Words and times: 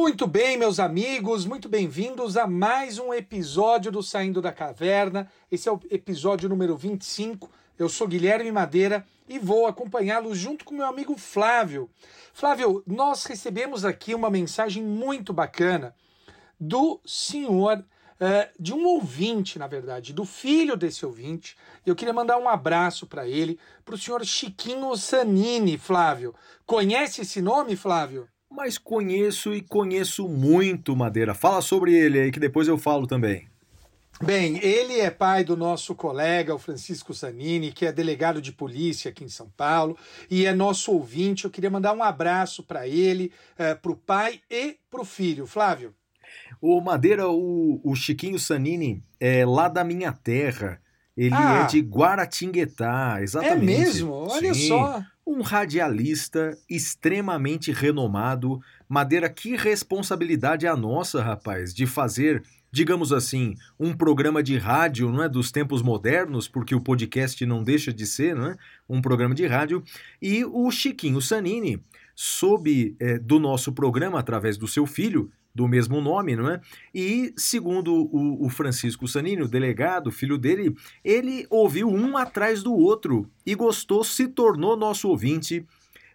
Muito 0.00 0.28
bem, 0.28 0.56
meus 0.56 0.78
amigos, 0.78 1.44
muito 1.44 1.68
bem-vindos 1.68 2.36
a 2.36 2.46
mais 2.46 3.00
um 3.00 3.12
episódio 3.12 3.90
do 3.90 4.00
Saindo 4.00 4.40
da 4.40 4.52
Caverna. 4.52 5.28
Esse 5.50 5.68
é 5.68 5.72
o 5.72 5.80
episódio 5.90 6.48
número 6.48 6.76
25. 6.76 7.50
Eu 7.76 7.88
sou 7.88 8.06
Guilherme 8.06 8.52
Madeira 8.52 9.04
e 9.28 9.40
vou 9.40 9.66
acompanhá-los 9.66 10.38
junto 10.38 10.64
com 10.64 10.72
meu 10.72 10.86
amigo 10.86 11.18
Flávio. 11.18 11.90
Flávio, 12.32 12.80
nós 12.86 13.24
recebemos 13.24 13.84
aqui 13.84 14.14
uma 14.14 14.30
mensagem 14.30 14.84
muito 14.84 15.32
bacana 15.32 15.92
do 16.60 17.00
senhor, 17.04 17.84
eh, 18.20 18.50
de 18.56 18.72
um 18.72 18.86
ouvinte, 18.86 19.58
na 19.58 19.66
verdade, 19.66 20.12
do 20.12 20.24
filho 20.24 20.76
desse 20.76 21.04
ouvinte. 21.04 21.56
Eu 21.84 21.96
queria 21.96 22.14
mandar 22.14 22.38
um 22.38 22.48
abraço 22.48 23.04
para 23.04 23.26
ele, 23.26 23.58
para 23.84 23.96
o 23.96 23.98
senhor 23.98 24.24
Chiquinho 24.24 24.96
Sanini, 24.96 25.76
Flávio. 25.76 26.36
Conhece 26.64 27.22
esse 27.22 27.42
nome, 27.42 27.74
Flávio? 27.74 28.28
Mas 28.50 28.78
conheço 28.78 29.54
e 29.54 29.60
conheço 29.60 30.28
muito 30.28 30.96
Madeira. 30.96 31.34
Fala 31.34 31.60
sobre 31.60 31.94
ele 31.94 32.18
aí 32.20 32.30
que 32.32 32.40
depois 32.40 32.66
eu 32.66 32.78
falo 32.78 33.06
também. 33.06 33.46
Bem, 34.20 34.58
ele 34.64 34.98
é 34.98 35.10
pai 35.10 35.44
do 35.44 35.56
nosso 35.56 35.94
colega, 35.94 36.52
o 36.52 36.58
Francisco 36.58 37.14
Sanini, 37.14 37.70
que 37.70 37.86
é 37.86 37.92
delegado 37.92 38.42
de 38.42 38.50
polícia 38.50 39.10
aqui 39.10 39.22
em 39.22 39.28
São 39.28 39.48
Paulo, 39.56 39.96
e 40.28 40.44
é 40.44 40.52
nosso 40.52 40.90
ouvinte. 40.90 41.44
Eu 41.44 41.50
queria 41.50 41.70
mandar 41.70 41.92
um 41.92 42.02
abraço 42.02 42.64
para 42.64 42.88
ele, 42.88 43.30
para 43.80 43.92
o 43.92 43.96
pai 43.96 44.40
e 44.50 44.76
para 44.90 45.02
o 45.02 45.04
filho. 45.04 45.46
Flávio. 45.46 45.94
O 46.60 46.80
Madeira, 46.80 47.28
o, 47.28 47.80
o 47.84 47.94
Chiquinho 47.94 48.40
Sanini 48.40 49.04
é 49.20 49.46
lá 49.46 49.68
da 49.68 49.84
minha 49.84 50.10
terra. 50.12 50.80
Ele 51.16 51.34
Ah. 51.34 51.62
é 51.62 51.66
de 51.66 51.80
Guaratinguetá, 51.80 53.16
É 53.18 53.22
exatamente. 53.22 53.64
mesmo? 53.64 54.12
Olha 54.12 54.52
Sim. 54.52 54.68
só. 54.68 55.02
Um 55.30 55.42
radialista 55.42 56.56
extremamente 56.70 57.70
renomado. 57.70 58.60
Madeira, 58.88 59.28
que 59.28 59.54
responsabilidade 59.54 60.64
é 60.64 60.70
a 60.70 60.74
nossa, 60.74 61.22
rapaz, 61.22 61.74
de 61.74 61.86
fazer, 61.86 62.42
digamos 62.72 63.12
assim, 63.12 63.54
um 63.78 63.92
programa 63.92 64.42
de 64.42 64.56
rádio, 64.56 65.12
não 65.12 65.22
é, 65.22 65.28
dos 65.28 65.52
tempos 65.52 65.82
modernos, 65.82 66.48
porque 66.48 66.74
o 66.74 66.80
podcast 66.80 67.44
não 67.44 67.62
deixa 67.62 67.92
de 67.92 68.06
ser, 68.06 68.34
não 68.34 68.46
é, 68.46 68.56
um 68.88 69.02
programa 69.02 69.34
de 69.34 69.46
rádio. 69.46 69.84
E 70.22 70.46
o 70.46 70.70
Chiquinho 70.70 71.20
Sanini, 71.20 71.78
soube 72.20 72.96
eh, 72.98 73.16
do 73.16 73.38
nosso 73.38 73.72
programa 73.72 74.18
através 74.18 74.56
do 74.56 74.66
seu 74.66 74.86
filho, 74.86 75.30
do 75.58 75.66
mesmo 75.66 76.00
nome, 76.00 76.36
não 76.36 76.48
é? 76.48 76.60
E 76.94 77.34
segundo 77.36 77.92
o, 77.92 78.46
o 78.46 78.48
Francisco 78.48 79.08
Sanini, 79.08 79.42
o 79.42 79.48
delegado, 79.48 80.12
filho 80.12 80.38
dele, 80.38 80.72
ele 81.04 81.48
ouviu 81.50 81.88
um 81.88 82.16
atrás 82.16 82.62
do 82.62 82.72
outro 82.72 83.28
e 83.44 83.56
gostou, 83.56 84.04
se 84.04 84.28
tornou 84.28 84.76
nosso 84.76 85.08
ouvinte. 85.08 85.66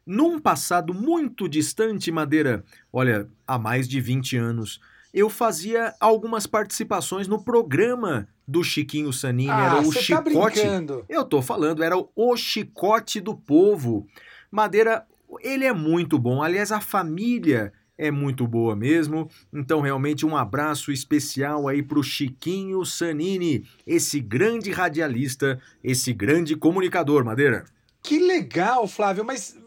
Num 0.05 0.39
passado 0.39 0.93
muito 0.93 1.49
distante, 1.49 2.09
Madeira, 2.09 2.63
olha, 2.91 3.27
há 3.45 3.59
mais 3.59 3.85
de 3.85 3.99
20 3.99 4.37
anos, 4.37 4.79
eu 5.13 5.29
fazia 5.29 5.93
algumas 5.99 6.47
participações 6.47 7.27
no 7.27 7.43
programa 7.43 8.25
do 8.47 8.63
Chiquinho 8.63 9.11
Sanini, 9.11 9.49
Ah, 9.49 9.65
era 9.77 9.81
o 9.81 9.93
tá 9.93 9.99
Chicote. 9.99 10.59
brincando. 10.61 11.05
Eu 11.09 11.25
tô 11.25 11.41
falando, 11.41 11.83
era 11.83 11.95
o 12.15 12.37
Chicote 12.37 13.19
do 13.19 13.35
Povo. 13.35 14.07
Madeira, 14.49 15.05
ele 15.41 15.65
é 15.65 15.73
muito 15.73 16.17
bom. 16.17 16.41
Aliás, 16.41 16.71
a 16.71 16.79
família 16.79 17.73
é 17.97 18.09
muito 18.11 18.47
boa 18.47 18.75
mesmo. 18.75 19.29
Então, 19.51 19.81
realmente, 19.81 20.25
um 20.25 20.35
abraço 20.35 20.91
especial 20.91 21.67
aí 21.67 21.81
pro 21.81 22.03
Chiquinho 22.03 22.83
Sanini, 22.85 23.65
esse 23.85 24.19
grande 24.19 24.71
radialista, 24.71 25.59
esse 25.83 26.13
grande 26.13 26.55
comunicador, 26.55 27.23
Madeira. 27.23 27.65
Que 28.01 28.19
legal, 28.19 28.87
Flávio. 28.87 29.23
Mas 29.23 29.57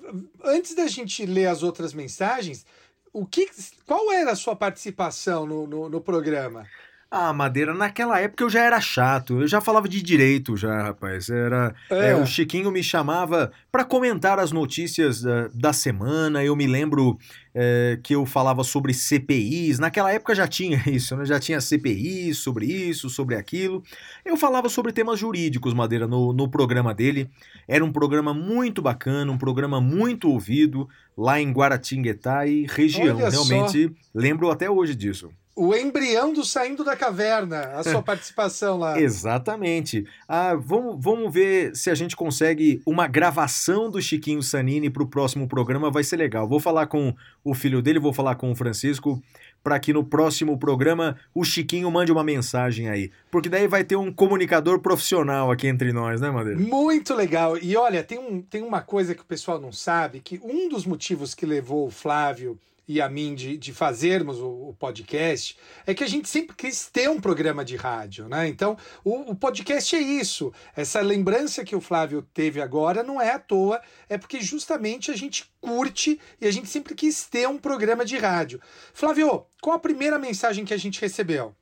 antes 0.44 0.74
da 0.74 0.86
gente 0.86 1.24
ler 1.24 1.46
as 1.46 1.62
outras 1.62 1.94
mensagens, 1.94 2.66
o 3.12 3.24
que, 3.24 3.48
qual 3.86 4.12
era 4.12 4.32
a 4.32 4.36
sua 4.36 4.54
participação 4.54 5.46
no, 5.46 5.66
no, 5.66 5.88
no 5.88 6.00
programa? 6.00 6.66
Ah, 7.08 7.32
Madeira, 7.32 7.72
naquela 7.72 8.20
época 8.20 8.42
eu 8.42 8.50
já 8.50 8.62
era 8.64 8.80
chato, 8.80 9.40
eu 9.40 9.46
já 9.46 9.60
falava 9.60 9.88
de 9.88 10.02
direito 10.02 10.56
já, 10.56 10.82
rapaz. 10.82 11.30
Era, 11.30 11.72
É. 11.88 12.10
é, 12.10 12.16
o 12.16 12.26
Chiquinho 12.26 12.70
me 12.72 12.82
chamava 12.82 13.52
para 13.70 13.84
comentar 13.84 14.40
as 14.40 14.50
notícias 14.50 15.22
da, 15.22 15.48
da 15.54 15.72
semana. 15.72 16.44
Eu 16.44 16.56
me 16.56 16.66
lembro 16.66 17.16
é, 17.54 17.98
que 18.02 18.14
eu 18.16 18.26
falava 18.26 18.64
sobre 18.64 18.92
CPIs. 18.92 19.78
Naquela 19.78 20.12
época 20.12 20.34
já 20.34 20.48
tinha 20.48 20.82
isso, 20.90 21.16
né? 21.16 21.24
Já 21.24 21.38
tinha 21.38 21.60
CPIs 21.60 22.38
sobre 22.38 22.66
isso, 22.66 23.08
sobre 23.08 23.36
aquilo. 23.36 23.84
Eu 24.24 24.36
falava 24.36 24.68
sobre 24.68 24.92
temas 24.92 25.18
jurídicos, 25.18 25.72
Madeira, 25.74 26.08
no, 26.08 26.32
no 26.32 26.48
programa 26.48 26.92
dele. 26.92 27.30
Era 27.68 27.84
um 27.84 27.92
programa 27.92 28.34
muito 28.34 28.82
bacana, 28.82 29.30
um 29.30 29.38
programa 29.38 29.80
muito 29.80 30.28
ouvido 30.28 30.88
lá 31.16 31.40
em 31.40 31.52
Guaratinguetá 31.52 32.46
e 32.48 32.66
região. 32.68 33.16
Realmente 33.16 33.92
lembro 34.12 34.50
até 34.50 34.68
hoje 34.68 34.94
disso. 34.94 35.30
O 35.58 35.74
embrião 35.74 36.34
do 36.34 36.44
Saindo 36.44 36.84
da 36.84 36.94
Caverna, 36.94 37.62
a 37.72 37.82
sua 37.82 38.02
participação 38.04 38.76
lá. 38.76 39.00
Exatamente. 39.00 40.06
Ah, 40.28 40.54
vamos, 40.54 41.02
vamos 41.02 41.32
ver 41.32 41.74
se 41.74 41.88
a 41.88 41.94
gente 41.94 42.14
consegue 42.14 42.82
uma 42.84 43.08
gravação 43.08 43.90
do 43.90 44.00
Chiquinho 44.02 44.42
Sanini 44.42 44.90
para 44.90 45.02
o 45.02 45.06
próximo 45.06 45.48
programa, 45.48 45.90
vai 45.90 46.04
ser 46.04 46.18
legal. 46.18 46.46
Vou 46.46 46.60
falar 46.60 46.86
com 46.88 47.14
o 47.42 47.54
filho 47.54 47.80
dele, 47.80 47.98
vou 47.98 48.12
falar 48.12 48.34
com 48.34 48.52
o 48.52 48.54
Francisco, 48.54 49.22
para 49.64 49.80
que 49.80 49.94
no 49.94 50.04
próximo 50.04 50.58
programa 50.58 51.16
o 51.34 51.42
Chiquinho 51.42 51.90
mande 51.90 52.12
uma 52.12 52.22
mensagem 52.22 52.90
aí. 52.90 53.10
Porque 53.30 53.48
daí 53.48 53.66
vai 53.66 53.82
ter 53.82 53.96
um 53.96 54.12
comunicador 54.12 54.80
profissional 54.80 55.50
aqui 55.50 55.68
entre 55.68 55.90
nós, 55.90 56.20
né, 56.20 56.30
Madeira? 56.30 56.60
Muito 56.60 57.14
legal. 57.14 57.56
E 57.56 57.74
olha, 57.78 58.04
tem, 58.04 58.18
um, 58.18 58.42
tem 58.42 58.62
uma 58.62 58.82
coisa 58.82 59.14
que 59.14 59.22
o 59.22 59.26
pessoal 59.26 59.58
não 59.58 59.72
sabe, 59.72 60.20
que 60.20 60.38
um 60.44 60.68
dos 60.68 60.84
motivos 60.84 61.34
que 61.34 61.46
levou 61.46 61.86
o 61.86 61.90
Flávio 61.90 62.58
e 62.88 63.00
a 63.00 63.08
mim 63.08 63.34
de, 63.34 63.56
de 63.56 63.72
fazermos 63.72 64.38
o, 64.38 64.68
o 64.68 64.74
podcast 64.74 65.56
é 65.86 65.94
que 65.94 66.04
a 66.04 66.08
gente 66.08 66.28
sempre 66.28 66.54
quis 66.54 66.88
ter 66.88 67.08
um 67.10 67.20
programa 67.20 67.64
de 67.64 67.76
rádio, 67.76 68.28
né? 68.28 68.46
Então, 68.48 68.76
o, 69.04 69.32
o 69.32 69.34
podcast 69.34 69.96
é 69.96 70.00
isso. 70.00 70.52
Essa 70.74 71.00
lembrança 71.00 71.64
que 71.64 71.74
o 71.74 71.80
Flávio 71.80 72.22
teve 72.34 72.60
agora 72.60 73.02
não 73.02 73.20
é 73.20 73.32
à 73.32 73.38
toa, 73.38 73.80
é 74.08 74.16
porque 74.16 74.40
justamente 74.40 75.10
a 75.10 75.16
gente 75.16 75.50
curte 75.60 76.20
e 76.40 76.46
a 76.46 76.50
gente 76.50 76.68
sempre 76.68 76.94
quis 76.94 77.26
ter 77.26 77.48
um 77.48 77.58
programa 77.58 78.04
de 78.04 78.16
rádio. 78.16 78.60
Flávio, 78.94 79.46
qual 79.60 79.76
a 79.76 79.80
primeira 79.80 80.18
mensagem 80.18 80.64
que 80.64 80.74
a 80.74 80.78
gente 80.78 81.00
recebeu? 81.00 81.54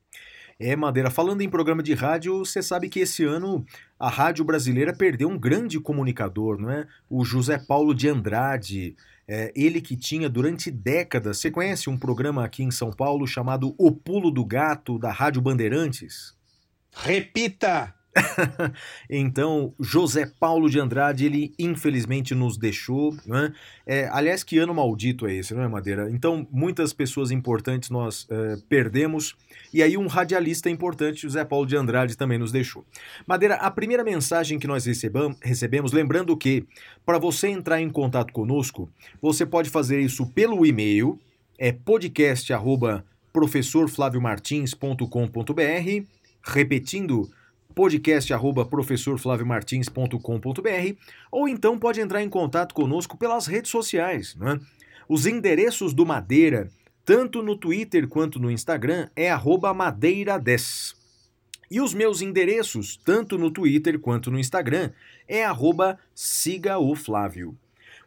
É, 0.59 0.77
Madeira, 0.77 1.11
falando 1.11 1.41
em 1.41 1.49
programa 1.49 1.83
de 1.83 1.95
rádio, 1.95 2.39
você 2.39 2.62
sabe 2.62 2.89
que 2.89 3.01
esse 3.01 3.25
ano 3.25 3.65
a 3.99 4.09
rádio 4.09 4.45
brasileira 4.45 4.95
perdeu 4.95 5.29
um 5.29 5.39
grande 5.39 5.81
comunicador, 5.81 6.61
não 6.61 6.71
é? 6.71 6.87
O 7.11 7.25
José 7.25 7.59
Paulo 7.59 7.93
de 7.93 8.09
Andrade. 8.09 8.95
É, 9.27 9.53
ele 9.57 9.81
que 9.81 9.97
tinha 9.97 10.29
durante 10.29 10.71
décadas. 10.71 11.39
Você 11.39 11.51
conhece 11.51 11.89
um 11.89 11.97
programa 11.97 12.45
aqui 12.45 12.62
em 12.62 12.71
São 12.71 12.91
Paulo 12.91 13.27
chamado 13.27 13.75
O 13.79 13.91
Pulo 13.91 14.31
do 14.31 14.45
Gato, 14.45 14.99
da 14.99 15.11
Rádio 15.11 15.41
Bandeirantes? 15.41 16.35
Repita! 16.93 17.95
Então, 19.09 19.75
José 19.79 20.31
Paulo 20.39 20.71
de 20.71 20.79
Andrade, 20.79 21.27
ele 21.27 21.53
infelizmente 21.59 22.35
nos 22.35 22.57
deixou. 22.57 23.15
Né? 23.27 23.53
É, 23.87 24.09
aliás, 24.13 24.43
que 24.43 24.59
ano 24.59 24.75
maldito 24.75 25.27
é 25.27 25.35
esse, 25.35 25.55
não 25.55 25.63
é, 25.63 25.69
Madeira? 25.69 26.11
Então, 26.11 26.47
muitas 26.51 26.93
pessoas 26.93 27.31
importantes 27.31 27.91
nós 27.91 28.27
é, 28.31 28.57
perdemos. 28.69 29.37
E 29.73 29.83
aí, 29.83 29.97
um 29.97 30.07
radialista 30.07 30.71
importante, 30.71 31.23
José 31.23 31.45
Paulo 31.45 31.67
de 31.67 31.77
Andrade, 31.77 32.17
também 32.17 32.38
nos 32.38 32.53
deixou. 32.53 32.85
Madeira, 33.27 33.56
a 33.56 33.71
primeira 33.71 34.05
mensagem 34.05 34.59
que 34.59 34.67
nós 34.67 34.85
recebam, 34.85 35.35
recebemos, 35.43 35.93
lembrando 35.93 36.37
que, 36.37 36.67
para 37.05 37.19
você 37.19 37.49
entrar 37.49 37.81
em 37.81 37.91
contato 37.91 38.33
conosco, 38.33 38.88
você 39.21 39.44
pode 39.44 39.71
fazer 39.71 40.00
isso 40.00 40.27
pelo 40.27 40.65
e-mail, 40.65 41.19
é 41.59 41.73
podcast 41.73 42.53
arroba 42.53 43.05
professorflaviomartins.com.br, 43.33 46.06
repetindo 46.43 47.29
podcast 47.75 48.32
arroba 48.32 48.65
professorflaviomartins.com.br 48.65 50.97
ou 51.31 51.49
então 51.49 51.79
pode 51.79 52.00
entrar 52.00 52.23
em 52.23 52.29
contato 52.29 52.75
conosco 52.75 53.17
pelas 53.17 53.47
redes 53.47 53.71
sociais. 53.71 54.35
Né? 54.37 54.59
Os 55.09 55.26
endereços 55.26 55.93
do 55.93 56.06
Madeira, 56.06 56.71
tanto 57.05 57.43
no 57.43 57.56
Twitter 57.56 58.09
quanto 58.09 58.38
no 58.38 58.50
Instagram, 58.50 59.09
é 59.17 59.31
arroba 59.31 59.75
madeira10. 59.75 60.94
E 61.71 61.81
os 61.81 61.93
meus 61.93 62.23
endereços, 62.23 62.97
tanto 63.05 63.37
no 63.37 63.50
Twitter 63.50 63.99
quanto 63.99 64.31
no 64.31 64.38
Instagram, 64.38 64.93
é 65.26 65.44
arroba 65.44 65.99
siga 66.15 66.79
o 66.79 66.94
Flávio. 66.94 67.56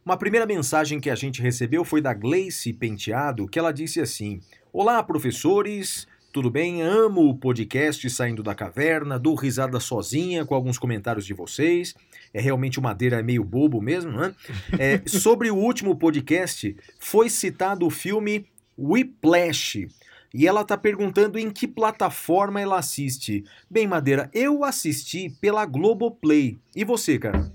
Uma 0.05 0.15
primeira 0.15 0.45
mensagem 0.45 1.01
que 1.01 1.09
a 1.09 1.15
gente 1.15 1.41
recebeu 1.41 1.83
foi 1.83 1.99
da 1.99 2.13
Gleice 2.13 2.71
Penteado, 2.71 3.47
que 3.47 3.59
ela 3.59 3.73
disse 3.73 3.99
assim: 3.99 4.39
Olá, 4.71 5.03
professores, 5.03 6.07
Tudo 6.31 6.51
bem? 6.51 6.81
Amo 6.81 7.29
o 7.29 7.35
podcast 7.35 8.07
Saindo 8.09 8.43
da 8.43 8.53
Caverna, 8.53 9.17
dou 9.17 9.33
risada 9.33 9.79
sozinha 9.79 10.45
com 10.45 10.53
alguns 10.53 10.77
comentários 10.77 11.25
de 11.25 11.33
vocês. 11.33 11.95
É 12.33 12.39
realmente 12.39 12.77
o 12.77 12.81
Madeira 12.81 13.23
meio 13.23 13.43
bobo 13.43 13.81
mesmo, 13.81 14.11
né? 14.11 14.35
É, 14.77 15.01
sobre 15.07 15.49
o 15.49 15.55
último 15.55 15.95
podcast, 15.95 16.75
foi 16.99 17.29
citado 17.29 17.85
o 17.85 17.89
filme 17.89 18.45
Whiplash. 18.77 19.87
E 20.33 20.45
ela 20.45 20.63
tá 20.63 20.77
perguntando 20.77 21.39
em 21.39 21.49
que 21.49 21.67
plataforma 21.67 22.61
ela 22.61 22.77
assiste. 22.77 23.43
Bem, 23.69 23.87
Madeira, 23.87 24.29
eu 24.33 24.63
assisti 24.63 25.29
pela 25.41 25.65
Globoplay. 25.65 26.59
E 26.75 26.83
você, 26.83 27.17
cara? 27.17 27.51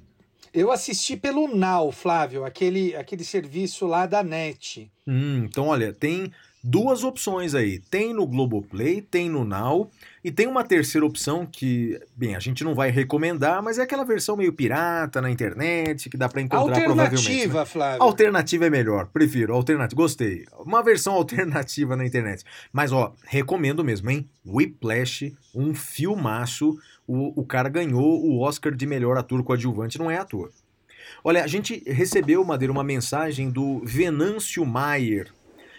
Eu 0.53 0.73
assisti 0.73 1.17
pelo 1.17 1.47
Now, 1.49 1.93
Flávio, 1.93 2.45
aquele, 2.45 2.97
aquele 2.97 3.25
serviço 3.25 3.87
lá 3.87 4.07
da 4.07 4.23
NET. 4.23 4.91
Hum, 5.07 5.45
então, 5.45 5.69
olha, 5.69 5.93
tem 5.93 6.33
duas 6.62 7.03
opções 7.03 7.55
aí. 7.55 7.79
Tem 7.79 8.14
no 8.14 8.26
Globoplay, 8.26 9.03
tem 9.03 9.29
no 9.29 9.44
Now. 9.44 9.91
E 10.23 10.31
tem 10.31 10.47
uma 10.47 10.62
terceira 10.62 11.05
opção 11.05 11.44
que, 11.44 11.99
bem, 12.17 12.37
a 12.37 12.38
gente 12.38 12.62
não 12.62 12.75
vai 12.75 12.91
recomendar, 12.91 13.61
mas 13.61 13.79
é 13.79 13.82
aquela 13.82 14.05
versão 14.05 14.37
meio 14.37 14.53
pirata 14.53 15.20
na 15.20 15.29
internet 15.29 16.09
que 16.09 16.17
dá 16.17 16.29
para 16.29 16.41
encontrar 16.41 16.81
provavelmente. 16.81 17.29
Alternativa, 17.29 17.59
né? 17.61 17.67
Flávio. 17.67 18.03
Alternativa 18.03 18.67
é 18.67 18.70
melhor, 18.70 19.06
prefiro. 19.09 19.53
Alternativa, 19.53 19.97
gostei. 19.97 20.44
Uma 20.61 20.82
versão 20.82 21.14
alternativa 21.17 21.97
na 21.97 22.06
internet. 22.06 22.44
Mas, 22.73 22.93
ó, 22.93 23.12
recomendo 23.25 23.82
mesmo, 23.82 24.11
hein? 24.11 24.29
Whiplash, 24.47 25.35
um 25.53 25.75
filmaço. 25.75 26.79
O, 27.05 27.41
o 27.41 27.44
cara 27.44 27.69
ganhou 27.69 28.25
o 28.25 28.41
Oscar 28.41 28.73
de 28.73 28.87
melhor 28.87 29.19
ator 29.19 29.43
coadjuvante, 29.43 29.99
não 29.99 30.09
é 30.09 30.19
ator. 30.19 30.53
Olha, 31.25 31.43
a 31.43 31.47
gente 31.49 31.82
recebeu, 31.87 32.44
Madeira, 32.44 32.73
uma 32.73 32.85
mensagem 32.85 33.50
do 33.50 33.81
Venâncio 33.85 34.64
Maier. 34.64 35.32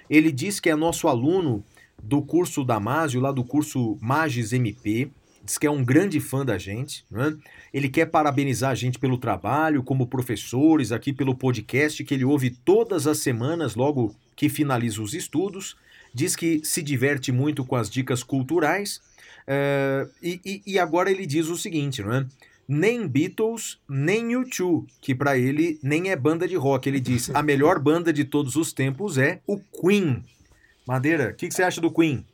Ele 0.09 0.31
diz 0.31 0.59
que 0.59 0.69
é 0.69 0.75
nosso 0.75 1.07
aluno 1.07 1.63
do 2.01 2.21
curso 2.21 2.63
Damásio, 2.63 3.21
lá 3.21 3.31
do 3.31 3.44
curso 3.44 3.97
Magis 4.01 4.51
MP, 4.51 5.09
diz 5.44 5.57
que 5.57 5.67
é 5.67 5.71
um 5.71 5.83
grande 5.83 6.19
fã 6.19 6.45
da 6.45 6.57
gente, 6.57 7.05
né? 7.11 7.35
Ele 7.73 7.89
quer 7.89 8.05
parabenizar 8.05 8.71
a 8.71 8.75
gente 8.75 8.97
pelo 8.97 9.17
trabalho, 9.17 9.83
como 9.83 10.07
professores, 10.07 10.91
aqui 10.91 11.11
pelo 11.11 11.35
podcast 11.35 12.03
que 12.03 12.13
ele 12.13 12.25
ouve 12.25 12.50
todas 12.50 13.07
as 13.07 13.19
semanas, 13.19 13.75
logo 13.75 14.15
que 14.35 14.50
finaliza 14.50 15.01
os 15.01 15.13
estudos. 15.13 15.75
Diz 16.13 16.35
que 16.35 16.61
se 16.63 16.81
diverte 16.81 17.31
muito 17.31 17.65
com 17.65 17.75
as 17.75 17.89
dicas 17.89 18.23
culturais. 18.23 19.01
Uh, 19.44 20.09
e, 20.21 20.61
e, 20.65 20.79
agora 20.79 21.11
ele 21.11 21.25
diz 21.25 21.47
o 21.49 21.57
seguinte, 21.57 22.01
né? 22.01 22.25
Nem 22.68 23.07
Beatles, 23.07 23.80
nem 23.89 24.30
U2, 24.30 24.86
que 25.01 25.13
para 25.13 25.38
ele 25.38 25.80
nem 25.83 26.12
é 26.12 26.15
banda 26.15 26.48
de 26.48 26.56
rock. 26.56 26.88
Ele 26.88 27.00
diz: 27.00 27.30
a 27.33 27.44
melhor 27.44 27.80
banda 27.80 28.13
de 28.13 28.24
todos 28.24 28.56
os 28.56 28.71
tempos 28.71 29.18
é 29.18 29.42
o 29.45 29.60
Queen. 29.60 30.24
Madeira, 30.86 31.31
o 31.31 31.36
que, 31.36 31.48
que, 31.48 31.54
você 31.54 31.63
acha 31.63 31.81
do 31.81 31.92
Queen? 31.92 32.25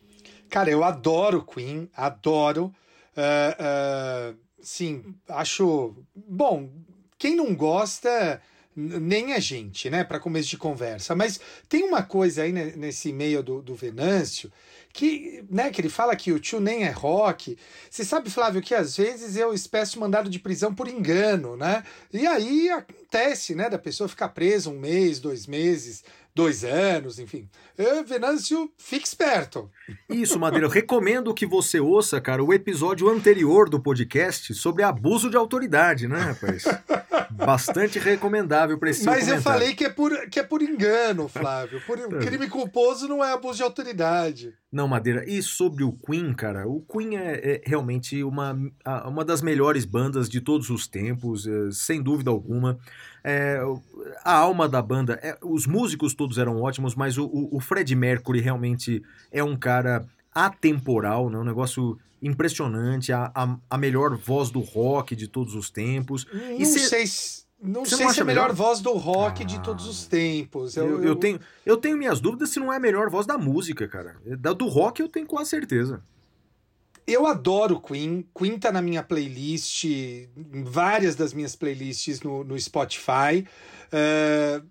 Cara, 0.50 0.70
eu 0.70 0.84
adoro 0.84 1.44
Queen, 1.44 1.90
adoro. 1.96 2.74
Uh, 3.16 4.34
uh, 4.34 4.38
sim, 4.62 5.04
acho. 5.28 5.96
Bom, 6.16 6.70
quem 7.18 7.36
não 7.36 7.54
gosta 7.56 8.42
nem 8.76 9.34
a 9.34 9.40
gente, 9.40 9.90
né, 9.90 10.04
para 10.04 10.20
começo 10.20 10.50
de 10.50 10.58
conversa. 10.58 11.16
Mas 11.16 11.40
tem 11.68 11.84
uma 11.84 12.02
coisa 12.02 12.44
aí 12.44 12.52
nesse 12.52 13.12
meio 13.12 13.44
do, 13.44 13.62
do 13.62 13.76
Venâncio 13.76 14.52
que, 14.94 15.44
né, 15.50 15.70
que 15.70 15.80
ele 15.80 15.90
fala 15.90 16.16
que 16.16 16.32
o 16.32 16.40
tio 16.40 16.60
nem 16.60 16.84
é 16.84 16.92
rock. 16.92 17.58
Você 17.90 18.04
sabe, 18.04 18.30
Flávio, 18.30 18.62
que 18.62 18.74
às 18.74 18.98
vezes 18.98 19.36
eu 19.36 19.54
espeço 19.54 20.00
mandado 20.00 20.30
de 20.30 20.40
prisão 20.40 20.74
por 20.74 20.88
engano, 20.88 21.56
né? 21.56 21.84
E 22.12 22.26
aí 22.26 22.70
acontece, 22.70 23.56
né, 23.56 23.70
da 23.70 23.78
pessoa 23.78 24.10
ficar 24.10 24.30
presa 24.30 24.70
um 24.70 24.80
mês, 24.80 25.20
dois 25.20 25.48
meses, 25.48 26.04
dois 26.40 26.64
anos, 26.64 27.20
enfim. 27.20 27.50
Eu, 27.78 28.06
Venâncio, 28.06 28.72
fique 28.78 29.06
esperto. 29.06 29.70
Isso, 30.10 30.40
Madeira. 30.40 30.68
Eu 30.68 30.70
recomendo 30.70 31.34
que 31.34 31.46
você 31.46 31.82
ouça, 31.82 32.22
cara, 32.22 32.42
o 32.42 32.54
episódio 32.54 33.10
anterior 33.10 33.70
do 33.70 33.78
podcast 33.78 34.54
sobre 34.54 34.82
abuso 34.84 35.30
de 35.30 35.36
autoridade, 35.36 36.08
né, 36.08 36.18
rapaz? 36.18 36.64
Bastante 37.30 38.00
recomendável 38.00 38.78
para 38.78 38.90
esse 38.90 39.04
Mas 39.04 39.28
eu 39.28 39.42
falei 39.42 39.76
que 39.76 39.84
é, 39.84 39.90
por, 39.90 40.30
que 40.30 40.40
é 40.40 40.44
por 40.44 40.62
engano, 40.62 41.28
Flávio. 41.28 41.82
Por, 41.86 42.00
é. 42.16 42.20
crime 42.26 42.48
culposo 42.48 43.06
não 43.06 43.22
é 43.22 43.34
abuso 43.34 43.58
de 43.58 43.64
autoridade. 43.64 44.54
Não, 44.72 44.88
Madeira. 44.88 45.30
E 45.30 45.44
sobre 45.44 45.84
o 45.84 45.92
Queen, 45.92 46.34
cara, 46.34 46.70
o 46.70 46.82
Queen 46.82 47.18
é, 47.18 47.56
é 47.56 47.62
realmente 47.66 48.24
uma, 48.24 48.58
uma 49.06 49.26
das 49.26 49.42
melhores 49.42 49.84
bandas 49.84 50.30
de 50.30 50.40
todos 50.40 50.70
os 50.70 50.88
tempos, 50.88 51.46
é, 51.46 51.70
sem 51.72 52.02
dúvida 52.02 52.32
alguma. 52.32 52.80
É, 53.24 53.60
a 54.24 54.34
alma 54.34 54.68
da 54.68 54.82
banda, 54.82 55.20
é, 55.22 55.38
os 55.42 55.68
músicos 55.68 56.14
todos 56.14 56.38
eram 56.38 56.62
ótimos, 56.62 56.96
mas 56.96 57.18
o, 57.18 57.30
o, 57.52 57.60
Fred 57.60 57.94
Mercury 57.96 58.40
realmente 58.40 59.04
é 59.32 59.44
um 59.44 59.58
cara 59.58 60.06
atemporal, 60.34 61.30
né? 61.30 61.38
um 61.38 61.44
negócio 61.44 61.98
impressionante, 62.22 63.12
a, 63.12 63.32
a, 63.34 63.58
a 63.70 63.78
melhor 63.78 64.18
voz 64.18 64.50
do 64.50 64.60
rock 64.60 65.16
de 65.16 65.28
todos 65.28 65.56
os 65.56 65.70
tempos. 65.70 66.26
Não 66.32 66.60
e 66.60 66.66
cê, 66.66 66.80
sei, 66.80 67.06
não 67.62 67.86
sei 67.86 68.06
não 68.06 68.14
se 68.14 68.20
é 68.20 68.24
a 68.24 68.26
melhor, 68.26 68.44
melhor 68.44 68.56
voz 68.56 68.80
do 68.80 68.94
rock 68.94 69.44
ah, 69.44 69.46
de 69.46 69.62
todos 69.62 69.86
os 69.86 70.06
tempos. 70.06 70.78
Eu, 70.78 70.88
eu, 70.88 71.04
eu, 71.04 71.16
tenho, 71.16 71.40
eu 71.66 71.78
tenho 71.78 71.98
minhas 71.98 72.20
dúvidas 72.20 72.50
se 72.50 72.60
não 72.60 72.72
é 72.72 72.78
a 72.78 72.80
melhor 72.80 73.10
voz 73.10 73.26
da 73.26 73.38
música, 73.38 73.88
cara. 73.88 74.16
Da, 74.38 74.54
do 74.54 74.68
rock 74.68 75.02
eu 75.02 75.10
tenho 75.10 75.26
quase 75.26 75.50
certeza. 75.50 76.02
Eu 77.10 77.26
adoro 77.26 77.82
Queen. 77.82 78.26
Queen 78.38 78.60
tá 78.60 78.72
na 78.72 78.82
minha 78.82 79.02
playlist, 79.02 79.84
em 79.84 80.64
várias 80.64 81.16
das 81.16 81.34
minhas 81.34 81.56
playlists 81.56 82.22
no, 82.22 82.44
no 82.44 82.60
Spotify. 82.60 83.46
Uh, 83.92 84.66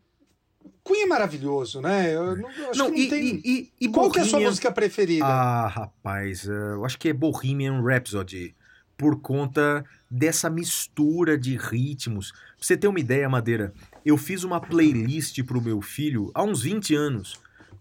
Queen 0.85 1.02
é 1.02 1.06
maravilhoso, 1.06 1.81
né? 1.81 2.14
Eu, 2.14 2.37
não, 2.37 2.49
acho 2.49 2.79
não, 2.79 2.93
que 2.93 2.93
não 2.93 2.94
e, 2.94 3.08
tem... 3.08 3.43
E, 3.44 3.73
e, 3.81 3.88
Qual 3.88 4.08
Bohemian... 4.08 4.12
que 4.12 4.19
é 4.19 4.23
a 4.23 4.25
sua 4.25 4.40
música 4.40 4.73
preferida? 4.73 5.26
Ah, 5.26 5.67
rapaz, 5.67 6.49
eh, 6.49 6.52
eu 6.52 6.85
acho 6.85 6.99
que 6.99 7.11
é 7.11 7.12
Bohemian 7.12 7.82
Rhapsody. 7.82 8.55
Por 8.96 9.20
conta 9.20 9.85
dessa 10.11 10.49
mistura 10.49 11.37
de 11.37 11.56
ritmos. 11.56 12.32
Pra 12.32 12.40
você 12.61 12.76
ter 12.76 12.88
uma 12.88 12.99
ideia, 12.99 13.29
Madeira, 13.29 13.73
eu 14.05 14.17
fiz 14.17 14.44
uma 14.44 14.61
playlist 14.61 15.43
pro 15.44 15.61
meu 15.61 15.82
filho 15.82 16.31
há 16.35 16.43
uns 16.43 16.62
20 16.62 16.94
anos 16.94 17.38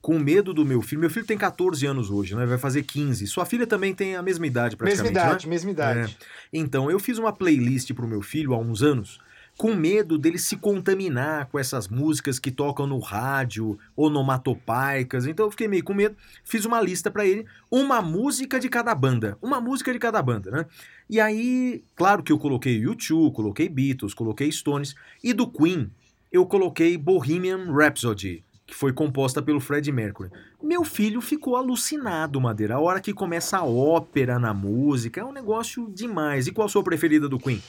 com 0.07 0.17
medo 0.17 0.53
do 0.53 0.63
meu 0.63 0.81
filho. 0.81 1.01
Meu 1.01 1.09
filho 1.09 1.25
tem 1.25 1.37
14 1.37 1.85
anos 1.85 2.09
hoje, 2.09 2.33
né? 2.33 2.45
Vai 2.45 2.57
fazer 2.57 2.81
15. 2.81 3.27
Sua 3.27 3.45
filha 3.45 3.67
também 3.67 3.93
tem 3.93 4.15
a 4.15 4.21
mesma 4.21 4.47
idade, 4.47 4.77
praticamente. 4.77 5.13
Mesma 5.13 5.27
idade, 5.27 5.45
né? 5.45 5.49
mesma 5.49 5.71
idade. 5.71 6.17
É. 6.23 6.25
Então, 6.53 6.89
eu 6.89 6.97
fiz 6.97 7.17
uma 7.17 7.33
playlist 7.33 7.91
pro 7.93 8.07
meu 8.07 8.21
filho 8.21 8.53
há 8.53 8.57
uns 8.57 8.81
anos, 8.81 9.19
com 9.57 9.75
medo 9.75 10.17
dele 10.17 10.39
se 10.39 10.55
contaminar 10.55 11.47
com 11.47 11.59
essas 11.59 11.89
músicas 11.89 12.39
que 12.39 12.51
tocam 12.51 12.87
no 12.87 12.99
rádio, 12.99 13.77
onomatopaicas. 13.97 15.25
Então, 15.27 15.47
eu 15.47 15.51
fiquei 15.51 15.67
meio 15.67 15.83
com 15.83 15.93
medo. 15.93 16.15
Fiz 16.41 16.63
uma 16.63 16.79
lista 16.79 17.11
para 17.11 17.25
ele, 17.25 17.45
uma 17.69 18.01
música 18.01 18.61
de 18.61 18.69
cada 18.69 18.95
banda. 18.95 19.37
Uma 19.41 19.59
música 19.59 19.91
de 19.91 19.99
cada 19.99 20.21
banda, 20.21 20.49
né? 20.49 20.65
E 21.09 21.19
aí, 21.19 21.83
claro 21.97 22.23
que 22.23 22.31
eu 22.31 22.39
coloquei 22.39 22.81
U2, 22.81 23.33
coloquei 23.33 23.67
Beatles, 23.67 24.13
coloquei 24.13 24.49
Stones. 24.53 24.95
E 25.21 25.33
do 25.33 25.51
Queen, 25.51 25.91
eu 26.31 26.45
coloquei 26.45 26.97
Bohemian 26.97 27.73
Rhapsody 27.73 28.46
que 28.67 28.75
foi 28.75 28.91
composta 28.91 29.41
pelo 29.41 29.61
Fred 29.61 29.89
Mercury. 29.93 30.29
Meu 30.61 30.83
filho 30.83 31.21
ficou 31.21 31.55
alucinado, 31.55 32.39
Madeira. 32.41 32.75
A 32.75 32.79
hora 32.81 32.99
que 32.99 33.13
começa 33.13 33.57
a 33.57 33.63
ópera 33.63 34.37
na 34.37 34.53
música, 34.53 35.21
é 35.21 35.25
um 35.25 35.31
negócio 35.31 35.89
demais. 35.89 36.47
E 36.47 36.51
qual 36.51 36.65
a 36.65 36.69
sua 36.69 36.83
preferida 36.83 37.29
do 37.29 37.39
Queen? 37.39 37.63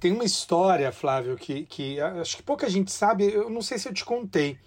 Tem 0.00 0.12
uma 0.12 0.24
história, 0.24 0.90
Flávio, 0.90 1.36
que, 1.36 1.66
que 1.66 2.00
acho 2.00 2.38
que 2.38 2.42
pouca 2.42 2.70
gente 2.70 2.90
sabe, 2.90 3.30
eu 3.30 3.50
não 3.50 3.60
sei 3.60 3.78
se 3.78 3.86
eu 3.86 3.92
te 3.92 4.02
contei. 4.02 4.58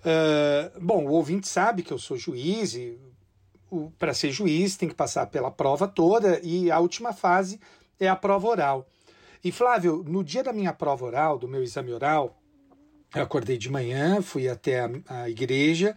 Uh, 0.00 0.80
bom, 0.80 1.06
o 1.06 1.12
ouvinte 1.12 1.46
sabe 1.46 1.84
que 1.84 1.92
eu 1.92 1.98
sou 1.98 2.16
juiz 2.16 2.74
e 2.74 2.98
para 3.98 4.12
ser 4.12 4.32
juiz 4.32 4.76
tem 4.76 4.88
que 4.88 4.94
passar 4.94 5.26
pela 5.26 5.50
prova 5.50 5.86
toda 5.86 6.40
e 6.42 6.70
a 6.70 6.78
última 6.80 7.12
fase 7.12 7.60
é 8.00 8.08
a 8.08 8.16
prova 8.16 8.48
oral. 8.48 8.88
E 9.44 9.52
Flávio, 9.52 10.04
no 10.06 10.24
dia 10.24 10.42
da 10.42 10.52
minha 10.52 10.72
prova 10.72 11.04
oral, 11.04 11.38
do 11.38 11.46
meu 11.46 11.62
exame 11.62 11.92
oral, 11.92 12.36
eu 13.14 13.22
acordei 13.22 13.56
de 13.56 13.70
manhã, 13.70 14.20
fui 14.20 14.48
até 14.48 14.80
a, 14.80 14.90
a 15.08 15.30
igreja, 15.30 15.96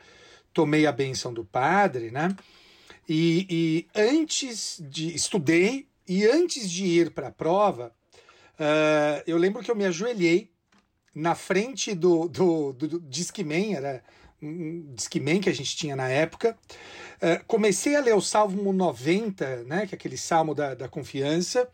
tomei 0.54 0.86
a 0.86 0.92
benção 0.92 1.34
do 1.34 1.44
padre, 1.44 2.12
né? 2.12 2.36
E, 3.08 3.48
e 3.50 3.88
antes 3.96 4.82
de. 4.82 5.14
Estudei, 5.16 5.88
e 6.08 6.26
antes 6.26 6.70
de 6.70 6.86
ir 6.86 7.12
para 7.12 7.28
a 7.28 7.32
prova, 7.32 7.94
uh, 8.60 9.24
eu 9.26 9.38
lembro 9.38 9.62
que 9.62 9.70
eu 9.70 9.76
me 9.76 9.86
ajoelhei 9.86 10.50
na 11.14 11.36
frente 11.36 11.94
do, 11.96 12.28
do, 12.28 12.74
do, 12.74 12.88
do 13.00 13.04
era 13.76 14.04
um 14.42 14.94
Discman 14.94 15.42
que 15.42 15.50
a 15.50 15.54
gente 15.54 15.76
tinha 15.76 15.96
na 15.96 16.08
época. 16.08 16.58
Uh, 17.18 17.44
comecei 17.46 17.96
a 17.96 18.02
ler 18.02 18.16
o 18.16 18.22
Salmo 18.22 18.72
90, 18.72 19.64
né, 19.64 19.88
que 19.88 19.96
é 19.96 19.98
aquele 19.98 20.18
salmo 20.18 20.54
da, 20.54 20.76
da 20.76 20.88
confiança, 20.88 21.68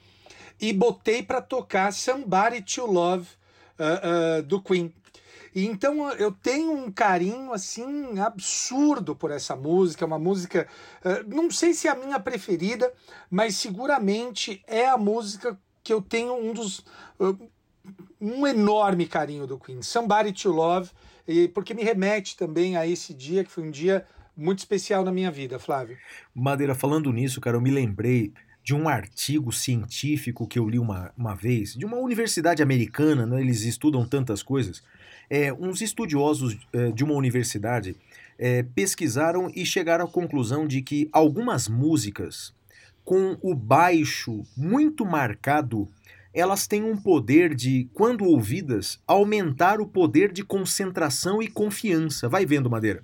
e 0.59 0.71
botei 0.71 1.21
para 1.21 1.41
tocar 1.41 1.91
Somebody 1.91 2.61
to 2.61 2.85
Love 2.85 3.27
uh, 3.77 4.41
do 4.43 4.61
Queen. 4.61 4.93
E 5.55 5.65
então 5.65 6.09
eu 6.13 6.31
tenho 6.31 6.71
um 6.71 6.91
carinho 6.91 7.53
assim 7.53 8.19
absurdo 8.19 9.15
por 9.15 9.31
essa 9.31 9.55
música, 9.55 10.03
é 10.03 10.07
uma 10.07 10.19
música, 10.19 10.67
uh, 11.05 11.29
não 11.33 11.51
sei 11.51 11.73
se 11.73 11.87
é 11.87 11.91
a 11.91 11.95
minha 11.95 12.19
preferida, 12.19 12.91
mas 13.29 13.55
seguramente 13.55 14.63
é 14.67 14.87
a 14.87 14.97
música 14.97 15.57
que 15.83 15.93
eu 15.93 16.01
tenho 16.01 16.33
um 16.33 16.53
dos 16.53 16.79
uh, 17.19 17.37
um 18.19 18.47
enorme 18.47 19.05
carinho 19.05 19.45
do 19.45 19.59
Queen, 19.59 19.81
Somebody 19.81 20.31
to 20.31 20.51
Love, 20.51 20.89
e 21.27 21.47
porque 21.49 21.73
me 21.73 21.83
remete 21.83 22.37
também 22.37 22.77
a 22.77 22.87
esse 22.87 23.13
dia 23.13 23.43
que 23.43 23.51
foi 23.51 23.63
um 23.63 23.71
dia 23.71 24.05
muito 24.35 24.59
especial 24.59 25.03
na 25.03 25.11
minha 25.11 25.29
vida, 25.29 25.59
Flávio. 25.59 25.97
Madeira, 26.33 26.73
falando 26.73 27.11
nisso, 27.11 27.39
cara, 27.39 27.57
eu 27.57 27.61
me 27.61 27.69
lembrei 27.69 28.33
de 28.63 28.73
um 28.73 28.87
artigo 28.87 29.51
científico 29.51 30.47
que 30.47 30.57
eu 30.57 30.67
li 30.67 30.79
uma, 30.79 31.11
uma 31.17 31.35
vez, 31.35 31.73
de 31.73 31.85
uma 31.85 31.97
universidade 31.97 32.63
americana, 32.63 33.25
né, 33.25 33.41
eles 33.41 33.63
estudam 33.63 34.07
tantas 34.07 34.41
coisas. 34.41 34.81
É, 35.35 35.51
uns 35.51 35.81
estudiosos 35.81 36.55
é, 36.71 36.91
de 36.91 37.03
uma 37.03 37.15
universidade 37.15 37.95
é, 38.37 38.61
pesquisaram 38.61 39.49
e 39.55 39.65
chegaram 39.65 40.05
à 40.05 40.07
conclusão 40.07 40.67
de 40.67 40.79
que 40.83 41.09
algumas 41.11 41.67
músicas 41.67 42.53
com 43.03 43.35
o 43.41 43.55
baixo 43.55 44.43
muito 44.55 45.03
marcado, 45.03 45.89
elas 46.31 46.67
têm 46.67 46.83
um 46.83 46.95
poder 46.95 47.55
de, 47.55 47.89
quando 47.95 48.25
ouvidas, 48.25 48.99
aumentar 49.07 49.81
o 49.81 49.87
poder 49.87 50.31
de 50.31 50.43
concentração 50.43 51.41
e 51.41 51.47
confiança. 51.47 52.29
Vai 52.29 52.45
vendo, 52.45 52.69
Madeira. 52.69 53.03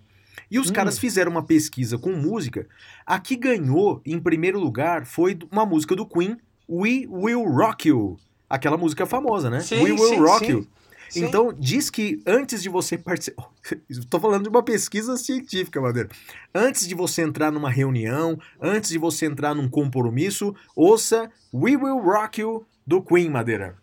E 0.52 0.60
os 0.60 0.70
hum. 0.70 0.74
caras 0.74 1.00
fizeram 1.00 1.32
uma 1.32 1.44
pesquisa 1.44 1.98
com 1.98 2.12
música. 2.12 2.68
A 3.08 3.20
que 3.20 3.36
ganhou, 3.36 4.04
em 4.06 4.20
primeiro 4.20 4.60
lugar, 4.60 5.04
foi 5.04 5.36
uma 5.52 5.66
música 5.66 5.96
do 5.96 6.06
Queen, 6.06 6.38
We 6.70 7.08
Will 7.10 7.44
Rock 7.44 7.90
You. 7.90 8.20
Aquela 8.48 8.78
música 8.78 9.08
famosa, 9.08 9.50
né? 9.50 9.62
Sim, 9.62 9.84
We 9.84 9.94
Will 9.94 10.10
sim, 10.10 10.20
Rock 10.20 10.46
sim. 10.46 10.52
You. 10.52 10.68
Sim. 11.10 11.26
Então, 11.26 11.54
diz 11.58 11.90
que 11.90 12.22
antes 12.26 12.62
de 12.62 12.70
você 12.70 12.98
participar. 12.98 13.48
Estou 13.90 14.20
falando 14.20 14.44
de 14.44 14.50
uma 14.50 14.64
pesquisa 14.64 15.18
científica, 15.18 15.82
Madeira. 15.82 16.10
Antes 16.54 16.88
de 16.88 16.96
você 16.96 17.22
entrar 17.22 17.52
numa 17.52 17.70
reunião, 17.70 18.40
antes 18.62 18.90
de 18.92 18.98
você 18.98 19.26
entrar 19.26 19.54
num 19.56 19.70
compromisso, 19.70 20.56
ouça 20.76 21.30
We 21.54 21.76
Will 21.76 22.00
Rock 22.00 22.42
You 22.42 22.66
do 22.86 23.02
Queen, 23.02 23.30
Madeira. 23.30 23.76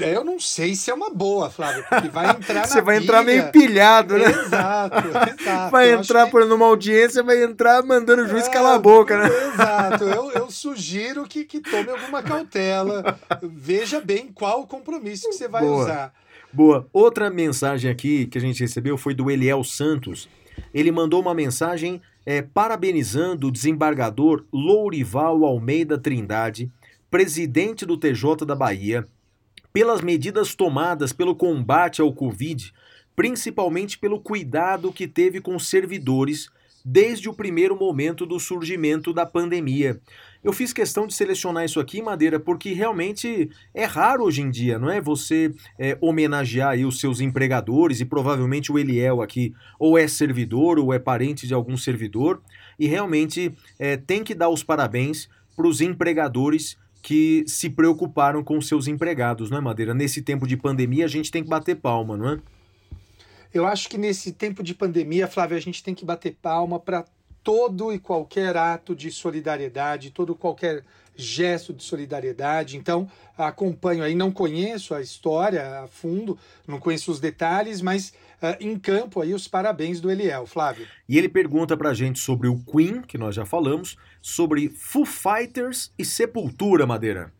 É, 0.00 0.16
Eu 0.16 0.24
não 0.24 0.40
sei 0.40 0.74
se 0.74 0.90
é 0.90 0.94
uma 0.94 1.08
boa, 1.08 1.48
Flávio, 1.50 1.84
porque 1.88 2.08
vai 2.08 2.26
entrar 2.34 2.66
Você 2.66 2.82
vai 2.82 2.96
entrar 2.96 3.22
meio 3.22 3.52
pilhado, 3.52 4.18
né? 4.18 4.24
Exato, 4.28 4.96
exato. 5.40 5.70
Vai 5.70 5.92
Eu 5.92 6.00
entrar 6.00 6.24
que- 6.24 6.30
por 6.32 6.44
numa 6.46 6.66
audiência, 6.66 7.22
vai 7.22 7.44
entrar 7.44 7.80
mandando 7.84 8.22
o 8.22 8.26
juiz 8.26 8.48
É, 8.48 8.50
calar 8.50 8.74
a 8.74 8.78
boca, 8.80 9.16
né? 9.16 9.28
Exato. 9.52 10.02
Eu, 10.02 10.32
eu 10.32 10.50
sugiro 10.50 11.22
que, 11.28 11.44
que 11.44 11.60
tome 11.60 11.90
alguma 11.90 12.24
cautela. 12.24 13.16
Veja 13.40 14.00
bem 14.00 14.32
qual 14.34 14.62
o 14.62 14.66
compromisso 14.66 15.28
que 15.28 15.34
você 15.36 15.46
vai 15.46 15.62
Boa. 15.62 15.84
usar. 15.84 16.12
Boa. 16.54 16.88
Outra 16.92 17.28
mensagem 17.30 17.90
aqui 17.90 18.26
que 18.26 18.38
a 18.38 18.40
gente 18.40 18.60
recebeu 18.60 18.96
foi 18.96 19.12
do 19.12 19.28
Eliel 19.28 19.64
Santos. 19.64 20.28
Ele 20.72 20.92
mandou 20.92 21.20
uma 21.20 21.34
mensagem 21.34 22.00
é, 22.24 22.42
parabenizando 22.42 23.48
o 23.48 23.50
desembargador 23.50 24.44
Lourival 24.52 25.44
Almeida 25.44 25.98
Trindade, 25.98 26.70
presidente 27.10 27.84
do 27.84 27.96
TJ 27.96 28.46
da 28.46 28.54
Bahia, 28.54 29.04
pelas 29.72 30.00
medidas 30.00 30.54
tomadas 30.54 31.12
pelo 31.12 31.34
combate 31.34 32.00
ao 32.00 32.12
Covid, 32.12 32.72
principalmente 33.16 33.98
pelo 33.98 34.20
cuidado 34.20 34.92
que 34.92 35.08
teve 35.08 35.40
com 35.40 35.58
servidores 35.58 36.48
desde 36.84 37.28
o 37.28 37.34
primeiro 37.34 37.76
momento 37.76 38.24
do 38.24 38.38
surgimento 38.38 39.12
da 39.12 39.26
pandemia. 39.26 40.00
Eu 40.44 40.52
fiz 40.52 40.74
questão 40.74 41.06
de 41.06 41.14
selecionar 41.14 41.64
isso 41.64 41.80
aqui, 41.80 42.02
Madeira, 42.02 42.38
porque 42.38 42.74
realmente 42.74 43.50
é 43.72 43.86
raro 43.86 44.24
hoje 44.24 44.42
em 44.42 44.50
dia, 44.50 44.78
não 44.78 44.90
é? 44.90 45.00
Você 45.00 45.54
é, 45.78 45.96
homenagear 46.02 46.78
os 46.86 47.00
seus 47.00 47.18
empregadores 47.18 48.00
e 48.00 48.04
provavelmente 48.04 48.70
o 48.70 48.78
Eliel 48.78 49.22
aqui 49.22 49.54
ou 49.78 49.96
é 49.96 50.06
servidor 50.06 50.78
ou 50.78 50.92
é 50.92 50.98
parente 50.98 51.46
de 51.46 51.54
algum 51.54 51.78
servidor 51.78 52.42
e 52.78 52.86
realmente 52.86 53.54
é, 53.78 53.96
tem 53.96 54.22
que 54.22 54.34
dar 54.34 54.50
os 54.50 54.62
parabéns 54.62 55.30
para 55.56 55.66
os 55.66 55.80
empregadores 55.80 56.76
que 57.00 57.44
se 57.46 57.70
preocuparam 57.70 58.44
com 58.44 58.60
seus 58.60 58.86
empregados, 58.86 59.50
não 59.50 59.56
é, 59.56 59.60
Madeira? 59.62 59.94
Nesse 59.94 60.20
tempo 60.20 60.46
de 60.46 60.58
pandemia 60.58 61.06
a 61.06 61.08
gente 61.08 61.30
tem 61.30 61.42
que 61.42 61.48
bater 61.48 61.76
palma, 61.76 62.18
não 62.18 62.28
é? 62.28 62.38
Eu 63.52 63.66
acho 63.66 63.88
que 63.88 63.96
nesse 63.96 64.32
tempo 64.32 64.62
de 64.62 64.74
pandemia, 64.74 65.26
Flávio, 65.26 65.56
a 65.56 65.60
gente 65.60 65.82
tem 65.82 65.94
que 65.94 66.04
bater 66.04 66.36
palma 66.42 66.78
para 66.78 67.04
todo 67.44 67.92
e 67.92 67.98
qualquer 67.98 68.56
ato 68.56 68.96
de 68.96 69.10
solidariedade, 69.12 70.10
todo 70.10 70.34
qualquer 70.34 70.82
gesto 71.14 71.72
de 71.72 71.84
solidariedade. 71.84 72.76
Então, 72.76 73.08
acompanho 73.38 74.02
aí, 74.02 74.14
não 74.14 74.32
conheço 74.32 74.94
a 74.94 75.00
história 75.00 75.80
a 75.80 75.86
fundo, 75.86 76.36
não 76.66 76.80
conheço 76.80 77.12
os 77.12 77.20
detalhes, 77.20 77.80
mas 77.80 78.12
ah, 78.42 78.56
em 78.58 78.76
campo 78.78 79.20
aí 79.20 79.32
os 79.32 79.46
parabéns 79.46 80.00
do 80.00 80.10
Eliel, 80.10 80.46
Flávio. 80.46 80.88
E 81.08 81.16
ele 81.16 81.28
pergunta 81.28 81.76
pra 81.76 81.94
gente 81.94 82.18
sobre 82.18 82.48
o 82.48 82.58
Queen, 82.58 83.02
que 83.02 83.16
nós 83.18 83.34
já 83.34 83.44
falamos, 83.44 83.96
sobre 84.20 84.68
Foo 84.70 85.04
Fighters 85.04 85.92
e 85.98 86.04
Sepultura, 86.04 86.86
Madeira. 86.86 87.32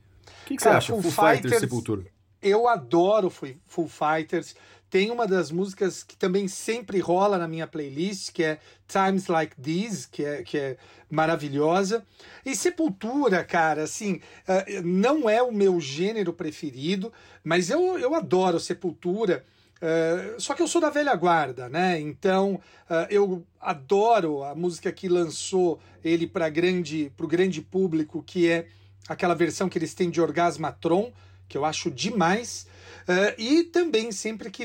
O 0.43 0.47
que, 0.47 0.57
que 0.57 0.63
você 0.63 0.69
Cara, 0.69 0.79
acha? 0.79 0.93
Foo 0.93 1.03
Foo 1.03 1.11
Fighters 1.11 1.39
e 1.39 1.43
Fighters- 1.43 1.61
Sepultura. 1.61 2.05
Eu 2.43 2.69
adoro 2.69 3.31
Foo 3.31 3.89
Fighters. 3.89 4.55
Tem 4.95 5.11
uma 5.11 5.27
das 5.27 5.51
músicas 5.51 6.05
que 6.05 6.17
também 6.17 6.47
sempre 6.47 7.01
rola 7.01 7.37
na 7.37 7.49
minha 7.49 7.67
playlist, 7.67 8.31
que 8.31 8.45
é 8.45 8.61
Times 8.87 9.27
Like 9.27 9.61
These, 9.61 10.07
que 10.07 10.25
é, 10.25 10.45
que 10.45 10.57
é 10.57 10.77
maravilhosa. 11.11 12.07
E 12.47 12.55
Sepultura, 12.55 13.43
cara, 13.43 13.83
assim, 13.83 14.21
eh, 14.47 14.81
não 14.83 15.29
é 15.29 15.43
o 15.43 15.51
meu 15.51 15.81
gênero 15.81 16.33
preferido, 16.33 17.13
mas 17.43 17.71
eu, 17.71 17.99
eu 17.99 18.15
adoro 18.15 18.61
Sepultura. 18.61 19.45
eh, 19.83 20.37
só 20.39 20.55
que 20.55 20.63
eu 20.63 20.69
sou 20.69 20.81
da 20.81 20.91
velha 20.91 21.17
guarda, 21.17 21.69
né? 21.69 21.99
Então 21.99 22.61
eh, 22.89 23.09
eu 23.11 23.45
adoro 23.61 24.45
a 24.45 24.55
música 24.55 24.93
que 24.93 25.09
lançou 25.09 25.81
ele 26.05 26.29
para 26.29 26.49
grande, 26.49 27.11
o 27.19 27.27
grande 27.27 27.61
público, 27.61 28.23
que 28.23 28.49
é 28.49 28.69
aquela 29.09 29.35
versão 29.35 29.69
que 29.69 29.77
eles 29.77 29.93
têm 29.93 30.09
de 30.09 30.21
Orgasmatron, 30.21 31.13
que 31.49 31.59
eu 31.59 31.65
acho 31.65 31.91
demais. 31.91 32.73
Eh, 33.07 33.35
e 33.39 33.65
também, 33.65 34.11
sempre 34.13 34.51
que, 34.51 34.65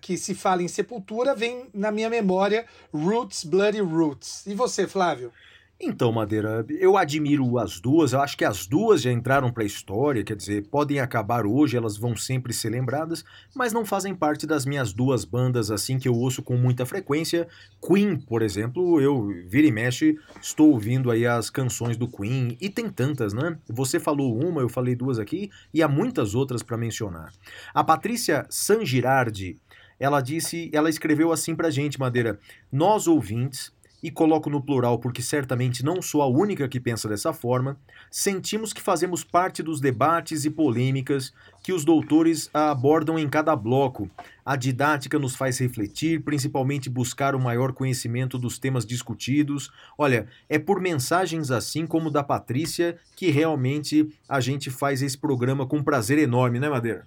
que 0.00 0.16
se 0.16 0.34
fala 0.34 0.62
em 0.62 0.68
Sepultura, 0.68 1.34
vem 1.34 1.68
na 1.74 1.90
minha 1.90 2.08
memória 2.08 2.66
Roots, 2.92 3.44
Bloody 3.44 3.80
Roots. 3.80 4.46
E 4.46 4.54
você, 4.54 4.86
Flávio? 4.86 5.32
Então, 5.78 6.10
Madeira, 6.10 6.64
eu 6.70 6.96
admiro 6.96 7.58
as 7.58 7.78
duas, 7.78 8.14
eu 8.14 8.20
acho 8.22 8.34
que 8.34 8.46
as 8.46 8.66
duas 8.66 9.02
já 9.02 9.12
entraram 9.12 9.52
para 9.52 9.62
a 9.62 9.66
história, 9.66 10.24
quer 10.24 10.34
dizer, 10.34 10.66
podem 10.68 11.00
acabar 11.00 11.44
hoje, 11.44 11.76
elas 11.76 11.98
vão 11.98 12.16
sempre 12.16 12.54
ser 12.54 12.70
lembradas, 12.70 13.22
mas 13.54 13.74
não 13.74 13.84
fazem 13.84 14.14
parte 14.14 14.46
das 14.46 14.64
minhas 14.64 14.94
duas 14.94 15.26
bandas 15.26 15.70
assim 15.70 15.98
que 15.98 16.08
eu 16.08 16.14
ouço 16.14 16.42
com 16.42 16.56
muita 16.56 16.86
frequência. 16.86 17.46
Queen, 17.86 18.16
por 18.16 18.40
exemplo, 18.40 18.98
eu 19.02 19.28
vira 19.48 19.66
e 19.66 19.70
mexe, 19.70 20.18
estou 20.40 20.70
ouvindo 20.70 21.10
aí 21.10 21.26
as 21.26 21.50
canções 21.50 21.98
do 21.98 22.08
Queen, 22.08 22.56
e 22.58 22.70
tem 22.70 22.88
tantas, 22.88 23.34
né? 23.34 23.58
Você 23.68 24.00
falou 24.00 24.34
uma, 24.34 24.62
eu 24.62 24.70
falei 24.70 24.94
duas 24.94 25.18
aqui, 25.18 25.50
e 25.74 25.82
há 25.82 25.88
muitas 25.88 26.34
outras 26.34 26.62
para 26.62 26.78
mencionar. 26.78 27.30
A 27.74 27.84
Patrícia 27.84 28.46
San 28.48 28.82
Girardi, 28.82 29.60
ela 30.00 30.22
disse, 30.22 30.70
ela 30.72 30.88
escreveu 30.88 31.32
assim 31.32 31.54
pra 31.54 31.70
gente, 31.70 31.98
Madeira, 32.00 32.38
nós 32.72 33.06
ouvintes 33.06 33.75
e 34.02 34.10
coloco 34.10 34.50
no 34.50 34.62
plural 34.62 34.98
porque 34.98 35.22
certamente 35.22 35.84
não 35.84 36.00
sou 36.00 36.22
a 36.22 36.26
única 36.26 36.68
que 36.68 36.80
pensa 36.80 37.08
dessa 37.08 37.32
forma, 37.32 37.76
sentimos 38.10 38.72
que 38.72 38.80
fazemos 38.80 39.24
parte 39.24 39.62
dos 39.62 39.80
debates 39.80 40.44
e 40.44 40.50
polêmicas 40.50 41.32
que 41.62 41.72
os 41.72 41.84
doutores 41.84 42.48
abordam 42.52 43.18
em 43.18 43.28
cada 43.28 43.56
bloco. 43.56 44.08
A 44.44 44.54
didática 44.54 45.18
nos 45.18 45.34
faz 45.34 45.58
refletir, 45.58 46.22
principalmente 46.22 46.88
buscar 46.88 47.34
o 47.34 47.40
maior 47.40 47.72
conhecimento 47.72 48.38
dos 48.38 48.58
temas 48.58 48.86
discutidos. 48.86 49.72
Olha, 49.98 50.28
é 50.48 50.58
por 50.58 50.80
mensagens 50.80 51.50
assim 51.50 51.86
como 51.86 52.10
da 52.10 52.22
Patrícia 52.22 52.96
que 53.16 53.30
realmente 53.30 54.08
a 54.28 54.40
gente 54.40 54.70
faz 54.70 55.02
esse 55.02 55.18
programa 55.18 55.66
com 55.66 55.82
prazer 55.82 56.18
enorme, 56.18 56.60
né, 56.60 56.68
Madeira? 56.68 57.06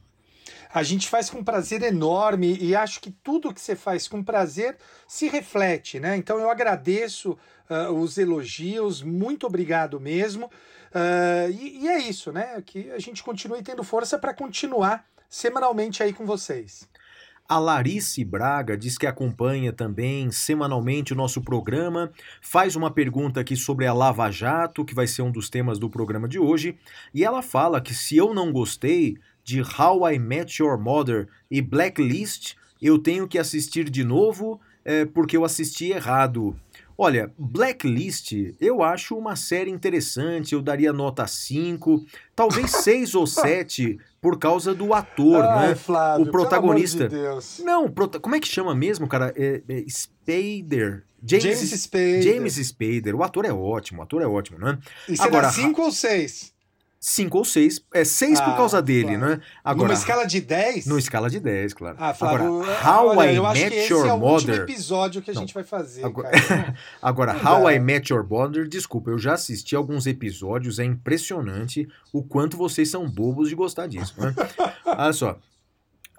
A 0.72 0.84
gente 0.84 1.10
faz 1.10 1.30
com 1.30 1.44
prazer 1.44 1.82
enorme 1.82 2.56
e 2.62 2.76
acho 2.76 3.02
que 3.02 3.10
tudo 3.10 3.54
que 3.54 3.60
você 3.60 3.76
faz 3.76 4.08
com 4.08 4.24
prazer 4.24 4.78
se 5.08 5.28
reflete, 5.28 6.00
né? 6.00 6.16
Então 6.16 6.38
eu 6.38 6.50
agradeço 6.50 7.36
ah, 7.68 7.92
os 7.92 8.20
elogios, 8.20 9.02
muito 9.02 9.48
obrigado 9.48 10.00
mesmo. 10.00 10.50
Ah, 10.94 11.48
e, 11.50 11.84
e 11.84 11.88
é 11.88 11.98
isso, 11.98 12.32
né? 12.32 12.62
Que 12.64 12.92
a 12.92 13.00
gente 13.00 13.24
continue 13.24 13.64
tendo 13.64 13.84
força 13.84 14.20
para 14.20 14.34
continuar 14.34 15.06
semanalmente 15.28 16.04
aí 16.04 16.14
com 16.14 16.26
vocês. 16.26 16.88
A 17.48 17.58
Larice 17.58 18.24
Braga 18.24 18.78
diz 18.78 18.96
que 18.96 19.08
acompanha 19.08 19.74
também 19.74 20.30
semanalmente 20.30 21.14
o 21.14 21.16
nosso 21.16 21.42
programa, 21.42 22.12
faz 22.44 22.76
uma 22.76 22.92
pergunta 22.92 23.40
aqui 23.40 23.56
sobre 23.56 23.88
a 23.88 23.94
Lava 23.94 24.30
Jato, 24.30 24.86
que 24.86 24.94
vai 24.94 25.08
ser 25.08 25.24
um 25.24 25.32
dos 25.32 25.50
temas 25.50 25.80
do 25.80 25.90
programa 25.90 26.28
de 26.28 26.38
hoje, 26.38 26.78
e 27.12 27.26
ela 27.26 27.42
fala 27.42 27.82
que 27.82 27.92
se 27.92 28.16
eu 28.16 28.36
não 28.36 28.52
gostei 28.52 29.18
de 29.44 29.62
How 29.62 30.12
I 30.12 30.20
Met 30.20 30.62
Your 30.62 30.78
Mother 30.80 31.28
e 31.50 31.62
Blacklist, 31.62 32.54
eu 32.82 32.98
tenho 33.00 33.28
que 33.28 33.38
assistir 33.38 33.90
de 33.90 34.04
novo 34.04 34.60
é, 34.86 35.06
porque 35.06 35.36
eu 35.36 35.44
assisti 35.44 35.92
errado. 35.92 36.56
Olha, 36.98 37.32
Blacklist 37.38 38.34
eu 38.60 38.84
acho 38.84 39.18
uma 39.18 39.36
série 39.36 39.72
interessante, 39.72 40.54
eu 40.54 40.62
daria 40.62 40.92
nota 40.92 41.26
5, 41.26 42.06
talvez 42.36 42.72
6 42.84 43.16
ou 43.16 43.26
7 43.26 43.98
por 44.22 44.38
causa 44.38 44.76
do 44.76 44.94
ator, 44.94 45.44
Ai, 45.46 45.70
né? 45.70 45.76
Flávio, 45.76 46.26
o 46.26 46.32
protagonista. 46.32 47.08
Pelo 47.08 47.22
amor 47.22 47.30
de 47.30 47.36
Deus. 47.36 47.62
Não, 47.64 47.90
prota- 47.90 48.20
como 48.20 48.36
é 48.36 48.40
que 48.40 48.48
chama 48.48 48.76
mesmo, 48.76 49.08
cara? 49.08 49.34
É, 49.38 49.62
é 49.70 49.84
Spader. 49.88 51.06
James, 51.26 51.44
James 51.44 51.82
Spader. 51.82 52.22
James 52.22 52.54
Spader. 52.56 53.16
O 53.16 53.24
ator 53.24 53.46
é 53.46 53.52
ótimo, 53.54 54.00
o 54.00 54.04
ator 54.04 54.22
é 54.22 54.28
ótimo, 54.28 54.60
né? 54.60 54.78
E 55.08 55.16
Agora, 55.20 55.48
dá 55.48 55.52
cinco 55.54 55.82
ou 55.82 55.92
seis? 55.92 56.54
Cinco 57.00 57.38
ou 57.38 57.46
seis. 57.46 57.80
É 57.94 58.04
seis 58.04 58.40
por 58.42 58.50
Ah, 58.52 58.58
causa 58.58 58.82
dele, 58.82 59.16
claro. 59.18 59.36
né? 59.38 59.42
Agora, 59.64 59.88
Numa 59.88 59.94
escala 60.00 60.26
de 60.26 60.42
10? 60.42 60.86
numa 60.86 61.00
escala 61.00 61.30
de 61.30 61.40
10, 61.40 61.74
claro. 61.74 61.96
Ah, 62.00 62.14
Flávio, 62.14 62.62
Agora, 62.64 62.90
How 62.90 63.08
olha, 63.18 63.32
I 63.32 63.36
eu 63.38 63.46
acho 63.46 63.56
que 63.62 63.70
Met 63.70 63.76
esse 63.78 63.94
Your 63.94 64.06
é 64.08 64.12
o 64.12 64.16
último 64.16 64.30
Mother. 64.52 64.56
episódio 64.64 65.22
que 65.22 65.32
a 65.32 65.34
Não. 65.34 65.42
gente 65.42 65.54
vai 65.54 65.64
fazer, 65.64 66.04
Agora-. 66.06 66.30
Agora, 67.02 67.34
How 67.38 67.64
dá. 67.64 67.74
I 67.74 67.80
Met 67.80 68.12
Your 68.12 68.28
Mother, 68.28 68.68
desculpa, 68.68 69.12
eu 69.12 69.18
já 69.18 69.34
assisti 69.34 69.76
alguns 69.76 70.06
episódios, 70.08 70.78
é 70.80 70.84
impressionante 70.84 71.88
o 72.12 72.22
quanto 72.24 72.58
vocês 72.58 72.90
são 72.90 73.10
bobos 73.10 73.50
de 73.50 73.56
gostar 73.56 73.88
disso, 73.88 74.14
né? 74.20 74.34
Olha 74.86 75.14
só. 75.14 75.40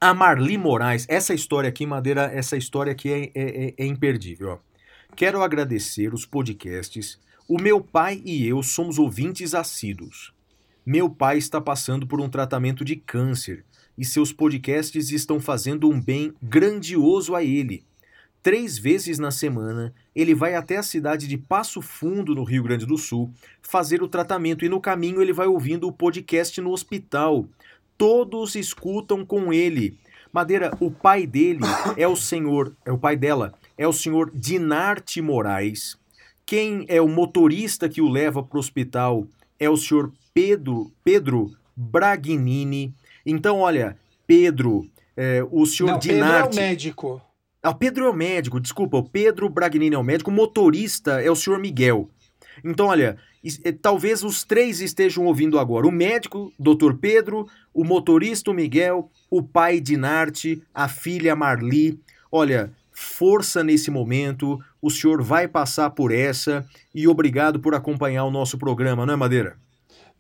A 0.01 0.15
Marli 0.15 0.57
Moraes, 0.57 1.05
essa 1.11 1.35
história 1.35 1.69
aqui, 1.69 1.85
Madeira, 1.85 2.23
essa 2.33 2.57
história 2.57 2.91
aqui 2.91 3.13
é, 3.13 3.25
é- 3.39 3.65
é- 3.67 3.75
é 3.77 3.85
imperdível. 3.87 4.53
Ó. 4.53 4.59
Quero 5.15 5.43
agradecer 5.43 6.15
os 6.15 6.25
podcasts. 6.25 7.19
O 7.47 7.61
meu 7.61 7.83
pai 7.83 8.23
e 8.25 8.47
eu 8.47 8.63
somos 8.63 8.99
ouvintes 8.99 9.55
assíduos. 9.55 10.33
Meu 10.85 11.11
pai 11.11 11.37
está 11.37 11.61
passando 11.61 12.07
por 12.07 12.21
um 12.21 12.29
tratamento 12.29 12.85
de 12.85 12.97
câncer 12.97 13.65
e 13.99 14.05
seus 14.05 14.33
podcasts 14.33 15.11
estão 15.11 15.39
fazendo 15.39 15.91
um 15.91 16.01
bem 16.01 16.33
grandioso 16.43 17.35
a 17.35 17.45
ele. 17.45 17.85
Três 18.43 18.79
vezes 18.79 19.19
na 19.19 19.31
semana, 19.31 19.93
ele 20.15 20.35
vai 20.35 20.55
até 20.55 20.79
a 20.79 20.83
cidade 20.83 21.29
de 21.29 21.37
Passo 21.37 21.83
Fundo, 21.83 22.35
no 22.35 22.45
Rio 22.45 22.63
Grande 22.63 22.87
do 22.87 22.97
Sul, 22.97 23.31
fazer 23.61 24.03
o 24.03 24.09
tratamento 24.09 24.65
e 24.65 24.71
no 24.71 24.81
caminho 24.81 25.21
ele 25.21 25.35
vai 25.35 25.47
ouvindo 25.47 25.87
o 25.87 25.93
podcast 25.93 26.59
no 26.63 26.71
hospital. 26.71 27.47
Todos 27.99 28.55
escutam 28.55 29.27
com 29.27 29.53
ele. 29.53 29.99
Madeira, 30.33 30.75
o 30.81 30.91
pai 30.91 31.27
dele 31.27 31.61
é 31.99 32.09
o 32.09 32.17
senhor, 32.17 32.75
é 32.87 32.91
o 32.91 32.97
pai 32.97 33.17
dela, 33.19 33.53
é 33.77 33.87
o 33.87 33.93
senhor 33.93 34.31
Dinarte 34.35 35.21
Moraes. 35.21 35.99
Quem 36.47 36.87
é 36.89 37.03
o 37.03 37.09
motorista 37.09 37.87
que 37.87 38.01
o 38.01 38.09
leva 38.09 38.43
para 38.43 38.57
o 38.57 38.61
hospital 38.61 39.27
é 39.59 39.69
o 39.69 39.77
senhor 39.77 40.11
Pedro, 40.41 40.91
Pedro 41.05 41.53
Bragnini. 41.77 42.95
Então, 43.27 43.59
olha, 43.59 43.99
Pedro, 44.27 44.89
é, 45.15 45.45
o 45.51 45.67
senhor 45.67 45.93
Não, 45.93 45.99
Pedro 45.99 46.17
é 46.17 46.21
o 46.21 46.25
Dinarte. 46.25 46.57
médico. 46.57 47.21
Ah, 47.63 47.71
o 47.71 47.75
Pedro 47.75 48.07
é 48.07 48.11
o 48.11 48.15
médico, 48.15 48.59
desculpa, 48.59 48.97
o 48.97 49.03
Pedro 49.03 49.51
Bragnini 49.51 49.95
é 49.95 49.99
o 49.99 50.03
médico, 50.03 50.31
o 50.31 50.35
motorista 50.35 51.21
é 51.21 51.31
o 51.31 51.37
senhor 51.37 51.59
Miguel. 51.59 52.09
Então, 52.65 52.87
olha, 52.87 53.19
eh, 53.45 53.73
talvez 53.73 54.25
os 54.25 54.43
três 54.43 54.81
estejam 54.81 55.27
ouvindo 55.27 55.59
agora. 55.59 55.87
O 55.87 55.93
médico, 55.93 56.51
Dr. 56.59 56.95
Pedro, 56.99 57.47
o 57.75 57.85
motorista, 57.85 58.51
o 58.51 58.55
Miguel, 58.55 59.11
o 59.31 59.43
pai 59.43 59.79
Dinarte, 59.79 60.63
a 60.75 60.89
filha 60.89 61.37
Marli. 61.37 62.01
Olha, 62.33 62.73
força 62.91 63.63
nesse 63.63 63.91
momento, 63.91 64.59
o 64.81 64.91
senhor 64.91 65.23
vai 65.23 65.47
passar 65.47 65.91
por 65.91 66.11
essa 66.11 66.67
e 66.95 67.07
obrigado 67.07 67.61
por 67.61 67.75
acompanhar 67.75 68.25
o 68.25 68.31
nosso 68.31 68.57
programa, 68.57 69.05
não 69.05 69.13
é, 69.13 69.17
Madeira? 69.19 69.59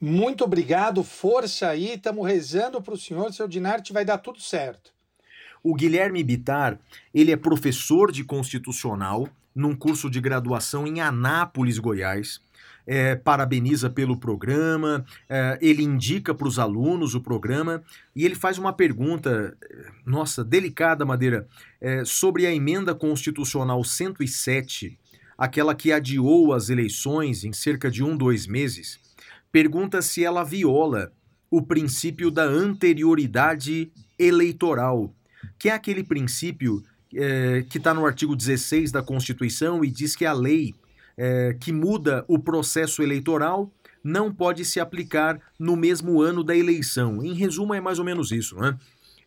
Muito 0.00 0.44
obrigado, 0.44 1.04
força 1.04 1.68
aí, 1.68 1.92
estamos 1.92 2.26
rezando 2.26 2.80
para 2.80 2.94
o 2.94 2.98
senhor, 2.98 3.30
seu 3.34 3.46
Dinarte 3.46 3.92
vai 3.92 4.02
dar 4.02 4.16
tudo 4.16 4.40
certo. 4.40 4.92
O 5.62 5.74
Guilherme 5.74 6.24
Bitar, 6.24 6.80
ele 7.12 7.30
é 7.30 7.36
professor 7.36 8.10
de 8.10 8.24
constitucional 8.24 9.28
num 9.54 9.76
curso 9.76 10.08
de 10.08 10.18
graduação 10.18 10.86
em 10.86 11.02
Anápolis, 11.02 11.78
Goiás. 11.78 12.40
É, 12.86 13.14
parabeniza 13.14 13.90
pelo 13.90 14.16
programa, 14.16 15.04
é, 15.28 15.58
ele 15.60 15.82
indica 15.82 16.34
para 16.34 16.48
os 16.48 16.58
alunos 16.58 17.14
o 17.14 17.20
programa 17.20 17.84
e 18.16 18.24
ele 18.24 18.34
faz 18.34 18.56
uma 18.56 18.72
pergunta, 18.72 19.56
nossa, 20.04 20.42
delicada, 20.42 21.04
Madeira, 21.04 21.46
é, 21.78 22.04
sobre 22.06 22.46
a 22.46 22.52
emenda 22.52 22.94
constitucional 22.94 23.84
107, 23.84 24.98
aquela 25.36 25.74
que 25.74 25.92
adiou 25.92 26.54
as 26.54 26.70
eleições 26.70 27.44
em 27.44 27.52
cerca 27.52 27.90
de 27.90 28.02
um, 28.02 28.16
dois 28.16 28.46
meses. 28.46 28.98
Pergunta 29.52 30.00
se 30.02 30.24
ela 30.24 30.44
viola 30.44 31.12
o 31.50 31.60
princípio 31.62 32.30
da 32.30 32.44
anterioridade 32.44 33.90
eleitoral 34.18 35.14
que 35.58 35.68
é 35.68 35.72
aquele 35.72 36.02
princípio 36.02 36.82
é, 37.14 37.64
que 37.68 37.78
está 37.78 37.92
no 37.92 38.06
artigo 38.06 38.36
16 38.36 38.92
da 38.92 39.02
Constituição 39.02 39.84
e 39.84 39.90
diz 39.90 40.14
que 40.14 40.24
a 40.24 40.32
lei 40.32 40.74
é, 41.16 41.56
que 41.60 41.72
muda 41.72 42.24
o 42.28 42.38
processo 42.38 43.02
eleitoral 43.02 43.70
não 44.02 44.32
pode 44.32 44.64
se 44.64 44.80
aplicar 44.80 45.38
no 45.58 45.76
mesmo 45.76 46.22
ano 46.22 46.42
da 46.42 46.56
eleição. 46.56 47.22
Em 47.22 47.34
resumo, 47.34 47.74
é 47.74 47.80
mais 47.80 47.98
ou 47.98 48.04
menos 48.04 48.32
isso, 48.32 48.56
não 48.56 48.66
é? 48.66 48.78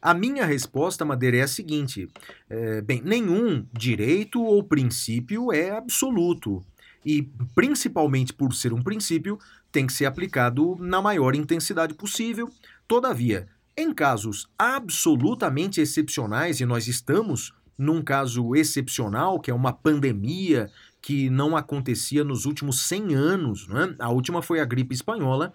A 0.01 0.13
minha 0.13 0.45
resposta, 0.45 1.05
Madeira, 1.05 1.38
é 1.38 1.41
a 1.41 1.47
seguinte: 1.47 2.09
é, 2.49 2.81
bem, 2.81 3.01
nenhum 3.05 3.65
direito 3.71 4.41
ou 4.41 4.63
princípio 4.63 5.53
é 5.53 5.71
absoluto. 5.71 6.65
E, 7.05 7.29
principalmente 7.53 8.33
por 8.33 8.53
ser 8.53 8.73
um 8.73 8.81
princípio, 8.81 9.38
tem 9.73 9.88
que 9.88 9.91
ser 9.91 10.05
aplicado 10.05 10.77
na 10.79 11.01
maior 11.01 11.36
intensidade 11.36 11.95
possível. 11.95 12.49
Todavia, 12.88 13.47
em 13.75 13.91
casos 13.91 14.47
absolutamente 14.57 15.81
excepcionais, 15.81 16.62
e 16.62 16.65
nós 16.65 16.88
estamos 16.88 17.51
num 17.75 18.03
caso 18.03 18.55
excepcional, 18.55 19.39
que 19.39 19.49
é 19.49 19.53
uma 19.53 19.73
pandemia 19.73 20.69
que 21.01 21.27
não 21.29 21.57
acontecia 21.57 22.23
nos 22.23 22.45
últimos 22.45 22.81
100 22.81 23.15
anos, 23.15 23.67
né? 23.67 23.95
a 23.99 24.09
última 24.09 24.43
foi 24.43 24.59
a 24.59 24.65
gripe 24.65 24.93
espanhola, 24.93 25.51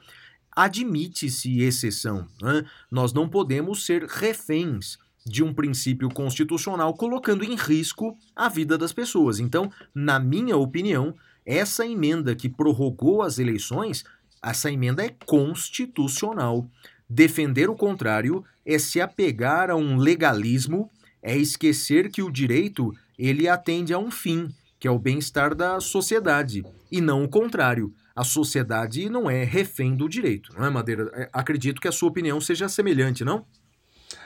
admite-se 0.50 1.60
exceção. 1.60 2.26
Né? 2.42 2.64
Nós 2.90 3.12
não 3.12 3.28
podemos 3.28 3.86
ser 3.86 4.04
reféns 4.04 4.98
de 5.24 5.44
um 5.44 5.54
princípio 5.54 6.08
constitucional 6.08 6.92
colocando 6.94 7.44
em 7.44 7.54
risco 7.54 8.18
a 8.34 8.48
vida 8.48 8.76
das 8.76 8.92
pessoas. 8.92 9.38
Então, 9.38 9.70
na 9.94 10.18
minha 10.18 10.56
opinião, 10.56 11.14
essa 11.56 11.86
emenda 11.86 12.34
que 12.36 12.48
prorrogou 12.48 13.22
as 13.22 13.38
eleições, 13.38 14.04
essa 14.42 14.70
emenda 14.70 15.04
é 15.04 15.14
constitucional. 15.26 16.68
Defender 17.08 17.70
o 17.70 17.74
contrário 17.74 18.44
é 18.66 18.78
se 18.78 19.00
apegar 19.00 19.70
a 19.70 19.76
um 19.76 19.96
legalismo, 19.96 20.90
é 21.22 21.36
esquecer 21.36 22.10
que 22.10 22.22
o 22.22 22.30
direito 22.30 22.92
ele 23.18 23.48
atende 23.48 23.94
a 23.94 23.98
um 23.98 24.10
fim, 24.10 24.48
que 24.78 24.86
é 24.86 24.90
o 24.90 24.98
bem-estar 24.98 25.54
da 25.54 25.80
sociedade, 25.80 26.62
e 26.92 27.00
não 27.00 27.24
o 27.24 27.28
contrário. 27.28 27.92
A 28.14 28.24
sociedade 28.24 29.08
não 29.08 29.30
é 29.30 29.42
refém 29.44 29.96
do 29.96 30.08
direito, 30.08 30.52
não 30.56 30.66
é, 30.66 30.70
Madeira? 30.70 31.10
É, 31.14 31.30
Acredito 31.32 31.80
que 31.80 31.88
a 31.88 31.92
sua 31.92 32.08
opinião 32.08 32.40
seja 32.40 32.68
semelhante, 32.68 33.24
não? 33.24 33.46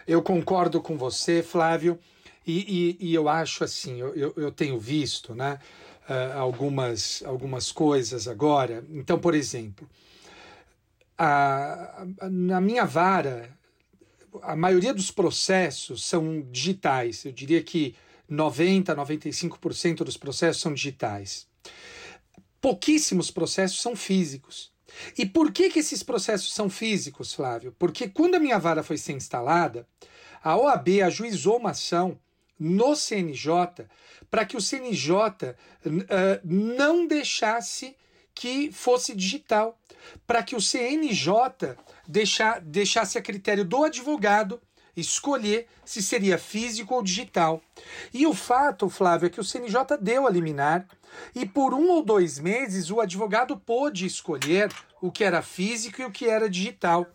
Eu 0.07 0.23
concordo 0.23 0.81
com 0.81 0.97
você, 0.99 1.43
Flávio, 1.43 1.99
e, 2.47 2.97
e- 3.01 3.11
e 3.11 3.15
eu 3.15 3.29
acho 3.29 3.63
assim, 3.63 4.01
eu, 4.01 4.15
eu, 4.15 4.35
eu 4.37 4.51
tenho 4.51 4.79
visto 4.79 5.35
né, 5.35 5.59
ah, 6.09 6.39
algumas, 6.39 7.23
algumas 7.27 7.71
coisas 7.73 8.27
agora. 8.29 8.85
Então, 8.91 9.19
por 9.19 9.35
exemplo, 9.35 9.89
a- 11.17 12.05
a- 12.21 12.31
na 12.31 12.61
minha 12.61 12.85
vara, 12.85 13.51
a 14.43 14.57
maioria 14.57 14.95
dos 14.95 15.11
processos 15.11 16.05
são 16.05 16.43
digitais. 16.51 17.25
Eu 17.25 17.33
diria 17.33 17.63
que 17.63 17.95
90, 18.29 18.95
95% 18.95 20.05
dos 20.05 20.17
processos 20.17 20.63
são 20.63 20.73
digitais. 20.73 21.47
Pouquíssimos 22.61 23.31
processos 23.31 23.81
são 23.81 23.95
físicos. 23.97 24.73
E 25.19 25.25
por 25.27 25.53
que, 25.53 25.71
que 25.71 25.79
esses 25.79 26.03
processos 26.03 26.53
são 26.53 26.69
físicos, 26.69 27.33
Flávio? 27.33 27.75
Porque 27.79 28.09
quando 28.09 28.35
a 28.35 28.41
minha 28.41 28.59
vara 28.59 28.83
foi 28.83 28.97
ser 28.99 29.13
instalada, 29.13 29.87
a 30.43 30.57
OAB 30.57 31.03
ajuizou 31.03 31.57
uma 31.59 31.71
ação 31.71 32.19
no 32.59 32.95
CNJ 32.95 33.87
para 34.31 34.45
que 34.45 34.57
o 34.57 34.61
CNJ 34.61 35.55
n- 35.85 36.07
ah, 36.09 36.41
não 36.45 37.07
deixasse 37.07 37.97
que 38.35 38.73
fosse 38.73 39.15
digital, 39.15 39.79
para 40.27 40.43
que 40.43 40.57
o 40.57 40.61
CNJ 40.61 41.77
deixa, 42.09 42.59
deixasse 42.61 43.19
a 43.19 43.23
critério 43.23 43.65
do 43.65 43.85
advogado 43.85 44.61
escolher 44.97 45.67
se 45.85 46.03
seria 46.03 46.39
físico 46.39 46.95
ou 46.95 47.03
digital. 47.03 47.63
E 48.13 48.27
o 48.27 48.35
fato, 48.35 48.89
Flávio, 48.89 49.27
é 49.27 49.31
que 49.31 49.41
o 49.41 49.45
CNJ 49.45 49.99
deu 50.01 50.27
a 50.27 50.31
liminar 50.31 50.87
e 51.35 51.45
por 51.47 51.75
um 51.75 51.91
ou 51.91 52.03
dois 52.03 52.39
meses 52.39 52.91
o 52.91 53.01
advogado 53.01 53.57
pôde 53.57 54.07
escolher 54.07 54.73
o 55.01 55.11
que 55.11 55.25
era 55.25 55.43
físico 55.43 56.01
e 56.01 56.05
o 56.05 56.11
que 56.11 56.27
era 56.27 56.49
digital. 56.49 57.07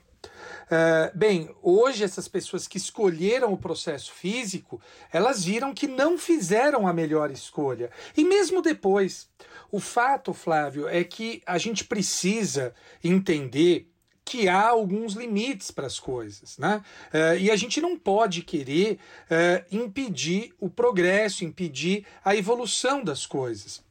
Uh, 0.67 1.17
bem, 1.17 1.49
hoje 1.61 2.03
essas 2.03 2.27
pessoas 2.27 2.67
que 2.67 2.77
escolheram 2.77 3.53
o 3.53 3.57
processo 3.57 4.11
físico, 4.11 4.81
elas 5.11 5.45
viram 5.45 5.73
que 5.73 5.87
não 5.87 6.17
fizeram 6.17 6.85
a 6.85 6.93
melhor 6.93 7.31
escolha. 7.31 7.89
E 8.15 8.23
mesmo 8.23 8.61
depois, 8.61 9.29
o 9.71 9.79
fato, 9.79 10.33
Flávio, 10.33 10.87
é 10.87 11.03
que 11.03 11.41
a 11.45 11.57
gente 11.57 11.85
precisa 11.85 12.73
entender 13.01 13.89
que 14.25 14.49
há 14.49 14.67
alguns 14.67 15.13
limites 15.13 15.71
para 15.71 15.87
as 15.87 16.01
coisas, 16.01 16.57
né? 16.57 16.83
Uh, 17.13 17.37
e 17.39 17.49
a 17.49 17.55
gente 17.55 17.79
não 17.79 17.97
pode 17.97 18.41
querer 18.41 18.99
uh, 19.31 19.65
impedir 19.71 20.53
o 20.59 20.69
progresso, 20.69 21.45
impedir 21.45 22.05
a 22.25 22.35
evolução 22.35 23.01
das 23.01 23.25
coisas. 23.25 23.81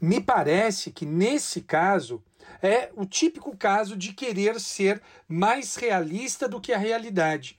Me 0.00 0.20
parece 0.20 0.92
que 0.92 1.04
nesse 1.04 1.60
caso 1.60 2.22
é 2.64 2.90
o 2.96 3.04
típico 3.04 3.54
caso 3.54 3.94
de 3.94 4.14
querer 4.14 4.58
ser 4.58 5.02
mais 5.28 5.76
realista 5.76 6.48
do 6.48 6.58
que 6.58 6.72
a 6.72 6.78
realidade. 6.78 7.58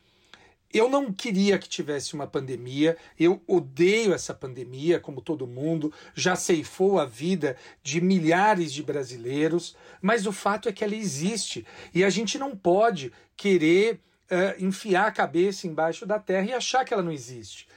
eu 0.74 0.90
não 0.90 1.14
queria 1.14 1.58
que 1.58 1.70
tivesse 1.70 2.16
uma 2.16 2.28
pandemia, 2.28 2.98
eu 3.18 3.42
odeio 3.48 4.14
essa 4.14 4.34
pandemia, 4.34 5.00
como 5.00 5.22
todo 5.22 5.48
mundo, 5.48 5.94
já 6.14 6.36
ceifou 6.36 7.00
a 7.00 7.06
vida 7.06 7.56
de 7.82 8.02
milhares 8.02 8.74
de 8.74 8.84
brasileiros, 8.84 9.78
mas 10.02 10.26
o 10.26 10.34
fato 10.34 10.68
é 10.68 10.74
que 10.74 10.84
ela 10.84 10.96
existe 10.96 11.66
e 11.94 12.04
a 12.04 12.10
gente 12.10 12.38
não 12.38 12.58
pode 12.58 13.14
querer 13.38 14.02
uh, 14.30 14.66
enfiar 14.66 15.08
a 15.08 15.12
cabeça 15.12 15.66
embaixo 15.68 16.06
da 16.06 16.20
terra 16.20 16.48
e 16.48 16.54
achar 16.54 16.84
que 16.84 16.94
ela 16.94 17.04
não 17.04 17.12
existe. 17.12 17.68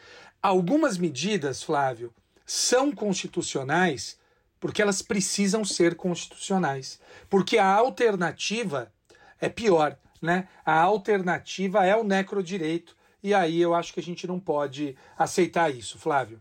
Algumas 0.42 0.98
medidas, 0.98 1.62
Flávio, 1.62 2.12
são 2.44 2.90
constitucionais 2.90 4.18
porque 4.60 4.82
elas 4.82 5.02
precisam 5.02 5.64
ser 5.64 5.94
constitucionais, 5.94 7.00
porque 7.28 7.58
a 7.58 7.66
alternativa 7.66 8.92
é 9.40 9.48
pior 9.48 9.96
né? 10.20 10.48
A 10.64 10.80
alternativa 10.80 11.84
é 11.84 11.96
o 11.96 12.04
necrodireito, 12.04 12.96
e 13.22 13.32
aí 13.32 13.60
eu 13.60 13.74
acho 13.74 13.92
que 13.92 14.00
a 14.00 14.02
gente 14.02 14.26
não 14.26 14.38
pode 14.38 14.96
aceitar 15.16 15.74
isso, 15.74 15.98
Flávio. 15.98 16.40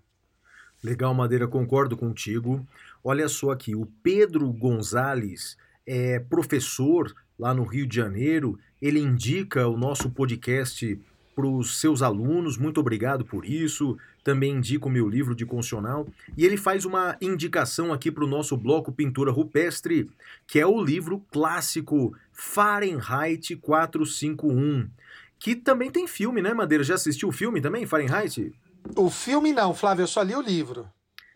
Legal, 0.83 1.13
Madeira, 1.13 1.47
concordo 1.47 1.97
contigo. 1.97 2.65
Olha 3.03 3.27
só 3.27 3.51
aqui, 3.51 3.75
o 3.75 3.87
Pedro 4.03 4.51
Gonzalez 4.51 5.57
é 5.85 6.19
professor 6.19 7.13
lá 7.37 7.53
no 7.53 7.63
Rio 7.63 7.87
de 7.87 7.95
Janeiro, 7.95 8.59
ele 8.81 8.99
indica 8.99 9.67
o 9.67 9.77
nosso 9.77 10.09
podcast 10.09 10.99
para 11.37 11.45
os 11.45 11.79
seus 11.79 12.01
alunos, 12.01 12.57
muito 12.57 12.79
obrigado 12.79 13.23
por 13.23 13.45
isso. 13.45 13.95
Também 14.23 14.53
indico 14.53 14.89
o 14.89 14.91
meu 14.91 15.07
livro 15.07 15.35
de 15.35 15.45
constitucional. 15.45 16.07
E 16.35 16.43
ele 16.43 16.57
faz 16.57 16.83
uma 16.83 17.15
indicação 17.21 17.93
aqui 17.93 18.11
para 18.11 18.23
o 18.23 18.27
nosso 18.27 18.57
bloco 18.57 18.91
Pintura 18.91 19.31
Rupestre, 19.31 20.09
que 20.47 20.59
é 20.59 20.65
o 20.65 20.83
livro 20.83 21.23
clássico 21.31 22.17
Fahrenheit 22.33 23.55
451, 23.55 24.89
que 25.37 25.55
também 25.55 25.91
tem 25.91 26.07
filme, 26.07 26.41
né, 26.41 26.55
Madeira? 26.55 26.83
Já 26.83 26.95
assistiu 26.95 27.29
o 27.29 27.31
filme 27.31 27.61
também, 27.61 27.85
Fahrenheit? 27.85 28.51
O 28.95 29.07
filme 29.11 29.53
não, 29.53 29.75
Flávio, 29.75 30.01
eu 30.03 30.07
só 30.07 30.23
li 30.23 30.33
o 30.33 30.41
livro. 30.41 30.89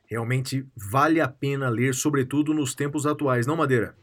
Realmente 0.07 0.65
vale 0.75 1.21
a 1.21 1.27
pena 1.27 1.69
ler, 1.69 1.93
sobretudo 1.93 2.55
nos 2.55 2.73
tempos 2.73 3.05
atuais, 3.05 3.45
não, 3.45 3.55
Madeira? 3.55 3.95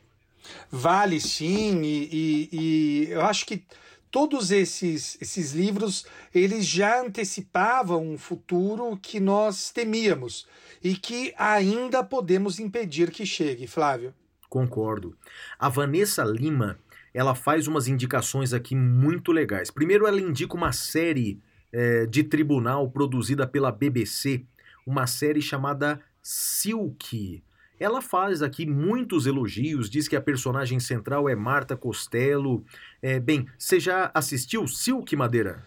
Vale 0.70 1.20
sim, 1.20 1.82
e, 1.82 2.08
e, 2.12 2.48
e 2.52 3.10
eu 3.10 3.22
acho 3.22 3.44
que 3.44 3.64
todos 4.10 4.50
esses, 4.50 5.16
esses 5.20 5.52
livros 5.52 6.06
eles 6.34 6.66
já 6.66 7.00
antecipavam 7.02 8.06
um 8.06 8.18
futuro 8.18 8.96
que 9.00 9.20
nós 9.20 9.70
temíamos 9.70 10.46
e 10.82 10.96
que 10.96 11.34
ainda 11.36 12.02
podemos 12.04 12.58
impedir 12.58 13.10
que 13.10 13.26
chegue, 13.26 13.66
Flávio. 13.66 14.14
Concordo. 14.48 15.16
A 15.58 15.68
Vanessa 15.68 16.24
Lima 16.24 16.78
ela 17.12 17.34
faz 17.34 17.66
umas 17.66 17.88
indicações 17.88 18.52
aqui 18.52 18.76
muito 18.76 19.32
legais. 19.32 19.70
Primeiro, 19.70 20.06
ela 20.06 20.20
indica 20.20 20.54
uma 20.54 20.72
série 20.72 21.40
é, 21.72 22.06
de 22.06 22.22
tribunal 22.22 22.90
produzida 22.90 23.46
pela 23.46 23.72
BBC, 23.72 24.44
uma 24.86 25.06
série 25.06 25.42
chamada 25.42 26.00
Silk. 26.22 27.42
Ela 27.80 28.02
faz 28.02 28.42
aqui 28.42 28.66
muitos 28.66 29.26
elogios, 29.26 29.88
diz 29.88 30.08
que 30.08 30.16
a 30.16 30.20
personagem 30.20 30.80
central 30.80 31.28
é 31.28 31.34
Marta 31.34 31.76
Costello. 31.76 32.64
É, 33.00 33.20
bem, 33.20 33.46
você 33.58 33.78
já 33.78 34.10
assistiu 34.12 34.66
Silk, 34.66 35.14
Madeira? 35.14 35.62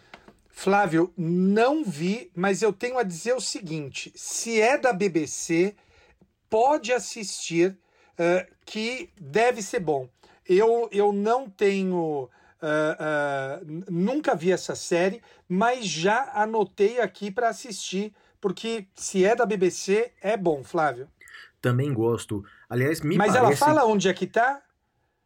Flávio, 0.49 1.13
não 1.17 1.83
vi, 1.83 2.29
mas 2.35 2.61
eu 2.61 2.73
tenho 2.73 2.97
a 2.97 3.03
dizer 3.03 3.33
o 3.33 3.41
seguinte: 3.41 4.11
se 4.15 4.59
é 4.61 4.77
da 4.77 4.91
BBC, 4.93 5.75
pode 6.49 6.91
assistir, 6.91 7.77
uh, 8.11 8.55
que 8.65 9.09
deve 9.19 9.61
ser 9.61 9.79
bom. 9.79 10.09
Eu, 10.47 10.89
eu 10.91 11.11
não 11.13 11.49
tenho. 11.49 12.29
Uh, 12.61 13.65
uh, 13.65 13.83
nunca 13.89 14.35
vi 14.35 14.51
essa 14.51 14.75
série, 14.75 15.21
mas 15.49 15.87
já 15.87 16.29
anotei 16.35 16.99
aqui 16.99 17.31
para 17.31 17.49
assistir, 17.49 18.13
porque 18.39 18.85
se 18.93 19.25
é 19.25 19.35
da 19.35 19.47
BBC, 19.47 20.11
é 20.21 20.37
bom, 20.37 20.63
Flávio. 20.63 21.07
Também 21.61 21.93
gosto. 21.93 22.43
Aliás, 22.69 23.01
me 23.01 23.17
Mas 23.17 23.33
parece... 23.33 23.45
ela 23.45 23.55
fala 23.55 23.85
onde 23.85 24.07
é 24.07 24.13
que 24.13 24.27
tá? 24.27 24.61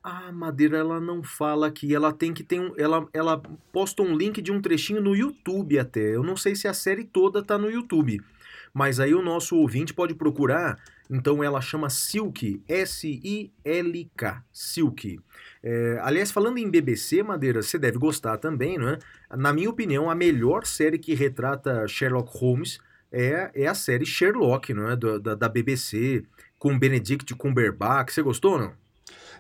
Ah, 0.04 0.32
Madeira, 0.32 0.78
ela 0.78 1.00
não 1.00 1.24
fala 1.24 1.68
aqui. 1.68 1.96
Ela 1.96 2.14
tem 2.14 2.34
que 2.34 2.44
ter 2.44 2.60
um. 2.60 2.74
Ela, 2.78 3.08
ela 3.14 3.42
posta 3.72 4.02
um 4.02 4.16
link 4.16 4.42
de 4.42 4.52
um 4.52 4.62
trechinho 4.62 5.02
no 5.02 5.16
YouTube 5.16 5.80
até. 5.80 6.16
Eu 6.16 6.24
não 6.24 6.38
sei 6.38 6.56
se 6.56 6.68
a 6.68 6.74
série 6.74 7.04
toda 7.04 7.44
tá 7.44 7.58
no 7.58 7.70
YouTube. 7.70 8.22
Mas 8.74 9.00
aí 9.00 9.16
o 9.16 9.22
nosso 9.22 9.56
ouvinte 9.56 9.94
pode 9.94 10.14
procurar 10.14 10.78
então 11.10 11.44
ela 11.44 11.62
chama 11.62 11.90
Silk, 11.90 12.62
S-I-L-K, 12.68 14.44
Silk. 14.52 15.20
É, 15.62 16.00
aliás, 16.02 16.32
falando 16.32 16.58
em 16.58 16.70
BBC, 16.70 17.22
Madeira, 17.22 17.62
você 17.62 17.78
deve 17.78 17.98
gostar 17.98 18.38
também, 18.38 18.78
não 18.78 18.90
é? 18.90 19.00
Na 19.36 19.54
minha 19.54 19.70
opinião, 19.70 20.10
a 20.10 20.16
melhor 20.16 20.66
série 20.66 20.98
que 20.98 21.14
retrata 21.14 21.88
Sherlock 21.88 22.38
Holmes 22.38 22.80
é, 23.12 23.52
é 23.54 23.68
a 23.68 23.74
série 23.74 24.06
Sherlock, 24.06 24.74
não 24.74 24.90
é? 24.90 24.96
Da, 24.96 25.36
da 25.36 25.50
BBC, 25.50 26.24
com 26.58 26.78
Benedict 26.78 27.34
Cumberbatch. 27.36 28.12
Você 28.12 28.22
gostou, 28.22 28.58
não? 28.58 28.74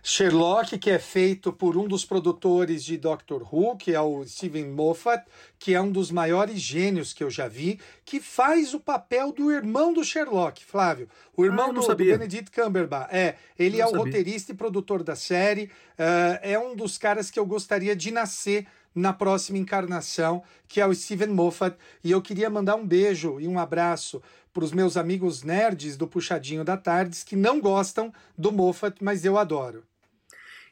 Sherlock, 0.07 0.77
que 0.77 0.91
é 0.91 0.99
feito 0.99 1.51
por 1.51 1.75
um 1.75 1.87
dos 1.87 2.05
produtores 2.05 2.83
de 2.85 2.95
Doctor 2.95 3.41
Who, 3.51 3.75
que 3.75 3.91
é 3.91 3.99
o 3.99 4.23
Steven 4.23 4.67
Moffat, 4.67 5.25
que 5.57 5.73
é 5.73 5.81
um 5.81 5.91
dos 5.91 6.11
maiores 6.11 6.61
gênios 6.61 7.11
que 7.11 7.23
eu 7.23 7.31
já 7.31 7.47
vi, 7.47 7.79
que 8.05 8.19
faz 8.19 8.75
o 8.75 8.79
papel 8.79 9.31
do 9.31 9.51
irmão 9.51 9.91
do 9.91 10.03
Sherlock, 10.03 10.63
Flávio. 10.63 11.09
O 11.35 11.43
irmão 11.43 11.71
ah, 11.71 11.73
do, 11.73 11.81
do, 11.81 11.95
Benedict 11.95 12.51
Cumberbatch. 12.51 13.11
É, 13.11 13.35
ele 13.57 13.79
não 13.79 13.83
é 13.83 13.87
o 13.87 13.89
sabia. 13.89 14.05
roteirista 14.05 14.51
e 14.51 14.55
produtor 14.55 15.01
da 15.01 15.15
série. 15.15 15.71
Uh, 15.97 16.37
é 16.43 16.59
um 16.59 16.75
dos 16.75 16.99
caras 16.99 17.31
que 17.31 17.39
eu 17.39 17.45
gostaria 17.47 17.95
de 17.95 18.11
nascer 18.11 18.67
na 18.95 19.11
próxima 19.11 19.57
encarnação, 19.57 20.41
que 20.67 20.79
é 20.79 20.87
o 20.87 20.95
Steven 20.95 21.27
Moffat. 21.27 21.75
E 22.03 22.11
eu 22.11 22.21
queria 22.21 22.49
mandar 22.49 22.75
um 22.75 22.87
beijo 22.87 23.39
e 23.39 23.47
um 23.47 23.59
abraço 23.59 24.21
para 24.53 24.63
os 24.63 24.71
meus 24.71 24.95
amigos 24.95 25.43
nerds 25.43 25.97
do 25.97 26.07
Puxadinho 26.07 26.63
da 26.63 26.77
Tardes 26.77 27.23
que 27.23 27.35
não 27.35 27.59
gostam 27.59 28.13
do 28.37 28.51
Moffat, 28.53 29.03
mas 29.03 29.25
eu 29.25 29.37
adoro. 29.37 29.83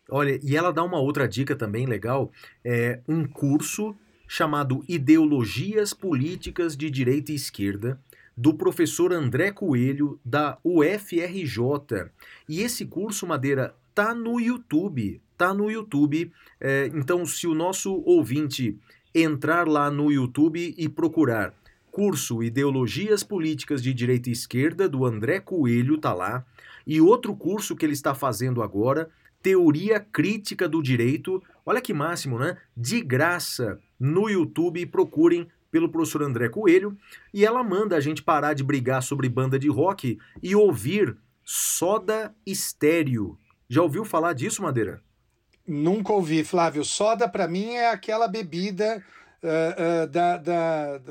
Olha, 0.10 0.40
e 0.42 0.56
ela 0.56 0.72
dá 0.72 0.84
uma 0.84 1.00
outra 1.00 1.28
dica 1.28 1.56
também 1.56 1.86
legal, 1.86 2.32
é 2.64 3.02
um 3.08 3.26
curso 3.26 3.96
chamado 4.28 4.84
Ideologias 4.88 5.94
Políticas 5.94 6.76
de 6.76 6.90
Direita 6.90 7.32
e 7.32 7.36
Esquerda, 7.36 8.00
do 8.36 8.54
professor 8.54 9.14
André 9.14 9.52
Coelho, 9.52 10.20
da 10.26 10.58
UFRJ. 10.64 12.10
E 12.50 12.62
esse 12.62 12.86
curso, 12.86 13.28
Madeira, 13.28 13.76
tá 13.94 14.14
no 14.14 14.40
YouTube, 14.40 15.22
tá 15.38 15.54
no 15.54 15.70
YouTube. 15.70 16.32
É, 16.60 16.90
então, 16.94 17.26
se 17.26 17.48
o 17.48 17.54
nosso 17.54 18.02
ouvinte 18.06 18.78
entrar 19.14 19.68
lá 19.68 19.92
no 19.92 20.12
YouTube 20.12 20.74
e 20.78 20.90
procurar 20.90 21.54
curso 21.92 22.42
Ideologias 22.42 23.24
Políticas 23.24 23.84
de 23.84 23.94
Direita 23.94 24.30
e 24.30 24.32
Esquerda, 24.32 24.90
do 24.90 25.06
André 25.06 25.40
Coelho, 25.40 25.98
tá 25.98 26.14
lá. 26.14 26.44
E 26.88 27.00
outro 27.00 27.36
curso 27.36 27.76
que 27.76 27.86
ele 27.86 27.94
está 27.94 28.16
fazendo 28.16 28.64
agora 28.64 29.10
Teoria 29.44 30.00
Crítica 30.00 30.68
do 30.68 30.82
Direito. 30.82 31.44
Olha 31.66 31.82
que 31.82 31.94
máximo, 31.94 32.40
né? 32.40 32.58
De 32.76 33.02
graça 33.02 33.80
no 34.00 34.30
YouTube. 34.30 34.86
Procurem 34.88 35.48
pelo 35.70 35.90
professor 35.90 36.24
André 36.24 36.50
Coelho. 36.50 36.98
E 37.34 37.46
ela 37.46 37.64
manda 37.64 37.96
a 37.96 38.00
gente 38.00 38.24
parar 38.24 38.54
de 38.54 38.64
brigar 38.64 39.04
sobre 39.04 39.30
banda 39.30 39.60
de 39.60 39.68
rock 39.68 40.18
e 40.42 40.56
ouvir 40.56 41.16
soda 41.44 42.34
estéreo. 42.46 43.38
Já 43.74 43.82
ouviu 43.82 44.06
falar 44.06 44.34
disso, 44.34 44.62
Madeira? 44.62 45.02
Nunca 45.68 46.14
ouvi, 46.14 46.44
Flávio. 46.44 46.86
Soda, 46.86 47.28
para 47.28 47.48
mim, 47.48 47.72
é 47.72 47.90
aquela 47.90 48.28
bebida 48.28 49.04
uh, 49.42 50.04
uh, 50.04 50.08
da, 50.08 50.38
da, 50.38 51.02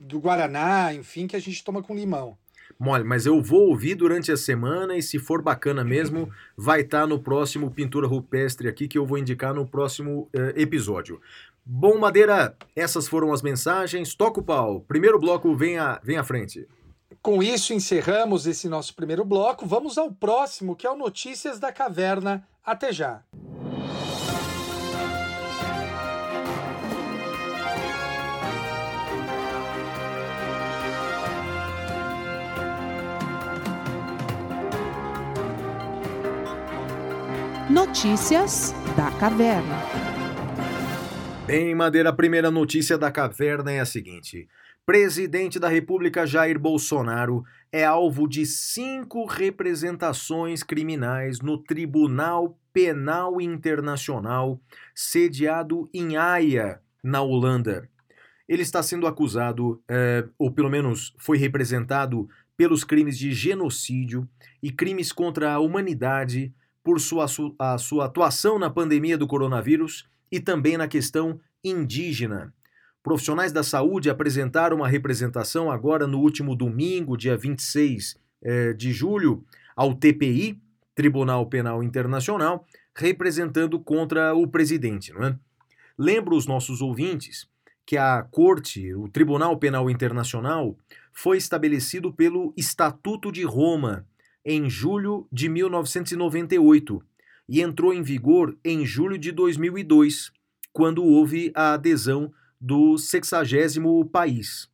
do 0.00 0.18
Guaraná, 0.18 0.92
enfim, 0.92 1.28
que 1.28 1.36
a 1.36 1.38
gente 1.38 1.62
toma 1.62 1.80
com 1.80 1.94
limão. 1.94 2.36
Mole, 2.76 3.04
mas 3.04 3.24
eu 3.24 3.40
vou 3.40 3.68
ouvir 3.68 3.94
durante 3.94 4.32
a 4.32 4.36
semana 4.36 4.96
e 4.96 5.02
se 5.02 5.20
for 5.20 5.40
bacana 5.40 5.84
mesmo, 5.84 6.28
vai 6.56 6.80
estar 6.80 7.02
tá 7.02 7.06
no 7.06 7.20
próximo 7.20 7.70
Pintura 7.70 8.08
Rupestre 8.08 8.66
aqui 8.66 8.88
que 8.88 8.98
eu 8.98 9.06
vou 9.06 9.16
indicar 9.16 9.54
no 9.54 9.64
próximo 9.64 10.28
uh, 10.34 10.58
episódio. 10.60 11.20
Bom, 11.64 11.98
Madeira, 11.98 12.56
essas 12.74 13.06
foram 13.06 13.32
as 13.32 13.42
mensagens. 13.42 14.12
Toca 14.16 14.40
o 14.40 14.44
pau. 14.44 14.80
Primeiro 14.88 15.20
bloco, 15.20 15.54
vem 15.54 15.78
à, 15.78 16.00
vem 16.02 16.16
à 16.16 16.24
frente. 16.24 16.66
Com 17.20 17.42
isso, 17.42 17.74
encerramos 17.74 18.46
esse 18.46 18.68
nosso 18.68 18.94
primeiro 18.94 19.24
bloco. 19.24 19.66
Vamos 19.66 19.98
ao 19.98 20.10
próximo, 20.10 20.76
que 20.76 20.86
é 20.86 20.90
o 20.90 20.96
Notícias 20.96 21.58
da 21.58 21.72
Caverna. 21.72 22.46
Até 22.64 22.92
já. 22.92 23.22
Notícias 37.68 38.74
da 38.96 39.10
Caverna. 39.12 39.76
Bem, 41.46 41.74
Madeira, 41.74 42.10
a 42.10 42.12
primeira 42.12 42.50
notícia 42.50 42.96
da 42.96 43.10
caverna 43.10 43.72
é 43.72 43.80
a 43.80 43.84
seguinte: 43.84 44.48
Presidente 44.84 45.60
da 45.60 45.68
República 45.68 46.26
Jair 46.26 46.58
Bolsonaro 46.58 47.44
é 47.70 47.84
alvo 47.84 48.26
de 48.26 48.44
cinco 48.44 49.24
representações 49.26 50.64
criminais 50.64 51.40
no 51.40 51.56
Tribunal 51.56 52.58
Penal 52.72 53.40
Internacional, 53.40 54.60
sediado 54.92 55.88
em 55.94 56.16
Haia, 56.16 56.80
na 57.00 57.22
Holanda. 57.22 57.88
ele 58.48 58.62
está 58.62 58.82
sendo 58.82 59.06
acusado, 59.06 59.80
é, 59.88 60.26
ou 60.36 60.50
pelo 60.50 60.68
menos 60.68 61.14
foi 61.16 61.38
representado, 61.38 62.28
pelos 62.56 62.82
crimes 62.82 63.16
de 63.16 63.32
genocídio 63.32 64.28
e 64.60 64.72
crimes 64.72 65.12
contra 65.12 65.52
a 65.52 65.60
humanidade 65.60 66.52
por 66.82 67.00
sua, 67.00 67.26
a 67.56 67.78
sua 67.78 68.06
atuação 68.06 68.58
na 68.58 68.68
pandemia 68.68 69.16
do 69.16 69.28
coronavírus 69.28 70.08
e 70.30 70.40
também 70.40 70.76
na 70.76 70.88
questão 70.88 71.40
indígena. 71.62 72.52
Profissionais 73.02 73.50
da 73.50 73.64
saúde 73.64 74.08
apresentaram 74.08 74.76
uma 74.76 74.88
representação 74.88 75.70
agora 75.70 76.06
no 76.06 76.20
último 76.20 76.54
domingo, 76.54 77.16
dia 77.16 77.36
26 77.36 78.16
eh, 78.42 78.72
de 78.74 78.92
julho, 78.92 79.44
ao 79.74 79.94
TPI, 79.94 80.60
Tribunal 80.94 81.46
Penal 81.46 81.82
Internacional, 81.82 82.64
representando 82.94 83.80
contra 83.80 84.34
o 84.34 84.46
presidente. 84.46 85.12
Não 85.12 85.24
é? 85.24 85.38
Lembro 85.98 86.36
os 86.36 86.46
nossos 86.46 86.80
ouvintes 86.80 87.48
que 87.84 87.96
a 87.96 88.22
Corte, 88.30 88.94
o 88.94 89.08
Tribunal 89.08 89.56
Penal 89.56 89.90
Internacional, 89.90 90.76
foi 91.12 91.36
estabelecido 91.36 92.12
pelo 92.12 92.54
Estatuto 92.56 93.32
de 93.32 93.42
Roma 93.42 94.06
em 94.44 94.70
julho 94.70 95.26
de 95.30 95.48
1998 95.48 97.02
e 97.48 97.60
entrou 97.60 97.92
em 97.92 98.02
vigor 98.02 98.56
em 98.64 98.86
julho 98.86 99.18
de 99.18 99.32
2002, 99.32 100.32
quando 100.72 101.04
houve 101.04 101.50
a 101.54 101.74
adesão 101.74 102.32
do 102.62 102.96
sexagésimo 102.96 104.08
país. 104.08 104.70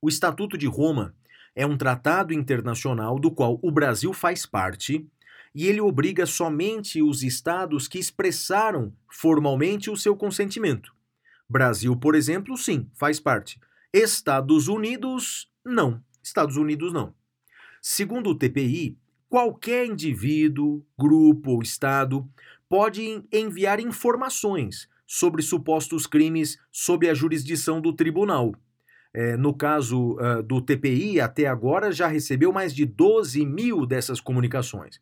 O 0.00 0.08
Estatuto 0.08 0.56
de 0.56 0.68
Roma 0.68 1.12
é 1.56 1.66
um 1.66 1.76
tratado 1.76 2.32
internacional 2.32 3.18
do 3.18 3.32
qual 3.32 3.58
o 3.60 3.72
Brasil 3.72 4.12
faz 4.12 4.46
parte 4.46 5.04
e 5.52 5.66
ele 5.66 5.80
obriga 5.80 6.24
somente 6.24 7.02
os 7.02 7.24
estados 7.24 7.88
que 7.88 7.98
expressaram 7.98 8.92
formalmente 9.10 9.90
o 9.90 9.96
seu 9.96 10.14
consentimento. 10.14 10.94
Brasil, 11.48 11.96
por 11.96 12.14
exemplo, 12.14 12.56
sim, 12.56 12.88
faz 12.94 13.18
parte. 13.18 13.58
Estados 13.92 14.68
Unidos, 14.68 15.50
não. 15.64 16.00
Estados 16.22 16.56
Unidos, 16.56 16.92
não. 16.92 17.12
Segundo 17.82 18.30
o 18.30 18.34
TPI, 18.36 18.96
qualquer 19.28 19.84
indivíduo, 19.86 20.86
grupo 20.96 21.52
ou 21.52 21.62
Estado 21.62 22.28
pode 22.68 23.24
enviar 23.32 23.80
informações 23.80 24.88
sobre 25.06 25.42
supostos 25.42 26.06
crimes 26.06 26.58
sob 26.72 27.08
a 27.08 27.14
jurisdição 27.14 27.80
do 27.80 27.92
tribunal. 27.92 28.54
É, 29.14 29.36
no 29.36 29.54
caso 29.54 30.18
uh, 30.18 30.42
do 30.42 30.60
TPI, 30.60 31.20
até 31.20 31.46
agora 31.46 31.90
já 31.90 32.06
recebeu 32.06 32.52
mais 32.52 32.74
de 32.74 32.84
12 32.84 33.46
mil 33.46 33.86
dessas 33.86 34.20
comunicações. 34.20 35.00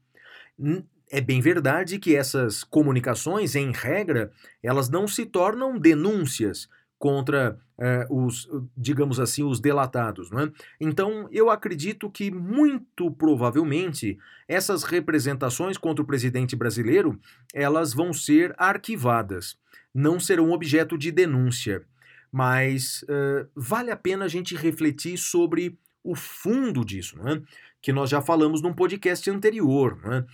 É 1.10 1.20
bem 1.20 1.40
verdade 1.40 1.98
que 1.98 2.14
essas 2.14 2.62
comunicações, 2.62 3.56
em 3.56 3.72
regra, 3.72 4.30
elas 4.62 4.88
não 4.88 5.08
se 5.08 5.26
tornam 5.26 5.78
denúncias, 5.78 6.68
contra 7.04 7.58
eh, 7.78 8.06
os, 8.08 8.48
digamos 8.76 9.18
assim, 9.18 9.42
os 9.42 9.60
delatados. 9.60 10.30
Não 10.30 10.40
é? 10.40 10.52
Então, 10.80 11.28
eu 11.32 11.50
acredito 11.50 12.10
que, 12.10 12.30
muito 12.30 13.10
provavelmente, 13.10 14.18
essas 14.46 14.84
representações 14.84 15.76
contra 15.76 16.02
o 16.02 16.06
presidente 16.06 16.54
brasileiro, 16.54 17.18
elas 17.52 17.92
vão 17.92 18.12
ser 18.12 18.54
arquivadas, 18.56 19.56
não 19.92 20.20
serão 20.20 20.52
objeto 20.52 20.96
de 20.96 21.10
denúncia. 21.10 21.84
Mas 22.30 23.02
uh, 23.04 23.48
vale 23.54 23.90
a 23.90 23.96
pena 23.96 24.24
a 24.24 24.28
gente 24.28 24.56
refletir 24.56 25.16
sobre 25.16 25.78
o 26.02 26.14
fundo 26.14 26.84
disso, 26.84 27.16
não 27.16 27.28
é? 27.28 27.42
que 27.84 27.92
nós 27.92 28.08
já 28.08 28.22
falamos 28.22 28.62
num 28.62 28.72
podcast 28.72 29.28
anterior. 29.30 30.00
É? 30.06 30.24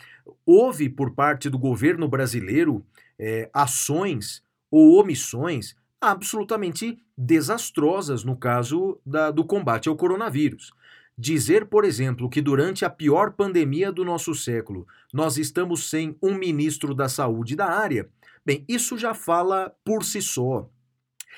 Houve, 0.46 0.88
por 0.88 1.14
parte 1.16 1.50
do 1.50 1.59
governo 1.59 2.07
brasileiro, 2.07 2.87
é, 3.18 3.50
ações 3.53 4.40
ou 4.70 5.00
omissões 5.00 5.74
absolutamente 6.00 7.03
desastrosas 7.20 8.24
no 8.24 8.35
caso 8.35 8.98
da, 9.04 9.30
do 9.30 9.44
combate 9.44 9.90
ao 9.90 9.96
coronavírus. 9.96 10.72
Dizer, 11.18 11.66
por 11.66 11.85
exemplo, 11.85 12.30
que 12.30 12.40
durante 12.40 12.83
a 12.83 12.88
pior 12.88 13.33
pandemia 13.33 13.92
do 13.92 14.06
nosso 14.06 14.35
século 14.35 14.87
nós 15.12 15.37
estamos 15.37 15.90
sem 15.90 16.16
um 16.22 16.35
ministro 16.35 16.94
da 16.94 17.11
saúde 17.11 17.54
da 17.54 17.66
área, 17.66 18.09
bem, 18.44 18.64
isso 18.66 18.96
já 18.96 19.12
fala 19.12 19.70
por 19.85 20.02
si 20.02 20.22
só. 20.22 20.66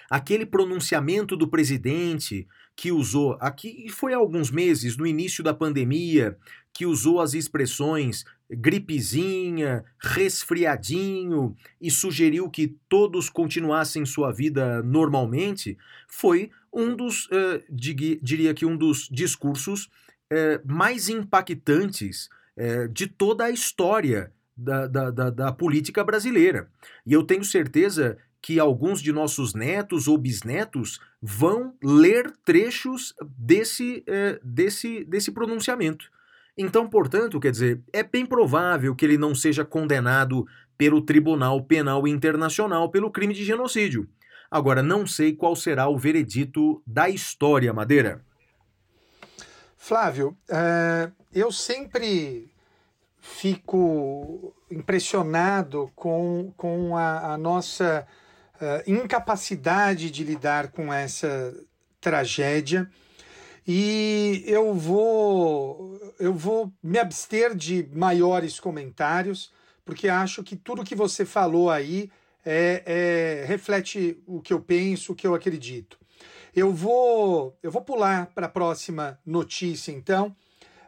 Aquele 0.08 0.46
pronunciamento 0.46 1.36
do 1.36 1.48
presidente 1.48 2.46
que 2.76 2.92
usou 2.92 3.36
aqui 3.40 3.88
foi 3.88 4.14
há 4.14 4.18
alguns 4.18 4.52
meses, 4.52 4.96
no 4.96 5.04
início 5.04 5.42
da 5.42 5.52
pandemia, 5.52 6.38
que 6.72 6.86
usou 6.86 7.20
as 7.20 7.34
expressões 7.34 8.24
gripezinha, 8.52 9.84
resfriadinho 9.98 11.56
e 11.80 11.90
sugeriu 11.90 12.50
que 12.50 12.76
todos 12.88 13.28
continuassem 13.30 14.04
sua 14.04 14.32
vida 14.32 14.82
normalmente, 14.82 15.78
foi 16.08 16.50
um 16.72 16.94
dos, 16.94 17.26
uh, 17.26 17.62
diria 17.70 18.54
que 18.54 18.64
um 18.64 18.76
dos 18.76 19.08
discursos 19.10 19.86
uh, 19.86 20.60
mais 20.64 21.08
impactantes 21.08 22.28
uh, 22.56 22.88
de 22.88 23.06
toda 23.06 23.44
a 23.44 23.50
história 23.50 24.32
da, 24.56 24.86
da, 24.86 25.10
da, 25.10 25.30
da 25.30 25.52
política 25.52 26.04
brasileira. 26.04 26.68
E 27.06 27.12
eu 27.12 27.22
tenho 27.22 27.44
certeza 27.44 28.16
que 28.40 28.58
alguns 28.58 29.00
de 29.00 29.12
nossos 29.12 29.54
netos 29.54 30.08
ou 30.08 30.18
bisnetos 30.18 31.00
vão 31.20 31.74
ler 31.82 32.32
trechos 32.44 33.14
desse, 33.38 34.04
desse, 34.42 35.04
desse 35.04 35.30
pronunciamento. 35.30 36.10
Então, 36.56 36.88
portanto, 36.88 37.40
quer 37.40 37.50
dizer, 37.50 37.82
é 37.92 38.02
bem 38.02 38.26
provável 38.26 38.94
que 38.94 39.04
ele 39.04 39.16
não 39.16 39.34
seja 39.34 39.64
condenado 39.64 40.46
pelo 40.76 41.00
Tribunal 41.00 41.62
Penal 41.64 42.06
Internacional 42.06 42.90
pelo 42.90 43.10
crime 43.10 43.32
de 43.32 43.44
genocídio. 43.44 44.08
Agora, 44.50 44.82
não 44.82 45.06
sei 45.06 45.34
qual 45.34 45.56
será 45.56 45.88
o 45.88 45.96
veredito 45.96 46.82
da 46.86 47.08
história, 47.08 47.72
Madeira. 47.72 48.22
Flávio, 49.78 50.36
uh, 50.50 51.10
eu 51.32 51.50
sempre 51.50 52.52
fico 53.18 54.54
impressionado 54.70 55.90
com, 55.96 56.52
com 56.56 56.96
a, 56.96 57.32
a 57.32 57.38
nossa 57.38 58.06
uh, 58.56 58.90
incapacidade 58.90 60.10
de 60.10 60.22
lidar 60.22 60.70
com 60.70 60.92
essa 60.92 61.54
tragédia 62.00 62.90
e 63.66 64.42
eu 64.46 64.74
vou 64.74 66.00
eu 66.18 66.34
vou 66.34 66.72
me 66.82 66.98
abster 66.98 67.54
de 67.54 67.88
maiores 67.92 68.60
comentários, 68.60 69.52
porque 69.84 70.08
acho 70.08 70.42
que 70.42 70.56
tudo 70.56 70.84
que 70.84 70.94
você 70.94 71.24
falou 71.24 71.70
aí 71.70 72.10
é, 72.44 72.82
é, 72.84 73.44
reflete 73.46 74.20
o 74.26 74.40
que 74.40 74.52
eu 74.52 74.60
penso, 74.60 75.12
o 75.12 75.14
que 75.14 75.26
eu 75.26 75.34
acredito. 75.34 75.98
Eu 76.54 76.72
vou 76.72 77.56
eu 77.62 77.70
vou 77.70 77.82
pular 77.82 78.26
para 78.34 78.46
a 78.46 78.50
próxima 78.50 79.18
notícia, 79.24 79.92
então. 79.92 80.34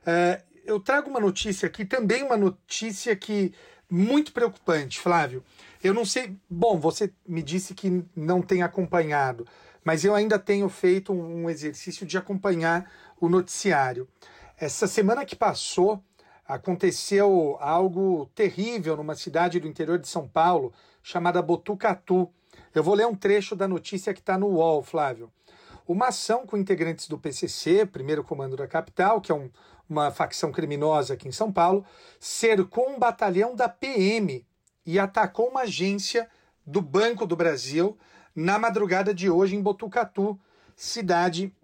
É, 0.07 0.43
eu 0.65 0.81
trago 0.81 1.11
uma 1.11 1.21
notícia 1.21 1.67
aqui, 1.67 1.85
também 1.85 2.23
uma 2.23 2.37
notícia 2.37 3.15
que 3.15 3.53
muito 3.91 4.33
preocupante, 4.33 4.99
Flávio. 4.99 5.45
Eu 5.83 5.95
não 5.95 6.05
sei. 6.05 6.37
Bom, 6.49 6.79
você 6.79 7.13
me 7.27 7.43
disse 7.43 7.75
que 7.75 8.03
não 8.17 8.41
tem 8.41 8.63
acompanhado, 8.63 9.47
mas 9.85 10.05
eu 10.05 10.15
ainda 10.15 10.39
tenho 10.39 10.69
feito 10.69 11.13
um 11.13 11.49
exercício 11.51 12.07
de 12.07 12.17
acompanhar 12.17 12.91
o 13.21 13.29
noticiário. 13.29 14.09
Essa 14.57 14.87
semana 14.87 15.25
que 15.25 15.37
passou, 15.37 16.03
aconteceu 16.47 17.57
algo 17.61 18.31
terrível 18.35 18.97
numa 18.97 19.15
cidade 19.15 19.61
do 19.61 19.69
interior 19.69 19.99
de 19.99 20.09
São 20.09 20.27
Paulo, 20.27 20.73
chamada 21.03 21.43
Botucatu. 21.43 22.31
Eu 22.75 22.83
vou 22.83 22.95
ler 22.95 23.07
um 23.07 23.15
trecho 23.15 23.55
da 23.55 23.69
notícia 23.69 24.15
que 24.15 24.21
está 24.21 24.39
no 24.39 24.49
UOL, 24.49 24.83
Flávio. 24.83 25.31
Uma 25.87 26.09
ação 26.09 26.47
com 26.47 26.57
integrantes 26.57 27.09
do 27.09 27.19
PCC, 27.19 27.85
primeiro 27.85 28.25
comando 28.25 28.57
da 28.57 28.67
capital, 28.67 29.21
que 29.21 29.31
é 29.31 29.35
um, 29.35 29.51
uma 29.89 30.11
facção 30.11 30.51
criminosa 30.51 31.13
aqui 31.13 31.29
em 31.29 31.33
São 31.33 31.53
Paulo, 31.53 31.85
cercou 32.19 32.89
um 32.89 32.99
batalhão 32.99 33.55
da 33.55 33.69
PM 33.69 34.47
e 34.87 34.99
atacou 34.99 35.49
uma 35.49 35.63
agência 35.63 36.29
do 36.67 36.81
Banco 36.81 37.27
do 37.27 37.37
Brasil 37.37 37.99
na 38.35 38.59
madrugada 38.59 39.15
de 39.15 39.31
hoje 39.31 39.55
em 39.55 39.63
Botucatu, 39.63 40.39
cidade 40.75 41.55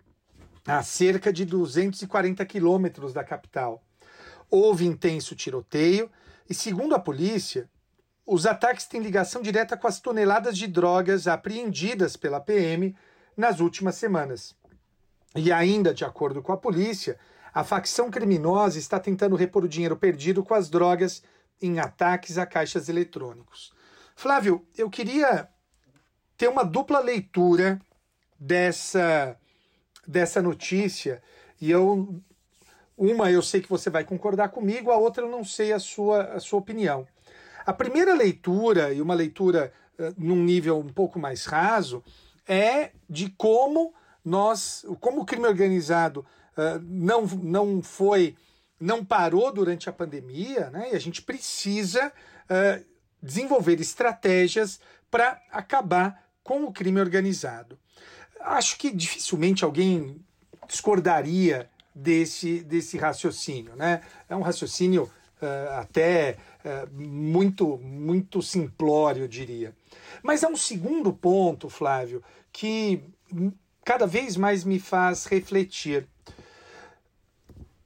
a 0.67 0.83
cerca 0.83 1.33
de 1.33 1.45
240 1.45 2.45
quilômetros 2.47 3.13
da 3.13 3.25
capital. 3.25 3.83
Houve 4.51 4.87
intenso 4.87 5.35
tiroteio 5.35 6.11
e, 6.49 6.55
segundo 6.55 6.95
a 6.95 6.99
polícia, 6.99 7.69
os 8.27 8.47
ataques 8.47 8.87
têm 8.87 9.01
ligação 9.01 9.43
direta 9.43 9.77
com 9.77 9.89
as 9.89 10.01
toneladas 10.01 10.57
de 10.57 10.67
drogas 10.69 11.27
apreendidas 11.27 12.17
pela 12.17 12.41
PM 12.41 12.95
nas 13.37 13.59
últimas 13.59 13.97
semanas. 13.97 14.55
E 15.35 15.51
ainda, 15.51 15.95
de 15.95 16.05
acordo 16.05 16.43
com 16.43 16.53
a 16.53 16.57
polícia, 16.57 17.19
a 17.53 17.65
facção 17.65 18.11
criminosa 18.11 18.79
está 18.79 19.01
tentando 19.01 19.35
repor 19.35 19.65
o 19.65 19.69
dinheiro 19.69 19.97
perdido 19.97 20.45
com 20.45 20.55
as 20.55 20.69
drogas 20.69 21.23
em 21.61 21.81
ataques 21.81 22.39
a 22.39 22.47
caixas 22.47 22.89
eletrônicos. 22.89 23.73
Flávio, 24.15 24.65
eu 24.77 24.89
queria 24.89 25.49
ter 26.41 26.49
uma 26.49 26.65
dupla 26.65 27.01
leitura 27.01 27.79
dessa, 28.39 29.37
dessa 30.07 30.41
notícia. 30.41 31.23
E 31.61 31.71
eu. 31.71 32.19
Uma 32.97 33.31
eu 33.31 33.43
sei 33.43 33.61
que 33.61 33.69
você 33.69 33.89
vai 33.89 34.05
concordar 34.05 34.49
comigo, 34.49 34.91
a 34.91 34.97
outra 34.97 35.25
eu 35.25 35.31
não 35.31 35.43
sei 35.43 35.73
a 35.73 35.79
sua, 35.79 36.23
a 36.35 36.41
sua 36.41 36.59
opinião. 36.59 37.07
A 37.65 37.73
primeira 37.73 38.15
leitura, 38.15 38.93
e 38.93 39.01
uma 39.01 39.15
leitura 39.15 39.73
uh, 39.99 40.15
num 40.19 40.43
nível 40.43 40.79
um 40.79 40.89
pouco 40.89 41.19
mais 41.19 41.47
raso, 41.47 42.03
é 42.47 42.91
de 43.09 43.31
como 43.31 43.95
nós, 44.23 44.85
como 45.01 45.23
o 45.23 45.25
crime 45.25 45.47
organizado 45.47 46.27
uh, 46.57 46.79
não, 46.83 47.25
não 47.27 47.83
foi, 47.83 48.37
não 48.79 49.03
parou 49.03 49.51
durante 49.51 49.89
a 49.89 49.93
pandemia, 49.93 50.69
né? 50.69 50.91
E 50.93 50.97
a 50.97 50.99
gente 50.99 51.23
precisa 51.23 52.09
uh, 52.09 52.85
desenvolver 53.23 53.81
estratégias 53.81 54.79
para 55.11 55.41
acabar 55.51 56.30
com 56.51 56.65
o 56.65 56.73
crime 56.73 57.01
organizado. 57.01 57.79
Acho 58.41 58.77
que 58.77 58.91
dificilmente 58.91 59.65
alguém 59.65 60.21
discordaria 60.67 61.71
desse, 61.95 62.65
desse 62.65 62.99
raciocínio, 62.99 63.77
né? 63.77 64.03
É 64.29 64.35
um 64.35 64.41
raciocínio 64.41 65.05
uh, 65.41 65.79
até 65.79 66.39
muito, 66.93 67.79
muito 67.79 68.43
simplório, 68.43 69.23
eu 69.23 69.29
diria. 69.29 69.73
Mas 70.25 70.43
há 70.43 70.49
um 70.49 70.57
segundo 70.57 71.13
ponto, 71.13 71.71
Flávio, 71.71 72.21
que 72.53 73.01
cada 73.85 74.05
vez 74.05 74.37
mais 74.37 74.65
me 74.65 74.81
faz 74.81 75.27
refletir. 75.27 76.09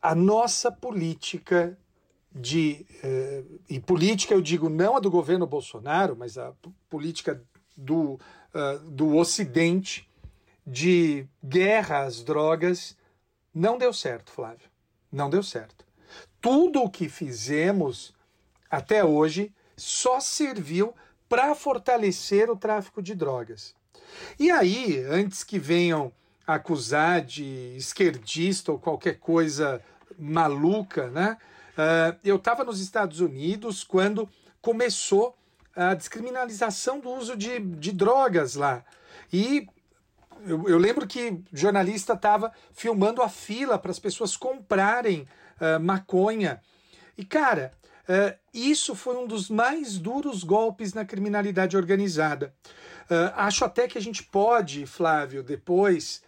A 0.01 0.15
nossa 0.15 0.73
política 0.73 1.79
de. 2.35 2.85
Eh, 3.03 3.45
e 3.71 3.79
política 3.79 4.35
eu 4.35 4.43
digo 4.43 4.69
não 4.69 4.97
a 4.97 5.01
do 5.01 5.11
governo 5.11 5.47
Bolsonaro, 5.47 6.17
mas 6.19 6.37
a 6.37 6.53
política 6.91 7.41
do, 7.77 8.19
uh, 8.55 8.79
do 8.91 9.17
Ocidente 9.17 10.09
de 10.67 11.27
guerra 11.43 12.05
às 12.05 12.23
drogas 12.23 12.97
não 13.55 13.79
deu 13.79 13.93
certo, 13.93 14.33
Flávio. 14.33 14.69
Não 15.13 15.31
deu 15.31 15.43
certo. 15.43 15.85
Tudo 16.41 16.83
o 16.83 16.91
que 16.91 17.09
fizemos 17.09 18.13
até 18.71 19.05
hoje 19.05 19.53
só 19.77 20.19
serviu 20.21 20.95
para 21.29 21.55
fortalecer 21.55 22.51
o 22.51 22.57
tráfico 22.57 23.03
de 23.03 23.15
drogas. 23.15 23.75
E 24.39 24.51
aí, 24.51 24.99
antes 25.09 25.45
que 25.45 25.59
venham 25.59 26.13
acusar 26.47 27.23
de 27.23 27.75
esquerdista 27.77 28.73
ou 28.73 28.79
qualquer 28.79 29.19
coisa 29.19 29.81
maluca, 30.19 31.09
né? 31.11 31.37
Uh, 31.73 32.17
eu 32.23 32.37
estava 32.37 32.63
nos 32.63 32.81
Estados 32.81 33.21
Unidos 33.21 33.83
quando 33.83 34.29
começou 34.61 35.37
a 35.77 35.95
descriminalização 35.95 37.01
do 37.01 37.11
uso 37.11 37.37
de, 37.37 37.59
de 37.59 37.93
drogas 37.93 38.55
lá. 38.55 38.85
E 39.33 39.67
eu, 40.47 40.69
eu 40.69 40.79
lembro 40.79 41.07
que 41.07 41.43
jornalista 41.53 42.13
estava 42.13 42.53
filmando 42.73 43.23
a 43.23 43.29
fila 43.29 43.79
para 43.79 43.91
as 43.91 43.99
pessoas 43.99 44.37
comprarem 44.37 45.27
uh, 45.61 45.81
maconha. 45.81 46.61
E, 47.17 47.25
cara, 47.25 47.73
uh, 48.09 48.37
isso 48.53 48.95
foi 48.95 49.17
um 49.17 49.27
dos 49.27 49.49
mais 49.49 49.99
duros 49.99 50.45
golpes 50.45 50.93
na 50.93 51.05
criminalidade 51.05 51.77
organizada. 51.77 52.55
Uh, 53.05 53.33
acho 53.37 53.65
até 53.65 53.89
que 53.89 53.99
a 53.99 54.03
gente 54.03 54.23
pode, 54.23 54.87
Flávio, 54.87 55.43
depois 55.43 56.23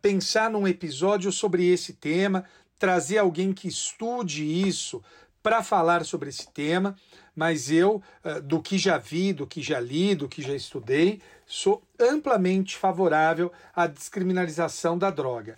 pensar 0.00 0.48
num 0.48 0.68
episódio 0.68 1.32
sobre 1.32 1.66
esse 1.66 1.94
tema, 1.94 2.44
trazer 2.78 3.18
alguém 3.18 3.52
que 3.52 3.66
estude 3.66 4.44
isso 4.44 5.02
para 5.42 5.64
falar 5.64 6.04
sobre 6.04 6.28
esse 6.28 6.48
tema, 6.52 6.94
mas 7.38 7.70
eu, 7.70 8.02
uh, 8.24 8.42
do 8.42 8.60
que 8.60 8.76
já 8.76 8.98
vi, 8.98 9.32
do 9.32 9.46
que 9.46 9.62
já 9.62 9.78
li, 9.78 10.16
do 10.16 10.28
que 10.28 10.42
já 10.42 10.56
estudei, 10.56 11.22
sou 11.46 11.80
amplamente 12.00 12.76
favorável 12.76 13.52
à 13.72 13.86
descriminalização 13.86 14.98
da 14.98 15.08
droga. 15.08 15.56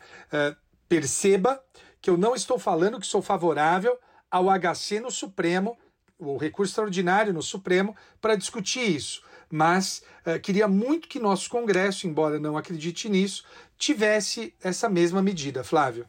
perceba 0.87 1.59
que 2.03 2.11
eu 2.11 2.19
não 2.19 2.35
estou 2.35 2.59
falando 2.59 3.01
que 3.01 3.07
sou 3.07 3.23
favorável 3.23 3.99
ao 4.31 4.45
HC 4.51 5.01
no 5.01 5.11
Supremo, 5.11 5.79
o 6.19 6.37
recurso 6.37 6.73
extraordinário 6.73 7.33
no 7.33 7.43
Supremo, 7.43 7.97
para 8.21 8.37
discutir 8.37 8.95
isso 8.95 9.23
mas 9.51 10.03
uh, 10.25 10.38
queria 10.38 10.69
muito 10.69 11.09
que 11.09 11.19
nosso 11.19 11.51
Congresso, 11.51 12.07
embora 12.07 12.38
não 12.38 12.57
acredite 12.57 13.09
nisso, 13.09 13.45
tivesse 13.77 14.55
essa 14.62 14.88
mesma 14.88 15.21
medida. 15.21 15.64
Flávio. 15.64 16.07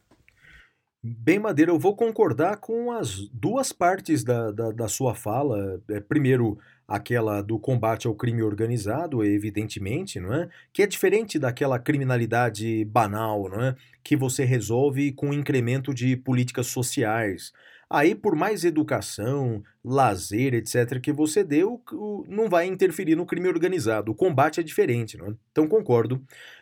Bem, 1.04 1.40
Madeira, 1.40 1.72
eu 1.72 1.80
vou 1.80 1.96
concordar 1.96 2.58
com 2.58 2.92
as 2.92 3.28
duas 3.34 3.72
partes 3.72 4.24
da, 4.24 4.52
da, 4.52 4.72
da 4.72 4.88
sua 4.88 5.16
fala. 5.16 5.82
É, 5.90 6.00
primeiro, 6.00 6.60
aquela 6.88 7.42
do 7.42 7.58
combate 7.58 8.06
ao 8.06 8.14
crime 8.14 8.44
organizado, 8.44 9.24
evidentemente, 9.24 10.20
não 10.20 10.32
é? 10.32 10.48
Que 10.72 10.84
é 10.84 10.88
diferente 10.88 11.40
daquela 11.40 11.80
criminalidade 11.80 12.86
banal, 12.86 13.50
não 13.50 13.60
é? 13.62 13.76
Que 14.04 14.16
você 14.16 14.46
resolve 14.46 15.12
com 15.14 15.34
incremento 15.34 15.92
de 15.92 16.16
políticas 16.16 16.68
sociais. 16.68 17.52
Aí, 17.90 18.14
por 18.14 18.36
mais 18.36 18.64
educação, 18.64 19.64
lazer, 19.84 20.54
etc., 20.54 21.02
que 21.02 21.12
você 21.12 21.44
deu, 21.44 21.82
não 22.28 22.48
vai 22.48 22.66
interferir 22.66 23.16
no 23.16 23.26
crime 23.26 23.50
organizado. 23.50 24.12
O 24.12 24.16
combate 24.16 24.60
é 24.60 24.64
diferente, 24.64 25.18
não 25.18 25.28
é? 25.28 25.34
Então, 25.52 25.68
concordo. 25.68 26.22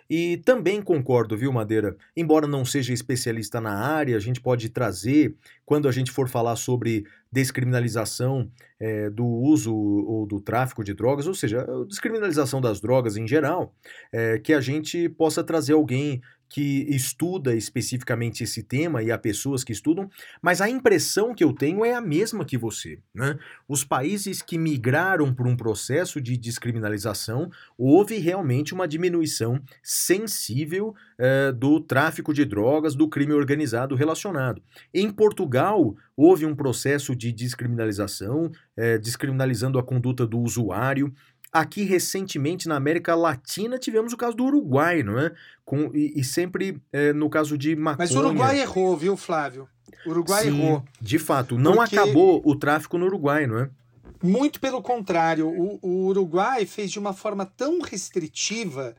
E 0.09 0.37
também 0.37 0.81
concordo, 0.81 1.37
viu, 1.37 1.53
Madeira? 1.53 1.95
Embora 2.17 2.47
não 2.47 2.65
seja 2.65 2.91
especialista 2.91 3.61
na 3.61 3.75
área, 3.77 4.17
a 4.17 4.19
gente 4.19 4.41
pode 4.41 4.67
trazer, 4.69 5.35
quando 5.63 5.87
a 5.87 5.91
gente 5.91 6.11
for 6.11 6.27
falar 6.27 6.55
sobre 6.55 7.05
descriminalização 7.31 8.49
é, 8.79 9.07
do 9.09 9.25
uso 9.25 9.75
ou 9.75 10.25
do 10.25 10.41
tráfico 10.41 10.83
de 10.83 10.95
drogas, 10.95 11.27
ou 11.27 11.35
seja, 11.35 11.63
descriminalização 11.87 12.59
das 12.59 12.81
drogas 12.81 13.17
em 13.17 13.27
geral, 13.27 13.75
é, 14.11 14.39
que 14.39 14.51
a 14.51 14.61
gente 14.61 15.07
possa 15.09 15.43
trazer 15.43 15.73
alguém 15.73 16.21
que 16.49 16.87
estuda 16.89 17.55
especificamente 17.55 18.43
esse 18.43 18.63
tema 18.63 19.03
e 19.03 19.11
há 19.11 19.17
pessoas 19.17 19.63
que 19.63 19.71
estudam, 19.71 20.09
mas 20.41 20.59
a 20.59 20.69
impressão 20.69 21.33
que 21.35 21.43
eu 21.43 21.53
tenho 21.53 21.85
é 21.85 21.93
a 21.93 22.01
mesma 22.01 22.43
que 22.43 22.57
você. 22.57 22.99
Né? 23.13 23.37
Os 23.67 23.83
países 23.83 24.41
que 24.41 24.57
migraram 24.57 25.33
por 25.33 25.45
um 25.45 25.55
processo 25.55 26.19
de 26.19 26.35
descriminalização, 26.35 27.51
houve 27.77 28.17
realmente 28.17 28.73
uma 28.73 28.87
diminuição 28.87 29.61
sensível 29.83 30.95
eh, 31.17 31.51
do 31.51 31.79
tráfico 31.79 32.33
de 32.33 32.43
drogas, 32.45 32.95
do 32.95 33.07
crime 33.07 33.33
organizado 33.33 33.95
relacionado. 33.95 34.61
Em 34.93 35.11
Portugal, 35.11 35.95
houve 36.15 36.45
um 36.45 36.55
processo 36.55 37.15
de 37.15 37.31
descriminalização, 37.31 38.51
eh, 38.75 38.97
descriminalizando 38.97 39.77
a 39.77 39.83
conduta 39.83 40.25
do 40.25 40.39
usuário. 40.39 41.13
Aqui, 41.51 41.83
recentemente, 41.83 42.67
na 42.67 42.75
América 42.75 43.15
Latina, 43.15 43.79
tivemos 43.79 44.13
o 44.13 44.17
caso 44.17 44.35
do 44.35 44.45
Uruguai, 44.45 45.01
não 45.01 45.17
é? 45.17 45.31
Com, 45.65 45.91
e, 45.95 46.13
e 46.19 46.23
sempre 46.23 46.79
é, 46.93 47.11
no 47.11 47.29
caso 47.29 47.57
de 47.57 47.75
maconha. 47.75 48.07
Mas 48.07 48.15
o 48.15 48.19
Uruguai 48.19 48.59
errou, 48.61 48.95
viu, 48.95 49.17
Flávio? 49.17 49.67
O 50.05 50.11
Uruguai 50.11 50.43
Sim, 50.43 50.49
errou. 50.49 50.83
De 51.01 51.17
fato, 51.17 51.57
não 51.57 51.73
Porque... 51.73 51.97
acabou 51.97 52.41
o 52.45 52.55
tráfico 52.55 52.97
no 52.97 53.07
Uruguai, 53.07 53.47
não 53.47 53.57
é? 53.59 53.69
Muito 54.21 54.59
pelo 54.59 54.81
contrário. 54.81 55.47
O, 55.47 55.79
o 55.81 56.05
Uruguai 56.07 56.65
fez 56.65 56.91
de 56.91 56.99
uma 56.99 57.13
forma 57.13 57.45
tão 57.45 57.81
restritiva 57.81 58.95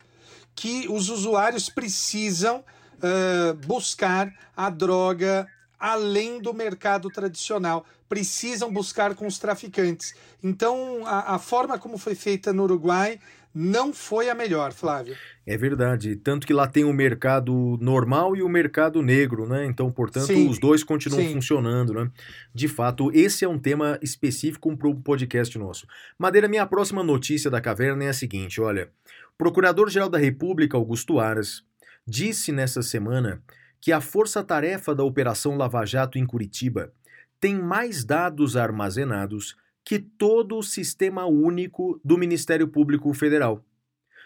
que 0.54 0.86
os 0.88 1.08
usuários 1.08 1.68
precisam 1.68 2.64
uh, 2.96 3.54
buscar 3.66 4.32
a 4.56 4.68
droga 4.70 5.46
além 5.78 6.40
do 6.40 6.52
mercado 6.52 7.08
tradicional. 7.10 7.86
Precisam 8.10 8.70
buscar 8.72 9.14
com 9.14 9.26
os 9.26 9.38
traficantes. 9.38 10.14
Então, 10.42 11.06
a, 11.06 11.36
a 11.36 11.38
forma 11.38 11.78
como 11.78 11.96
foi 11.96 12.14
feita 12.14 12.52
no 12.52 12.64
Uruguai 12.64 13.20
não 13.54 13.92
foi 13.92 14.28
a 14.28 14.34
melhor, 14.34 14.72
Flávio. 14.72 15.16
É 15.46 15.56
verdade. 15.56 16.16
Tanto 16.16 16.44
que 16.44 16.52
lá 16.52 16.66
tem 16.66 16.84
o 16.84 16.92
mercado 16.92 17.78
normal 17.80 18.36
e 18.36 18.42
o 18.42 18.48
mercado 18.48 19.00
negro, 19.00 19.48
né? 19.48 19.64
Então, 19.64 19.92
portanto, 19.92 20.26
Sim. 20.26 20.48
os 20.48 20.58
dois 20.58 20.82
continuam 20.82 21.22
Sim. 21.22 21.34
funcionando, 21.34 21.94
né? 21.94 22.10
De 22.52 22.66
fato, 22.66 23.12
esse 23.12 23.44
é 23.44 23.48
um 23.48 23.58
tema 23.58 23.96
específico 24.02 24.76
para 24.76 24.88
o 24.88 25.00
podcast 25.00 25.56
nosso. 25.56 25.86
Madeira, 26.18 26.48
minha 26.48 26.66
próxima 26.66 27.04
notícia 27.04 27.48
da 27.48 27.60
caverna 27.60 28.04
é 28.04 28.08
a 28.08 28.14
seguinte: 28.14 28.60
olha. 28.60 28.90
Procurador-Geral 29.38 30.10
da 30.10 30.18
República, 30.18 30.76
Augusto 30.76 31.18
Aras, 31.18 31.64
disse 32.06 32.52
nessa 32.52 32.82
semana 32.82 33.42
que 33.80 33.90
a 33.90 33.98
força-tarefa 33.98 34.94
da 34.94 35.02
Operação 35.02 35.56
Lava 35.56 35.82
Jato 35.86 36.18
em 36.18 36.26
Curitiba 36.26 36.92
tem 37.40 37.58
mais 37.58 38.04
dados 38.04 38.56
armazenados 38.56 39.56
que 39.84 39.98
todo 39.98 40.58
o 40.58 40.62
sistema 40.62 41.24
único 41.24 41.98
do 42.04 42.18
Ministério 42.18 42.68
Público 42.68 43.12
Federal. 43.14 43.64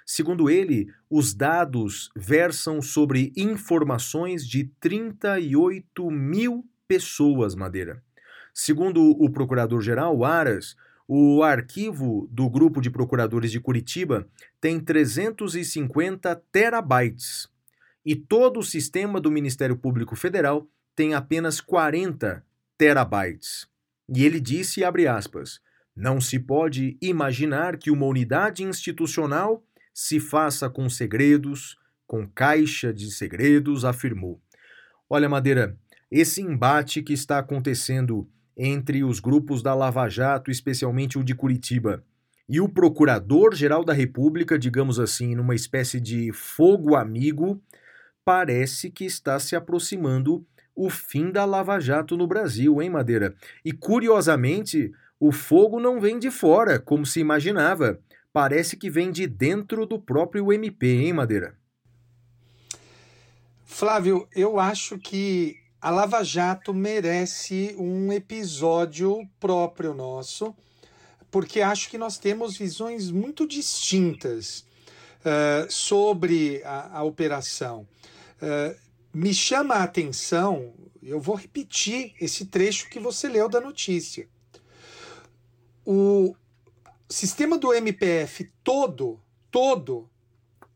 Segundo 0.04 0.50
ele, 0.50 0.92
os 1.08 1.32
dados 1.32 2.10
versam 2.14 2.82
sobre 2.82 3.32
informações 3.36 4.46
de 4.46 4.64
38 4.78 6.10
mil 6.10 6.66
pessoas, 6.86 7.54
Madeira. 7.54 8.02
Segundo 8.52 9.00
o 9.00 9.30
procurador-geral 9.30 10.24
Aras, 10.24 10.76
o 11.08 11.42
arquivo 11.42 12.28
do 12.30 12.48
grupo 12.50 12.80
de 12.80 12.90
procuradores 12.90 13.50
de 13.50 13.60
Curitiba 13.60 14.28
tem 14.60 14.78
350 14.78 16.34
terabytes 16.52 17.48
e 18.04 18.14
todo 18.14 18.60
o 18.60 18.64
sistema 18.64 19.20
do 19.20 19.30
Ministério 19.30 19.76
Público 19.76 20.14
Federal 20.14 20.68
tem 20.94 21.14
apenas 21.14 21.60
40 21.60 22.44
terabytes. 22.76 23.66
E 24.08 24.24
ele 24.24 24.40
disse, 24.40 24.84
abre 24.84 25.06
aspas, 25.06 25.60
não 25.96 26.20
se 26.20 26.38
pode 26.38 26.98
imaginar 27.00 27.76
que 27.76 27.90
uma 27.90 28.06
unidade 28.06 28.62
institucional 28.62 29.64
se 29.92 30.18
faça 30.18 30.68
com 30.68 30.88
segredos, 30.88 31.78
com 32.06 32.26
caixa 32.26 32.92
de 32.92 33.10
segredos, 33.10 33.84
afirmou. 33.84 34.40
Olha, 35.08 35.28
Madeira, 35.28 35.78
esse 36.10 36.42
embate 36.42 37.02
que 37.02 37.12
está 37.12 37.38
acontecendo 37.38 38.28
entre 38.56 39.04
os 39.04 39.20
grupos 39.20 39.62
da 39.62 39.74
Lava 39.74 40.08
Jato, 40.08 40.50
especialmente 40.50 41.18
o 41.18 41.24
de 41.24 41.34
Curitiba, 41.34 42.04
e 42.48 42.60
o 42.60 42.68
Procurador-Geral 42.68 43.84
da 43.84 43.92
República, 43.92 44.58
digamos 44.58 45.00
assim, 45.00 45.34
numa 45.34 45.54
espécie 45.54 46.00
de 46.00 46.30
fogo 46.32 46.94
amigo, 46.94 47.62
parece 48.24 48.90
que 48.90 49.04
está 49.04 49.38
se 49.38 49.56
aproximando 49.56 50.46
o 50.74 50.90
fim 50.90 51.30
da 51.30 51.44
Lava 51.44 51.78
Jato 51.78 52.16
no 52.16 52.26
Brasil, 52.26 52.82
hein, 52.82 52.90
Madeira? 52.90 53.34
E 53.64 53.72
curiosamente, 53.72 54.92
o 55.18 55.30
fogo 55.32 55.78
não 55.78 56.00
vem 56.00 56.18
de 56.18 56.30
fora, 56.30 56.78
como 56.78 57.06
se 57.06 57.20
imaginava. 57.20 57.98
Parece 58.32 58.76
que 58.76 58.90
vem 58.90 59.12
de 59.12 59.26
dentro 59.26 59.86
do 59.86 59.98
próprio 59.98 60.52
MP, 60.52 60.86
hein, 60.86 61.12
Madeira? 61.12 61.56
Flávio, 63.64 64.28
eu 64.34 64.58
acho 64.58 64.98
que 64.98 65.56
a 65.80 65.90
Lava 65.90 66.22
Jato 66.22 66.72
merece 66.72 67.74
um 67.78 68.12
episódio 68.12 69.28
próprio 69.38 69.92
nosso, 69.92 70.54
porque 71.30 71.60
acho 71.60 71.90
que 71.90 71.98
nós 71.98 72.16
temos 72.16 72.56
visões 72.56 73.10
muito 73.10 73.46
distintas 73.46 74.64
uh, 75.20 75.70
sobre 75.70 76.62
a, 76.64 76.98
a 76.98 77.02
operação. 77.02 77.86
Uh, 78.40 78.83
me 79.14 79.32
chama 79.32 79.76
a 79.76 79.84
atenção, 79.84 80.74
eu 81.00 81.20
vou 81.20 81.36
repetir 81.36 82.14
esse 82.20 82.46
trecho 82.46 82.90
que 82.90 82.98
você 82.98 83.28
leu 83.28 83.48
da 83.48 83.60
notícia. 83.60 84.28
O 85.86 86.34
sistema 87.08 87.56
do 87.56 87.72
MPF 87.72 88.50
todo, 88.64 89.20
todo, 89.52 90.10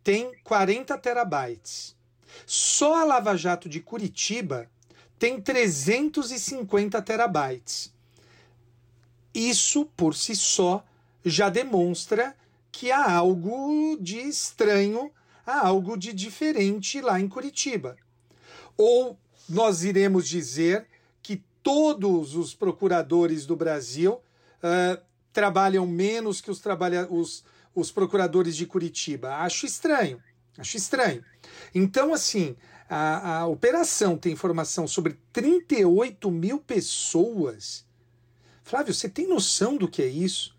tem 0.04 0.32
40 0.44 0.96
terabytes. 0.98 1.96
Só 2.46 3.00
a 3.00 3.04
Lava 3.04 3.36
Jato 3.36 3.68
de 3.68 3.80
Curitiba 3.80 4.70
tem 5.18 5.40
350 5.40 7.02
terabytes. 7.02 7.92
Isso 9.34 9.84
por 9.96 10.14
si 10.14 10.36
só 10.36 10.84
já 11.24 11.48
demonstra 11.48 12.36
que 12.70 12.92
há 12.92 13.12
algo 13.12 13.96
de 14.00 14.18
estranho, 14.18 15.10
há 15.44 15.66
algo 15.66 15.96
de 15.96 16.12
diferente 16.12 17.00
lá 17.00 17.18
em 17.18 17.26
Curitiba. 17.26 17.96
Ou 18.78 19.18
nós 19.48 19.84
iremos 19.84 20.26
dizer 20.26 20.86
que 21.22 21.42
todos 21.62 22.34
os 22.34 22.54
procuradores 22.54 23.44
do 23.44 23.56
Brasil 23.56 24.14
uh, 24.14 25.02
trabalham 25.32 25.86
menos 25.86 26.40
que 26.40 26.50
os, 26.50 26.60
trabalha 26.60 27.06
os, 27.10 27.44
os 27.74 27.90
procuradores 27.90 28.56
de 28.56 28.64
Curitiba. 28.64 29.34
Acho 29.34 29.66
estranho. 29.66 30.22
Acho 30.56 30.76
estranho. 30.76 31.24
Então, 31.74 32.14
assim, 32.14 32.56
a, 32.88 33.40
a 33.40 33.46
operação 33.46 34.16
tem 34.16 34.32
informação 34.32 34.86
sobre 34.88 35.18
38 35.32 36.30
mil 36.30 36.58
pessoas. 36.58 37.84
Flávio, 38.64 38.94
você 38.94 39.08
tem 39.08 39.28
noção 39.28 39.76
do 39.76 39.88
que 39.88 40.02
é 40.02 40.06
isso? 40.06 40.56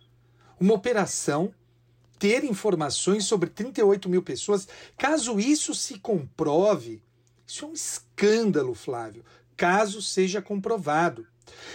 Uma 0.60 0.74
operação 0.74 1.54
ter 2.20 2.44
informações 2.44 3.24
sobre 3.24 3.50
38 3.50 4.10
mil 4.10 4.22
pessoas. 4.22 4.68
Caso 4.98 5.40
isso 5.40 5.74
se 5.74 5.98
comprove, 5.98 7.02
isso 7.50 7.66
é 7.66 7.68
um 7.68 7.74
escândalo, 7.74 8.76
Flávio, 8.76 9.26
caso 9.58 10.04
seja 10.04 10.40
comprovado. 10.40 11.26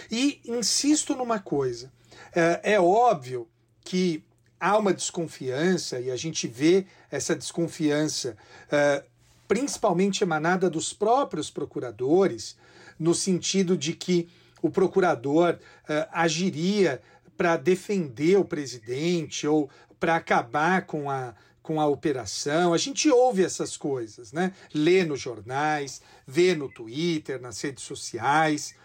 E 0.09 0.39
insisto 0.45 1.13
numa 1.13 1.37
coisa: 1.37 1.91
é, 2.33 2.75
é 2.75 2.79
óbvio 2.79 3.45
que 3.81 4.23
há 4.57 4.77
uma 4.77 4.93
desconfiança, 4.93 5.99
e 5.99 6.09
a 6.09 6.15
gente 6.15 6.47
vê 6.47 6.87
essa 7.11 7.35
desconfiança 7.35 8.37
é, 8.71 9.03
principalmente 9.49 10.23
emanada 10.23 10.69
dos 10.69 10.93
próprios 10.93 11.51
procuradores, 11.51 12.55
no 12.97 13.13
sentido 13.13 13.77
de 13.77 13.93
que 13.93 14.29
o 14.61 14.69
procurador 14.69 15.59
é, 15.89 16.07
agiria 16.13 17.01
para 17.35 17.57
defender 17.57 18.37
o 18.37 18.45
presidente 18.45 19.45
ou 19.45 19.69
para 19.99 20.15
acabar 20.15 20.85
com 20.85 21.09
a, 21.09 21.35
com 21.65 21.81
a 21.81 21.87
operação. 21.87 22.75
A 22.75 22.77
gente 22.77 23.09
ouve 23.09 23.43
essas 23.43 23.75
coisas, 23.75 24.31
né? 24.31 24.53
Lê 24.71 25.03
nos 25.03 25.19
jornais, 25.19 25.99
vê 26.27 26.53
no 26.53 26.69
Twitter, 26.69 27.41
nas 27.41 27.59
redes 27.59 27.83
sociais. 27.83 28.75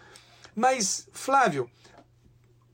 Mas, 0.55 1.07
Flávio, 1.13 1.69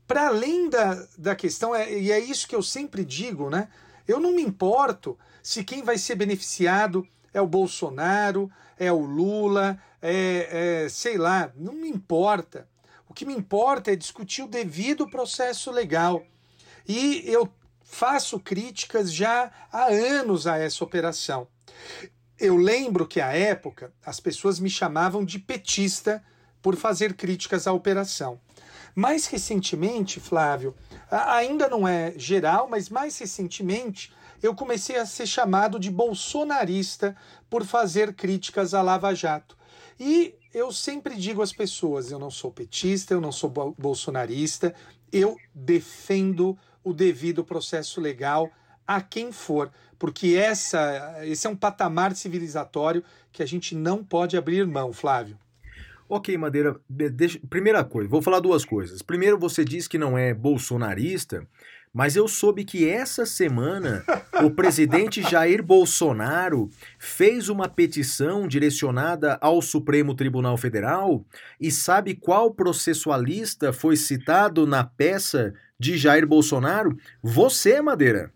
para 0.06 0.28
além 0.28 0.70
da, 0.70 1.06
da 1.18 1.36
questão, 1.36 1.74
é, 1.74 1.92
e 1.92 2.10
é 2.10 2.18
isso 2.18 2.48
que 2.48 2.56
eu 2.56 2.62
sempre 2.62 3.04
digo, 3.04 3.50
né? 3.50 3.68
Eu 4.06 4.18
não 4.18 4.32
me 4.32 4.40
importo 4.40 5.18
se 5.42 5.62
quem 5.62 5.82
vai 5.82 5.98
ser 5.98 6.14
beneficiado 6.14 7.06
é 7.34 7.42
o 7.42 7.46
Bolsonaro, 7.46 8.50
é 8.78 8.90
o 8.90 9.00
Lula, 9.00 9.78
é, 10.00 10.84
é 10.84 10.88
sei 10.88 11.18
lá, 11.18 11.52
não 11.54 11.74
me 11.74 11.90
importa. 11.90 12.66
O 13.06 13.12
que 13.12 13.26
me 13.26 13.34
importa 13.34 13.92
é 13.92 13.96
discutir 13.96 14.40
o 14.40 14.48
devido 14.48 15.06
processo 15.10 15.70
legal. 15.70 16.24
E 16.86 17.22
eu 17.26 17.46
faço 17.88 18.38
críticas 18.38 19.12
já 19.12 19.50
há 19.72 19.86
anos 19.86 20.46
a 20.46 20.58
essa 20.58 20.84
operação. 20.84 21.48
Eu 22.38 22.56
lembro 22.56 23.08
que 23.08 23.20
à 23.20 23.32
época 23.32 23.92
as 24.04 24.20
pessoas 24.20 24.60
me 24.60 24.70
chamavam 24.70 25.24
de 25.24 25.38
petista 25.38 26.22
por 26.62 26.76
fazer 26.76 27.14
críticas 27.14 27.66
à 27.66 27.72
operação. 27.72 28.38
Mais 28.94 29.26
recentemente, 29.26 30.20
Flávio, 30.20 30.74
ainda 31.10 31.66
não 31.68 31.88
é 31.88 32.12
geral, 32.16 32.68
mas 32.70 32.88
mais 32.88 33.18
recentemente 33.18 34.12
eu 34.42 34.54
comecei 34.54 34.96
a 34.96 35.06
ser 35.06 35.26
chamado 35.26 35.80
de 35.80 35.90
bolsonarista 35.90 37.16
por 37.48 37.64
fazer 37.64 38.14
críticas 38.14 38.74
à 38.74 38.82
Lava 38.82 39.14
Jato. 39.14 39.56
E 39.98 40.34
eu 40.52 40.70
sempre 40.70 41.16
digo 41.16 41.42
às 41.42 41.52
pessoas: 41.52 42.10
eu 42.10 42.18
não 42.18 42.30
sou 42.30 42.52
petista, 42.52 43.14
eu 43.14 43.20
não 43.20 43.32
sou 43.32 43.50
bolsonarista, 43.76 44.74
eu 45.10 45.36
defendo 45.54 46.56
o 46.88 46.94
devido 46.94 47.44
processo 47.44 48.00
legal 48.00 48.50
a 48.86 49.00
quem 49.00 49.30
for, 49.30 49.70
porque 49.98 50.34
essa, 50.34 51.18
esse 51.22 51.46
é 51.46 51.50
um 51.50 51.56
patamar 51.56 52.14
civilizatório 52.16 53.04
que 53.30 53.42
a 53.42 53.46
gente 53.46 53.74
não 53.74 54.02
pode 54.02 54.36
abrir 54.36 54.66
mão, 54.66 54.92
Flávio. 54.92 55.38
Ok, 56.08 56.38
Madeira, 56.38 56.80
deixa, 56.88 57.38
primeira 57.50 57.84
coisa, 57.84 58.08
vou 58.08 58.22
falar 58.22 58.40
duas 58.40 58.64
coisas. 58.64 59.02
Primeiro, 59.02 59.38
você 59.38 59.62
diz 59.62 59.86
que 59.86 59.98
não 59.98 60.16
é 60.16 60.32
bolsonarista, 60.32 61.46
mas 61.92 62.16
eu 62.16 62.28
soube 62.28 62.64
que 62.64 62.88
essa 62.88 63.26
semana 63.26 64.04
o 64.42 64.50
presidente 64.50 65.22
Jair 65.22 65.62
Bolsonaro 65.62 66.70
fez 66.98 67.48
uma 67.48 67.68
petição 67.68 68.46
direcionada 68.46 69.38
ao 69.40 69.60
Supremo 69.60 70.14
Tribunal 70.14 70.56
Federal 70.56 71.24
e 71.60 71.70
sabe 71.70 72.14
qual 72.14 72.52
processualista 72.52 73.72
foi 73.72 73.96
citado 73.96 74.66
na 74.66 74.84
peça 74.84 75.54
de 75.78 75.96
Jair 75.96 76.26
Bolsonaro? 76.26 76.96
Você, 77.22 77.80
Madeira. 77.80 78.32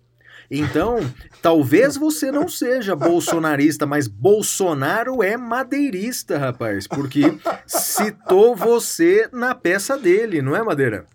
Então, 0.54 0.98
talvez 1.40 1.96
você 1.96 2.30
não 2.30 2.46
seja 2.46 2.94
bolsonarista, 2.94 3.86
mas 3.86 4.06
Bolsonaro 4.06 5.22
é 5.22 5.34
madeirista, 5.34 6.36
rapaz, 6.36 6.86
porque 6.86 7.22
citou 7.66 8.54
você 8.54 9.30
na 9.32 9.54
peça 9.54 9.96
dele, 9.96 10.42
não 10.42 10.54
é, 10.54 10.62
Madeira? 10.62 11.06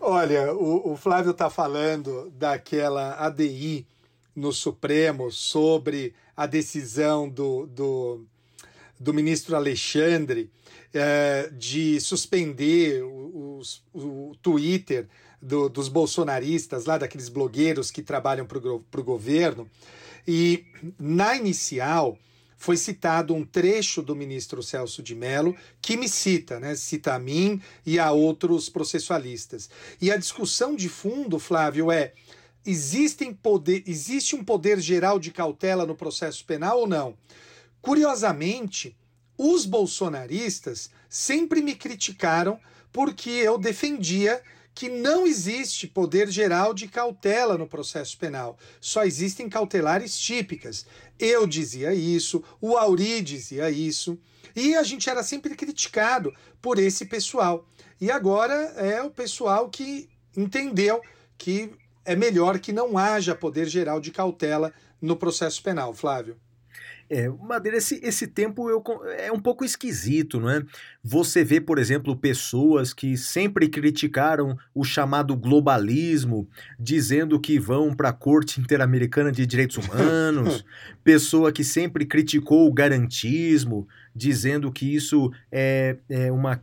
Olha, 0.00 0.54
o, 0.54 0.92
o 0.92 0.96
Flávio 0.96 1.32
está 1.32 1.50
falando 1.50 2.30
daquela 2.30 3.14
ADI 3.14 3.84
no 4.34 4.52
Supremo 4.52 5.32
sobre 5.32 6.14
a 6.36 6.46
decisão 6.46 7.28
do, 7.28 7.66
do, 7.66 8.24
do 8.98 9.12
ministro 9.12 9.56
Alexandre 9.56 10.50
é, 10.94 11.50
de 11.52 12.00
suspender 12.00 13.02
o, 13.02 13.60
o, 13.92 14.30
o 14.30 14.36
Twitter 14.40 15.08
do, 15.42 15.68
dos 15.68 15.88
bolsonaristas, 15.88 16.84
lá 16.84 16.96
daqueles 16.96 17.28
blogueiros 17.28 17.90
que 17.90 18.02
trabalham 18.02 18.46
para 18.46 18.58
o 18.58 19.04
governo. 19.04 19.68
E 20.26 20.64
na 20.98 21.34
inicial 21.36 22.16
foi 22.58 22.76
citado 22.76 23.32
um 23.34 23.44
trecho 23.44 24.02
do 24.02 24.16
ministro 24.16 24.62
Celso 24.62 25.00
de 25.00 25.14
Mello 25.14 25.56
que 25.80 25.96
me 25.96 26.08
cita, 26.08 26.58
né? 26.58 26.74
Cita 26.74 27.14
a 27.14 27.18
mim 27.18 27.62
e 27.86 27.98
a 28.00 28.10
outros 28.10 28.68
processualistas. 28.68 29.70
E 30.02 30.10
a 30.10 30.16
discussão 30.16 30.74
de 30.74 30.88
fundo, 30.88 31.38
Flávio, 31.38 31.90
é 31.90 32.12
existem 32.66 33.32
poder, 33.32 33.84
existe 33.86 34.34
um 34.34 34.44
poder 34.44 34.80
geral 34.80 35.18
de 35.18 35.30
cautela 35.30 35.86
no 35.86 35.94
processo 35.94 36.44
penal 36.44 36.80
ou 36.80 36.86
não? 36.86 37.16
Curiosamente, 37.80 38.96
os 39.38 39.64
bolsonaristas 39.64 40.90
sempre 41.08 41.62
me 41.62 41.76
criticaram 41.76 42.58
porque 42.92 43.30
eu 43.30 43.56
defendia 43.56 44.42
que 44.78 44.88
não 44.88 45.26
existe 45.26 45.88
poder 45.88 46.30
geral 46.30 46.72
de 46.72 46.86
cautela 46.86 47.58
no 47.58 47.66
processo 47.66 48.16
penal. 48.16 48.56
Só 48.80 49.02
existem 49.02 49.48
cautelares 49.48 50.16
típicas. 50.16 50.86
Eu 51.18 51.48
dizia 51.48 51.92
isso, 51.92 52.44
o 52.60 52.76
Auri 52.76 53.20
dizia 53.20 53.72
isso, 53.72 54.16
e 54.54 54.76
a 54.76 54.84
gente 54.84 55.10
era 55.10 55.24
sempre 55.24 55.56
criticado 55.56 56.32
por 56.62 56.78
esse 56.78 57.06
pessoal. 57.06 57.66
E 58.00 58.08
agora 58.08 58.54
é 58.76 59.02
o 59.02 59.10
pessoal 59.10 59.68
que 59.68 60.08
entendeu 60.36 61.02
que 61.36 61.72
é 62.04 62.14
melhor 62.14 62.60
que 62.60 62.72
não 62.72 62.96
haja 62.96 63.34
poder 63.34 63.66
geral 63.66 63.98
de 63.98 64.12
cautela 64.12 64.72
no 65.02 65.16
processo 65.16 65.60
penal, 65.60 65.92
Flávio. 65.92 66.36
É, 67.10 67.28
Madeira, 67.28 67.78
esse, 67.78 67.98
esse 68.02 68.26
tempo 68.26 68.68
eu, 68.68 68.82
é 69.16 69.32
um 69.32 69.40
pouco 69.40 69.64
esquisito, 69.64 70.38
não 70.38 70.50
é? 70.50 70.62
Você 71.02 71.42
vê, 71.42 71.58
por 71.60 71.78
exemplo, 71.78 72.14
pessoas 72.14 72.92
que 72.92 73.16
sempre 73.16 73.68
criticaram 73.68 74.58
o 74.74 74.84
chamado 74.84 75.34
globalismo, 75.34 76.46
dizendo 76.78 77.40
que 77.40 77.58
vão 77.58 77.94
para 77.94 78.10
a 78.10 78.12
Corte 78.12 78.60
Interamericana 78.60 79.32
de 79.32 79.46
Direitos 79.46 79.78
Humanos, 79.78 80.64
pessoa 81.02 81.50
que 81.50 81.64
sempre 81.64 82.04
criticou 82.04 82.68
o 82.68 82.72
garantismo, 82.72 83.88
dizendo 84.14 84.70
que 84.70 84.94
isso 84.94 85.32
é, 85.50 85.96
é 86.10 86.30
uma 86.30 86.62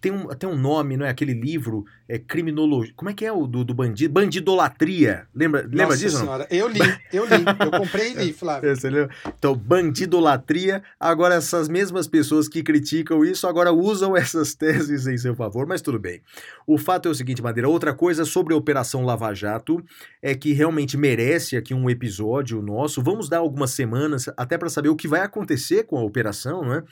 tem 0.00 0.12
um, 0.12 0.28
tem 0.28 0.48
um 0.48 0.56
nome, 0.56 0.96
não 0.96 1.06
é? 1.06 1.08
Aquele 1.08 1.32
livro, 1.32 1.84
é 2.08 2.18
criminologia. 2.18 2.92
Como 2.94 3.10
é 3.10 3.14
que 3.14 3.24
é 3.24 3.32
o 3.32 3.46
do, 3.46 3.64
do 3.64 3.74
bandido? 3.74 4.12
Bandidolatria. 4.12 5.26
Lembra, 5.34 5.62
Nossa 5.62 5.76
lembra 5.76 5.96
disso? 5.96 6.18
Senhora, 6.18 6.46
eu 6.50 6.68
li, 6.68 6.80
eu 7.12 7.24
li. 7.24 7.44
Eu 7.60 7.70
comprei 7.70 8.12
e 8.12 8.14
li, 8.14 8.32
Flávio. 8.34 8.70
É, 8.70 8.74
lembra? 8.88 9.10
Então, 9.26 9.54
bandidolatria. 9.54 10.82
Agora, 11.00 11.36
essas 11.36 11.68
mesmas 11.68 12.06
pessoas 12.06 12.46
que 12.46 12.62
criticam 12.62 13.24
isso 13.24 13.46
agora 13.46 13.72
usam 13.72 14.14
essas 14.16 14.54
teses 14.54 15.06
em 15.06 15.16
seu 15.16 15.34
favor, 15.34 15.66
mas 15.66 15.80
tudo 15.80 15.98
bem. 15.98 16.20
O 16.66 16.76
fato 16.76 17.08
é 17.08 17.10
o 17.10 17.14
seguinte, 17.14 17.42
Madeira. 17.42 17.68
Outra 17.68 17.94
coisa 17.94 18.24
sobre 18.24 18.52
a 18.52 18.56
Operação 18.56 19.04
Lava 19.04 19.32
Jato 19.34 19.82
é 20.22 20.34
que 20.34 20.52
realmente 20.52 20.96
merece 20.96 21.56
aqui 21.56 21.72
um 21.72 21.88
episódio 21.88 22.60
nosso. 22.60 23.02
Vamos 23.02 23.28
dar 23.28 23.38
algumas 23.38 23.70
semanas 23.70 24.28
até 24.36 24.58
para 24.58 24.68
saber 24.68 24.90
o 24.90 24.96
que 24.96 25.08
vai 25.08 25.20
acontecer 25.20 25.84
com 25.84 25.96
a 25.96 26.02
operação, 26.02 26.62
não 26.62 26.74
é? 26.74 26.84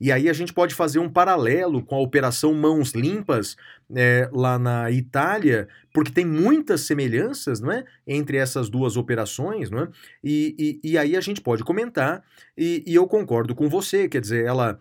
E 0.00 0.12
aí 0.12 0.28
a 0.28 0.32
gente 0.32 0.52
pode 0.52 0.74
fazer 0.74 0.98
um 0.98 1.08
paralelo 1.08 1.82
com 1.84 1.96
a 1.96 2.00
Operação 2.00 2.54
Mãos 2.54 2.92
Limpas 2.92 3.56
é, 3.94 4.28
lá 4.32 4.58
na 4.58 4.90
Itália, 4.90 5.68
porque 5.92 6.12
tem 6.12 6.24
muitas 6.24 6.82
semelhanças 6.82 7.60
não 7.60 7.72
é, 7.72 7.84
entre 8.06 8.36
essas 8.36 8.68
duas 8.70 8.96
operações, 8.96 9.70
não 9.70 9.80
é? 9.80 9.88
E, 10.22 10.80
e, 10.84 10.92
e 10.92 10.98
aí 10.98 11.16
a 11.16 11.20
gente 11.20 11.40
pode 11.40 11.64
comentar, 11.64 12.22
e, 12.56 12.84
e 12.86 12.94
eu 12.94 13.06
concordo 13.06 13.54
com 13.54 13.68
você, 13.68 14.08
quer 14.08 14.20
dizer, 14.20 14.44
ela 14.44 14.78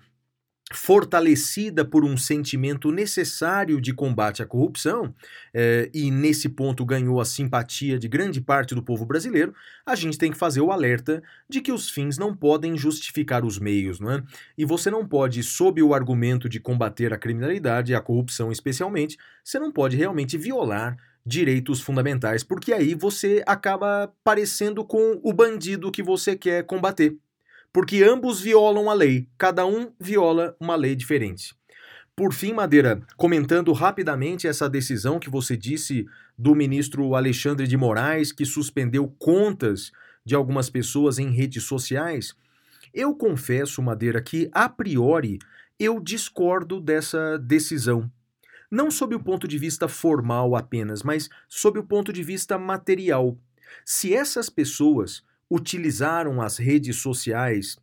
fortalecida 0.74 1.86
por 1.86 2.03
um 2.03 2.18
sentimento 2.18 2.91
necessário 2.91 3.80
de 3.80 3.93
combate 3.93 4.43
à 4.43 4.45
corrupção, 4.45 5.13
eh, 5.53 5.89
e 5.93 6.11
nesse 6.11 6.49
ponto 6.49 6.86
ganhou 6.86 7.22
a 7.22 7.26
simpatia 7.26 7.97
de 7.97 8.07
grande 8.07 8.41
parte 8.41 8.76
do 8.76 8.84
povo 8.84 9.05
brasileiro, 9.05 9.53
a 9.86 9.95
gente 9.95 10.18
tem 10.18 10.30
que 10.30 10.38
fazer 10.38 10.59
o 10.59 10.72
alerta 10.72 11.24
de 11.47 11.61
que 11.61 11.72
os 11.72 11.89
fins 11.89 12.18
não 12.18 12.36
podem 12.36 12.76
justificar 12.76 13.45
os 13.45 13.57
meios, 13.57 13.99
não 13.99 14.11
é? 14.11 14.24
E 14.57 14.65
você 14.65 14.91
não 14.91 15.07
pode, 15.07 15.41
sob 15.41 15.82
o 15.82 15.93
argumento 15.93 16.49
de 16.49 16.59
combater 16.59 17.13
a 17.13 17.18
criminalidade 17.18 17.93
e 17.93 17.95
a 17.95 18.01
corrupção 18.01 18.51
especialmente, 18.51 19.18
você 19.43 19.57
não 19.59 19.72
pode 19.72 19.95
realmente 19.95 20.38
violar 20.38 20.97
direitos 21.26 21.82
fundamentais, 21.82 22.43
porque 22.43 22.74
aí 22.74 22.93
você 22.93 23.43
acaba 23.45 24.13
parecendo 24.24 24.84
com 24.84 25.20
o 25.24 25.34
bandido 25.34 25.91
que 25.91 26.03
você 26.03 26.36
quer 26.36 26.65
combater 26.65 27.18
porque 27.78 28.01
ambos 28.01 28.41
violam 28.41 28.89
a 28.89 28.93
lei, 28.95 29.30
cada 29.38 29.63
um 29.63 29.91
viola 29.99 30.57
uma 30.59 30.75
lei 30.75 30.95
diferente. 30.95 31.53
Por 32.15 32.34
fim, 32.34 32.51
Madeira, 32.51 33.03
comentando 33.15 33.71
rapidamente 33.71 34.47
essa 34.47 34.67
decisão 34.67 35.19
que 35.19 35.30
você 35.30 35.55
disse 35.55 36.03
do 36.36 36.55
ministro 36.55 37.13
Alexandre 37.13 37.67
de 37.67 37.78
Moraes, 37.78 38.32
que 38.32 38.47
suspendeu 38.47 39.07
contas 39.19 39.91
de 40.25 40.34
algumas 40.34 40.71
pessoas 40.71 41.19
em 41.19 41.30
redes 41.30 41.65
sociais, 41.65 42.34
eu 42.91 43.13
confesso, 43.13 43.80
Madeira, 43.80 44.23
que 44.23 44.49
a 44.53 44.67
priori 44.67 45.38
eu 45.80 45.99
discordo 45.99 46.82
dessa 46.82 47.38
decisão. 47.38 48.11
Não 48.71 48.89
sob 48.89 49.13
o 49.13 49.23
ponto 49.23 49.47
de 49.47 49.59
vista 49.59 49.88
formal 49.88 50.55
apenas, 50.55 51.03
mas 51.03 51.30
sob 51.47 51.78
o 51.78 51.84
ponto 51.84 52.11
de 52.11 52.23
vista 52.23 52.57
material. 52.57 53.38
Se 53.86 54.15
essas 54.15 54.49
pessoas 54.49 55.26
utilizaram 55.49 56.41
as 56.41 56.57
redes 56.57 56.97
sociais 56.97 57.77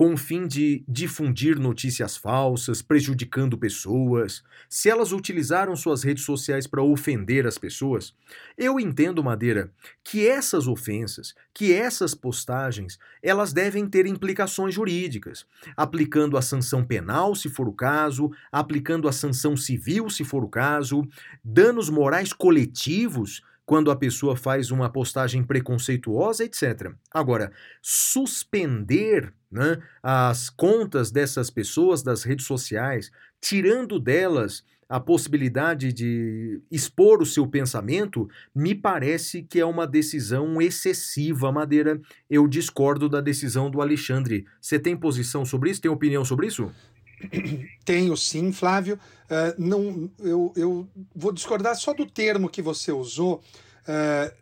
com 0.00 0.14
o 0.14 0.16
fim 0.16 0.46
de 0.46 0.82
difundir 0.88 1.58
notícias 1.58 2.16
falsas, 2.16 2.80
prejudicando 2.80 3.58
pessoas, 3.58 4.42
se 4.66 4.88
elas 4.88 5.12
utilizaram 5.12 5.76
suas 5.76 6.02
redes 6.02 6.24
sociais 6.24 6.66
para 6.66 6.82
ofender 6.82 7.46
as 7.46 7.58
pessoas, 7.58 8.14
eu 8.56 8.80
entendo, 8.80 9.22
Madeira, 9.22 9.70
que 10.02 10.26
essas 10.26 10.66
ofensas, 10.66 11.34
que 11.52 11.74
essas 11.74 12.14
postagens, 12.14 12.98
elas 13.22 13.52
devem 13.52 13.86
ter 13.86 14.06
implicações 14.06 14.74
jurídicas, 14.74 15.44
aplicando 15.76 16.38
a 16.38 16.40
sanção 16.40 16.82
penal, 16.82 17.34
se 17.34 17.50
for 17.50 17.68
o 17.68 17.72
caso, 17.74 18.30
aplicando 18.50 19.06
a 19.06 19.12
sanção 19.12 19.54
civil, 19.54 20.08
se 20.08 20.24
for 20.24 20.42
o 20.42 20.48
caso, 20.48 21.06
danos 21.44 21.90
morais 21.90 22.32
coletivos 22.32 23.42
quando 23.70 23.92
a 23.92 23.94
pessoa 23.94 24.34
faz 24.34 24.72
uma 24.72 24.90
postagem 24.90 25.44
preconceituosa, 25.44 26.44
etc. 26.44 26.90
Agora, 27.08 27.52
suspender 27.80 29.32
né, 29.48 29.78
as 30.02 30.50
contas 30.50 31.12
dessas 31.12 31.50
pessoas 31.50 32.02
das 32.02 32.24
redes 32.24 32.46
sociais, 32.46 33.12
tirando 33.40 34.00
delas 34.00 34.64
a 34.88 34.98
possibilidade 34.98 35.92
de 35.92 36.60
expor 36.68 37.22
o 37.22 37.26
seu 37.26 37.46
pensamento, 37.46 38.28
me 38.52 38.74
parece 38.74 39.44
que 39.44 39.60
é 39.60 39.64
uma 39.64 39.86
decisão 39.86 40.60
excessiva, 40.60 41.52
Madeira. 41.52 42.00
Eu 42.28 42.48
discordo 42.48 43.08
da 43.08 43.20
decisão 43.20 43.70
do 43.70 43.80
Alexandre. 43.80 44.46
Você 44.60 44.80
tem 44.80 44.96
posição 44.96 45.44
sobre 45.44 45.70
isso? 45.70 45.80
Tem 45.80 45.88
opinião 45.88 46.24
sobre 46.24 46.48
isso? 46.48 46.72
Tenho 47.84 48.16
sim, 48.16 48.52
Flávio. 48.52 48.98
Uh, 49.24 49.54
não, 49.58 50.10
eu, 50.18 50.52
eu 50.56 50.88
vou 51.14 51.32
discordar 51.32 51.76
só 51.76 51.92
do 51.92 52.06
termo 52.06 52.48
que 52.48 52.62
você 52.62 52.92
usou. 52.92 53.42
Uh, 53.82 54.34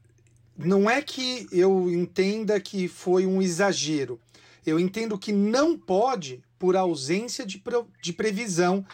não 0.57 0.89
é 0.89 1.01
que 1.01 1.47
eu 1.53 1.91
entenda 1.91 2.59
que 2.59 2.89
foi 2.89 3.27
um 3.27 3.41
exagero. 3.41 4.21
Eu 4.67 4.79
entendo 4.79 5.19
que 5.19 5.33
não 5.33 5.79
pode, 5.79 6.43
por 6.59 6.77
ausência 6.77 7.47
de, 7.47 7.63
de 8.03 8.13
previsão 8.13 8.85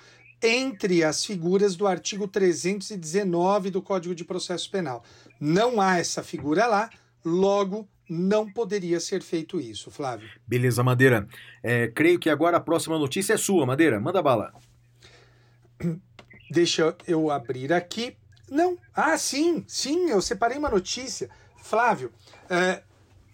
entre 0.43 1.03
as 1.03 1.25
figuras 1.25 1.75
do 1.75 1.87
artigo 1.87 2.29
319 2.29 3.71
do 3.71 3.81
Código 3.81 4.15
de 4.15 4.25
Processo 4.25 4.71
Penal. 4.71 5.03
Não 5.41 5.81
há 5.81 5.99
essa 5.99 6.23
figura 6.23 6.67
lá, 6.67 6.91
logo 7.25 7.89
não 8.09 8.51
poderia 8.51 9.01
ser 9.01 9.23
feito 9.23 9.61
isso, 9.61 9.91
Flávio. 9.91 10.29
Beleza, 10.47 10.83
Madeira. 10.83 11.27
É, 11.63 11.89
creio 11.89 12.19
que 12.19 12.29
agora 12.29 12.57
a 12.59 12.61
próxima 12.61 12.99
notícia 12.99 13.35
é 13.35 13.37
sua, 13.37 13.65
Madeira. 13.67 14.01
Manda 14.01 14.23
bala. 14.23 14.53
Deixa 16.51 16.97
eu 17.07 17.31
abrir 17.31 17.73
aqui. 17.73 18.17
Não. 18.51 18.77
Ah, 18.95 19.17
sim, 19.17 19.65
sim, 19.67 20.11
eu 20.11 20.21
separei 20.21 20.59
uma 20.59 20.69
notícia. 20.69 21.31
Flávio, 21.57 22.13
é, 22.51 22.83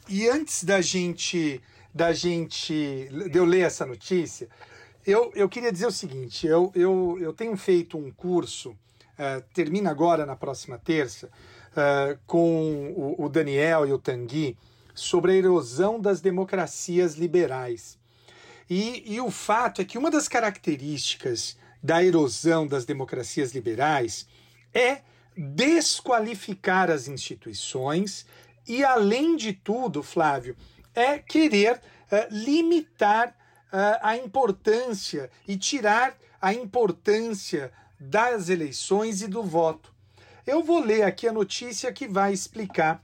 e 0.09 0.29
antes 0.29 0.63
da 0.63 0.81
gente 0.81 1.61
da 1.93 2.13
gente 2.13 3.09
de 3.29 3.37
eu 3.37 3.45
ler 3.45 3.63
essa 3.63 3.85
notícia, 3.85 4.49
eu, 5.05 5.33
eu 5.35 5.49
queria 5.49 5.73
dizer 5.73 5.87
o 5.87 5.93
seguinte: 5.93 6.47
eu, 6.47 6.71
eu, 6.75 7.19
eu 7.21 7.33
tenho 7.33 7.57
feito 7.57 7.99
um 7.99 8.11
curso, 8.11 8.77
é, 9.19 9.41
termina 9.53 9.91
agora 9.91 10.25
na 10.25 10.37
próxima 10.37 10.79
terça, 10.79 11.29
uh, 11.73 12.19
com 12.27 12.93
o, 12.97 13.25
o, 13.25 13.29
Daniel 13.29 13.87
e 13.87 13.93
o 13.93 13.99
Tanguy 13.99 14.57
sobre 14.95 15.33
a 15.33 15.35
erosão 15.35 16.01
das 16.01 16.21
democracias 16.21 17.15
liberais. 17.15 17.99
E, 18.69 19.15
e 19.15 19.21
o 19.21 19.31
fato 19.31 19.81
é 19.81 19.85
que 19.85 19.99
uma 19.99 20.11
das 20.11 20.29
características 20.29 21.57
da 21.83 22.05
erosão 22.05 22.67
das 22.67 22.85
democracias 22.85 23.53
liberais 23.53 24.27
é 24.73 25.01
desqualificar 25.37 26.91
as 26.91 27.09
instituições 27.09 28.27
e, 28.69 28.85
além 28.85 29.37
de 29.37 29.53
tudo, 29.53 30.03
Flávio, 30.03 30.57
é 30.95 31.19
querer 31.19 31.77
uh, 31.77 31.81
limitar 32.31 33.29
uh, 33.29 33.99
a 34.03 34.17
importância 34.17 35.31
e 35.49 35.57
tirar 35.57 36.17
a 36.41 36.53
importância 36.53 37.73
das 37.99 38.49
eleições 38.49 39.23
e 39.23 39.29
do 39.29 39.43
voto. 39.43 39.93
Eu 40.53 40.65
vou 40.65 40.81
ler 40.81 41.05
aqui 41.05 41.29
a 41.29 41.33
notícia 41.33 41.93
que 41.93 42.09
vai 42.09 42.33
explicar. 42.33 43.01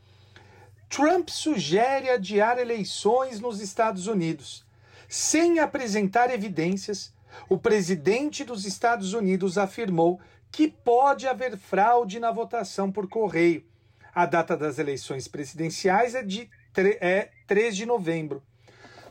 Trump 0.88 1.28
sugere 1.28 2.11
adiar 2.11 2.59
eleições 2.59 3.38
nos 3.38 3.61
Estados 3.61 4.09
Unidos. 4.09 4.66
Sem 5.09 5.61
apresentar 5.61 6.28
evidências, 6.34 7.14
o 7.49 7.57
presidente 7.57 8.42
dos 8.42 8.64
Estados 8.64 9.12
Unidos 9.12 9.59
afirmou 9.59 10.20
que 10.51 10.66
pode 10.66 11.28
haver 11.28 11.57
fraude 11.57 12.18
na 12.18 12.32
votação 12.32 12.90
por 12.90 13.09
correio. 13.09 13.64
A 14.12 14.26
data 14.26 14.57
das 14.57 14.80
eleições 14.80 15.28
presidenciais 15.28 16.16
é, 16.16 16.24
de, 16.24 16.51
é 17.01 17.30
3 17.47 17.76
de 17.76 17.86
novembro. 17.86 18.42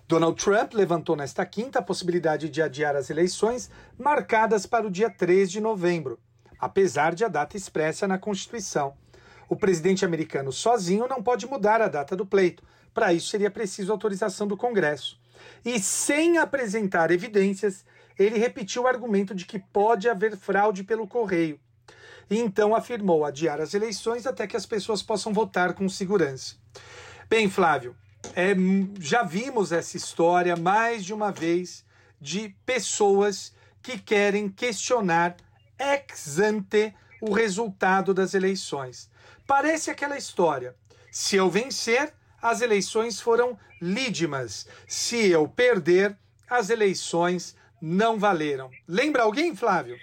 Donald 0.09 0.43
Trump 0.43 0.73
levantou 0.73 1.15
nesta 1.15 1.45
quinta 1.45 1.79
a 1.79 1.81
possibilidade 1.81 2.49
de 2.49 2.61
adiar 2.61 2.97
as 2.97 3.09
eleições 3.09 3.71
marcadas 3.97 4.65
para 4.65 4.85
o 4.85 4.91
dia 4.91 5.09
3 5.09 5.49
de 5.49 5.61
novembro 5.61 6.19
apesar 6.59 7.13
de 7.13 7.25
a 7.25 7.27
data 7.27 7.57
expressa 7.57 8.07
na 8.07 8.17
Constituição. 8.17 8.93
O 9.47 9.55
presidente 9.55 10.03
americano 10.03 10.51
sozinho 10.51 11.07
não 11.07 11.21
pode 11.21 11.45
mudar 11.45 11.81
a 11.81 11.87
data 11.87 12.15
do 12.15 12.25
pleito. 12.25 12.63
Para 12.93 13.13
isso 13.13 13.29
seria 13.29 13.51
preciso 13.51 13.91
autorização 13.91 14.47
do 14.47 14.57
Congresso. 14.57 15.19
E 15.63 15.79
sem 15.79 16.37
apresentar 16.37 17.11
evidências, 17.11 17.85
ele 18.17 18.39
repetiu 18.39 18.83
o 18.83 18.87
argumento 18.87 19.35
de 19.35 19.45
que 19.45 19.59
pode 19.59 20.09
haver 20.09 20.37
fraude 20.37 20.83
pelo 20.83 21.07
correio. 21.07 21.59
E 22.29 22.39
então 22.39 22.73
afirmou 22.73 23.23
adiar 23.23 23.61
as 23.61 23.73
eleições 23.73 24.25
até 24.25 24.47
que 24.47 24.57
as 24.57 24.65
pessoas 24.65 25.03
possam 25.03 25.31
votar 25.31 25.73
com 25.73 25.87
segurança. 25.87 26.55
Bem, 27.29 27.49
Flávio, 27.49 27.95
é, 28.35 28.55
já 28.99 29.23
vimos 29.23 29.71
essa 29.71 29.97
história 29.97 30.55
mais 30.55 31.05
de 31.05 31.13
uma 31.13 31.31
vez 31.31 31.85
de 32.19 32.55
pessoas 32.65 33.53
que 33.81 33.99
querem 33.99 34.49
questionar 34.49 35.35
ex 35.79 36.39
ante 36.39 36.93
o 37.21 37.33
resultado 37.33 38.13
das 38.13 38.33
eleições. 38.33 39.09
Parece 39.47 39.89
aquela 39.89 40.17
história: 40.17 40.75
se 41.11 41.35
eu 41.35 41.49
vencer, 41.49 42.13
as 42.41 42.61
eleições 42.61 43.19
foram 43.19 43.57
lídimas, 43.81 44.67
se 44.87 45.29
eu 45.29 45.47
perder, 45.47 46.17
as 46.49 46.69
eleições 46.69 47.55
não 47.81 48.17
valeram. 48.17 48.69
Lembra 48.87 49.23
alguém, 49.23 49.55
Flávio? 49.55 49.97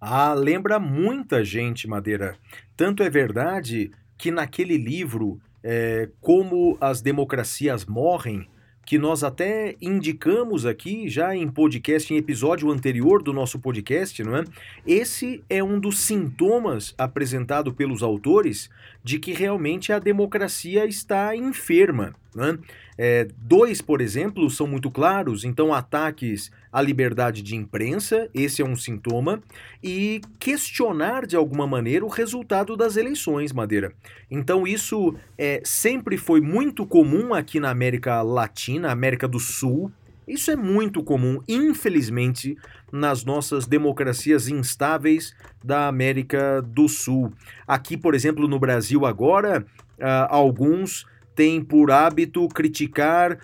Ah, 0.00 0.32
lembra 0.32 0.78
muita 0.78 1.44
gente, 1.44 1.88
Madeira. 1.88 2.36
Tanto 2.76 3.02
é 3.02 3.10
verdade 3.10 3.90
que 4.16 4.30
naquele 4.30 4.76
livro, 4.76 5.40
é, 5.62 6.08
Como 6.20 6.78
as 6.80 7.00
Democracias 7.00 7.84
Morrem, 7.84 8.48
que 8.88 8.96
nós 8.96 9.22
até 9.22 9.76
indicamos 9.82 10.64
aqui 10.64 11.10
já 11.10 11.36
em 11.36 11.46
podcast, 11.46 12.10
em 12.10 12.16
episódio 12.16 12.70
anterior 12.70 13.22
do 13.22 13.34
nosso 13.34 13.58
podcast, 13.58 14.24
não 14.24 14.34
é? 14.34 14.44
Esse 14.86 15.44
é 15.46 15.62
um 15.62 15.78
dos 15.78 15.98
sintomas 15.98 16.94
apresentado 16.96 17.74
pelos 17.74 18.02
autores 18.02 18.70
de 19.02 19.18
que 19.18 19.32
realmente 19.32 19.92
a 19.92 19.98
democracia 19.98 20.84
está 20.84 21.34
enferma. 21.34 22.14
Né? 22.34 22.58
É, 22.96 23.28
dois, 23.36 23.80
por 23.80 24.00
exemplo, 24.00 24.48
são 24.50 24.66
muito 24.66 24.90
claros, 24.90 25.44
então 25.44 25.72
ataques 25.72 26.50
à 26.72 26.82
liberdade 26.82 27.42
de 27.42 27.56
imprensa, 27.56 28.28
esse 28.34 28.60
é 28.60 28.64
um 28.64 28.76
sintoma, 28.76 29.42
e 29.82 30.20
questionar 30.38 31.26
de 31.26 31.36
alguma 31.36 31.66
maneira 31.66 32.04
o 32.04 32.08
resultado 32.08 32.76
das 32.76 32.96
eleições, 32.96 33.52
Madeira. 33.52 33.92
Então 34.30 34.66
isso 34.66 35.14
é, 35.36 35.60
sempre 35.64 36.16
foi 36.16 36.40
muito 36.40 36.86
comum 36.86 37.32
aqui 37.34 37.58
na 37.58 37.70
América 37.70 38.20
Latina, 38.22 38.90
América 38.90 39.26
do 39.26 39.40
Sul, 39.40 39.90
isso 40.28 40.50
é 40.50 40.56
muito 40.56 41.02
comum, 41.02 41.40
infelizmente, 41.48 42.54
nas 42.92 43.24
nossas 43.24 43.66
democracias 43.66 44.48
instáveis 44.48 45.34
da 45.62 45.88
América 45.88 46.62
do 46.62 46.88
Sul. 46.88 47.32
Aqui, 47.66 47.96
por 47.96 48.14
exemplo, 48.14 48.48
no 48.48 48.58
Brasil 48.58 49.04
agora, 49.04 49.64
uh, 49.98 50.04
alguns 50.28 51.06
têm 51.34 51.62
por 51.62 51.90
hábito 51.90 52.48
criticar 52.48 53.32
uh, 53.32 53.38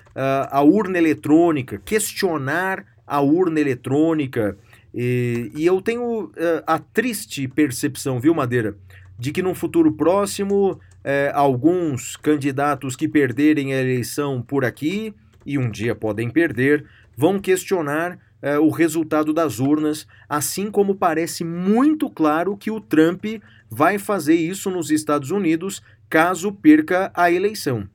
a 0.50 0.62
urna 0.62 0.98
eletrônica, 0.98 1.78
questionar 1.84 2.84
a 3.06 3.20
urna 3.20 3.60
eletrônica. 3.60 4.56
E, 4.92 5.50
e 5.54 5.66
eu 5.66 5.80
tenho 5.80 6.24
uh, 6.24 6.32
a 6.66 6.78
triste 6.78 7.46
percepção, 7.46 8.18
viu, 8.18 8.34
Madeira, 8.34 8.76
de 9.18 9.30
que 9.30 9.42
num 9.42 9.54
futuro 9.54 9.92
próximo, 9.92 10.80
alguns 11.34 12.16
candidatos 12.16 12.96
que 12.96 13.06
perderem 13.06 13.74
a 13.74 13.80
eleição 13.80 14.42
por 14.42 14.64
aqui 14.64 15.14
e 15.44 15.58
um 15.58 15.70
dia 15.70 15.94
podem 15.94 16.30
perder, 16.30 16.84
vão 17.16 17.38
questionar 17.38 18.18
eh, 18.44 18.58
o 18.58 18.68
resultado 18.68 19.32
das 19.32 19.58
urnas, 19.58 20.06
assim 20.28 20.70
como 20.70 20.94
parece 20.94 21.42
muito 21.42 22.10
claro 22.10 22.58
que 22.58 22.70
o 22.70 22.78
Trump 22.78 23.24
vai 23.70 23.98
fazer 23.98 24.34
isso 24.34 24.70
nos 24.70 24.90
Estados 24.90 25.30
Unidos 25.30 25.82
caso 26.10 26.52
perca 26.52 27.10
a 27.14 27.32
eleição. 27.32 27.88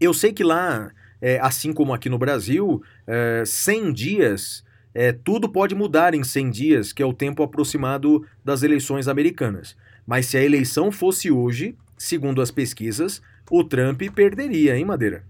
Eu 0.00 0.12
sei 0.12 0.32
que 0.32 0.42
lá, 0.42 0.90
eh, 1.22 1.38
assim 1.40 1.72
como 1.72 1.94
aqui 1.94 2.08
no 2.08 2.18
Brasil, 2.18 2.82
eh, 3.06 3.44
100 3.46 3.92
dias, 3.92 4.64
eh, 4.92 5.12
tudo 5.12 5.48
pode 5.48 5.76
mudar 5.76 6.12
em 6.12 6.24
100 6.24 6.50
dias, 6.50 6.92
que 6.92 7.00
é 7.00 7.06
o 7.06 7.14
tempo 7.14 7.44
aproximado 7.44 8.26
das 8.44 8.64
eleições 8.64 9.06
americanas. 9.06 9.76
Mas 10.04 10.26
se 10.26 10.36
a 10.36 10.42
eleição 10.42 10.90
fosse 10.90 11.30
hoje, 11.30 11.76
segundo 11.96 12.42
as 12.42 12.50
pesquisas, 12.50 13.22
o 13.48 13.62
Trump 13.62 14.02
perderia, 14.12 14.76
hein, 14.76 14.84
Madeira? 14.84 15.24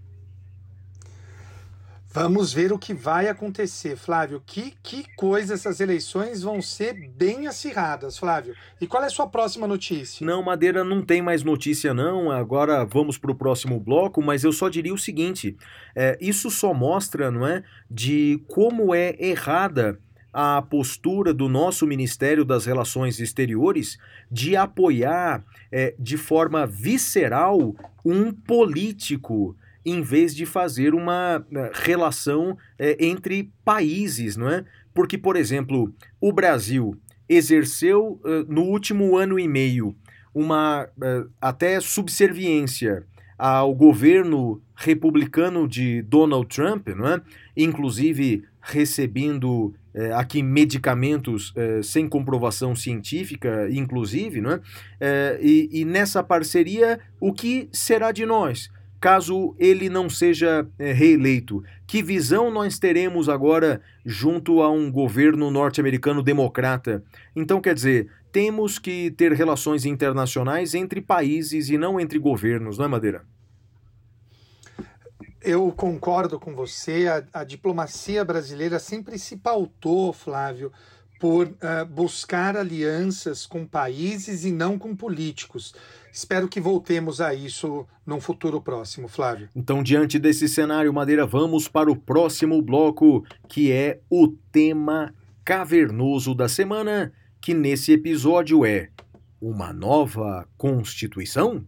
Vamos 2.15 2.53
ver 2.53 2.71
o 2.71 2.79
que 2.79 2.93
vai 2.93 3.27
acontecer, 3.27 3.97
Flávio. 3.97 4.41
Que, 4.45 4.73
que 4.81 5.03
coisa 5.17 5.53
essas 5.53 5.81
eleições 5.81 6.43
vão 6.43 6.61
ser 6.61 6.93
bem 7.09 7.45
acirradas, 7.45 8.17
Flávio. 8.17 8.55
E 8.79 8.87
qual 8.87 9.03
é 9.03 9.07
a 9.07 9.09
sua 9.09 9.27
próxima 9.27 9.67
notícia? 9.67 10.25
Não, 10.25 10.41
Madeira, 10.41 10.81
não 10.81 11.01
tem 11.01 11.21
mais 11.21 11.43
notícia 11.43 11.93
não. 11.93 12.31
Agora 12.31 12.85
vamos 12.85 13.17
para 13.17 13.33
o 13.33 13.35
próximo 13.35 13.81
bloco, 13.81 14.21
mas 14.23 14.45
eu 14.45 14.53
só 14.53 14.69
diria 14.69 14.93
o 14.93 14.97
seguinte: 14.97 15.57
é, 15.93 16.17
isso 16.21 16.49
só 16.49 16.73
mostra, 16.73 17.29
não 17.29 17.45
é, 17.45 17.65
de 17.91 18.41
como 18.47 18.95
é 18.95 19.13
errada 19.19 19.99
a 20.31 20.61
postura 20.61 21.33
do 21.33 21.49
nosso 21.49 21.85
Ministério 21.85 22.45
das 22.45 22.65
Relações 22.65 23.19
Exteriores 23.19 23.97
de 24.31 24.55
apoiar 24.55 25.43
é, 25.69 25.93
de 25.99 26.15
forma 26.15 26.65
visceral 26.65 27.75
um 28.05 28.31
político 28.31 29.53
em 29.85 30.01
vez 30.01 30.35
de 30.35 30.45
fazer 30.45 30.95
uma 30.95 31.45
eh, 31.53 31.71
relação 31.73 32.57
é, 32.79 32.97
entre 33.05 33.51
países, 33.63 34.35
não 34.35 34.49
é? 34.49 34.65
Porque, 34.93 35.17
por 35.17 35.35
exemplo, 35.35 35.93
o 36.19 36.33
Brasil 36.33 36.97
exerceu 37.29 38.19
uh, 38.23 38.45
no 38.47 38.61
último 38.63 39.17
ano 39.17 39.37
e 39.37 39.47
meio 39.47 39.95
uma 40.33 40.85
uh, 40.85 41.29
até 41.39 41.79
subserviência 41.79 43.05
ao 43.37 43.75
governo 43.75 44.61
republicano 44.75 45.67
de 45.67 46.01
Donald 46.03 46.47
Trump, 46.47 46.87
não 46.89 47.07
é? 47.07 47.21
Inclusive 47.55 48.43
recebendo 48.61 49.75
aqui 50.17 50.41
medicamentos 50.41 51.53
sem 51.83 52.07
comprovação 52.07 52.75
científica, 52.75 53.69
inclusive, 53.71 54.41
não 54.41 54.51
é? 54.51 54.61
E, 55.41 55.69
e 55.71 55.85
nessa 55.85 56.23
parceria, 56.23 56.99
o 57.19 57.31
que 57.31 57.69
será 57.71 58.11
de 58.11 58.25
nós? 58.25 58.69
Caso 59.05 59.55
ele 59.59 59.87
não 59.87 60.09
seja 60.09 60.67
é, 60.79 60.91
reeleito? 60.91 61.63
Que 61.85 62.01
visão 62.01 62.49
nós 62.49 62.79
teremos 62.79 63.29
agora 63.29 63.79
junto 64.03 64.63
a 64.63 64.71
um 64.71 64.91
governo 64.91 65.51
norte-americano 65.51 66.23
democrata? 66.23 67.03
Então, 67.35 67.61
quer 67.61 67.75
dizer, 67.75 68.11
temos 68.31 68.79
que 68.79 69.11
ter 69.11 69.31
relações 69.31 69.85
internacionais 69.85 70.73
entre 70.73 71.01
países 71.01 71.69
e 71.69 71.77
não 71.77 71.99
entre 71.99 72.17
governos, 72.17 72.79
não 72.79 72.85
é, 72.85 72.87
Madeira? 72.87 73.23
Eu 75.39 75.71
concordo 75.71 76.39
com 76.39 76.55
você. 76.55 77.07
A, 77.07 77.41
a 77.41 77.43
diplomacia 77.43 78.25
brasileira 78.25 78.79
sempre 78.79 79.19
se 79.19 79.37
pautou, 79.37 80.13
Flávio, 80.13 80.71
por 81.19 81.47
uh, 81.47 81.85
buscar 81.89 82.57
alianças 82.57 83.45
com 83.45 83.65
países 83.65 84.45
e 84.45 84.51
não 84.51 84.77
com 84.77 84.95
políticos. 84.95 85.73
Espero 86.11 86.47
que 86.47 86.61
voltemos 86.61 87.19
a 87.19 87.33
isso 87.33 87.85
num 88.05 88.21
futuro 88.21 88.61
próximo, 88.61 89.07
Flávio. 89.07 89.49
Então, 89.55 89.83
diante 89.83 90.17
desse 90.17 90.47
cenário, 90.47 90.93
Madeira, 90.93 91.25
vamos 91.25 91.67
para 91.67 91.91
o 91.91 91.95
próximo 91.95 92.61
bloco, 92.61 93.25
que 93.49 93.71
é 93.71 93.99
o 94.09 94.29
tema 94.51 95.13
cavernoso 95.43 96.33
da 96.33 96.47
semana, 96.47 97.11
que 97.41 97.53
nesse 97.53 97.91
episódio 97.91 98.65
é 98.65 98.89
uma 99.41 99.73
nova 99.73 100.47
Constituição? 100.57 101.65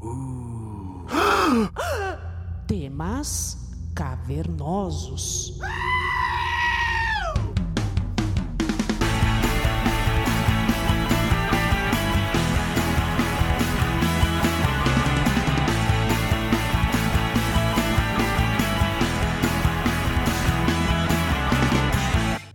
Uh. 0.00 1.06
Temas 2.66 3.58
cavernosos. 3.94 5.58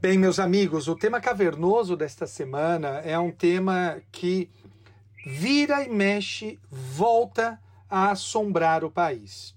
Bem, 0.08 0.20
meus 0.20 0.38
amigos, 0.38 0.88
o 0.88 0.96
tema 0.96 1.20
cavernoso 1.20 1.98
desta 1.98 2.28
semana 2.28 3.00
é 3.00 3.18
um 3.18 3.32
tema 3.32 4.00
que 4.12 4.52
vira 5.26 5.82
e 5.84 5.90
mexe, 5.90 6.60
volta 6.70 7.60
a 7.90 8.12
assombrar 8.12 8.84
o 8.84 8.92
país. 8.92 9.56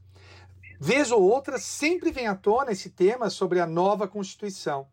Vez 0.80 1.10
ou 1.10 1.20
outra 1.20 1.58
sempre 1.58 2.10
vem 2.10 2.28
à 2.28 2.34
tona 2.34 2.72
esse 2.72 2.88
tema 2.88 3.28
sobre 3.28 3.60
a 3.60 3.66
nova 3.66 4.08
Constituição. 4.08 4.88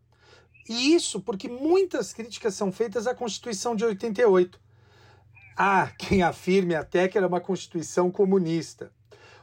E 0.68 0.94
isso 0.94 1.22
porque 1.22 1.48
muitas 1.48 2.12
críticas 2.12 2.52
são 2.52 2.70
feitas 2.70 3.06
à 3.06 3.14
Constituição 3.14 3.74
de 3.74 3.82
88. 3.82 4.60
Há 5.56 5.86
quem 5.98 6.22
afirme 6.22 6.74
até 6.74 7.08
que 7.08 7.16
era 7.16 7.26
uma 7.26 7.40
Constituição 7.40 8.10
comunista. 8.10 8.92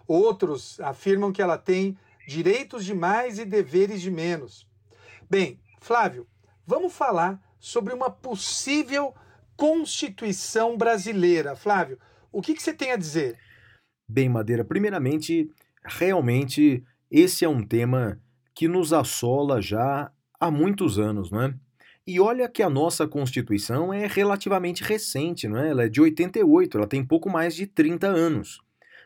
Outros 0.08 0.80
afirmam 0.80 1.32
que 1.32 1.42
ela 1.42 1.58
tem 1.58 1.98
direitos 2.28 2.86
de 2.86 2.94
mais 2.94 3.40
e 3.40 3.46
deveres 3.46 4.00
de 4.00 4.12
menos. 4.12 4.72
Bem, 5.28 5.60
Flávio, 5.84 6.26
vamos 6.66 6.94
falar 6.94 7.42
sobre 7.60 7.94
uma 7.94 8.10
possível 8.10 9.14
Constituição 9.58 10.78
brasileira. 10.78 11.58
Flávio, 11.58 12.00
o 12.32 12.42
que, 12.42 12.54
que 12.54 12.64
você 12.64 12.74
tem 12.74 12.94
a 12.94 12.96
dizer? 12.96 13.38
Bem, 14.08 14.30
Madeira, 14.30 14.64
primeiramente, 14.64 15.52
realmente 15.84 16.82
esse 17.12 17.44
é 17.44 17.50
um 17.50 17.62
tema 17.62 18.18
que 18.56 18.66
nos 18.66 18.94
assola 18.94 19.62
já 19.62 20.10
há 20.40 20.50
muitos 20.50 20.98
anos, 20.98 21.30
não 21.30 21.42
é? 21.42 21.54
E 22.08 22.18
olha 22.18 22.48
que 22.48 22.64
a 22.64 22.70
nossa 22.70 23.06
Constituição 23.06 23.94
é 23.94 24.08
relativamente 24.08 24.86
recente, 24.86 25.50
não 25.50 25.58
é? 25.58 25.70
Ela 25.70 25.84
é 25.84 25.90
de 25.90 26.00
88, 26.00 26.78
ela 26.78 26.88
tem 26.88 27.06
pouco 27.06 27.30
mais 27.30 27.54
de 27.56 27.68
30 27.68 28.08
anos. 28.08 28.62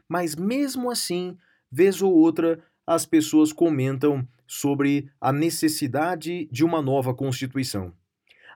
Mas 0.08 0.36
mesmo 0.36 0.92
assim, 0.92 1.36
vez 1.72 2.04
ou 2.04 2.14
outra 2.14 2.60
as 2.86 3.04
pessoas 3.04 3.52
comentam 3.52 4.28
sobre 4.48 5.10
a 5.20 5.32
necessidade 5.32 6.48
de 6.52 6.64
uma 6.64 6.82
nova 6.82 7.14
Constituição. 7.14 7.93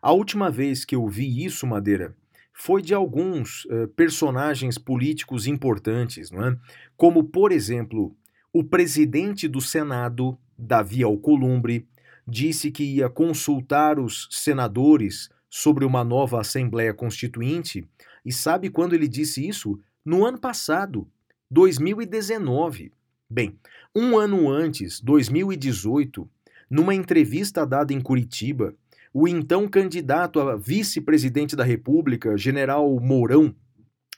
A 0.02 0.12
última 0.12 0.50
vez 0.50 0.84
que 0.84 0.96
eu 0.96 1.08
vi 1.08 1.44
isso, 1.44 1.68
Madeira, 1.68 2.16
foi 2.54 2.82
de 2.82 2.94
alguns 2.94 3.66
uh, 3.66 3.88
personagens 3.89 4.78
políticos 4.78 5.46
importantes, 5.46 6.32
não 6.32 6.48
é? 6.48 6.58
como, 6.98 7.24
por 7.24 7.52
exemplo, 7.52 8.16
o 8.54 8.64
presidente 8.64 9.48
do 9.48 9.62
Senado, 9.62 10.38
Davi 10.58 11.04
Alcolumbre, 11.04 11.88
disse 12.28 12.72
que 12.72 12.84
ia 12.84 13.10
consultar 13.10 14.00
os 14.00 14.28
senadores 14.32 15.30
sobre 15.50 15.84
uma 15.86 16.04
nova 16.04 16.39
Assembleia 16.39 16.94
Constituinte, 16.94 17.88
e 18.26 18.32
sabe 18.32 18.70
quando 18.70 18.94
ele 18.94 19.08
disse 19.08 19.46
isso? 19.46 19.80
No 20.06 20.26
ano 20.26 20.39
passado, 20.39 21.08
2019. 21.50 22.92
Bem, 23.34 23.58
um 23.96 24.20
ano 24.20 24.50
antes, 24.50 25.00
2018, 25.00 26.30
numa 26.70 26.94
entrevista 26.94 27.66
dada 27.66 27.94
em 27.94 28.02
Curitiba, 28.02 28.76
o 29.14 29.26
então 29.26 29.70
candidato 29.70 30.42
a 30.42 30.58
vice-presidente 30.58 31.56
da 31.56 31.64
República, 31.64 32.38
general 32.38 33.00
Mourão, 33.00 33.56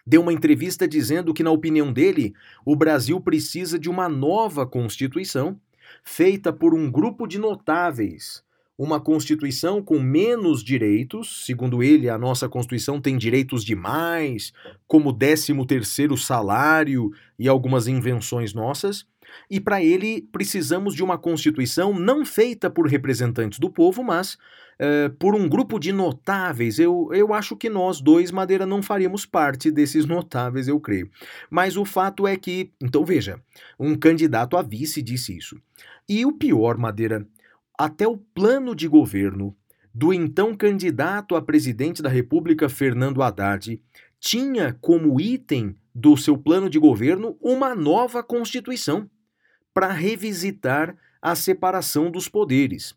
deu 0.04 0.20
uma 0.20 0.34
entrevista 0.34 0.88
dizendo 0.88 1.32
que, 1.32 1.44
na 1.44 1.52
opinião 1.52 1.94
dele, 1.94 2.34
o 2.66 2.76
Brasil 2.76 3.22
precisa 3.22 3.78
de 3.78 3.88
uma 3.88 4.10
nova 4.10 4.66
Constituição 4.66 5.62
feita 6.04 6.52
por 6.52 6.74
um 6.74 6.90
grupo 6.90 7.28
de 7.28 7.38
notáveis. 7.38 8.44
Uma 8.78 9.00
Constituição 9.00 9.84
com 9.84 10.00
menos 10.00 10.64
direitos, 10.64 11.46
segundo 11.46 11.84
ele, 11.84 12.10
a 12.10 12.18
nossa 12.18 12.50
Constituição 12.50 13.00
tem 13.00 13.18
direitos 13.18 13.64
demais, 13.64 14.52
como 14.88 15.10
o 15.10 15.14
13 15.14 15.54
terceiro 15.66 16.18
salário 16.18 17.12
e 17.38 17.48
algumas 17.48 17.88
invenções 17.88 18.54
nossas, 18.54 19.06
e 19.50 19.60
para 19.60 19.84
ele 19.84 20.28
precisamos 20.32 20.96
de 20.96 21.04
uma 21.04 21.18
Constituição 21.18 21.98
não 21.98 22.26
feita 22.26 22.70
por 22.70 22.88
representantes 22.88 23.60
do 23.60 23.70
povo, 23.70 24.04
mas 24.04 24.34
uh, 24.34 25.10
por 25.20 25.36
um 25.36 25.48
grupo 25.48 25.80
de 25.80 25.92
notáveis. 25.92 26.80
Eu, 26.80 27.10
eu 27.14 27.34
acho 27.34 27.56
que 27.56 27.70
nós 27.70 28.02
dois, 28.02 28.32
Madeira, 28.32 28.66
não 28.66 28.82
faríamos 28.82 29.26
parte 29.26 29.72
desses 29.72 30.06
notáveis, 30.08 30.68
eu 30.68 30.80
creio. 30.80 31.10
Mas 31.50 31.78
o 31.78 31.86
fato 31.86 32.28
é 32.28 32.36
que, 32.36 32.72
então 32.82 33.06
veja, 33.06 33.40
um 33.80 33.96
candidato 33.96 34.58
a 34.58 34.62
vice 34.62 35.02
disse 35.02 35.36
isso. 35.36 35.60
E 36.08 36.26
o 36.26 36.34
pior, 36.34 36.78
Madeira, 36.78 37.26
até 37.84 38.08
o 38.08 38.16
plano 38.16 38.74
de 38.74 38.88
governo 38.88 39.54
do 39.94 40.14
então 40.14 40.56
candidato 40.56 41.36
a 41.36 41.42
presidente 41.42 42.02
da 42.02 42.08
República, 42.08 42.70
Fernando 42.70 43.22
Haddad, 43.22 43.78
tinha 44.22 44.72
como 44.80 45.20
item 45.20 45.76
do 45.94 46.16
seu 46.16 46.38
plano 46.38 46.70
de 46.70 46.80
governo 46.80 47.38
uma 47.42 47.76
nova 47.76 48.24
Constituição 48.24 49.10
para 49.74 49.92
revisitar 49.92 50.96
a 51.22 51.36
separação 51.36 52.10
dos 52.10 52.30
poderes. 52.30 52.96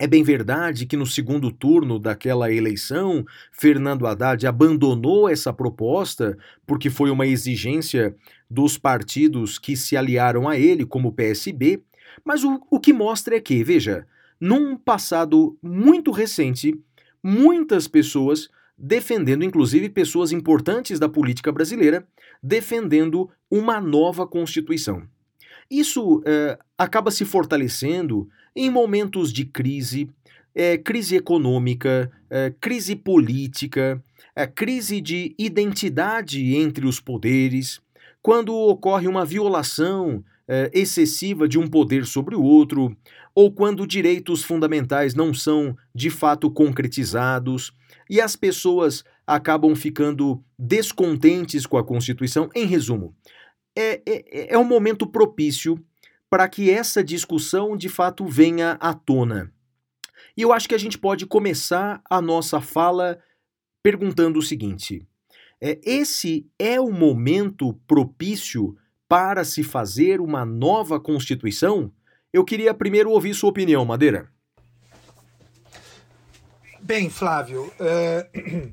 É 0.00 0.08
bem 0.08 0.24
verdade 0.24 0.84
que 0.84 0.96
no 0.96 1.06
segundo 1.06 1.52
turno 1.52 1.96
daquela 1.96 2.52
eleição, 2.52 3.24
Fernando 3.52 4.04
Haddad 4.04 4.44
abandonou 4.48 5.28
essa 5.28 5.52
proposta 5.52 6.36
porque 6.66 6.90
foi 6.90 7.12
uma 7.12 7.26
exigência 7.26 8.16
dos 8.50 8.76
partidos 8.76 9.60
que 9.60 9.76
se 9.76 9.96
aliaram 9.96 10.48
a 10.48 10.58
ele, 10.58 10.84
como 10.84 11.08
o 11.08 11.12
PSB, 11.12 11.84
mas 12.24 12.44
o, 12.44 12.60
o 12.70 12.80
que 12.80 12.92
mostra 12.92 13.36
é 13.36 13.40
que, 13.40 13.62
veja, 13.62 14.06
num 14.40 14.76
passado 14.76 15.56
muito 15.62 16.10
recente, 16.10 16.78
muitas 17.22 17.88
pessoas 17.88 18.48
defendendo, 18.78 19.44
inclusive 19.44 19.88
pessoas 19.88 20.30
importantes 20.30 21.00
da 21.00 21.08
política 21.08 21.50
brasileira, 21.50 22.06
defendendo 22.40 23.28
uma 23.50 23.80
nova 23.80 24.26
Constituição. 24.26 25.02
Isso 25.70 26.22
é, 26.24 26.58
acaba 26.76 27.10
se 27.10 27.24
fortalecendo 27.24 28.28
em 28.54 28.70
momentos 28.70 29.32
de 29.32 29.44
crise, 29.44 30.08
é, 30.54 30.78
crise 30.78 31.16
econômica, 31.16 32.10
é, 32.30 32.52
crise 32.60 32.94
política, 32.94 34.02
crise 34.54 35.00
de 35.00 35.34
identidade 35.36 36.54
entre 36.54 36.86
os 36.86 37.00
poderes, 37.00 37.80
quando 38.22 38.54
ocorre 38.54 39.08
uma 39.08 39.24
violação 39.24 40.22
é, 40.48 40.70
excessiva 40.72 41.46
de 41.46 41.58
um 41.58 41.68
poder 41.68 42.06
sobre 42.06 42.34
o 42.34 42.42
outro, 42.42 42.96
ou 43.34 43.52
quando 43.52 43.86
direitos 43.86 44.42
fundamentais 44.42 45.14
não 45.14 45.34
são 45.34 45.76
de 45.94 46.08
fato 46.08 46.50
concretizados 46.50 47.72
e 48.08 48.20
as 48.20 48.34
pessoas 48.34 49.04
acabam 49.26 49.76
ficando 49.76 50.42
descontentes 50.58 51.66
com 51.66 51.76
a 51.76 51.84
Constituição. 51.84 52.48
Em 52.54 52.64
resumo, 52.64 53.14
é, 53.76 54.00
é, 54.06 54.54
é 54.54 54.58
um 54.58 54.64
momento 54.64 55.06
propício 55.06 55.78
para 56.30 56.48
que 56.48 56.70
essa 56.70 57.04
discussão 57.04 57.76
de 57.76 57.88
fato 57.88 58.26
venha 58.26 58.72
à 58.80 58.94
tona. 58.94 59.52
E 60.36 60.42
eu 60.42 60.52
acho 60.52 60.68
que 60.68 60.74
a 60.74 60.78
gente 60.78 60.98
pode 60.98 61.26
começar 61.26 62.00
a 62.08 62.20
nossa 62.22 62.60
fala 62.60 63.18
perguntando 63.82 64.38
o 64.38 64.42
seguinte: 64.42 65.06
é, 65.60 65.78
esse 65.84 66.46
é 66.58 66.80
o 66.80 66.90
momento 66.90 67.74
propício 67.86 68.76
para 69.08 69.44
se 69.44 69.62
fazer 69.62 70.20
uma 70.20 70.44
nova 70.44 71.00
Constituição? 71.00 71.90
Eu 72.32 72.44
queria 72.44 72.74
primeiro 72.74 73.10
ouvir 73.10 73.34
sua 73.34 73.50
opinião, 73.50 73.84
Madeira. 73.84 74.30
Bem, 76.80 77.08
Flávio, 77.08 77.72
uh, 77.80 78.72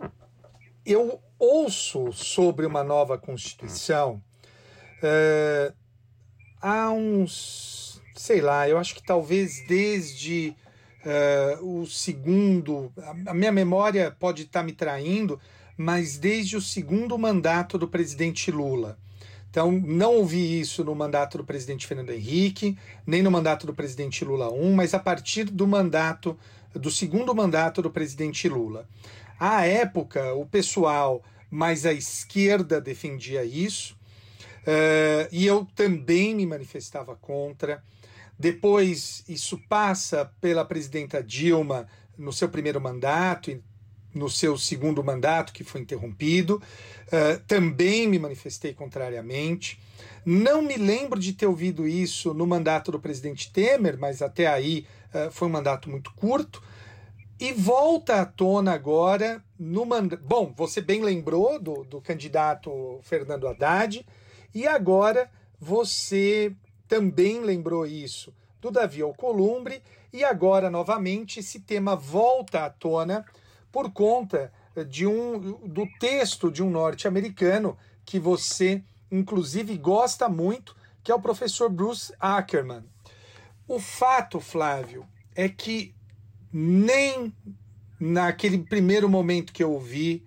eu 0.84 1.20
ouço 1.38 2.12
sobre 2.12 2.64
uma 2.64 2.82
nova 2.82 3.18
Constituição 3.18 4.22
é, 5.02 5.72
há 6.60 6.90
uns, 6.90 8.00
sei 8.14 8.40
lá, 8.40 8.68
eu 8.68 8.78
acho 8.78 8.94
que 8.94 9.02
talvez 9.02 9.64
desde 9.66 10.54
é, 11.04 11.58
o 11.60 11.86
segundo, 11.86 12.92
a 13.26 13.34
minha 13.34 13.52
memória 13.52 14.10
pode 14.10 14.42
estar 14.42 14.62
me 14.62 14.72
traindo, 14.72 15.38
mas 15.76 16.18
desde 16.18 16.56
o 16.56 16.60
segundo 16.60 17.16
mandato 17.18 17.78
do 17.78 17.86
presidente 17.86 18.50
Lula. 18.50 18.98
Então, 19.56 19.72
não 19.72 20.16
ouvi 20.16 20.60
isso 20.60 20.84
no 20.84 20.94
mandato 20.94 21.38
do 21.38 21.44
presidente 21.44 21.86
Fernando 21.86 22.10
Henrique, 22.10 22.76
nem 23.06 23.22
no 23.22 23.30
mandato 23.30 23.66
do 23.66 23.72
presidente 23.72 24.22
Lula 24.22 24.54
I, 24.54 24.74
mas 24.74 24.92
a 24.92 24.98
partir 24.98 25.44
do 25.44 25.66
mandato, 25.66 26.38
do 26.74 26.90
segundo 26.90 27.34
mandato 27.34 27.80
do 27.80 27.90
presidente 27.90 28.50
Lula. 28.50 28.86
À 29.40 29.64
época, 29.64 30.34
o 30.34 30.44
pessoal 30.44 31.22
mais 31.50 31.86
à 31.86 31.92
esquerda 31.94 32.82
defendia 32.82 33.44
isso, 33.44 33.96
Uh, 34.66 35.30
e 35.30 35.46
eu 35.46 35.64
também 35.76 36.34
me 36.34 36.44
manifestava 36.44 37.14
contra. 37.14 37.80
Depois, 38.36 39.22
isso 39.28 39.56
passa 39.68 40.28
pela 40.40 40.64
presidenta 40.64 41.22
Dilma 41.22 41.86
no 42.18 42.32
seu 42.32 42.48
primeiro 42.48 42.80
mandato 42.80 43.62
no 44.16 44.30
seu 44.30 44.56
segundo 44.56 45.04
mandato, 45.04 45.52
que 45.52 45.62
foi 45.62 45.82
interrompido. 45.82 46.60
Uh, 47.06 47.38
também 47.46 48.08
me 48.08 48.18
manifestei 48.18 48.72
contrariamente. 48.72 49.78
Não 50.24 50.62
me 50.62 50.76
lembro 50.76 51.20
de 51.20 51.32
ter 51.32 51.46
ouvido 51.46 51.86
isso 51.86 52.32
no 52.32 52.46
mandato 52.46 52.90
do 52.90 52.98
presidente 52.98 53.52
Temer, 53.52 53.98
mas 53.98 54.22
até 54.22 54.46
aí 54.46 54.86
uh, 55.14 55.30
foi 55.30 55.46
um 55.46 55.52
mandato 55.52 55.90
muito 55.90 56.12
curto. 56.14 56.62
E 57.38 57.52
volta 57.52 58.22
à 58.22 58.24
tona 58.24 58.72
agora 58.72 59.44
no 59.58 59.84
mandato. 59.84 60.22
Bom, 60.24 60.54
você 60.56 60.80
bem 60.80 61.02
lembrou 61.02 61.60
do, 61.60 61.84
do 61.84 62.00
candidato 62.00 62.98
Fernando 63.02 63.46
Haddad 63.46 64.06
e 64.54 64.66
agora 64.66 65.30
você 65.60 66.50
também 66.88 67.40
lembrou 67.40 67.86
isso 67.86 68.32
do 68.58 68.70
Davi 68.70 69.02
Alcolumbre 69.02 69.82
e 70.10 70.24
agora 70.24 70.70
novamente 70.70 71.40
esse 71.40 71.60
tema 71.60 71.94
volta 71.94 72.64
à 72.64 72.70
tona 72.70 73.22
por 73.70 73.90
conta 73.92 74.52
de 74.88 75.06
um 75.06 75.38
do 75.66 75.86
texto 75.98 76.50
de 76.50 76.62
um 76.62 76.70
norte-americano 76.70 77.76
que 78.04 78.18
você 78.18 78.82
inclusive 79.10 79.76
gosta 79.76 80.28
muito, 80.28 80.76
que 81.02 81.10
é 81.10 81.14
o 81.14 81.20
professor 81.20 81.70
Bruce 81.70 82.12
Ackerman. 82.18 82.84
O 83.68 83.78
fato, 83.78 84.40
Flávio, 84.40 85.06
é 85.34 85.48
que 85.48 85.94
nem 86.52 87.32
naquele 87.98 88.58
primeiro 88.58 89.08
momento 89.08 89.52
que 89.52 89.62
eu 89.62 89.72
ouvi, 89.72 90.24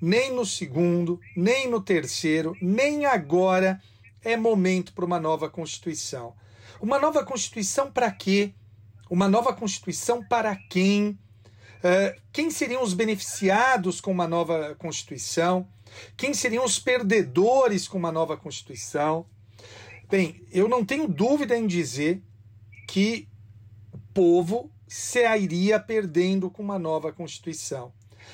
nem 0.00 0.34
no 0.34 0.44
segundo, 0.44 1.20
nem 1.36 1.68
no 1.68 1.80
terceiro, 1.80 2.56
nem 2.60 3.06
agora 3.06 3.80
é 4.24 4.36
momento 4.36 4.92
para 4.92 5.04
uma 5.04 5.20
nova 5.20 5.48
Constituição. 5.48 6.34
Uma 6.80 6.98
nova 6.98 7.24
Constituição 7.24 7.90
para 7.90 8.10
quê? 8.10 8.54
Uma 9.08 9.28
nova 9.28 9.52
Constituição 9.52 10.24
para 10.24 10.56
quem? 10.56 11.18
Uh, 11.82 12.20
quem 12.32 12.48
seriam 12.50 12.82
os 12.82 12.94
beneficiados 12.94 14.00
com 14.00 14.12
uma 14.12 14.28
nova 14.28 14.76
Constituição? 14.76 15.66
Quem 16.16 16.32
seriam 16.32 16.64
os 16.64 16.78
perdedores 16.78 17.88
com 17.88 17.98
uma 17.98 18.12
nova 18.12 18.36
Constituição? 18.36 19.26
Bem, 20.08 20.46
eu 20.52 20.68
não 20.68 20.84
tenho 20.84 21.08
dúvida 21.08 21.56
em 21.56 21.66
dizer 21.66 22.22
que 22.86 23.28
o 23.92 23.98
povo 24.14 24.70
sairia 24.86 25.80
perdendo 25.80 26.50
com 26.50 26.62
uma 26.62 26.78
nova 26.78 27.12
Constituição. 27.12 27.92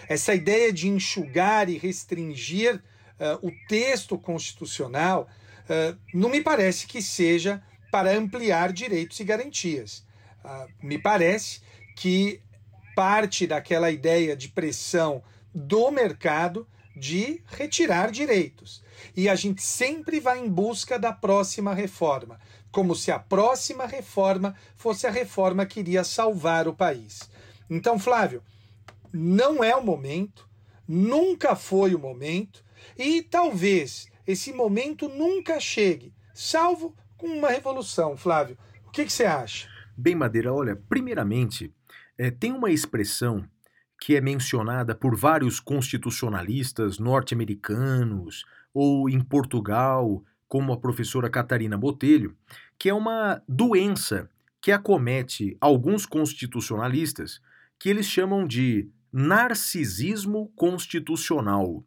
Essa 0.09 0.35
ideia 0.35 0.73
de 0.73 0.89
enxugar 0.89 1.71
e 1.71 1.79
restringir 1.79 2.77
uh, 2.77 3.47
o 3.47 3.53
texto 3.69 4.19
constitucional 4.19 5.29
uh, 5.65 5.97
não 6.13 6.29
me 6.29 6.41
parece 6.41 6.87
que 6.87 7.01
seja 7.01 7.63
para 7.91 8.11
ampliar 8.11 8.73
direitos 8.73 9.19
e 9.21 9.25
garantias. 9.25 10.05
Uh, 10.45 10.87
me 10.87 10.99
parece 10.99 11.61
que 11.97 12.41
parte 12.99 13.47
daquela 13.47 13.93
ideia 13.93 14.37
de 14.37 14.49
pressão 14.49 15.23
do 15.55 15.89
mercado 15.89 16.67
de 16.97 17.41
retirar 17.47 18.11
direitos. 18.11 18.83
E 19.17 19.29
a 19.29 19.37
gente 19.37 19.63
sempre 19.63 20.19
vai 20.19 20.41
em 20.41 20.51
busca 20.51 20.99
da 20.99 21.13
próxima 21.13 21.73
reforma, 21.73 22.41
como 22.73 22.97
se 22.97 23.13
a 23.13 23.19
próxima 23.21 23.87
reforma 23.87 24.57
fosse 24.75 25.07
a 25.07 25.13
reforma 25.13 25.65
que 25.65 25.79
iria 25.79 26.03
salvar 26.03 26.67
o 26.67 26.75
país. 26.75 27.31
Então, 27.71 28.01
Flávio, 28.01 28.43
não 29.13 29.63
é 29.63 29.77
o 29.77 29.85
momento, 29.85 30.51
nunca 30.89 31.55
foi 31.55 31.95
o 31.95 32.01
momento, 32.01 32.65
e 32.99 33.23
talvez 33.23 34.09
esse 34.27 34.53
momento 34.53 35.09
nunca 35.09 35.61
chegue, 35.61 36.13
salvo 36.35 36.97
com 37.17 37.29
uma 37.29 37.51
revolução. 37.51 38.17
Flávio, 38.17 38.59
o 38.89 38.91
que, 38.91 39.09
você 39.09 39.25
acha? 39.25 39.69
Bem, 39.97 40.17
Madeira, 40.17 40.53
olha, 40.53 40.75
primeiramente, 40.75 41.73
é, 42.19 42.31
tem 42.31 42.53
uma 42.53 42.71
expressão 42.71 43.49
que 44.01 44.17
é 44.17 44.21
mencionada 44.21 44.95
por 44.95 45.17
vários 45.17 45.61
constitucionalistas 45.61 46.99
norte-americanos 46.99 48.45
ou 48.75 49.09
em 49.09 49.21
Portugal, 49.21 50.23
como 50.47 50.73
a 50.73 50.79
professora 50.79 51.31
Catarina 51.31 51.77
Botelho, 51.77 52.37
que 52.79 52.89
é 52.89 52.95
uma 52.95 53.43
doença 53.49 54.29
que 54.61 54.73
acomete 54.73 55.57
alguns 55.61 56.05
constitucionalistas 56.05 57.41
que 57.79 57.89
eles 57.89 58.07
chamam 58.07 58.47
de 58.47 58.91
narcisismo 59.13 60.53
constitucional. 60.57 61.85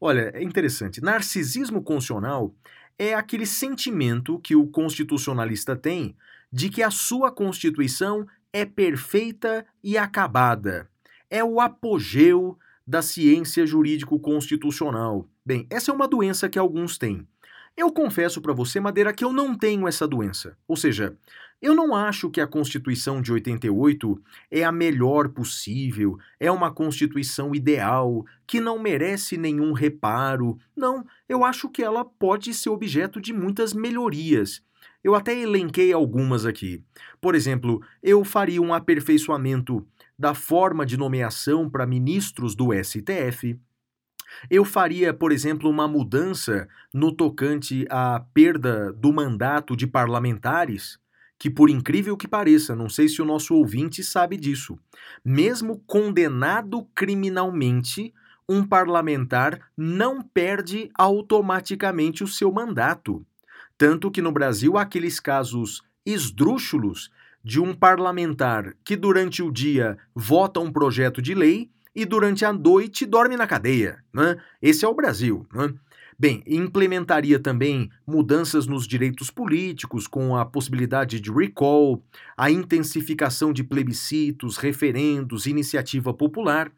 Olha, 0.00 0.30
é 0.34 0.42
interessante. 0.42 1.00
Narcisismo 1.00 1.82
constitucional 1.82 2.54
é 2.98 3.14
aquele 3.14 3.46
sentimento 3.46 4.38
que 4.38 4.54
o 4.54 4.66
constitucionalista 4.66 5.76
tem 5.76 6.16
de 6.52 6.70
que 6.70 6.82
a 6.82 6.90
sua 6.90 7.30
Constituição 7.30 8.26
é 8.56 8.64
perfeita 8.64 9.66
e 9.84 9.98
acabada. 9.98 10.88
É 11.28 11.44
o 11.44 11.60
apogeu 11.60 12.58
da 12.86 13.02
ciência 13.02 13.66
jurídico-constitucional. 13.66 15.28
Bem, 15.44 15.66
essa 15.68 15.90
é 15.90 15.94
uma 15.94 16.08
doença 16.08 16.48
que 16.48 16.58
alguns 16.58 16.96
têm. 16.96 17.28
Eu 17.76 17.92
confesso 17.92 18.40
para 18.40 18.54
você, 18.54 18.80
Madeira, 18.80 19.12
que 19.12 19.22
eu 19.22 19.30
não 19.30 19.54
tenho 19.54 19.86
essa 19.86 20.08
doença. 20.08 20.56
Ou 20.66 20.74
seja, 20.74 21.14
eu 21.60 21.74
não 21.74 21.94
acho 21.94 22.30
que 22.30 22.40
a 22.40 22.46
Constituição 22.46 23.20
de 23.20 23.30
88 23.30 24.22
é 24.50 24.64
a 24.64 24.72
melhor 24.72 25.28
possível, 25.28 26.18
é 26.40 26.50
uma 26.50 26.72
Constituição 26.72 27.54
ideal, 27.54 28.24
que 28.46 28.58
não 28.58 28.78
merece 28.78 29.36
nenhum 29.36 29.74
reparo. 29.74 30.56
Não, 30.74 31.04
eu 31.28 31.44
acho 31.44 31.68
que 31.68 31.82
ela 31.82 32.06
pode 32.06 32.54
ser 32.54 32.70
objeto 32.70 33.20
de 33.20 33.34
muitas 33.34 33.74
melhorias. 33.74 34.62
Eu 35.06 35.14
até 35.14 35.38
elenquei 35.40 35.92
algumas 35.92 36.44
aqui. 36.44 36.82
Por 37.20 37.36
exemplo, 37.36 37.80
eu 38.02 38.24
faria 38.24 38.60
um 38.60 38.74
aperfeiçoamento 38.74 39.86
da 40.18 40.34
forma 40.34 40.84
de 40.84 40.96
nomeação 40.96 41.70
para 41.70 41.86
ministros 41.86 42.56
do 42.56 42.70
STF. 42.72 43.56
Eu 44.50 44.64
faria, 44.64 45.14
por 45.14 45.30
exemplo, 45.30 45.70
uma 45.70 45.86
mudança 45.86 46.66
no 46.92 47.12
tocante 47.12 47.86
à 47.88 48.18
perda 48.34 48.92
do 48.94 49.12
mandato 49.12 49.76
de 49.76 49.86
parlamentares, 49.86 50.98
que, 51.38 51.48
por 51.48 51.70
incrível 51.70 52.16
que 52.16 52.26
pareça, 52.26 52.74
não 52.74 52.88
sei 52.88 53.08
se 53.08 53.22
o 53.22 53.24
nosso 53.24 53.54
ouvinte 53.54 54.02
sabe 54.02 54.36
disso, 54.36 54.76
mesmo 55.24 55.84
condenado 55.86 56.84
criminalmente, 56.96 58.12
um 58.48 58.66
parlamentar 58.66 59.70
não 59.76 60.20
perde 60.20 60.90
automaticamente 60.98 62.24
o 62.24 62.26
seu 62.26 62.50
mandato. 62.50 63.24
Tanto 63.78 64.10
que 64.10 64.22
no 64.22 64.32
Brasil 64.32 64.76
há 64.76 64.82
aqueles 64.82 65.20
casos 65.20 65.82
esdrúxulos 66.04 67.10
de 67.44 67.60
um 67.60 67.74
parlamentar 67.74 68.74
que 68.84 68.96
durante 68.96 69.42
o 69.42 69.52
dia 69.52 69.96
vota 70.14 70.60
um 70.60 70.72
projeto 70.72 71.20
de 71.20 71.34
lei 71.34 71.70
e 71.94 72.04
durante 72.04 72.44
a 72.44 72.52
noite 72.52 73.06
dorme 73.06 73.36
na 73.36 73.46
cadeia. 73.46 74.02
Né? 74.12 74.36
Esse 74.60 74.84
é 74.84 74.88
o 74.88 74.94
Brasil. 74.94 75.46
Né? 75.52 75.72
Bem, 76.18 76.42
implementaria 76.46 77.38
também 77.38 77.90
mudanças 78.06 78.66
nos 78.66 78.86
direitos 78.86 79.30
políticos, 79.30 80.06
com 80.06 80.34
a 80.34 80.46
possibilidade 80.46 81.20
de 81.20 81.30
recall, 81.30 82.02
a 82.36 82.50
intensificação 82.50 83.52
de 83.52 83.62
plebiscitos, 83.62 84.56
referendos, 84.56 85.46
iniciativa 85.46 86.14
popular. 86.14 86.72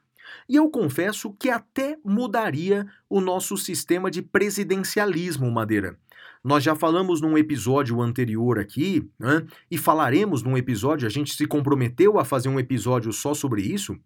E 0.49 0.57
eu 0.57 0.69
confesso 0.69 1.33
que 1.39 1.51
até 1.51 1.97
mudaria 2.05 2.87
o 3.09 3.21
nosso 3.21 3.57
sistema 3.57 4.11
de 4.11 4.23
presidencialismo, 4.23 5.51
Madeira. 5.51 5.97
Nós 6.43 6.63
já 6.63 6.75
falamos 6.75 7.21
num 7.21 7.37
episódio 7.37 8.01
anterior 8.01 8.59
aqui, 8.59 9.09
né, 9.19 9.45
e 9.71 9.77
falaremos 9.77 10.43
num 10.43 10.57
episódio, 10.57 11.07
a 11.07 11.11
gente 11.11 11.35
se 11.35 11.47
comprometeu 11.47 12.19
a 12.19 12.25
fazer 12.25 12.49
um 12.49 12.61
episódio 12.61 13.13
só 13.13 13.35
sobre 13.35 13.63
isso, 13.63 13.97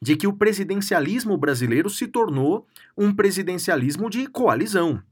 de 0.00 0.16
que 0.16 0.26
o 0.26 0.32
presidencialismo 0.32 1.36
brasileiro 1.36 1.88
se 1.88 2.06
tornou 2.06 2.66
um 2.96 3.12
presidencialismo 3.14 4.10
de 4.10 4.26
coalizão. 4.26 5.02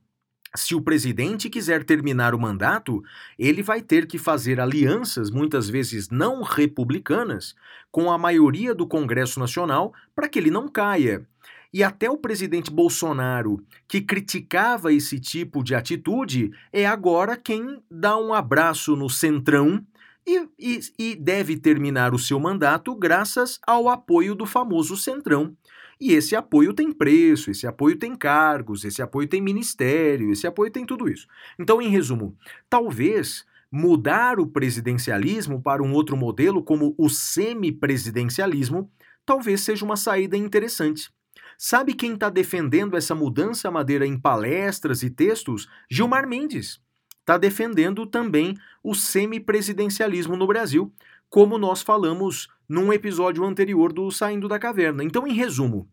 Se 0.56 0.72
o 0.72 0.80
presidente 0.80 1.50
quiser 1.50 1.82
terminar 1.82 2.32
o 2.32 2.38
mandato, 2.38 3.02
ele 3.36 3.60
vai 3.60 3.82
ter 3.82 4.06
que 4.06 4.18
fazer 4.18 4.60
alianças, 4.60 5.28
muitas 5.28 5.68
vezes 5.68 6.10
não 6.10 6.42
republicanas, 6.42 7.56
com 7.90 8.08
a 8.10 8.16
maioria 8.16 8.72
do 8.72 8.86
Congresso 8.86 9.40
Nacional 9.40 9.92
para 10.14 10.28
que 10.28 10.38
ele 10.38 10.52
não 10.52 10.68
caia. 10.68 11.26
E 11.74 11.82
até 11.82 12.08
o 12.08 12.16
presidente 12.16 12.70
Bolsonaro, 12.70 13.60
que 13.88 14.00
criticava 14.00 14.92
esse 14.92 15.18
tipo 15.18 15.60
de 15.60 15.74
atitude, 15.74 16.52
é 16.72 16.86
agora 16.86 17.36
quem 17.36 17.82
dá 17.90 18.16
um 18.16 18.32
abraço 18.32 18.94
no 18.94 19.10
centrão 19.10 19.84
e, 20.24 20.48
e, 20.56 20.80
e, 20.96 21.16
deve 21.16 21.56
terminar 21.56 22.14
o 22.14 22.18
seu 22.18 22.38
mandato 22.38 22.94
graças 22.94 23.58
ao 23.66 23.88
apoio 23.88 24.36
do 24.36 24.46
famoso 24.46 24.96
centrão. 24.96 25.56
E 26.00 26.12
esse 26.12 26.36
apoio 26.36 26.72
tem 26.72 26.92
preço, 26.92 27.50
esse 27.50 27.66
apoio 27.66 27.96
tem 27.96 28.14
cargos, 28.14 28.84
esse 28.84 29.02
apoio 29.02 29.26
tem 29.26 29.42
ministério, 29.42 30.30
esse 30.30 30.46
apoio 30.46 30.70
tem 30.70 30.86
tudo 30.86 31.08
isso. 31.08 31.26
Então, 31.58 31.82
em 31.82 31.88
resumo, 31.88 32.36
talvez 32.70 33.44
mudar 33.68 34.38
o 34.38 34.46
presidencialismo 34.46 35.60
para 35.60 35.82
um 35.82 35.92
outro 35.92 36.16
modelo, 36.16 36.62
como 36.62 36.94
o 36.96 37.08
semipresidencialismo, 37.08 38.88
talvez 39.26 39.62
seja 39.62 39.84
uma 39.84 39.96
saída 39.96 40.36
interessante. 40.36 41.10
Sabe 41.58 41.94
quem 41.94 42.14
está 42.14 42.28
defendendo 42.28 42.96
essa 42.96 43.14
mudança 43.14 43.70
madeira 43.70 44.06
em 44.06 44.18
palestras 44.18 45.02
e 45.02 45.10
textos? 45.10 45.68
Gilmar 45.90 46.28
Mendes. 46.28 46.80
Está 47.20 47.38
defendendo 47.38 48.06
também 48.06 48.54
o 48.82 48.94
semipresidencialismo 48.94 50.36
no 50.36 50.46
Brasil, 50.46 50.92
como 51.30 51.56
nós 51.56 51.80
falamos 51.80 52.48
num 52.68 52.92
episódio 52.92 53.44
anterior 53.44 53.92
do 53.92 54.10
Saindo 54.10 54.46
da 54.46 54.58
Caverna. 54.58 55.02
Então, 55.02 55.26
em 55.26 55.32
resumo, 55.32 55.88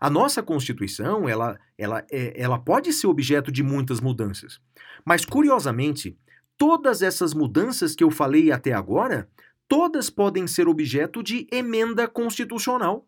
a 0.00 0.08
nossa 0.08 0.42
Constituição 0.42 1.28
ela, 1.28 1.58
ela, 1.76 2.04
é, 2.10 2.40
ela 2.40 2.58
pode 2.58 2.92
ser 2.92 3.06
objeto 3.06 3.50
de 3.50 3.62
muitas 3.62 4.00
mudanças. 4.00 4.60
Mas, 5.04 5.24
curiosamente, 5.24 6.16
todas 6.56 7.02
essas 7.02 7.34
mudanças 7.34 7.94
que 7.94 8.04
eu 8.04 8.10
falei 8.10 8.52
até 8.52 8.72
agora, 8.72 9.28
todas 9.68 10.10
podem 10.10 10.46
ser 10.46 10.68
objeto 10.68 11.22
de 11.22 11.46
emenda 11.50 12.06
constitucional. 12.06 13.06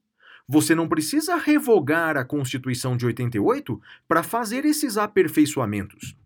Você 0.50 0.74
não 0.74 0.88
precisa 0.88 1.36
revogar 1.36 2.16
a 2.16 2.24
Constituição 2.24 2.96
de 2.96 3.04
88 3.04 3.78
para 4.08 4.22
fazer 4.22 4.64
esses 4.64 4.96
aperfeiçoamentos. 4.96 6.16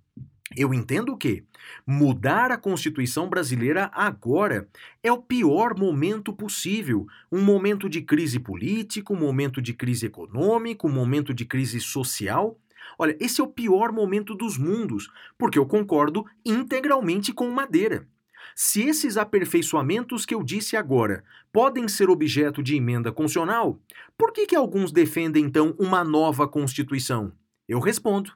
Eu 0.56 0.72
entendo 0.72 1.16
que 1.16 1.44
mudar 1.84 2.52
a 2.52 2.56
Constituição 2.56 3.28
brasileira 3.28 3.90
agora 3.92 4.68
é 5.02 5.10
o 5.10 5.20
pior 5.20 5.76
momento 5.76 6.32
possível. 6.32 7.04
Um 7.32 7.42
momento 7.42 7.88
de 7.88 8.00
crise 8.00 8.38
política, 8.38 9.12
um 9.12 9.18
momento 9.18 9.60
de 9.60 9.72
crise 9.72 10.06
econômica, 10.06 10.86
um 10.86 10.92
momento 10.92 11.34
de 11.34 11.44
crise 11.44 11.80
social. 11.80 12.56
Olha, 12.96 13.16
esse 13.18 13.40
é 13.40 13.44
o 13.44 13.48
pior 13.48 13.90
momento 13.90 14.36
dos 14.36 14.56
mundos, 14.56 15.10
porque 15.36 15.58
eu 15.58 15.66
concordo 15.66 16.24
integralmente 16.44 17.32
com 17.32 17.50
Madeira. 17.50 18.06
Se 18.54 18.82
esses 18.82 19.16
aperfeiçoamentos 19.16 20.26
que 20.26 20.34
eu 20.34 20.42
disse 20.42 20.76
agora 20.76 21.24
podem 21.52 21.88
ser 21.88 22.10
objeto 22.10 22.62
de 22.62 22.76
emenda 22.76 23.10
constitucional, 23.10 23.80
por 24.16 24.32
que, 24.32 24.46
que 24.46 24.56
alguns 24.56 24.92
defendem 24.92 25.44
então 25.44 25.74
uma 25.78 26.04
nova 26.04 26.46
Constituição? 26.46 27.32
Eu 27.68 27.78
respondo: 27.80 28.32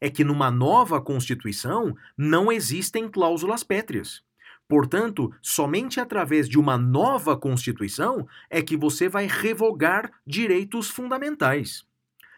é 0.00 0.10
que 0.10 0.24
numa 0.24 0.50
nova 0.50 1.00
Constituição 1.00 1.94
não 2.18 2.50
existem 2.50 3.08
cláusulas 3.08 3.62
pétreas. 3.62 4.22
Portanto, 4.68 5.32
somente 5.40 6.00
através 6.00 6.48
de 6.48 6.58
uma 6.58 6.78
nova 6.78 7.36
Constituição 7.36 8.26
é 8.50 8.62
que 8.62 8.76
você 8.76 9.08
vai 9.08 9.28
revogar 9.28 10.10
direitos 10.26 10.88
fundamentais. 10.88 11.84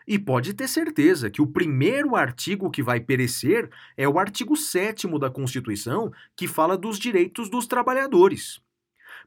E 0.07 0.19
pode 0.19 0.53
ter 0.53 0.69
certeza 0.69 1.31
que 1.31 1.41
o 1.41 1.47
primeiro 1.47 2.15
artigo 2.15 2.71
que 2.71 2.83
vai 2.83 3.01
perecer 3.01 3.71
é 3.97 4.07
o 4.07 4.19
artigo 4.19 4.55
7 4.55 5.07
da 5.19 5.31
Constituição, 5.31 6.13
que 6.37 6.47
fala 6.47 6.77
dos 6.77 6.99
direitos 6.99 7.49
dos 7.49 7.67
trabalhadores. 7.67 8.61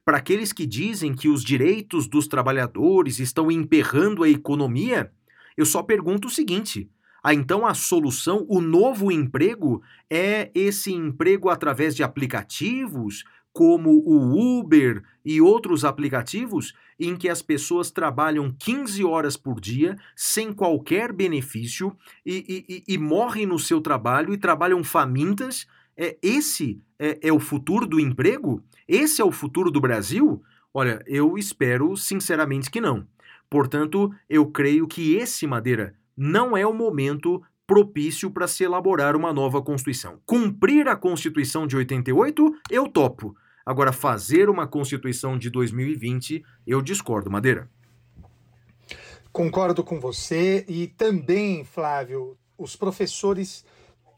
Para 0.06 0.18
aqueles 0.18 0.54
que 0.54 0.66
dizem 0.66 1.16
que 1.16 1.28
os 1.28 1.44
direitos 1.44 2.08
dos 2.08 2.28
trabalhadores 2.28 3.20
estão 3.20 3.52
emperrando 3.52 4.24
a 4.24 4.30
economia, 4.30 5.12
eu 5.58 5.66
só 5.66 5.82
pergunto 5.82 6.28
o 6.28 6.32
seguinte: 6.32 6.90
Ah, 7.24 7.34
então 7.34 7.66
a 7.66 7.74
solução, 7.74 8.46
o 8.48 8.62
novo 8.62 9.12
emprego 9.12 9.82
é 10.10 10.52
esse 10.54 10.94
emprego 10.94 11.50
através 11.50 11.96
de 11.96 12.04
aplicativos, 12.04 13.24
como 13.52 13.90
o 13.90 14.60
Uber 14.60 15.04
e 15.26 15.42
outros 15.42 15.84
aplicativos, 15.84 16.76
em 17.00 17.16
que 17.16 17.30
as 17.30 17.42
pessoas 17.42 17.92
trabalham 17.92 18.54
15 18.58 19.04
horas 19.04 19.38
por 19.38 19.60
dia 19.60 19.96
sem 20.16 20.52
qualquer 20.52 21.14
benefício 21.14 21.96
e, 22.26 22.84
e, 22.88 22.94
e 22.94 22.98
morrem 22.98 23.46
no 23.46 23.60
seu 23.60 23.82
trabalho 23.82 24.34
e 24.34 24.38
trabalham 24.38 24.84
famintas. 24.84 25.68
É, 25.96 26.18
esse 26.22 26.82
é, 27.00 27.20
é 27.22 27.34
o 27.34 27.40
futuro 27.40 27.86
do 27.86 28.00
emprego? 28.00 28.64
Esse 28.88 29.22
é 29.22 29.26
o 29.26 29.32
futuro 29.32 29.70
do 29.72 29.82
Brasil? 29.82 30.42
Olha, 30.74 31.02
eu 31.08 31.38
espero 31.38 31.96
sinceramente 31.98 32.70
que 32.70 32.82
não. 32.82 33.08
Portanto, 33.50 34.14
eu 34.30 34.46
creio 34.48 34.88
que 34.88 35.16
esse, 35.16 35.48
Madeira, 35.48 35.96
não 36.16 36.56
é 36.58 36.66
o 36.66 36.74
momento 36.74 37.42
propício 37.66 38.32
para 38.32 38.48
se 38.48 38.64
elaborar 38.64 39.16
uma 39.16 39.34
nova 39.34 39.62
Constituição. 39.62 40.20
Cumprir 40.26 40.88
a 40.88 40.96
Constituição 40.96 41.68
de 41.68 41.76
88, 41.76 42.56
eu 42.72 42.88
topo. 42.88 43.36
Agora, 43.68 43.92
fazer 43.92 44.50
uma 44.50 44.66
Constituição 44.66 45.38
de 45.38 45.50
2020, 45.50 46.42
eu 46.66 46.82
discordo, 46.82 47.30
Madeira. 47.30 47.70
Concordo 49.30 49.84
com 49.84 50.00
você 50.00 50.64
e 50.70 50.88
também, 50.88 51.66
Flávio, 51.66 52.38
os 52.58 52.78
professores 52.78 53.66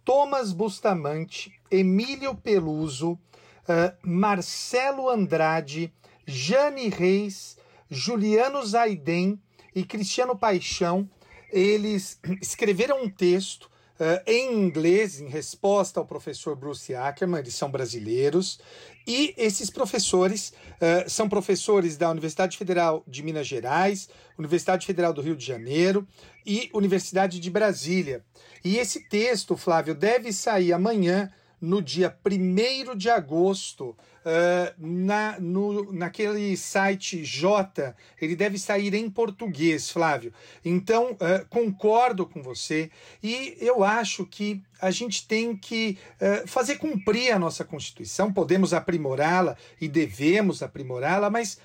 Thomas 0.06 0.54
Bustamante, 0.54 1.60
Emílio 1.72 2.36
Peluso, 2.36 3.14
uh, 3.14 3.92
Marcelo 4.04 5.10
Andrade, 5.10 5.92
Jane 6.28 6.88
Reis, 6.88 7.58
Juliano 7.90 8.64
Zaiden 8.64 9.42
e 9.74 9.84
Cristiano 9.84 10.38
Paixão, 10.38 11.10
eles 11.52 12.20
escreveram 12.40 13.02
um 13.02 13.10
texto 13.10 13.68
uh, 14.00 14.22
em 14.26 14.54
inglês 14.54 15.20
em 15.20 15.28
resposta 15.28 16.00
ao 16.00 16.06
professor 16.06 16.56
Bruce 16.56 16.96
Ackerman, 16.96 17.40
eles 17.40 17.56
são 17.56 17.70
brasileiros, 17.70 18.60
e 19.06 19.34
esses 19.38 19.70
professores 19.70 20.54
uh, 20.76 21.10
são 21.10 21.28
professores 21.28 21.98
da 21.98 22.10
Universidade 22.10 22.58
Federal 22.58 23.04
de 23.08 23.24
Minas 23.24 23.48
Gerais, 23.48 24.10
Universidade 24.38 24.86
Federal 24.86 25.14
do 25.14 25.22
Rio 25.22 25.36
de 25.36 25.46
Janeiro 25.46 26.08
e 26.46 26.70
Universidade 26.74 27.40
de 27.40 27.50
Brasília. 27.50 28.24
E 28.64 28.78
esse 28.78 29.08
texto, 29.10 29.58
Flávio, 29.58 29.94
deve 29.94 30.32
sair 30.32 30.74
amanhã 30.74 31.32
no 31.62 31.82
dia 31.82 32.16
1 32.26 32.96
de 32.96 33.10
agosto, 33.10 33.90
uh, 33.90 34.74
na, 34.78 35.40
no, 35.40 35.92
naquele 35.92 36.56
site 36.56 37.24
J, 37.24 37.94
ele 38.22 38.36
deve 38.36 38.58
sair 38.58 38.94
em 38.94 39.10
português, 39.10 39.90
Flávio. 39.90 40.34
Então, 40.64 41.12
uh, 41.14 41.46
concordo 41.50 42.26
com 42.26 42.42
você 42.42 42.90
e 43.22 43.58
eu 43.60 43.84
acho 43.84 44.26
que 44.26 44.62
a 44.82 44.92
gente 44.92 45.28
tem 45.28 45.56
que 45.56 45.98
uh, 46.22 46.48
fazer 46.48 46.78
cumprir 46.78 47.32
a 47.32 47.40
nossa 47.40 47.66
Constituição, 47.66 48.32
podemos 48.32 48.74
aprimorá-la 48.74 49.58
e 49.80 49.88
devemos 49.88 50.64
aprimorá-la, 50.64 51.30
mas. 51.30 51.58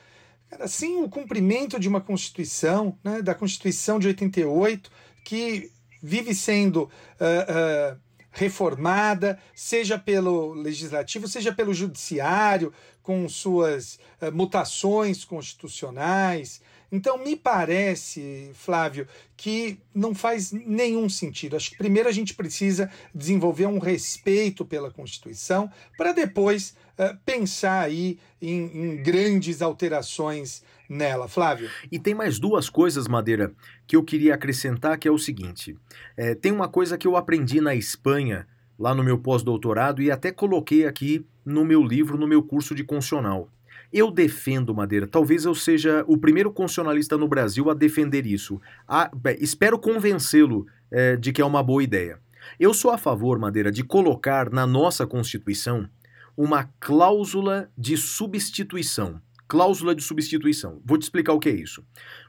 Sem 0.69 1.03
o 1.03 1.09
cumprimento 1.09 1.81
de 1.81 1.89
uma 1.89 2.01
Constituição, 2.01 2.97
né, 3.03 3.21
da 3.21 3.35
Constituição 3.35 3.99
de 3.99 4.07
88, 4.07 4.89
que 5.25 5.73
vive 6.01 6.35
sendo 6.35 6.83
uh, 6.83 7.99
reformada, 8.35 9.39
seja 9.55 9.97
pelo 9.99 10.53
legislativo, 10.53 11.27
seja 11.29 11.53
pelo 11.53 11.73
judiciário, 11.73 12.73
com 13.03 13.29
suas 13.29 13.99
uh, 14.21 14.33
mutações 14.33 15.25
constitucionais. 15.25 16.61
Então, 16.91 17.19
me 17.19 17.37
parece, 17.37 18.51
Flávio, 18.55 19.07
que 19.37 19.79
não 19.95 20.15
faz 20.15 20.53
nenhum 20.53 21.09
sentido. 21.09 21.57
Acho 21.57 21.71
que 21.71 21.79
primeiro 21.79 22.09
a 22.09 22.13
gente 22.13 22.35
precisa 22.35 22.91
desenvolver 23.15 23.67
um 23.67 23.79
respeito 23.79 24.65
pela 24.65 24.91
Constituição 24.91 25.71
para 25.97 26.13
depois 26.13 26.75
uh, 26.99 27.17
pensar 27.25 27.81
aí 27.81 28.19
em, 28.41 28.65
em 28.65 29.03
grandes 29.03 29.63
alterações 29.63 30.63
nela, 30.89 31.29
Flávio. 31.29 31.69
E 31.91 31.99
tem 31.99 32.15
mais 32.15 32.39
duas 32.39 32.69
coisas, 32.69 33.09
Madeira, 33.09 33.53
que 33.87 33.97
eu 33.97 34.03
queria 34.03 34.35
acrescentar, 34.35 34.99
que 34.99 35.09
é 35.09 35.11
o 35.11 35.19
seguinte: 35.19 35.77
é, 36.17 36.35
tem 36.35 36.53
uma 36.53 36.69
coisa 36.69 36.99
que 36.99 37.07
eu 37.07 37.17
aprendi 37.17 37.61
na 37.61 37.75
Espanha, 37.75 38.47
lá 38.79 38.95
no 38.95 39.05
meu 39.05 39.19
pós-doutorado, 39.19 40.03
e 40.03 40.11
até 40.11 40.31
coloquei 40.31 40.87
aqui 40.87 41.25
no 41.45 41.65
meu 41.65 41.83
livro, 41.83 42.19
no 42.19 42.27
meu 42.27 42.43
curso 42.43 42.75
de 42.75 42.85
constitucional. 42.85 43.49
Eu 43.93 44.11
defendo, 44.11 44.75
Madeira, 44.75 45.07
talvez 45.07 45.45
eu 45.45 45.55
seja 45.55 46.05
o 46.09 46.19
primeiro 46.19 46.51
constitucionalista 46.53 47.17
no 47.17 47.29
Brasil 47.29 47.71
a 47.71 47.75
defender 47.75 48.27
isso. 48.27 48.61
A, 48.89 49.09
espero 49.39 49.79
convencê-lo 49.79 50.67
é, 50.91 51.17
de 51.17 51.33
que 51.33 51.41
é 51.41 51.45
uma 51.45 51.63
boa 51.63 51.83
ideia. 51.83 52.19
Eu 52.59 52.75
sou 52.75 52.91
a 52.91 52.99
favor, 52.99 53.39
Madeira, 53.39 53.71
de 53.71 53.85
colocar 53.85 54.51
na 54.51 54.67
nossa 54.67 55.07
Constituição 55.07 55.89
uma 56.37 56.65
cláusula 56.81 57.71
de 57.77 57.97
substituição 57.97 59.21
cláusula 59.47 59.95
de 59.95 60.03
substituição. 60.03 60.81
Vou 60.85 60.99
te 60.99 61.03
explicar 61.03 61.33
o 61.33 61.39
que 61.39 61.49
é 61.49 61.53
isso. 61.53 61.85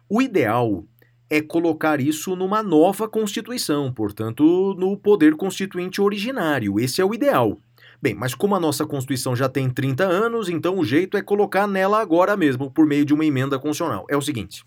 O 0.09 0.21
ideal 0.21 0.85
é 1.29 1.41
colocar 1.41 1.99
isso 1.99 2.35
numa 2.35 2.61
nova 2.61 3.07
Constituição, 3.09 3.91
portanto, 3.91 4.75
no 4.77 4.95
poder 4.97 5.35
constituinte 5.35 6.01
originário. 6.01 6.79
Esse 6.79 7.01
é 7.01 7.05
o 7.05 7.13
ideal. 7.13 7.59
Bem, 8.01 8.13
mas 8.13 8.35
como 8.35 8.55
a 8.55 8.59
nossa 8.59 8.85
Constituição 8.85 9.35
já 9.35 9.49
tem 9.49 9.69
30 9.69 10.03
anos, 10.03 10.49
então 10.49 10.77
o 10.77 10.85
jeito 10.85 11.17
é 11.17 11.21
colocar 11.21 11.65
nela 11.65 11.99
agora 11.99 12.37
mesmo, 12.37 12.69
por 12.69 12.85
meio 12.85 13.05
de 13.05 13.13
uma 13.13 13.25
emenda 13.25 13.57
constitucional. 13.57 14.05
É 14.09 14.15
o 14.15 14.21
seguinte: 14.21 14.63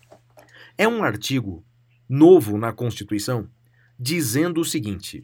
é 0.77 0.87
um 0.87 1.03
artigo 1.03 1.63
novo 2.09 2.57
na 2.57 2.73
Constituição 2.73 3.47
dizendo 3.97 4.59
o 4.59 4.65
seguinte: 4.65 5.23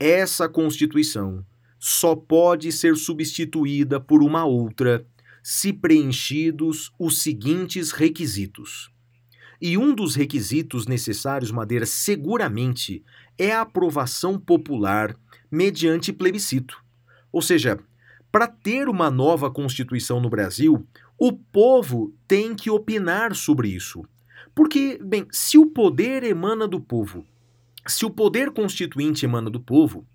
essa 0.00 0.48
Constituição 0.48 1.46
só 1.86 2.16
pode 2.16 2.72
ser 2.72 2.96
substituída 2.96 4.00
por 4.00 4.22
uma 4.22 4.46
outra 4.46 5.06
se 5.42 5.70
preenchidos 5.70 6.90
os 6.98 7.18
seguintes 7.18 7.90
requisitos. 7.90 8.90
E 9.60 9.76
um 9.76 9.94
dos 9.94 10.14
requisitos 10.14 10.86
necessários, 10.86 11.50
Madeira, 11.50 11.84
seguramente 11.84 13.04
é 13.36 13.52
a 13.52 13.60
aprovação 13.60 14.38
popular 14.38 15.14
mediante 15.50 16.10
plebiscito. 16.10 16.82
Ou 17.30 17.42
seja, 17.42 17.78
para 18.32 18.46
ter 18.46 18.88
uma 18.88 19.10
nova 19.10 19.50
Constituição 19.50 20.18
no 20.20 20.30
Brasil, 20.30 20.86
o 21.18 21.34
povo 21.34 22.14
tem 22.26 22.54
que 22.54 22.70
opinar 22.70 23.34
sobre 23.34 23.68
isso. 23.68 24.02
Porque, 24.54 24.98
bem, 25.04 25.26
se 25.30 25.58
o 25.58 25.66
poder 25.66 26.22
emana 26.22 26.66
do 26.66 26.80
povo, 26.80 27.26
se 27.86 28.04
o 28.04 28.10
poder 28.10 28.50
constituinte 28.50 29.24
emana 29.24 29.50
do 29.50 29.60
povo, 29.60 30.06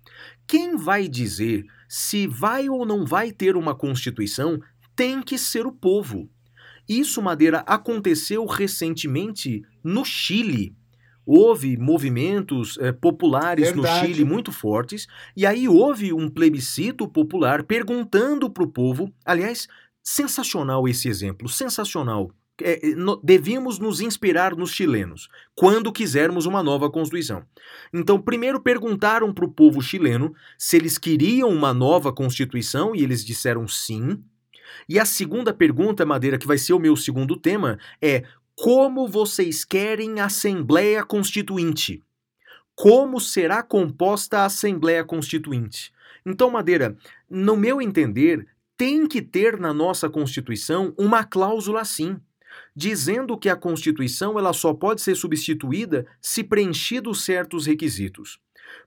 quem 0.46 0.76
vai 0.76 1.08
dizer 1.08 1.64
se 1.88 2.26
vai 2.26 2.68
ou 2.68 2.86
não 2.86 3.04
vai 3.04 3.32
ter 3.32 3.56
uma 3.56 3.74
Constituição 3.74 4.60
tem 4.94 5.22
que 5.22 5.36
ser 5.36 5.66
o 5.66 5.72
povo. 5.72 6.28
Isso, 6.88 7.22
Madeira, 7.22 7.64
aconteceu 7.66 8.44
recentemente 8.46 9.62
no 9.82 10.04
Chile. 10.04 10.74
Houve 11.24 11.76
movimentos 11.76 12.76
eh, 12.80 12.92
populares 12.92 13.72
Verdade. 13.72 14.00
no 14.00 14.06
Chile 14.06 14.24
muito 14.24 14.50
fortes, 14.50 15.06
e 15.36 15.46
aí 15.46 15.68
houve 15.68 16.12
um 16.12 16.28
plebiscito 16.28 17.08
popular 17.08 17.62
perguntando 17.62 18.50
para 18.50 18.64
o 18.64 18.70
povo. 18.70 19.12
Aliás, 19.24 19.68
sensacional 20.02 20.88
esse 20.88 21.08
exemplo, 21.08 21.48
sensacional. 21.48 22.32
É, 22.62 22.94
no, 22.94 23.20
devíamos 23.22 23.78
nos 23.78 24.00
inspirar 24.00 24.56
nos 24.56 24.72
chilenos 24.72 25.28
quando 25.54 25.92
quisermos 25.92 26.46
uma 26.46 26.62
nova 26.62 26.90
Constituição. 26.90 27.44
Então, 27.92 28.20
primeiro 28.20 28.60
perguntaram 28.60 29.32
para 29.32 29.44
o 29.44 29.52
povo 29.52 29.80
chileno 29.80 30.34
se 30.58 30.76
eles 30.76 30.98
queriam 30.98 31.48
uma 31.48 31.72
nova 31.72 32.12
Constituição 32.12 32.94
e 32.94 33.02
eles 33.02 33.24
disseram 33.24 33.66
sim. 33.66 34.22
E 34.88 34.98
a 34.98 35.04
segunda 35.04 35.52
pergunta, 35.52 36.06
Madeira, 36.06 36.38
que 36.38 36.46
vai 36.46 36.58
ser 36.58 36.72
o 36.72 36.78
meu 36.78 36.96
segundo 36.96 37.36
tema, 37.36 37.78
é 38.00 38.24
como 38.54 39.08
vocês 39.08 39.64
querem 39.64 40.20
a 40.20 40.26
Assembleia 40.26 41.04
Constituinte? 41.04 42.02
Como 42.74 43.20
será 43.20 43.62
composta 43.62 44.40
a 44.40 44.44
Assembleia 44.44 45.04
Constituinte? 45.04 45.92
Então, 46.24 46.50
Madeira, 46.50 46.96
no 47.28 47.56
meu 47.56 47.80
entender, 47.80 48.46
tem 48.76 49.06
que 49.06 49.20
ter 49.20 49.58
na 49.58 49.74
nossa 49.74 50.08
Constituição 50.08 50.94
uma 50.98 51.24
cláusula 51.24 51.80
assim, 51.80 52.18
dizendo 52.74 53.36
que 53.36 53.48
a 53.48 53.56
Constituição 53.56 54.38
ela 54.38 54.52
só 54.52 54.72
pode 54.72 55.00
ser 55.00 55.14
substituída 55.14 56.06
se 56.20 56.42
preenchidos 56.44 57.24
certos 57.24 57.66
requisitos. 57.66 58.38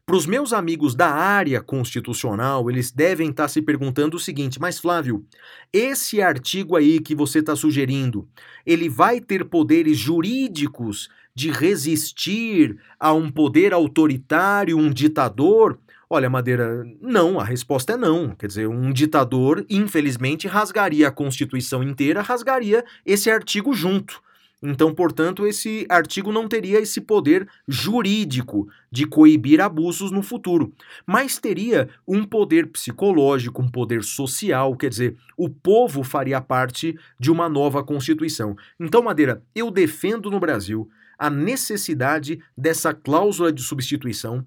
Para 0.06 0.16
os 0.16 0.26
meus 0.26 0.52
amigos 0.52 0.96
da 0.96 1.10
área 1.10 1.62
constitucional, 1.62 2.70
eles 2.70 2.92
devem 2.92 3.30
estar 3.30 3.44
tá 3.44 3.50
se 3.50 3.62
perguntando 3.62 4.18
o 4.18 4.20
seguinte: 4.20 4.60
mas 4.60 4.80
Flávio, 4.80 5.26
esse 5.72 6.22
artigo 6.22 6.76
aí 6.76 7.00
que 7.00 7.16
você 7.16 7.40
está 7.40 7.56
sugerindo, 7.56 8.28
ele 8.66 8.90
vai 8.90 9.22
ter 9.22 9.46
poderes 9.46 9.98
jurídicos 9.98 11.10
de 11.36 11.50
resistir 11.50 12.78
a 13.00 13.14
um 13.14 13.30
poder 13.30 13.74
autoritário, 13.74 14.78
um 14.78 14.92
ditador? 14.92 15.80
Olha, 16.10 16.30
Madeira, 16.30 16.86
não, 17.02 17.40
a 17.40 17.44
resposta 17.44 17.94
é 17.94 17.98
não. 17.98 18.36
Quer 18.36 18.48
dizer, 18.48 18.68
um 18.68 18.92
ditador, 18.92 19.66
infelizmente, 19.70 20.48
rasgaria 20.48 21.08
a 21.08 21.12
Constituição 21.12 21.82
inteira, 21.82 22.22
rasgaria 22.22 22.84
esse 23.06 23.30
artigo 23.30 23.74
junto. 23.74 24.22
Então, 24.66 24.96
portanto, 24.96 25.46
esse 25.46 25.86
artigo 25.90 26.32
não 26.32 26.48
teria 26.48 26.80
esse 26.80 27.02
poder 27.02 27.46
jurídico 27.68 28.70
de 28.90 29.06
coibir 29.06 29.60
abusos 29.60 30.10
no 30.10 30.24
futuro, 30.24 30.72
mas 31.06 31.38
teria 31.38 31.90
um 32.08 32.24
poder 32.24 32.68
psicológico, 32.68 33.62
um 33.62 33.70
poder 33.70 34.06
social, 34.06 34.74
quer 34.78 34.88
dizer, 34.88 35.18
o 35.36 35.50
povo 35.50 36.02
faria 36.02 36.40
parte 36.40 36.98
de 37.20 37.30
uma 37.30 37.50
nova 37.50 37.84
Constituição. 37.84 38.56
Então, 38.80 39.04
Madeira, 39.04 39.44
eu 39.54 39.70
defendo 39.70 40.32
no 40.32 40.40
Brasil 40.40 40.90
a 41.20 41.30
necessidade 41.30 42.40
dessa 42.58 42.94
cláusula 42.94 43.52
de 43.52 43.62
substituição, 43.62 44.46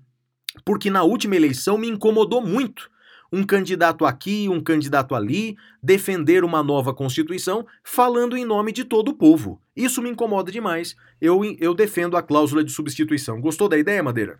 porque 0.65 0.91
na 0.91 1.03
última 1.03 1.37
eleição 1.37 1.79
me 1.79 1.89
incomodou 1.89 2.41
muito 2.41 2.91
um 3.33 3.45
candidato 3.45 4.05
aqui, 4.05 4.49
um 4.49 4.61
candidato 4.61 5.15
ali, 5.15 5.57
defender 5.83 6.45
uma 6.45 6.63
nova 6.63 6.95
Constituição, 6.95 7.67
falando 7.83 8.37
em 8.37 8.45
nome 8.45 8.73
de 8.73 8.85
todo 8.85 9.09
o 9.09 9.15
povo. 9.15 9.61
Isso 9.75 10.01
me 10.01 10.11
incomoda 10.11 10.51
demais. 10.51 10.97
Eu, 11.21 11.43
eu 11.59 11.75
defendo 11.75 12.17
a 12.17 12.23
cláusula 12.23 12.63
de 12.63 12.73
substituição. 12.73 13.41
Gostou 13.41 13.69
da 13.69 13.77
ideia, 13.77 14.03
Madeira? 14.03 14.39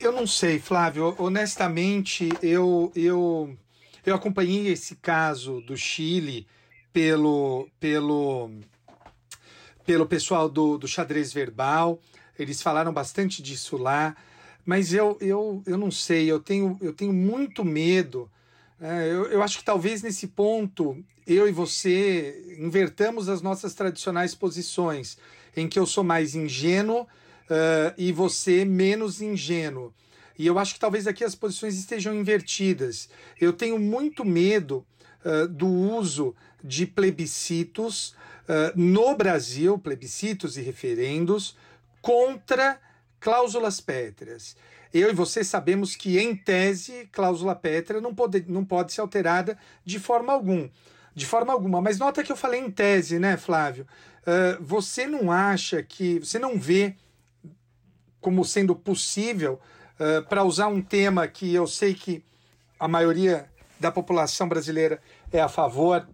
Eu 0.00 0.12
não 0.12 0.26
sei, 0.26 0.58
Flávio. 0.58 1.14
Honestamente, 1.18 2.28
eu, 2.42 2.92
eu, 2.94 3.56
eu 4.04 4.14
acompanhei 4.14 4.68
esse 4.68 4.96
caso 4.96 5.60
do 5.62 5.76
Chile 5.76 6.46
pelo, 6.92 7.68
pelo, 7.80 8.50
pelo 9.86 10.06
pessoal 10.06 10.48
do, 10.48 10.76
do 10.76 10.86
xadrez 10.86 11.32
verbal. 11.32 11.98
Eles 12.38 12.62
falaram 12.62 12.92
bastante 12.92 13.42
disso 13.42 13.76
lá. 13.76 14.16
Mas 14.64 14.92
eu, 14.92 15.16
eu, 15.20 15.62
eu 15.66 15.76
não 15.76 15.90
sei, 15.90 16.30
eu 16.30 16.40
tenho, 16.40 16.78
eu 16.80 16.92
tenho 16.92 17.12
muito 17.12 17.64
medo. 17.64 18.30
É, 18.80 19.08
eu, 19.08 19.26
eu 19.26 19.42
acho 19.42 19.58
que 19.58 19.64
talvez 19.64 20.02
nesse 20.02 20.26
ponto 20.28 21.04
eu 21.26 21.48
e 21.48 21.52
você 21.52 22.56
invertamos 22.58 23.28
as 23.28 23.40
nossas 23.40 23.74
tradicionais 23.74 24.34
posições, 24.34 25.16
em 25.56 25.68
que 25.68 25.78
eu 25.78 25.86
sou 25.86 26.04
mais 26.04 26.34
ingênuo 26.34 27.02
uh, 27.02 27.94
e 27.96 28.12
você 28.12 28.64
menos 28.64 29.20
ingênuo. 29.20 29.92
E 30.38 30.46
eu 30.46 30.58
acho 30.58 30.74
que 30.74 30.80
talvez 30.80 31.06
aqui 31.06 31.24
as 31.24 31.34
posições 31.34 31.76
estejam 31.76 32.14
invertidas. 32.14 33.08
Eu 33.40 33.52
tenho 33.52 33.78
muito 33.78 34.24
medo 34.24 34.84
uh, 35.24 35.46
do 35.48 35.68
uso 35.68 36.34
de 36.62 36.86
plebiscitos 36.86 38.14
uh, 38.48 38.72
no 38.74 39.16
Brasil, 39.16 39.78
plebiscitos 39.78 40.56
e 40.56 40.60
referendos, 40.62 41.56
contra 42.04 42.78
cláusulas 43.18 43.80
pétreas. 43.80 44.54
Eu 44.92 45.08
e 45.08 45.14
você 45.14 45.42
sabemos 45.42 45.96
que, 45.96 46.18
em 46.18 46.36
tese, 46.36 47.08
cláusula 47.10 47.54
pétrea 47.54 47.98
não 47.98 48.14
pode, 48.14 48.44
não 48.46 48.62
pode 48.62 48.92
ser 48.92 49.00
alterada 49.00 49.56
de 49.82 49.98
forma 49.98 50.30
alguma. 50.30 50.70
De 51.14 51.24
forma 51.24 51.50
alguma. 51.50 51.80
Mas 51.80 51.98
nota 51.98 52.22
que 52.22 52.30
eu 52.30 52.36
falei 52.36 52.60
em 52.60 52.70
tese, 52.70 53.18
né, 53.18 53.38
Flávio? 53.38 53.86
Uh, 54.20 54.62
você 54.62 55.06
não 55.06 55.32
acha 55.32 55.82
que. 55.82 56.18
Você 56.18 56.38
não 56.38 56.58
vê 56.58 56.94
como 58.20 58.44
sendo 58.44 58.76
possível, 58.76 59.58
uh, 59.98 60.22
para 60.28 60.44
usar 60.44 60.68
um 60.68 60.82
tema 60.82 61.26
que 61.26 61.54
eu 61.54 61.66
sei 61.66 61.94
que 61.94 62.22
a 62.78 62.86
maioria 62.86 63.48
da 63.80 63.90
população 63.90 64.46
brasileira 64.46 65.00
é 65.32 65.40
a 65.40 65.48
favor, 65.48 66.06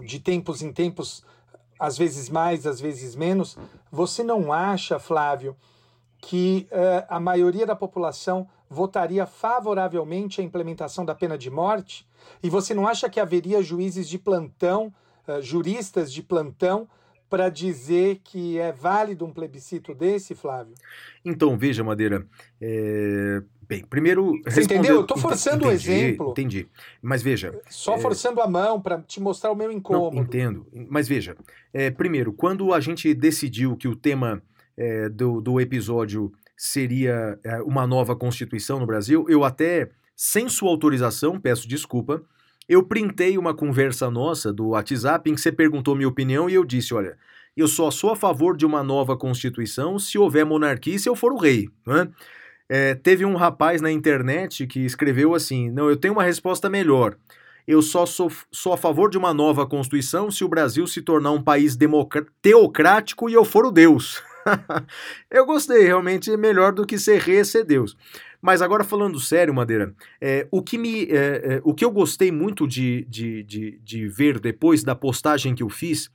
de 0.00 0.18
tempos 0.18 0.62
em 0.62 0.72
tempos, 0.72 1.24
às 1.78 1.96
vezes 1.96 2.28
mais, 2.28 2.66
às 2.66 2.80
vezes 2.80 3.14
menos. 3.14 3.56
Você 3.96 4.22
não 4.22 4.52
acha, 4.52 4.98
Flávio, 4.98 5.56
que 6.18 6.68
uh, 6.70 7.06
a 7.08 7.18
maioria 7.18 7.64
da 7.64 7.74
população 7.74 8.46
votaria 8.68 9.24
favoravelmente 9.24 10.38
à 10.38 10.44
implementação 10.44 11.02
da 11.02 11.14
pena 11.14 11.38
de 11.38 11.50
morte? 11.50 12.06
E 12.42 12.50
você 12.50 12.74
não 12.74 12.86
acha 12.86 13.08
que 13.08 13.18
haveria 13.18 13.62
juízes 13.62 14.06
de 14.06 14.18
plantão, 14.18 14.92
uh, 15.26 15.40
juristas 15.40 16.12
de 16.12 16.22
plantão, 16.22 16.86
para 17.30 17.48
dizer 17.48 18.20
que 18.22 18.58
é 18.58 18.70
válido 18.70 19.24
um 19.24 19.32
plebiscito 19.32 19.94
desse, 19.94 20.34
Flávio? 20.34 20.74
Então, 21.24 21.56
veja, 21.56 21.82
Madeira. 21.82 22.26
É... 22.60 23.42
Bem, 23.68 23.84
primeiro. 23.84 24.40
Você 24.44 24.62
entendeu? 24.62 24.96
Eu 24.96 25.00
estou 25.02 25.16
forçando 25.16 25.66
o 25.66 25.70
exemplo. 25.70 26.30
Entendi. 26.30 26.68
Mas 27.02 27.22
veja. 27.22 27.58
Só 27.68 27.96
é... 27.96 27.98
forçando 27.98 28.40
a 28.40 28.48
mão 28.48 28.80
para 28.80 29.00
te 29.02 29.20
mostrar 29.20 29.50
o 29.50 29.56
meu 29.56 29.72
incômodo. 29.72 30.16
Não, 30.16 30.22
entendo. 30.22 30.66
Mas 30.88 31.08
veja. 31.08 31.36
É, 31.72 31.90
primeiro, 31.90 32.32
quando 32.32 32.72
a 32.72 32.80
gente 32.80 33.12
decidiu 33.12 33.76
que 33.76 33.88
o 33.88 33.96
tema 33.96 34.42
é, 34.76 35.08
do, 35.08 35.40
do 35.40 35.60
episódio 35.60 36.32
seria 36.56 37.38
é, 37.44 37.60
uma 37.62 37.86
nova 37.86 38.14
Constituição 38.14 38.78
no 38.78 38.86
Brasil, 38.86 39.26
eu 39.28 39.44
até, 39.44 39.90
sem 40.14 40.48
sua 40.48 40.70
autorização, 40.70 41.40
peço 41.40 41.68
desculpa, 41.68 42.22
eu 42.68 42.82
printei 42.82 43.36
uma 43.36 43.54
conversa 43.54 44.10
nossa 44.10 44.52
do 44.52 44.68
WhatsApp 44.68 45.30
em 45.30 45.34
que 45.34 45.40
você 45.40 45.52
perguntou 45.52 45.94
minha 45.94 46.08
opinião 46.08 46.48
e 46.48 46.54
eu 46.54 46.64
disse: 46.64 46.94
olha, 46.94 47.16
eu 47.56 47.68
só 47.68 47.90
sou 47.90 48.10
a 48.10 48.16
favor 48.16 48.56
de 48.56 48.66
uma 48.66 48.82
nova 48.82 49.16
Constituição 49.16 49.98
se 49.98 50.18
houver 50.18 50.44
monarquia 50.44 50.94
e 50.94 50.98
se 50.98 51.08
eu 51.08 51.16
for 51.16 51.32
o 51.32 51.38
rei. 51.38 51.68
Né? 51.86 52.08
É, 52.08 52.10
teve 53.02 53.24
um 53.24 53.36
rapaz 53.36 53.80
na 53.80 53.90
internet 53.90 54.66
que 54.66 54.80
escreveu 54.80 55.34
assim: 55.34 55.70
não, 55.70 55.88
eu 55.88 55.96
tenho 55.96 56.14
uma 56.14 56.24
resposta 56.24 56.68
melhor. 56.68 57.16
Eu 57.66 57.82
só 57.82 58.06
sou, 58.06 58.30
sou 58.52 58.72
a 58.72 58.76
favor 58.76 59.10
de 59.10 59.18
uma 59.18 59.34
nova 59.34 59.66
Constituição 59.66 60.30
se 60.30 60.44
o 60.44 60.48
Brasil 60.48 60.86
se 60.86 61.02
tornar 61.02 61.32
um 61.32 61.42
país 61.42 61.76
teocrático 62.40 63.28
e 63.28 63.34
eu 63.34 63.44
for 63.44 63.66
o 63.66 63.72
Deus. 63.72 64.22
eu 65.28 65.44
gostei, 65.44 65.82
realmente 65.84 66.30
é 66.30 66.36
melhor 66.36 66.72
do 66.72 66.86
que 66.86 66.96
ser 66.96 67.20
rei 67.20 67.44
ser 67.44 67.64
Deus. 67.64 67.96
Mas 68.40 68.62
agora 68.62 68.84
falando 68.84 69.18
sério, 69.18 69.52
Madeira, 69.52 69.92
é, 70.20 70.46
o, 70.52 70.62
que 70.62 70.78
me, 70.78 71.06
é, 71.06 71.56
é, 71.56 71.60
o 71.64 71.74
que 71.74 71.84
eu 71.84 71.90
gostei 71.90 72.30
muito 72.30 72.68
de, 72.68 73.04
de, 73.08 73.42
de, 73.42 73.80
de 73.82 74.08
ver 74.08 74.38
depois 74.38 74.84
da 74.84 74.94
postagem 74.94 75.52
que 75.52 75.62
eu 75.64 75.68
fiz 75.68 76.08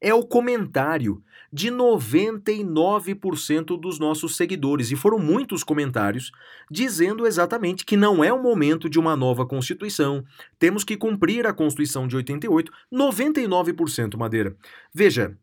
é 0.00 0.14
o 0.14 0.24
comentário 0.24 1.20
de 1.52 1.70
99% 1.70 3.78
dos 3.78 3.98
nossos 3.98 4.36
seguidores, 4.36 4.90
e 4.90 4.96
foram 4.96 5.18
muitos 5.18 5.62
comentários 5.62 6.32
dizendo 6.70 7.26
exatamente 7.26 7.84
que 7.84 7.96
não 7.96 8.24
é 8.24 8.32
o 8.32 8.42
momento 8.42 8.88
de 8.88 8.98
uma 8.98 9.14
nova 9.14 9.44
Constituição, 9.44 10.24
temos 10.58 10.82
que 10.82 10.96
cumprir 10.96 11.46
a 11.46 11.52
Constituição 11.52 12.08
de 12.08 12.16
88, 12.16 12.72
99% 12.90 14.16
Madeira. 14.16 14.56
Veja, 14.94 15.36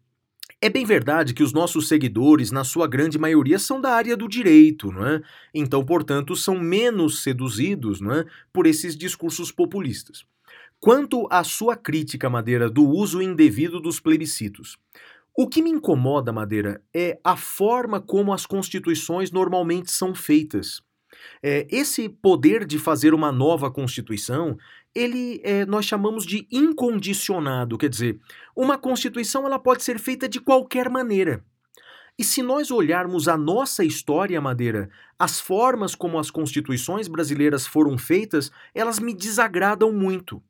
é 0.62 0.70
bem 0.70 0.84
verdade 0.84 1.34
que 1.34 1.44
os 1.44 1.54
nossos 1.54 1.88
seguidores, 1.88 2.52
na 2.52 2.66
sua 2.66 2.88
grande 2.88 3.18
maioria, 3.18 3.58
são 3.58 3.80
da 3.80 3.92
área 3.92 4.18
do 4.18 4.28
direito, 4.28 4.92
não 4.92 5.06
é? 5.06 5.22
Então, 5.54 5.86
portanto, 5.86 6.36
são 6.36 6.60
menos 6.60 7.24
seduzidos 7.24 8.02
não 8.02 8.12
é? 8.12 8.26
por 8.52 8.66
esses 8.66 8.98
discursos 8.98 9.52
populistas. 9.52 10.26
Quanto 10.80 11.28
à 11.30 11.44
sua 11.44 11.76
crítica, 11.76 12.30
Madeira, 12.30 12.70
do 12.70 12.86
uso 12.86 13.22
indevido 13.22 13.80
dos 13.80 14.00
plebiscitos, 14.00 14.78
o 15.38 15.48
que 15.48 15.62
me 15.62 15.70
incomoda, 15.70 16.32
Madeira, 16.32 16.82
é 16.94 17.20
a 17.24 17.36
forma 17.36 18.02
como 18.02 18.34
as 18.34 18.46
constituições 18.46 19.32
normalmente 19.32 19.92
são 19.92 20.14
feitas. 20.14 20.82
É, 21.42 21.66
esse 21.70 22.08
poder 22.08 22.66
de 22.66 22.78
fazer 22.78 23.14
uma 23.14 23.32
nova 23.32 23.72
constituição 23.72 24.58
ele 24.94 25.40
é, 25.44 25.66
nós 25.66 25.86
chamamos 25.86 26.26
de 26.26 26.48
incondicionado, 26.52 27.78
quer 27.78 27.90
dizer, 27.90 28.20
uma 28.56 28.78
constituição 28.78 29.46
ela 29.46 29.60
pode 29.60 29.84
ser 29.84 30.00
feita 30.00 30.28
de 30.28 30.40
qualquer 30.40 30.90
maneira. 30.90 31.44
E 32.18 32.24
se 32.24 32.42
nós 32.42 32.70
olharmos 32.70 33.30
a 33.30 33.38
nossa 33.38 33.86
história, 33.86 34.42
Madeira, 34.42 34.90
as 35.18 35.40
formas 35.40 35.96
como 35.96 36.20
as 36.20 36.30
constituições 36.30 37.08
brasileiras 37.08 37.66
foram 37.66 37.98
feitas, 37.98 38.52
elas 38.76 39.00
me 39.00 39.14
desagradam 39.14 39.94
muito. 39.94 40.44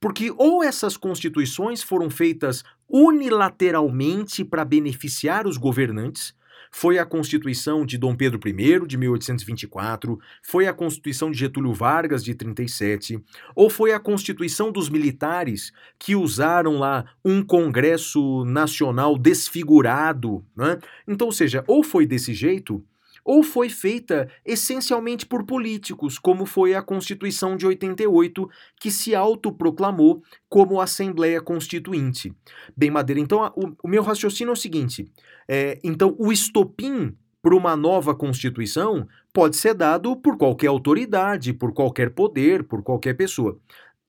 Porque 0.00 0.32
ou 0.36 0.64
essas 0.64 0.96
constituições 0.96 1.82
foram 1.82 2.08
feitas 2.08 2.64
unilateralmente 2.88 4.44
para 4.44 4.64
beneficiar 4.64 5.46
os 5.46 5.56
governantes, 5.56 6.34
foi 6.70 6.98
a 6.98 7.04
Constituição 7.04 7.84
de 7.84 7.98
Dom 7.98 8.14
Pedro 8.14 8.40
I, 8.48 8.86
de 8.86 8.96
1824, 8.96 10.18
foi 10.42 10.68
a 10.68 10.72
Constituição 10.72 11.30
de 11.30 11.38
Getúlio 11.38 11.74
Vargas, 11.74 12.22
de 12.22 12.32
37, 12.32 13.20
ou 13.56 13.68
foi 13.68 13.92
a 13.92 13.98
Constituição 13.98 14.70
dos 14.70 14.88
militares, 14.88 15.72
que 15.98 16.14
usaram 16.14 16.78
lá 16.78 17.04
um 17.24 17.42
Congresso 17.42 18.44
Nacional 18.44 19.18
desfigurado. 19.18 20.44
Né? 20.56 20.78
Então, 21.08 21.26
ou 21.26 21.32
seja, 21.32 21.64
ou 21.66 21.82
foi 21.82 22.06
desse 22.06 22.32
jeito, 22.32 22.84
ou 23.24 23.42
foi 23.42 23.68
feita 23.68 24.28
essencialmente 24.44 25.26
por 25.26 25.44
políticos, 25.44 26.18
como 26.18 26.46
foi 26.46 26.74
a 26.74 26.82
Constituição 26.82 27.56
de 27.56 27.66
88, 27.66 28.48
que 28.80 28.90
se 28.90 29.14
autoproclamou 29.14 30.22
como 30.48 30.80
Assembleia 30.80 31.40
Constituinte. 31.40 32.34
Bem, 32.76 32.90
Madeira, 32.90 33.20
então 33.20 33.52
o, 33.56 33.72
o 33.84 33.88
meu 33.88 34.02
raciocínio 34.02 34.50
é 34.50 34.54
o 34.54 34.56
seguinte: 34.56 35.10
é, 35.48 35.78
então 35.82 36.14
o 36.18 36.32
estopim 36.32 37.16
para 37.42 37.54
uma 37.54 37.76
nova 37.76 38.14
Constituição 38.14 39.06
pode 39.32 39.56
ser 39.56 39.74
dado 39.74 40.16
por 40.16 40.36
qualquer 40.36 40.66
autoridade, 40.66 41.52
por 41.52 41.72
qualquer 41.72 42.10
poder, 42.10 42.64
por 42.64 42.82
qualquer 42.82 43.14
pessoa. 43.14 43.58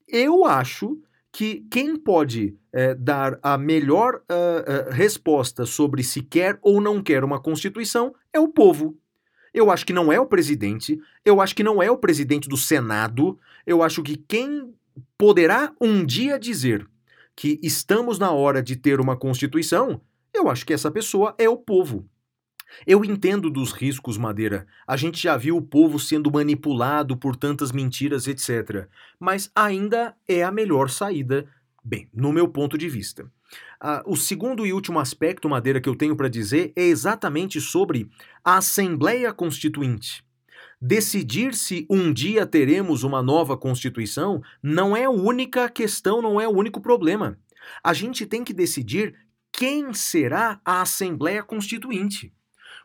Eu 0.07 0.45
acho 0.45 0.97
que 1.31 1.65
quem 1.71 1.95
pode 1.95 2.57
é, 2.73 2.93
dar 2.93 3.39
a 3.41 3.57
melhor 3.57 4.15
uh, 4.15 4.89
uh, 4.89 4.91
resposta 4.91 5.65
sobre 5.65 6.03
se 6.03 6.21
quer 6.21 6.59
ou 6.61 6.81
não 6.81 7.01
quer 7.01 7.23
uma 7.23 7.41
Constituição 7.41 8.13
é 8.33 8.39
o 8.39 8.49
povo. 8.49 8.97
Eu 9.53 9.69
acho 9.69 9.85
que 9.85 9.93
não 9.93 10.11
é 10.11 10.19
o 10.19 10.25
presidente, 10.25 10.99
eu 11.25 11.41
acho 11.41 11.55
que 11.55 11.63
não 11.63 11.81
é 11.81 11.91
o 11.91 11.97
presidente 11.97 12.47
do 12.47 12.57
Senado, 12.57 13.37
eu 13.65 13.83
acho 13.83 14.01
que 14.01 14.15
quem 14.15 14.73
poderá 15.17 15.73
um 15.79 16.05
dia 16.05 16.39
dizer 16.39 16.87
que 17.35 17.59
estamos 17.61 18.17
na 18.17 18.31
hora 18.31 18.61
de 18.61 18.75
ter 18.75 18.99
uma 18.99 19.17
Constituição, 19.17 20.01
eu 20.33 20.49
acho 20.49 20.65
que 20.65 20.73
essa 20.73 20.91
pessoa 20.91 21.35
é 21.37 21.49
o 21.49 21.57
povo. 21.57 22.07
Eu 22.87 23.03
entendo 23.03 23.49
dos 23.49 23.73
riscos, 23.73 24.17
Madeira. 24.17 24.65
A 24.87 24.95
gente 24.95 25.21
já 25.21 25.35
viu 25.35 25.57
o 25.57 25.61
povo 25.61 25.99
sendo 25.99 26.31
manipulado 26.31 27.17
por 27.17 27.35
tantas 27.35 27.71
mentiras, 27.71 28.27
etc. 28.27 28.87
Mas 29.19 29.51
ainda 29.53 30.15
é 30.27 30.43
a 30.43 30.51
melhor 30.51 30.89
saída, 30.89 31.47
bem, 31.83 32.09
no 32.13 32.31
meu 32.31 32.47
ponto 32.47 32.77
de 32.77 32.87
vista. 32.87 33.29
Ah, 33.83 34.03
o 34.05 34.15
segundo 34.15 34.63
e 34.63 34.71
último 34.71 34.99
aspecto, 34.99 35.49
Madeira, 35.49 35.81
que 35.81 35.89
eu 35.89 35.95
tenho 35.95 36.15
para 36.15 36.29
dizer 36.29 36.71
é 36.75 36.83
exatamente 36.83 37.59
sobre 37.59 38.07
a 38.45 38.57
Assembleia 38.57 39.33
Constituinte. 39.33 40.23
Decidir 40.79 41.55
se 41.55 41.87
um 41.89 42.13
dia 42.13 42.45
teremos 42.45 43.01
uma 43.01 43.23
nova 43.23 43.57
Constituição 43.57 44.39
não 44.61 44.95
é 44.95 45.05
a 45.05 45.09
única 45.09 45.67
questão, 45.67 46.21
não 46.21 46.39
é 46.39 46.47
o 46.47 46.51
único 46.51 46.79
problema. 46.79 47.39
A 47.83 47.91
gente 47.91 48.23
tem 48.27 48.43
que 48.43 48.53
decidir 48.53 49.15
quem 49.51 49.95
será 49.95 50.61
a 50.63 50.83
Assembleia 50.83 51.41
Constituinte. 51.41 52.31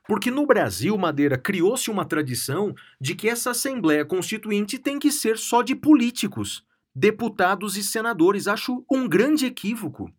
Porque 0.09 0.31
no 0.31 0.47
Brasil, 0.47 0.97
Madeira, 0.97 1.37
criou-se 1.37 1.91
uma 1.91 2.07
tradição 2.07 2.75
de 2.99 3.15
que 3.15 3.29
essa 3.29 3.51
Assembleia 3.51 4.05
Constituinte 4.07 4.79
tem 4.79 4.99
que 4.99 5.13
ser 5.13 5.37
só 5.37 5.61
de 5.61 5.75
políticos, 5.75 6.65
deputados 6.95 7.77
e 7.77 7.83
senadores. 7.83 8.49
Acho 8.49 8.83
um 8.91 9.07
grande 9.07 9.45
equívoco. 9.45 10.11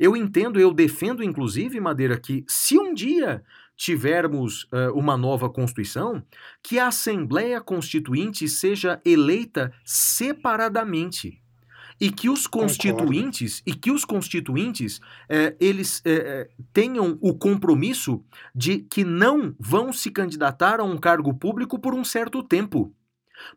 Eu 0.00 0.16
entendo, 0.16 0.58
eu 0.58 0.72
defendo, 0.72 1.22
inclusive, 1.22 1.78
Madeira, 1.78 2.18
que 2.18 2.42
se 2.48 2.78
um 2.78 2.94
dia 2.94 3.44
tivermos 3.76 4.64
uh, 4.64 4.92
uma 4.94 5.14
nova 5.14 5.50
Constituição, 5.50 6.22
que 6.62 6.78
a 6.78 6.86
Assembleia 6.86 7.60
Constituinte 7.60 8.48
seja 8.48 8.98
eleita 9.04 9.70
separadamente 9.84 11.42
e 12.00 12.10
que 12.10 12.30
os 12.30 12.46
constituintes 12.46 13.58
Concordo. 13.58 13.78
e 13.78 13.78
que 13.78 13.90
os 13.90 14.06
constituintes 14.06 15.00
eh, 15.28 15.54
eles 15.60 16.00
eh, 16.06 16.48
tenham 16.72 17.18
o 17.20 17.34
compromisso 17.34 18.24
de 18.54 18.78
que 18.78 19.04
não 19.04 19.54
vão 19.60 19.92
se 19.92 20.10
candidatar 20.10 20.80
a 20.80 20.84
um 20.84 20.96
cargo 20.96 21.34
público 21.34 21.78
por 21.78 21.92
um 21.92 22.02
certo 22.02 22.42
tempo. 22.42 22.90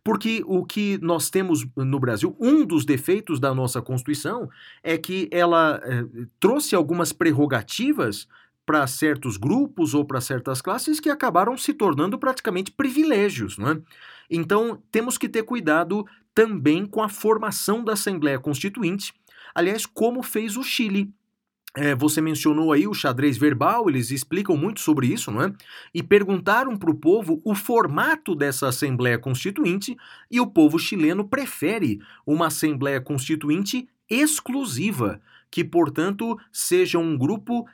Porque 0.04 0.44
o 0.46 0.66
que 0.66 0.98
nós 1.02 1.30
temos 1.30 1.66
no 1.76 2.00
Brasil, 2.00 2.36
um 2.40 2.66
dos 2.66 2.86
defeitos 2.86 3.40
da 3.40 3.54
nossa 3.54 3.82
Constituição 3.82 4.50
é 4.82 4.98
que 4.98 5.28
ela 5.32 5.82
eh, 5.84 6.06
trouxe 6.40 6.76
algumas 6.76 7.12
prerrogativas 7.12 8.28
para 8.66 8.88
certos 8.88 9.38
grupos 9.38 9.94
ou 9.94 10.06
para 10.06 10.22
certas 10.22 10.62
classes 10.62 11.00
que 11.00 11.10
acabaram 11.10 11.58
se 11.58 11.74
tornando 11.74 12.18
praticamente 12.18 12.72
privilégios, 12.72 13.58
não 13.58 13.72
é? 13.72 13.82
Então, 14.30 14.82
temos 14.92 15.18
que 15.18 15.28
ter 15.28 15.44
cuidado 15.44 16.06
também 16.34 16.86
com 16.86 17.02
a 17.02 17.10
formação 17.10 17.84
da 17.84 17.94
Assembleia 17.94 18.40
Constituinte, 18.40 19.14
aliás, 19.54 19.86
como 19.86 20.24
fez 20.24 20.58
o 20.58 20.64
Chile. 20.64 21.14
É, 21.76 21.96
você 21.96 22.22
mencionou 22.22 22.72
aí 22.72 22.88
o 22.88 22.94
xadrez 22.94 23.36
verbal, 23.36 23.90
eles 23.90 24.12
explicam 24.12 24.56
muito 24.56 24.80
sobre 24.80 25.08
isso, 25.08 25.32
não 25.32 25.42
é? 25.42 25.52
E 25.92 26.04
perguntaram 26.04 26.78
para 26.78 26.92
o 26.92 26.96
povo 26.96 27.42
o 27.44 27.56
formato 27.56 28.36
dessa 28.36 28.68
Assembleia 28.68 29.18
Constituinte 29.18 29.98
e 30.30 30.40
o 30.40 30.46
povo 30.46 30.78
chileno 30.78 31.28
prefere 31.28 32.00
uma 32.28 32.48
Assembleia 32.48 33.02
Constituinte 33.02 33.88
exclusiva, 34.08 35.20
que, 35.50 35.64
portanto, 35.64 36.38
seja 36.52 37.00
um 37.00 37.18
grupo 37.18 37.66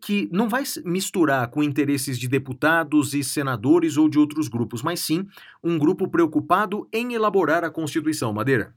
que 0.00 0.28
não 0.32 0.48
vai 0.48 0.62
misturar 0.84 1.48
com 1.48 1.62
interesses 1.62 2.18
de 2.18 2.28
deputados 2.28 3.12
e 3.14 3.24
senadores 3.24 3.96
ou 3.96 4.08
de 4.08 4.18
outros 4.18 4.48
grupos, 4.48 4.82
mas 4.82 5.00
sim 5.00 5.26
um 5.62 5.78
grupo 5.78 6.08
preocupado 6.08 6.88
em 6.92 7.12
elaborar 7.14 7.64
a 7.64 7.70
Constituição. 7.70 8.32
Madeira. 8.32 8.74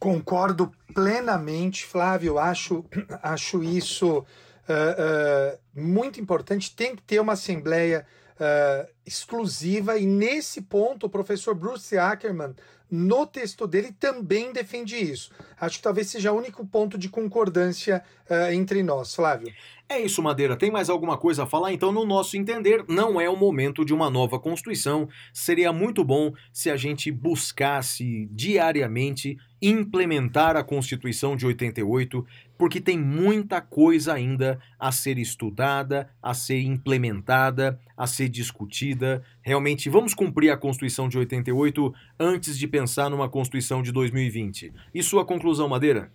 Concordo 0.00 0.72
plenamente, 0.94 1.84
Flávio. 1.84 2.38
Acho, 2.38 2.82
acho 3.22 3.62
isso 3.62 4.20
uh, 4.20 4.22
uh, 4.22 5.58
muito 5.78 6.18
importante. 6.18 6.74
Tem 6.74 6.96
que 6.96 7.02
ter 7.02 7.20
uma 7.20 7.34
Assembleia 7.34 8.06
uh, 8.36 8.90
exclusiva, 9.04 9.98
e 9.98 10.06
nesse 10.06 10.62
ponto 10.62 11.04
o 11.04 11.10
professor 11.10 11.54
Bruce 11.54 11.98
Ackerman 11.98 12.54
no 12.90 13.26
texto 13.26 13.66
dele 13.66 13.92
também 13.92 14.54
defende 14.54 14.96
isso. 14.96 15.30
Acho 15.60 15.76
que 15.76 15.82
talvez 15.82 16.08
seja 16.08 16.32
o 16.32 16.36
único 16.36 16.66
ponto 16.66 16.98
de 16.98 17.08
concordância 17.08 18.02
entre 18.50 18.82
nós, 18.82 19.14
Flávio. 19.14 19.52
É 19.88 20.00
isso, 20.00 20.20
Madeira. 20.20 20.56
Tem 20.56 20.72
mais 20.72 20.90
alguma 20.90 21.16
coisa 21.16 21.44
a 21.44 21.46
falar? 21.46 21.72
Então, 21.72 21.92
no 21.92 22.04
nosso 22.04 22.36
entender, 22.36 22.84
não 22.88 23.20
é 23.20 23.30
o 23.30 23.36
momento 23.36 23.84
de 23.84 23.94
uma 23.94 24.10
nova 24.10 24.40
Constituição. 24.40 25.08
Seria 25.32 25.72
muito 25.72 26.02
bom 26.02 26.32
se 26.52 26.68
a 26.68 26.76
gente 26.76 27.12
buscasse 27.12 28.28
diariamente 28.32 29.36
implementar 29.62 30.56
a 30.56 30.64
Constituição 30.64 31.36
de 31.36 31.46
88, 31.46 32.26
porque 32.56 32.80
tem 32.80 32.98
muita 32.98 33.60
coisa 33.60 34.14
ainda 34.14 34.58
a 34.78 34.90
ser 34.90 35.18
estudada, 35.18 36.10
a 36.22 36.32
ser 36.34 36.60
implementada, 36.60 37.78
a 37.96 38.06
ser 38.06 38.28
discutida. 38.28 39.22
Realmente, 39.42 39.90
vamos 39.90 40.14
cumprir 40.14 40.50
a 40.50 40.56
Constituição 40.56 41.08
de 41.08 41.18
88 41.18 41.94
antes 42.18 42.58
de 42.58 42.66
pensar 42.66 43.10
numa 43.10 43.28
Constituição 43.28 43.82
de 43.82 43.92
2020. 43.92 44.72
E 44.94 45.02
sua 45.02 45.24
conclusão, 45.24 45.68
Madeira? 45.68 46.10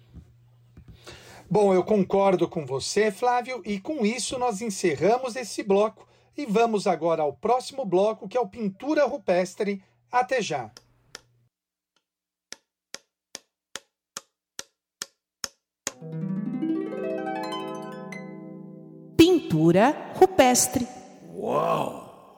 Bom, 1.49 1.73
eu 1.73 1.83
concordo 1.83 2.47
com 2.47 2.65
você, 2.65 3.11
Flávio, 3.11 3.61
e 3.63 3.79
com 3.79 4.03
isso 4.03 4.39
nós 4.39 4.61
encerramos 4.61 5.35
esse 5.35 5.61
bloco 5.61 6.07
e 6.35 6.45
vamos 6.45 6.87
agora 6.87 7.21
ao 7.21 7.33
próximo 7.33 7.85
bloco, 7.85 8.27
que 8.27 8.35
é 8.35 8.41
o 8.41 8.47
Pintura 8.47 9.05
Rupestre. 9.05 9.81
Até 10.11 10.41
já! 10.41 10.71
Pintura 19.55 20.11
rupestre. 20.15 20.85
Uau! 21.33 22.35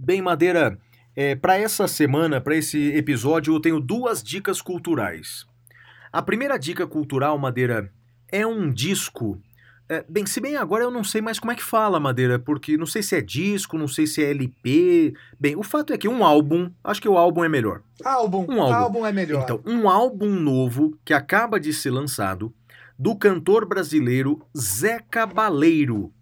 Bem, 0.00 0.20
Madeira, 0.20 0.76
é, 1.14 1.36
para 1.36 1.56
essa 1.56 1.86
semana, 1.86 2.40
para 2.40 2.56
esse 2.56 2.92
episódio, 2.96 3.54
eu 3.54 3.60
tenho 3.60 3.78
duas 3.78 4.20
dicas 4.20 4.60
culturais. 4.60 5.46
A 6.12 6.20
primeira 6.20 6.58
dica 6.58 6.88
cultural, 6.88 7.38
Madeira, 7.38 7.92
é 8.32 8.44
um 8.44 8.68
disco. 8.68 9.40
É, 9.90 10.04
bem, 10.06 10.26
se 10.26 10.38
bem 10.38 10.56
agora 10.56 10.84
eu 10.84 10.90
não 10.90 11.02
sei 11.02 11.22
mais 11.22 11.40
como 11.40 11.50
é 11.50 11.54
que 11.54 11.64
fala, 11.64 11.98
Madeira, 11.98 12.38
porque 12.38 12.76
não 12.76 12.84
sei 12.84 13.02
se 13.02 13.16
é 13.16 13.22
disco, 13.22 13.78
não 13.78 13.88
sei 13.88 14.06
se 14.06 14.22
é 14.22 14.30
LP. 14.30 15.14
Bem, 15.40 15.56
o 15.56 15.62
fato 15.62 15.94
é 15.94 15.98
que 15.98 16.06
um 16.06 16.22
álbum, 16.22 16.70
acho 16.84 17.00
que 17.00 17.08
o 17.08 17.16
álbum 17.16 17.42
é 17.42 17.48
melhor. 17.48 17.82
Álbum, 18.04 18.46
um 18.48 18.60
álbum, 18.60 18.74
álbum 18.74 19.06
é 19.06 19.12
melhor. 19.12 19.42
Então, 19.42 19.62
um 19.64 19.88
álbum 19.88 20.28
novo 20.28 20.98
que 21.04 21.14
acaba 21.14 21.58
de 21.58 21.72
ser 21.72 21.90
lançado 21.90 22.54
do 22.98 23.16
cantor 23.16 23.66
brasileiro 23.66 24.44
Zé 24.56 25.00
Cabaleiro. 25.10 26.12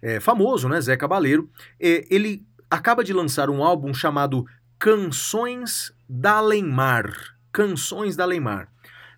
É, 0.00 0.18
famoso, 0.18 0.68
né? 0.68 0.80
Zé 0.80 0.96
Cabaleiro. 0.96 1.50
É, 1.78 2.06
ele 2.10 2.46
acaba 2.70 3.04
de 3.04 3.12
lançar 3.12 3.50
um 3.50 3.62
álbum 3.62 3.92
chamado 3.92 4.46
Canções 4.78 5.92
da 6.08 6.40
Leimar. 6.40 7.12
Canções 7.52 8.16
da 8.16 8.24
Leimar. 8.24 8.71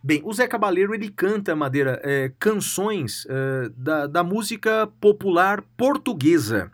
Bem, 0.06 0.20
o 0.22 0.35
Zé 0.35 0.47
Cabaleiro 0.47 0.94
ele 0.94 1.09
canta, 1.09 1.56
Madeira, 1.56 1.98
é, 2.05 2.31
canções 2.39 3.26
é, 3.26 3.70
da, 3.74 4.06
da 4.06 4.22
música 4.22 4.86
popular 5.01 5.62
portuguesa. 5.78 6.70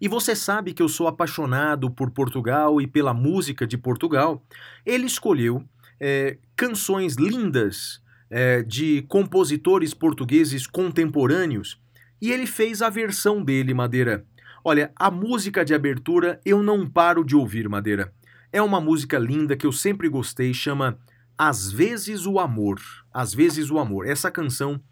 E 0.00 0.06
você 0.06 0.36
sabe 0.36 0.72
que 0.72 0.80
eu 0.80 0.88
sou 0.88 1.08
apaixonado 1.08 1.90
por 1.90 2.12
Portugal 2.12 2.80
e 2.80 2.86
pela 2.86 3.12
música 3.12 3.66
de 3.66 3.76
Portugal. 3.76 4.40
Ele 4.86 5.04
escolheu 5.04 5.64
é, 5.98 6.38
canções 6.54 7.16
lindas 7.16 8.00
é, 8.30 8.62
de 8.62 9.02
compositores 9.08 9.92
portugueses 9.92 10.64
contemporâneos 10.64 11.80
e 12.22 12.30
ele 12.30 12.46
fez 12.46 12.82
a 12.82 12.88
versão 12.88 13.42
dele, 13.42 13.74
Madeira. 13.74 14.24
Olha, 14.62 14.92
a 14.94 15.10
música 15.10 15.64
de 15.64 15.74
abertura 15.74 16.40
eu 16.44 16.62
não 16.62 16.88
paro 16.88 17.24
de 17.24 17.34
ouvir, 17.34 17.68
Madeira. 17.68 18.12
É 18.52 18.62
uma 18.62 18.80
música 18.80 19.18
linda 19.18 19.56
que 19.56 19.66
eu 19.66 19.72
sempre 19.72 20.08
gostei, 20.08 20.54
chama 20.54 20.96
Às 21.38 21.70
vezes 21.70 22.26
o 22.26 22.40
Amor. 22.40 22.80
Às 23.14 23.32
vezes 23.32 23.70
o 23.70 23.78
Amor. 23.78 24.08
Essa 24.08 24.28
canção 24.28 24.82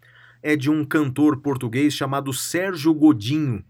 é 0.41 0.55
de 0.55 0.71
um 0.71 0.85
cantor 0.85 1.41
português 1.41 1.93
chamado 1.93 2.31
Sérgio 2.31 2.93
Godinho. 2.93 3.63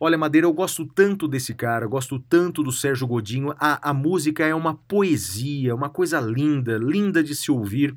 Olha, 0.00 0.18
Madeira, 0.18 0.46
eu 0.46 0.52
gosto 0.52 0.84
tanto 0.84 1.28
desse 1.28 1.54
cara, 1.54 1.86
gosto 1.86 2.18
tanto 2.18 2.64
do 2.64 2.72
Sérgio 2.72 3.06
Godinho. 3.06 3.54
A, 3.58 3.90
a 3.90 3.94
música 3.94 4.44
é 4.44 4.54
uma 4.54 4.74
poesia, 4.74 5.74
uma 5.74 5.88
coisa 5.88 6.18
linda, 6.18 6.78
linda 6.78 7.22
de 7.22 7.34
se 7.34 7.52
ouvir. 7.52 7.94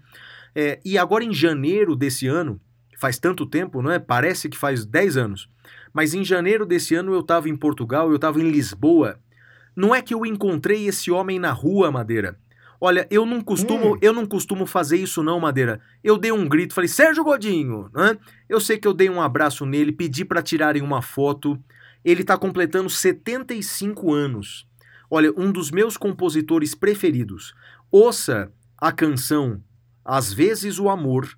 É, 0.53 0.79
e 0.85 0.95
agora 0.97 1.23
em 1.23 1.33
janeiro 1.33 1.95
desse 1.95 2.27
ano, 2.27 2.61
faz 2.97 3.17
tanto 3.17 3.47
tempo, 3.47 3.81
não 3.81 3.89
é? 3.89 3.97
Parece 3.97 4.47
que 4.47 4.57
faz 4.57 4.85
10 4.85 5.17
anos. 5.17 5.49
Mas 5.91 6.13
em 6.13 6.23
janeiro 6.23 6.65
desse 6.65 6.93
ano 6.93 7.13
eu 7.13 7.21
estava 7.21 7.49
em 7.49 7.55
Portugal, 7.55 8.09
eu 8.09 8.17
estava 8.17 8.39
em 8.39 8.51
Lisboa. 8.51 9.19
Não 9.75 9.95
é 9.95 10.01
que 10.01 10.13
eu 10.13 10.25
encontrei 10.25 10.87
esse 10.87 11.09
homem 11.09 11.39
na 11.39 11.51
rua, 11.51 11.89
Madeira. 11.89 12.37
Olha, 12.85 13.07
eu 13.09 13.25
não 13.25 13.39
costumo, 13.39 13.93
Hum. 13.93 13.97
eu 14.01 14.11
não 14.11 14.25
costumo 14.25 14.65
fazer 14.65 14.97
isso 14.97 15.23
não, 15.23 15.39
Madeira. 15.39 15.79
Eu 16.03 16.17
dei 16.17 16.33
um 16.33 16.45
grito, 16.45 16.73
falei: 16.73 16.89
"Sérgio 16.89 17.23
Godinho", 17.23 17.89
né? 17.93 18.17
Eu 18.49 18.59
sei 18.59 18.77
que 18.77 18.85
eu 18.85 18.93
dei 18.93 19.09
um 19.09 19.21
abraço 19.21 19.65
nele, 19.65 19.93
pedi 19.93 20.25
para 20.25 20.41
tirarem 20.41 20.81
uma 20.83 21.01
foto. 21.01 21.57
Ele 22.03 22.25
tá 22.25 22.37
completando 22.37 22.89
75 22.89 24.13
anos. 24.13 24.67
Olha, 25.09 25.31
um 25.37 25.49
dos 25.49 25.71
meus 25.71 25.95
compositores 25.95 26.75
preferidos. 26.75 27.53
Ouça 27.89 28.51
a 28.77 28.91
canção 28.91 29.61
Às 30.03 30.33
vezes 30.33 30.77
o 30.77 30.89
amor 30.89 31.29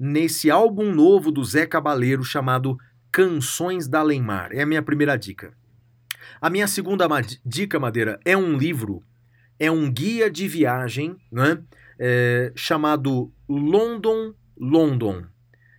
nesse 0.00 0.50
álbum 0.50 0.90
novo 0.94 1.30
do 1.30 1.44
Zé 1.44 1.66
Cabaleiro 1.66 2.24
chamado 2.24 2.78
Canções 3.12 3.86
da 3.86 4.00
Alemar. 4.00 4.48
É 4.52 4.62
a 4.62 4.66
minha 4.66 4.80
primeira 4.82 5.14
dica. 5.18 5.52
A 6.40 6.48
minha 6.48 6.66
segunda 6.66 7.06
dica, 7.44 7.78
Madeira, 7.78 8.18
é 8.24 8.34
um 8.34 8.56
livro, 8.56 9.02
é 9.58 9.70
um 9.70 9.90
guia 9.90 10.30
de 10.30 10.48
viagem, 10.48 11.16
né? 11.30 11.62
É, 11.98 12.52
chamado 12.56 13.32
London, 13.48 14.34
London. 14.56 15.24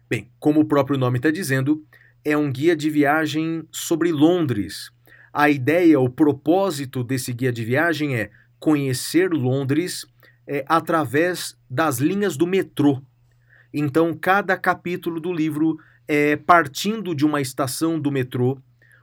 Bem, 0.10 0.32
como 0.40 0.62
o 0.62 0.66
próprio 0.66 0.98
nome 0.98 1.18
está 1.18 1.30
dizendo, 1.30 1.84
é 2.24 2.38
um 2.38 2.52
guia 2.52 2.76
de 2.76 2.90
viagem 2.90 3.68
sobre 3.72 4.12
Londres. 4.12 4.92
A 5.34 5.50
ideia, 5.50 6.00
o 6.00 6.10
propósito 6.10 7.04
desse 7.04 7.34
guia 7.34 7.52
de 7.52 7.66
viagem 7.66 8.16
é 8.16 8.32
conhecer 8.60 9.32
Londres 9.32 10.06
é, 10.48 10.64
através 10.68 11.58
das 11.70 11.98
linhas 11.98 12.38
do 12.38 12.48
metrô. 12.48 13.02
Então, 13.74 14.14
cada 14.14 14.56
capítulo 14.58 15.20
do 15.20 15.34
livro 15.34 15.78
é 16.08 16.36
partindo 16.36 17.14
de 17.14 17.26
uma 17.26 17.42
estação 17.42 18.00
do 18.00 18.12
metrô. 18.12 18.58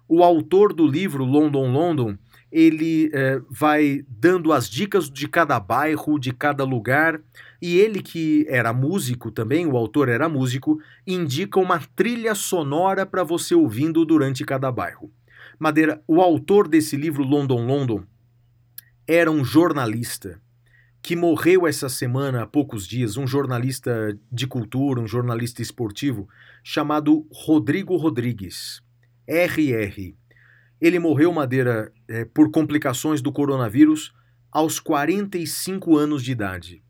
O 0.09 0.23
autor 0.23 0.73
do 0.73 0.86
livro, 0.86 1.24
London, 1.24 1.70
London, 1.70 2.16
ele 2.52 3.10
é, 3.14 3.40
vai 3.48 4.04
dando 4.06 4.52
as 4.52 4.68
dicas 4.68 5.10
de 5.10 5.26
cada 5.26 5.58
bairro, 5.58 6.18
de 6.18 6.32
cada 6.32 6.62
lugar, 6.64 7.18
e 7.62 7.78
ele 7.78 8.02
que 8.02 8.44
era 8.48 8.72
músico 8.74 9.30
também, 9.30 9.66
o 9.66 9.76
autor 9.76 10.10
era 10.10 10.28
músico, 10.28 10.78
indica 11.06 11.58
uma 11.58 11.80
trilha 11.96 12.34
sonora 12.34 13.06
para 13.06 13.24
você 13.24 13.54
ouvindo 13.54 14.04
durante 14.04 14.44
cada 14.44 14.70
bairro. 14.70 15.10
Madeira, 15.58 16.02
o 16.06 16.20
autor 16.20 16.68
desse 16.68 16.96
livro, 16.96 17.24
London, 17.24 17.64
London, 17.64 18.04
era 19.06 19.30
um 19.30 19.44
jornalista 19.44 20.40
que 21.00 21.16
morreu 21.16 21.66
essa 21.66 21.88
semana 21.88 22.42
há 22.42 22.46
poucos 22.46 22.86
dias, 22.86 23.16
um 23.16 23.26
jornalista 23.26 24.16
de 24.30 24.46
cultura, 24.46 25.00
um 25.00 25.06
jornalista 25.06 25.62
esportivo, 25.62 26.28
chamado 26.62 27.26
Rodrigo 27.32 27.96
Rodrigues, 27.96 28.82
RR. 29.26 30.14
Ele 30.82 30.98
morreu, 30.98 31.32
Madeira, 31.32 31.92
é, 32.09 32.24
por 32.24 32.50
complicações 32.50 33.22
do 33.22 33.30
coronavírus 33.30 34.12
aos 34.50 34.80
45 34.80 35.96
anos 35.96 36.24
de 36.24 36.32
idade. 36.32 36.82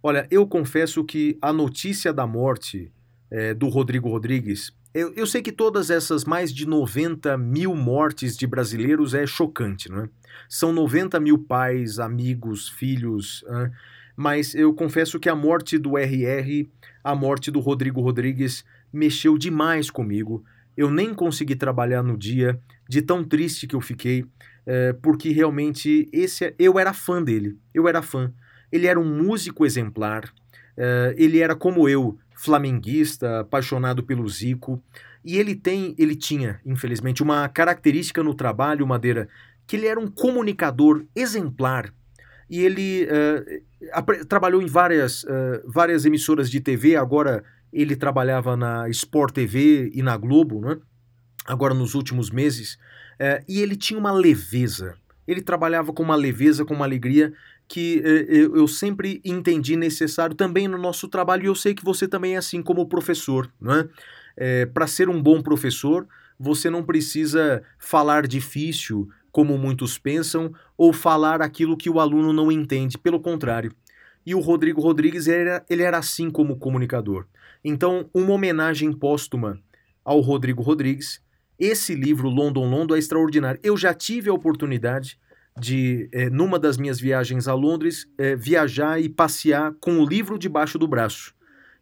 Olha, 0.00 0.24
eu 0.30 0.46
confesso 0.46 1.02
que 1.02 1.36
a 1.42 1.52
notícia 1.52 2.12
da 2.12 2.28
morte 2.28 2.92
é, 3.28 3.52
do 3.52 3.66
Rodrigo 3.68 4.08
Rodrigues, 4.08 4.72
eu, 4.94 5.12
eu 5.14 5.26
sei 5.26 5.42
que 5.42 5.50
todas 5.50 5.90
essas 5.90 6.24
mais 6.24 6.54
de 6.54 6.64
90 6.64 7.36
mil 7.36 7.74
mortes 7.74 8.36
de 8.36 8.46
brasileiros 8.46 9.14
é 9.14 9.26
chocante, 9.26 9.90
não 9.90 10.04
é? 10.04 10.08
São 10.48 10.72
90 10.72 11.18
mil 11.18 11.36
pais, 11.36 11.98
amigos, 11.98 12.68
filhos, 12.68 13.44
né? 13.48 13.72
mas 14.16 14.54
eu 14.54 14.72
confesso 14.72 15.18
que 15.18 15.28
a 15.28 15.34
morte 15.34 15.76
do 15.76 15.98
RR, 15.98 16.68
a 17.02 17.16
morte 17.16 17.50
do 17.50 17.58
Rodrigo 17.58 18.00
Rodrigues, 18.00 18.64
mexeu 18.92 19.36
demais 19.36 19.90
comigo. 19.90 20.44
Eu 20.76 20.90
nem 20.90 21.14
consegui 21.14 21.54
trabalhar 21.54 22.02
no 22.02 22.16
dia, 22.16 22.58
de 22.88 23.00
tão 23.00 23.24
triste 23.24 23.66
que 23.66 23.74
eu 23.74 23.80
fiquei, 23.80 24.24
é, 24.66 24.92
porque 24.94 25.30
realmente 25.30 26.08
esse 26.12 26.54
eu 26.58 26.78
era 26.78 26.92
fã 26.92 27.22
dele. 27.22 27.58
Eu 27.72 27.88
era 27.88 28.02
fã. 28.02 28.32
Ele 28.72 28.86
era 28.86 28.98
um 28.98 29.04
músico 29.04 29.64
exemplar. 29.64 30.32
é, 30.76 31.14
ele 31.16 31.38
era 31.38 31.54
como 31.54 31.88
eu, 31.88 32.18
flamenguista, 32.34 33.40
apaixonado 33.40 34.02
pelo 34.02 34.28
Zico. 34.28 34.82
E 35.24 35.38
ele 35.38 35.54
tem, 35.54 35.94
ele 35.96 36.14
tinha, 36.14 36.60
infelizmente, 36.66 37.22
uma 37.22 37.48
característica 37.48 38.22
no 38.22 38.34
trabalho, 38.34 38.86
Madeira, 38.86 39.28
que 39.66 39.76
ele 39.76 39.86
era 39.86 39.98
um 39.98 40.06
comunicador 40.06 41.04
exemplar. 41.14 41.92
E 42.50 42.60
ele 42.60 43.06
uh, 43.06 44.26
trabalhou 44.26 44.60
em 44.60 44.66
várias, 44.66 45.24
uh, 45.24 45.62
várias 45.66 46.04
emissoras 46.04 46.50
de 46.50 46.60
TV, 46.60 46.96
agora 46.96 47.42
ele 47.74 47.96
trabalhava 47.96 48.56
na 48.56 48.88
Sport 48.88 49.34
TV 49.34 49.90
e 49.92 50.02
na 50.02 50.16
Globo, 50.16 50.60
né? 50.60 50.78
agora 51.44 51.74
nos 51.74 51.94
últimos 51.94 52.30
meses, 52.30 52.74
uh, 53.20 53.44
e 53.48 53.60
ele 53.60 53.76
tinha 53.76 53.98
uma 53.98 54.12
leveza. 54.12 54.94
Ele 55.26 55.42
trabalhava 55.42 55.92
com 55.92 56.02
uma 56.02 56.16
leveza, 56.16 56.64
com 56.64 56.74
uma 56.74 56.84
alegria 56.84 57.32
que 57.66 58.02
eu, 58.28 58.56
eu 58.56 58.68
sempre 58.68 59.22
entendi 59.24 59.74
necessário 59.74 60.36
também 60.36 60.68
no 60.68 60.76
nosso 60.76 61.08
trabalho, 61.08 61.44
e 61.44 61.46
eu 61.46 61.54
sei 61.54 61.74
que 61.74 61.84
você 61.84 62.06
também 62.06 62.34
é 62.34 62.36
assim 62.36 62.62
como 62.62 62.86
professor. 62.86 63.50
Né? 63.58 63.88
Para 64.74 64.86
ser 64.86 65.08
um 65.08 65.22
bom 65.22 65.40
professor, 65.40 66.06
você 66.38 66.68
não 66.68 66.82
precisa 66.82 67.62
falar 67.78 68.26
difícil, 68.26 69.08
como 69.32 69.56
muitos 69.56 69.96
pensam, 69.96 70.52
ou 70.76 70.92
falar 70.92 71.40
aquilo 71.40 71.74
que 71.74 71.88
o 71.88 72.00
aluno 72.00 72.34
não 72.34 72.52
entende, 72.52 72.98
pelo 72.98 73.18
contrário. 73.18 73.74
E 74.26 74.34
o 74.34 74.40
Rodrigo 74.40 74.80
Rodrigues 74.80 75.26
era, 75.26 75.64
ele 75.68 75.82
era 75.82 75.98
assim 75.98 76.30
como 76.30 76.58
comunicador. 76.58 77.26
Então, 77.64 78.08
uma 78.12 78.32
homenagem 78.32 78.92
póstuma 78.92 79.58
ao 80.04 80.20
Rodrigo 80.20 80.62
Rodrigues. 80.62 81.22
Esse 81.58 81.94
livro, 81.94 82.28
London, 82.28 82.68
London, 82.68 82.94
é 82.94 82.98
extraordinário. 82.98 83.60
Eu 83.62 83.76
já 83.76 83.94
tive 83.94 84.28
a 84.28 84.34
oportunidade 84.34 85.18
de, 85.58 86.08
eh, 86.12 86.28
numa 86.28 86.58
das 86.58 86.76
minhas 86.76 87.00
viagens 87.00 87.48
a 87.48 87.54
Londres, 87.54 88.06
eh, 88.18 88.36
viajar 88.36 89.00
e 89.00 89.08
passear 89.08 89.72
com 89.80 89.98
o 89.98 90.06
livro 90.06 90.38
debaixo 90.38 90.78
do 90.78 90.88
braço. 90.88 91.32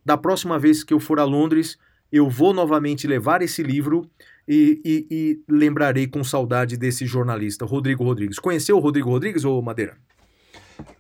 Da 0.05 0.17
próxima 0.17 0.59
vez 0.59 0.85
que 0.85 0.93
eu 0.93 1.01
for 1.01 1.19
a 1.19 1.25
Londres, 1.25 1.79
eu 2.11 2.29
vou 2.29 2.53
novamente 2.53 3.07
levar 3.07 3.41
esse 3.41 3.63
livro 3.63 4.09
e, 4.47 4.81
e, 4.85 5.07
e, 5.11 5.41
lembrarei 5.49 6.07
com 6.07 6.23
saudade 6.23 6.77
desse 6.77 7.07
jornalista, 7.07 7.65
Rodrigo 7.65 8.05
Rodrigues. 8.05 8.39
Conheceu 8.39 8.77
o 8.77 8.81
Rodrigo 8.81 9.09
Rodrigues 9.09 9.45
ou 9.45 9.63
Madeira? 9.63 9.97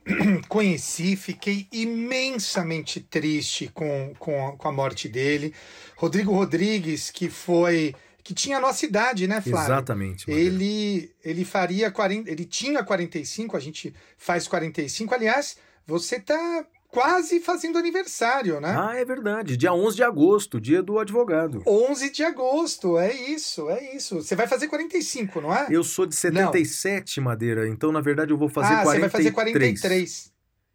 Conheci, 0.49 1.17
fiquei 1.17 1.67
imensamente 1.73 3.01
triste 3.01 3.71
com, 3.73 4.13
com, 4.19 4.49
a, 4.49 4.57
com 4.57 4.69
a 4.69 4.73
morte 4.73 5.09
dele. 5.09 5.55
Rodrigo 5.97 6.33
Rodrigues, 6.33 7.11
que 7.11 7.29
foi. 7.29 7.95
que 8.23 8.35
tinha 8.35 8.59
a 8.59 8.61
nossa 8.61 8.85
idade, 8.85 9.27
né, 9.27 9.41
Flávio? 9.41 9.67
Exatamente. 9.67 10.29
Madeira. 10.29 10.55
Ele, 10.55 11.15
ele 11.25 11.45
faria 11.45 11.91
40. 11.91 12.31
Ele 12.31 12.45
tinha 12.45 12.83
45, 12.83 13.57
a 13.57 13.61
gente 13.61 13.95
faz 14.17 14.49
45. 14.49 15.15
Aliás, 15.15 15.57
você 15.87 16.19
tá 16.21 16.65
quase 16.93 17.41
fazendo 17.41 17.79
aniversário, 17.79 18.61
né? 18.61 18.77
Ah, 18.79 18.95
é 18.95 19.05
verdade. 19.05 19.57
Dia 19.57 19.73
11 19.73 19.97
de 19.97 20.03
agosto, 20.05 20.61
dia 20.61 20.83
do 20.83 20.99
advogado. 20.99 21.63
11 21.67 22.11
de 22.11 22.23
agosto, 22.23 22.99
é 22.99 23.13
isso, 23.13 23.69
é 23.71 23.97
isso. 23.97 24.17
Você 24.17 24.37
vai 24.37 24.47
fazer 24.47 24.69
45, 24.69 25.41
não 25.41 25.55
é? 25.55 25.69
Eu 25.71 25.83
sou 25.83 26.05
de 26.05 26.15
77, 26.15 27.19
não. 27.19 27.25
Madeira, 27.25 27.67
então 27.67 27.91
na 27.91 28.03
verdade 28.03 28.31
eu 28.31 28.37
vou 28.37 28.49
fazer 28.49 28.75
ah, 28.75 28.83
43. 28.83 28.93
você 28.93 29.01
vai 29.01 29.11
fazer 29.11 29.31
43. 29.33 30.33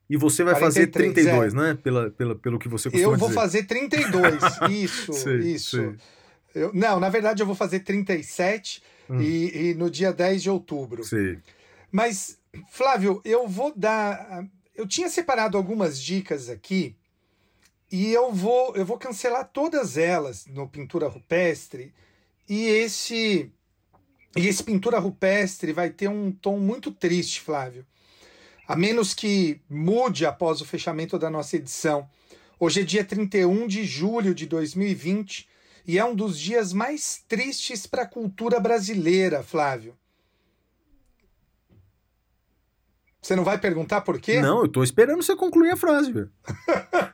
E 0.10 0.18
você 0.18 0.44
vai 0.44 0.56
43, 0.56 0.73
fazer 0.73 0.91
32, 0.91 1.53
é. 1.53 1.57
né? 1.57 1.77
Pela, 1.84 2.10
pela, 2.10 2.35
pelo 2.35 2.57
que 2.57 2.68
você 2.68 2.89
costuma 2.89 3.14
Eu 3.14 3.18
vou 3.18 3.27
dizer. 3.30 3.39
fazer 3.39 3.64
32, 3.64 4.44
isso, 4.72 5.14
sei, 5.14 5.38
isso. 5.38 5.77
Sei. 5.77 5.95
Eu, 6.56 6.72
não, 6.73 6.99
na 6.99 7.10
verdade 7.10 7.44
eu 7.44 7.45
vou 7.45 7.56
fazer 7.56 7.81
37 7.81 8.81
hum. 9.07 9.22
e, 9.22 9.69
e 9.69 9.73
no 9.76 9.91
dia 9.91 10.11
10 10.11 10.41
de 10.41 10.49
outubro. 10.49 11.03
Sei. 11.03 11.38
Mas, 11.91 12.39
Flávio, 12.72 13.22
eu 13.23 13.48
vou 13.48 13.72
dar 13.76 14.48
eu 14.77 14.87
tinha 14.87 15.09
separado 15.09 15.57
algumas 15.57 15.99
dicas 15.99 16.49
aqui 16.49 16.95
e 17.91 18.13
eu 18.13 18.31
vou 18.31 18.75
eu 18.75 18.85
vou 18.85 18.97
cancelar 18.97 19.49
todas 19.51 19.97
elas 19.97 20.45
no 20.45 20.69
pintura 20.69 21.07
rupestre 21.07 21.93
e 22.47 22.67
esse 22.67 23.51
e 24.35 24.47
esse 24.47 24.63
pintura 24.63 24.99
rupestre 24.99 25.73
vai 25.73 25.89
ter 25.89 26.07
um 26.07 26.31
tom 26.31 26.59
muito 26.59 26.91
triste, 26.91 27.41
Flávio. 27.41 27.85
A 28.67 28.75
menos 28.75 29.15
que 29.15 29.59
mude 29.67 30.27
após 30.27 30.61
o 30.61 30.65
fechamento 30.65 31.17
da 31.17 31.29
nossa 31.29 31.55
edição. 31.55 32.07
Hoje 32.59 32.81
é 32.81 32.83
dia 32.83 33.03
31 33.03 33.65
de 33.67 33.83
julho 33.83 34.35
de 34.35 34.45
2020 34.45 35.47
e 35.87 35.97
é 35.97 36.05
um 36.05 36.13
dos 36.13 36.37
dias 36.37 36.71
mais 36.71 37.23
tristes 37.27 37.87
para 37.87 38.03
a 38.03 38.07
cultura 38.07 38.59
brasileira, 38.59 39.41
Flávio. 39.41 39.97
Você 43.27 43.35
não 43.35 43.43
vai 43.43 43.57
perguntar 43.57 43.99
por 43.99 44.21
quê? 44.21 44.39
Não, 44.39 44.61
eu 44.61 44.69
tô 44.69 44.81
esperando 44.81 45.21
você 45.21 45.35
concluir 45.35 45.71
a 45.71 45.75
frase, 45.75 46.13
velho. 46.13 46.31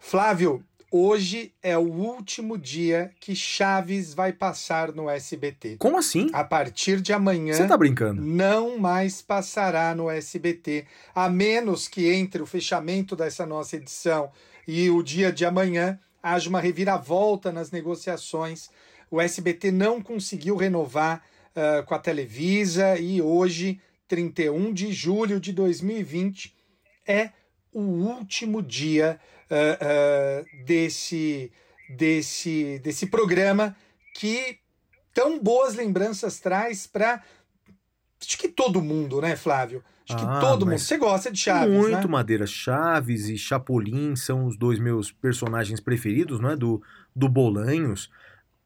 Flávio, 0.00 0.64
hoje 0.90 1.52
é 1.62 1.76
o 1.76 1.82
último 1.82 2.56
dia 2.56 3.12
que 3.20 3.36
Chaves 3.36 4.14
vai 4.14 4.32
passar 4.32 4.90
no 4.90 5.10
SBT. 5.10 5.76
Como 5.78 5.98
assim? 5.98 6.30
A 6.32 6.42
partir 6.42 7.02
de 7.02 7.12
amanhã. 7.12 7.52
Você 7.52 7.66
tá 7.66 7.76
brincando? 7.76 8.22
Não 8.22 8.78
mais 8.78 9.20
passará 9.20 9.94
no 9.94 10.08
SBT. 10.08 10.86
A 11.14 11.28
menos 11.28 11.88
que 11.88 12.10
entre 12.10 12.40
o 12.40 12.46
fechamento 12.46 13.14
dessa 13.14 13.44
nossa 13.44 13.76
edição 13.76 14.30
e 14.66 14.88
o 14.88 15.02
dia 15.02 15.30
de 15.30 15.44
amanhã 15.44 16.00
haja 16.22 16.48
uma 16.48 16.58
reviravolta 16.58 17.52
nas 17.52 17.70
negociações. 17.70 18.70
O 19.10 19.20
SBT 19.20 19.72
não 19.72 20.00
conseguiu 20.00 20.56
renovar 20.56 21.22
uh, 21.54 21.84
com 21.84 21.94
a 21.94 21.98
Televisa 21.98 22.98
e 22.98 23.20
hoje 23.20 23.78
31 24.08 24.72
de 24.72 24.92
julho 24.92 25.38
de 25.38 25.52
2020 25.52 26.54
é 27.06 27.30
o 27.72 27.80
último 27.80 28.62
dia 28.62 29.20
uh, 29.50 30.44
uh, 30.44 30.64
desse, 30.64 31.52
desse, 31.90 32.78
desse 32.80 33.06
programa 33.06 33.76
que 34.14 34.58
tão 35.12 35.38
boas 35.38 35.74
lembranças 35.74 36.40
traz 36.40 36.86
para 36.86 37.22
acho 38.20 38.38
que 38.38 38.48
todo 38.48 38.82
mundo, 38.82 39.20
né, 39.20 39.36
Flávio? 39.36 39.84
Acho 40.08 40.18
Ah, 40.18 40.34
que 40.34 40.40
todo 40.40 40.66
mundo. 40.66 40.78
Você 40.78 40.96
gosta 40.96 41.30
de 41.30 41.38
Chaves, 41.38 41.76
Muito 41.76 41.92
né? 41.92 42.06
Madeira. 42.06 42.46
Chaves 42.46 43.28
e 43.28 43.36
Chapolin 43.38 44.16
são 44.16 44.46
os 44.46 44.56
dois 44.56 44.78
meus 44.78 45.12
personagens 45.12 45.80
preferidos, 45.80 46.40
não 46.40 46.50
é? 46.50 46.56
Do, 46.56 46.82
do 47.14 47.28
Bolanhos. 47.28 48.10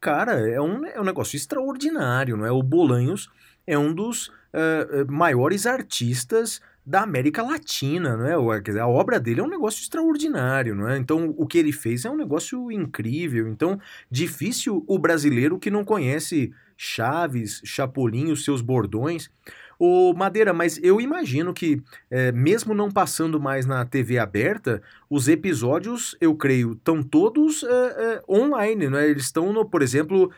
Cara, 0.01 0.49
é 0.49 0.61
um, 0.61 0.87
é 0.87 1.01
um 1.01 1.05
negócio 1.05 1.37
extraordinário, 1.37 2.37
não 2.37 2.47
é? 2.47 2.51
O 2.51 2.63
Bolanhos 2.63 3.29
é 3.67 3.79
um 3.79 3.93
dos 3.95 4.31
eh, 4.53 4.89
eh, 4.91 5.05
maiores 5.09 5.67
artistas 5.67 6.61
da 6.85 7.03
América 7.03 7.43
Latina, 7.43 8.17
não 8.17 8.27
é? 8.27 8.81
A 8.81 8.89
obra 8.89 9.21
dele 9.21 9.41
é 9.41 9.45
um 9.45 9.49
negócio 9.49 9.81
extraordinário, 9.81 10.75
não 10.75 10.89
é? 10.89 10.99
Então, 10.99 11.33
o 11.37 11.47
que 11.47 11.59
ele 11.59 11.73
fez 11.73 12.05
é 12.05 12.11
um 12.11 12.17
negócio 12.17 12.71
incrível. 12.73 13.49
Então, 13.49 13.79
difícil 14.11 14.85
o 14.89 14.99
brasileiro 14.99 15.59
que 15.59 15.71
não 15.71 15.85
conhece 15.85 16.53
Chaves, 16.77 17.61
Chapolin, 17.65 18.33
os 18.33 18.45
seus 18.45 18.61
bordões. 18.61 19.31
Ô, 19.79 20.13
Madeira, 20.15 20.53
mas 20.53 20.79
eu 20.83 21.01
imagino 21.01 21.55
que, 21.55 21.83
eh, 22.11 22.33
mesmo 22.33 22.75
não 22.75 22.91
passando 22.91 23.41
mais 23.41 23.67
na 23.67 23.85
TV 23.85 24.19
aberta, 24.19 24.83
os 25.09 25.29
episódios, 25.29 26.17
eu 26.21 26.35
creio, 26.37 26.73
estão 26.73 27.03
todos 27.03 27.63
eh, 27.63 27.69
eh, 27.99 28.23
online, 28.29 28.89
né? 28.89 29.09
Eles 29.09 29.25
estão, 29.25 29.53
por 29.67 29.83
exemplo, 29.83 30.31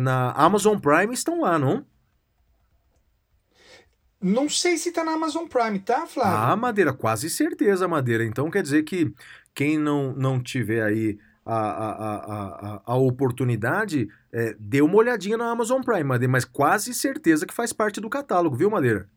na 0.00 0.32
Amazon 0.32 0.78
Prime, 0.78 1.14
estão 1.14 1.40
lá, 1.40 1.58
não? 1.58 1.86
Não 4.24 4.48
sei 4.48 4.78
se 4.78 4.90
tá 4.90 5.04
na 5.04 5.12
Amazon 5.12 5.46
Prime, 5.46 5.78
tá, 5.78 6.06
Flávio? 6.06 6.38
Ah, 6.38 6.56
Madeira, 6.56 6.94
quase 6.94 7.28
certeza, 7.28 7.86
Madeira. 7.86 8.24
Então 8.24 8.50
quer 8.50 8.62
dizer 8.62 8.82
que 8.82 9.12
quem 9.54 9.78
não, 9.78 10.14
não 10.14 10.42
tiver 10.42 10.82
aí 10.82 11.18
a, 11.44 11.58
a, 11.58 12.14
a, 12.14 12.82
a, 12.86 12.96
oportunidade, 12.96 14.08
é, 14.32 14.56
dê 14.58 14.80
uma 14.80 14.96
olhadinha 14.96 15.36
na 15.36 15.50
Amazon 15.50 15.82
Prime, 15.82 16.04
Madeira, 16.04 16.32
mas 16.32 16.46
quase 16.46 16.94
certeza 16.94 17.44
que 17.44 17.52
faz 17.52 17.70
parte 17.70 18.00
do 18.00 18.08
catálogo, 18.08 18.56
viu, 18.56 18.70
Madeira? 18.70 19.10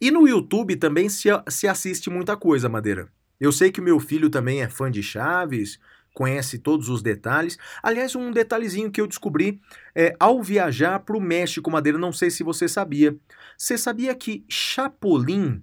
E 0.00 0.10
no 0.10 0.26
YouTube 0.26 0.76
também 0.76 1.10
se, 1.10 1.28
se 1.48 1.68
assiste 1.68 2.08
muita 2.08 2.34
coisa, 2.34 2.66
Madeira. 2.66 3.08
Eu 3.38 3.52
sei 3.52 3.70
que 3.70 3.82
meu 3.82 4.00
filho 4.00 4.30
também 4.30 4.62
é 4.62 4.68
fã 4.70 4.90
de 4.90 5.02
Chaves, 5.02 5.78
conhece 6.14 6.58
todos 6.58 6.88
os 6.88 7.02
detalhes. 7.02 7.58
Aliás, 7.82 8.14
um 8.14 8.30
detalhezinho 8.30 8.90
que 8.90 9.00
eu 9.00 9.06
descobri 9.06 9.60
é, 9.94 10.14
ao 10.18 10.42
viajar 10.42 11.00
para 11.00 11.16
o 11.16 11.20
México, 11.20 11.70
Madeira, 11.70 11.98
não 11.98 12.12
sei 12.12 12.30
se 12.30 12.44
você 12.44 12.68
sabia. 12.68 13.14
Você 13.58 13.76
sabia 13.76 14.14
que 14.14 14.44
Chapolin 14.48 15.60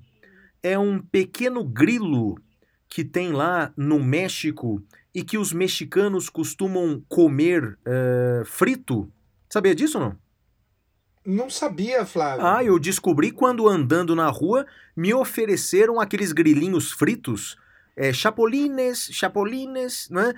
é 0.62 0.78
um 0.78 1.00
pequeno 1.00 1.64
grilo 1.64 2.38
que 2.88 3.04
tem 3.04 3.32
lá 3.32 3.74
no 3.76 4.04
México 4.04 4.84
e 5.16 5.24
que 5.24 5.38
os 5.38 5.54
mexicanos 5.54 6.30
costumam 6.30 7.02
comer 7.08 7.80
eh, 7.86 8.44
frito? 8.46 9.12
Sabia 9.50 9.74
disso 9.74 9.98
ou 9.98 10.06
não? 10.06 10.18
Não 11.26 11.50
sabia, 11.50 12.06
Flávio. 12.06 12.46
Ah, 12.46 12.64
eu 12.64 12.80
descobri 12.80 13.32
quando 13.32 13.70
andando 13.70 14.16
na 14.16 14.28
rua 14.28 14.66
me 14.96 15.14
ofereceram 15.14 16.00
aqueles 16.00 16.32
grilinhos 16.32 16.92
fritos, 16.92 17.58
é, 17.96 18.12
chapolines, 18.14 19.10
chapolines, 19.12 20.10
né? 20.10 20.34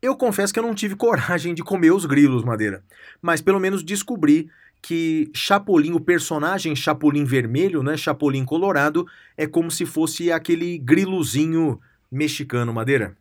Eu 0.00 0.14
confesso 0.16 0.52
que 0.52 0.58
eu 0.58 0.62
não 0.62 0.74
tive 0.74 0.94
coragem 0.96 1.54
de 1.54 1.62
comer 1.62 1.92
os 1.92 2.04
grilos, 2.06 2.44
Madeira, 2.44 2.84
mas 3.20 3.40
pelo 3.40 3.60
menos 3.60 3.82
descobri 3.82 4.50
que 4.82 5.30
Chapolin, 5.34 5.92
o 5.92 6.00
personagem 6.00 6.76
Chapolin 6.76 7.24
vermelho, 7.24 7.82
né, 7.82 7.96
Chapolin 7.96 8.44
colorado, 8.44 9.04
é 9.36 9.46
como 9.46 9.68
se 9.70 9.84
fosse 9.84 10.30
aquele 10.30 10.78
grilozinho 10.78 11.80
mexicano, 12.10 12.72
Madeira. 12.72 13.16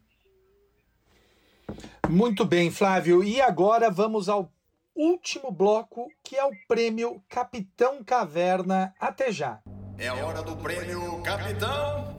Muito 2.07 2.45
bem, 2.45 2.70
Flávio. 2.70 3.24
E 3.24 3.41
agora 3.41 3.90
vamos 3.90 4.30
ao 4.30 4.52
último 4.95 5.52
bloco, 5.52 6.07
que 6.24 6.36
é 6.36 6.45
o 6.45 6.52
prêmio 6.68 7.22
Capitão 7.28 8.03
Caverna. 8.03 8.94
Até 8.99 9.32
já. 9.32 9.60
É 9.98 10.12
hora 10.12 10.44
do 10.44 10.56
prêmio 10.57 11.22
Capitão 11.24 12.16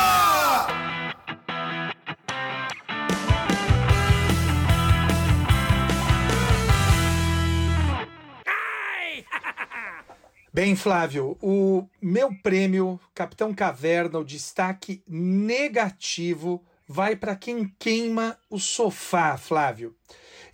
Bem, 10.52 10.76
Flávio, 10.76 11.38
o 11.40 11.86
meu 12.02 12.34
prêmio 12.42 13.00
Capitão 13.14 13.54
Caverna, 13.54 14.18
o 14.18 14.24
destaque 14.24 15.00
negativo, 15.06 16.64
vai 16.86 17.14
para 17.14 17.36
quem 17.36 17.72
queima 17.78 18.36
o 18.50 18.58
sofá, 18.58 19.36
Flávio. 19.36 19.94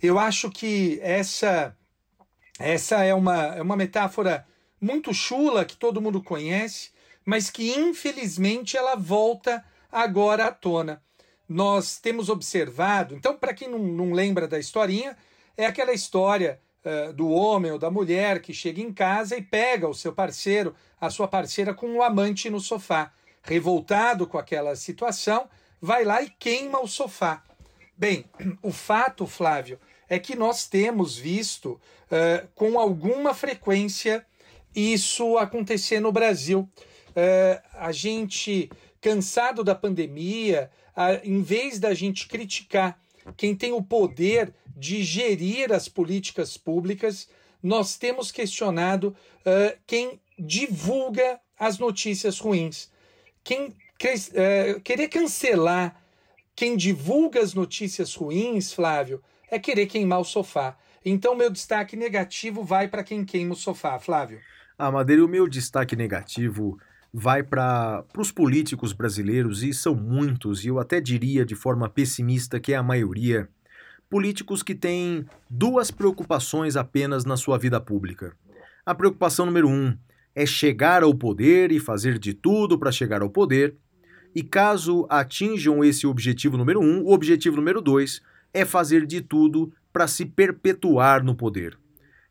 Eu 0.01 0.19
acho 0.19 0.51
que 0.51 0.99
essa 1.01 1.75
essa 2.59 3.03
é 3.03 3.13
uma, 3.13 3.55
é 3.55 3.61
uma 3.61 3.75
metáfora 3.75 4.45
muito 4.81 5.13
chula 5.13 5.65
que 5.65 5.77
todo 5.77 6.01
mundo 6.01 6.23
conhece, 6.23 6.91
mas 7.27 7.49
que 7.49 7.77
infelizmente 7.77 8.77
ela 8.77 8.95
volta 8.95 9.61
agora 9.91 10.45
à 10.45 10.51
tona. 10.51 11.03
Nós 11.47 11.99
temos 11.99 12.29
observado, 12.29 13.13
então, 13.13 13.35
para 13.35 13.53
quem 13.53 13.67
não, 13.67 13.79
não 13.79 14.13
lembra 14.13 14.47
da 14.47 14.57
historinha, 14.57 15.17
é 15.57 15.65
aquela 15.65 15.91
história 15.91 16.57
uh, 16.85 17.11
do 17.11 17.29
homem 17.29 17.69
ou 17.69 17.77
da 17.77 17.91
mulher 17.91 18.41
que 18.41 18.53
chega 18.53 18.81
em 18.81 18.93
casa 18.93 19.35
e 19.35 19.41
pega 19.41 19.89
o 19.89 19.93
seu 19.93 20.13
parceiro, 20.13 20.73
a 21.01 21.09
sua 21.09 21.27
parceira, 21.27 21.73
com 21.73 21.97
o 21.97 22.01
amante 22.01 22.49
no 22.49 22.61
sofá. 22.61 23.11
Revoltado 23.43 24.25
com 24.25 24.37
aquela 24.37 24.73
situação, 24.77 25.49
vai 25.81 26.05
lá 26.05 26.21
e 26.21 26.29
queima 26.29 26.81
o 26.81 26.87
sofá. 26.87 27.43
Bem, 27.97 28.23
o 28.63 28.71
fato, 28.71 29.27
Flávio, 29.27 29.77
é 30.07 30.17
que 30.17 30.33
nós 30.33 30.65
temos 30.65 31.17
visto 31.17 31.71
uh, 31.71 32.47
com 32.55 32.79
alguma 32.79 33.33
frequência 33.33 34.25
isso 34.73 35.37
acontecer 35.37 35.99
no 35.99 36.11
Brasil. 36.13 36.69
Uh, 37.17 37.59
a 37.73 37.91
gente, 37.91 38.69
cansado 39.01 39.63
da 39.63 39.73
pandemia, 39.73 40.69
uh, 40.95 41.19
em 41.23 41.41
vez 41.41 41.79
da 41.79 41.93
gente 41.95 42.27
criticar 42.27 43.01
quem 43.35 43.55
tem 43.55 43.73
o 43.73 43.81
poder 43.81 44.53
de 44.67 45.03
gerir 45.03 45.73
as 45.73 45.89
políticas 45.89 46.55
públicas, 46.55 47.27
nós 47.61 47.97
temos 47.97 48.31
questionado 48.31 49.15
quem 49.85 50.21
divulga 50.37 51.39
as 51.59 51.79
notícias 51.79 52.39
ruins. 52.39 52.89
Quem 53.43 53.75
querer 54.83 55.09
cancelar 55.09 55.99
quem 56.57 56.75
divulga 56.75 57.39
as 57.39 57.53
notícias 57.53 58.15
ruins, 58.15 58.73
Flávio, 58.73 59.21
é 59.51 59.59
querer 59.59 59.85
queimar 59.85 60.19
o 60.19 60.25
sofá. 60.25 60.75
Então, 61.05 61.35
meu 61.35 61.51
destaque 61.51 61.95
negativo 61.95 62.63
vai 62.63 62.87
para 62.87 63.03
quem 63.03 63.23
queima 63.23 63.53
o 63.53 63.55
sofá, 63.55 63.99
Flávio. 63.99 64.39
Ah, 64.75 64.91
Madeira, 64.91 65.23
o 65.23 65.27
meu 65.27 65.47
destaque 65.47 65.95
negativo 65.95 66.79
vai 67.19 67.41
para 67.41 68.05
os 68.15 68.31
políticos 68.31 68.93
brasileiros, 68.93 69.63
e 69.63 69.73
são 69.73 69.95
muitos, 69.95 70.63
e 70.63 70.67
eu 70.67 70.77
até 70.77 71.01
diria 71.01 71.43
de 71.43 71.55
forma 71.55 71.89
pessimista 71.89 72.59
que 72.59 72.73
é 72.73 72.75
a 72.75 72.83
maioria, 72.83 73.49
políticos 74.07 74.61
que 74.61 74.75
têm 74.75 75.25
duas 75.49 75.89
preocupações 75.89 76.75
apenas 76.75 77.25
na 77.25 77.35
sua 77.35 77.57
vida 77.57 77.81
pública. 77.81 78.37
A 78.85 78.93
preocupação 78.93 79.47
número 79.47 79.67
um 79.67 79.97
é 80.35 80.45
chegar 80.45 81.01
ao 81.01 81.11
poder 81.11 81.71
e 81.71 81.79
fazer 81.79 82.19
de 82.19 82.35
tudo 82.35 82.77
para 82.77 82.91
chegar 82.91 83.23
ao 83.23 83.31
poder, 83.31 83.75
e 84.35 84.43
caso 84.43 85.07
atinjam 85.09 85.83
esse 85.83 86.05
objetivo 86.05 86.55
número 86.55 86.79
um, 86.79 87.01
o 87.01 87.11
objetivo 87.11 87.55
número 87.55 87.81
dois 87.81 88.21
é 88.53 88.63
fazer 88.63 89.07
de 89.07 89.21
tudo 89.21 89.73
para 89.91 90.07
se 90.07 90.23
perpetuar 90.23 91.23
no 91.23 91.33
poder. 91.33 91.79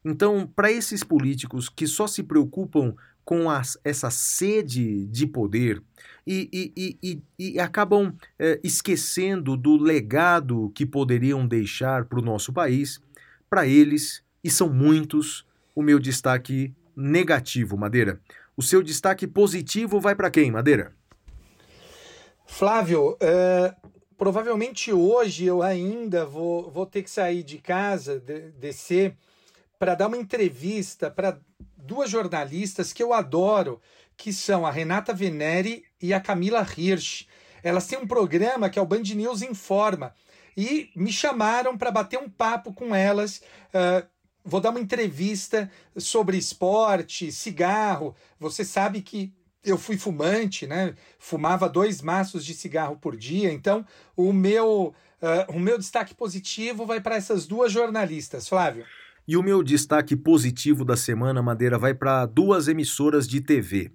Então, 0.05 0.49
para 0.55 0.71
esses 0.71 1.03
políticos 1.03 1.69
que 1.69 1.89
só 1.89 2.07
se 2.07 2.23
preocupam 2.23 2.95
com 3.27 3.51
as, 3.51 3.77
essa 3.83 4.09
sede 4.09 5.05
de 5.07 5.27
poder 5.27 5.83
e, 6.25 6.73
e, 6.77 6.99
e, 7.03 7.23
e 7.37 7.59
acabam 7.59 8.15
é, 8.39 8.61
esquecendo 8.63 9.57
do 9.57 9.77
legado 9.77 10.71
que 10.77 10.87
poderiam 10.87 11.45
deixar 11.45 12.05
para 12.05 12.21
o 12.21 12.23
nosso 12.23 12.53
país, 12.53 13.01
para 13.51 13.67
eles, 13.67 14.23
e 14.45 14.49
são 14.49 14.69
muitos, 14.73 15.45
o 15.75 15.83
meu 15.83 15.99
destaque 15.99 16.73
negativo, 16.95 17.77
Madeira. 17.77 18.21
O 18.57 18.63
seu 18.63 18.81
destaque 18.81 19.27
positivo 19.27 20.01
vai 20.01 20.15
para 20.15 20.31
quem, 20.31 20.53
Madeira? 20.53 20.93
Flávio, 22.47 23.15
uh, 23.15 23.91
provavelmente 24.17 24.93
hoje 24.93 25.45
eu 25.45 25.63
ainda 25.63 26.25
vou, 26.25 26.71
vou 26.71 26.87
ter 26.87 27.03
que 27.03 27.11
sair 27.11 27.43
de 27.43 27.59
casa, 27.59 28.21
de, 28.21 28.53
descer, 28.53 29.17
para 29.81 29.97
dar 29.97 30.07
uma 30.07 30.17
entrevista 30.17 31.11
para 31.11 31.41
duas 31.87 32.11
jornalistas 32.11 32.93
que 32.93 33.03
eu 33.03 33.13
adoro, 33.13 33.81
que 34.17 34.33
são 34.33 34.67
a 34.67 34.71
Renata 34.71 35.15
Veneri 35.15 35.85
e 36.01 36.13
a 36.13 36.21
Camila 36.21 36.67
Hirsch. 36.77 37.27
Elas 37.63 37.87
têm 37.87 37.99
um 37.99 38.07
programa 38.07 38.69
que 38.69 38.79
é 38.79 38.83
o 38.83 38.87
Band 38.87 39.03
News 39.03 39.43
Informa. 39.43 40.15
E 40.57 40.91
me 40.97 41.13
chamaram 41.13 41.77
para 41.77 41.91
bater 41.91 42.19
um 42.19 42.31
papo 42.31 42.73
com 42.73 42.95
elas. 42.95 43.43
Uh, 43.69 44.07
vou 44.45 44.61
dar 44.61 44.71
uma 44.71 44.81
entrevista 44.81 45.71
sobre 45.97 46.39
esporte, 46.39 47.31
cigarro. 47.31 48.15
Você 48.39 48.65
sabe 48.65 49.03
que 49.03 49.35
eu 49.63 49.77
fui 49.77 49.99
fumante, 49.99 50.67
né? 50.67 50.95
Fumava 51.19 51.69
dois 51.69 52.01
maços 52.01 52.45
de 52.45 52.55
cigarro 52.55 52.97
por 52.97 53.17
dia, 53.17 53.53
então 53.53 53.85
o 54.17 54.33
meu, 54.33 54.95
uh, 55.21 55.53
o 55.53 55.59
meu 55.59 55.77
destaque 55.77 56.15
positivo 56.15 56.87
vai 56.87 57.01
para 57.01 57.17
essas 57.17 57.47
duas 57.47 57.73
jornalistas, 57.73 58.49
Flávio. 58.49 58.87
E 59.29 59.37
o 59.37 59.43
meu 59.43 59.63
destaque 59.63 60.15
positivo 60.15 60.85
da 60.85 60.97
semana, 60.97 61.43
Madeira, 61.43 61.79
vai 61.79 61.93
para 61.93 62.27
duas 62.27 62.69
emissoras 62.69 63.27
de 63.27 63.41
TV. 63.41 63.91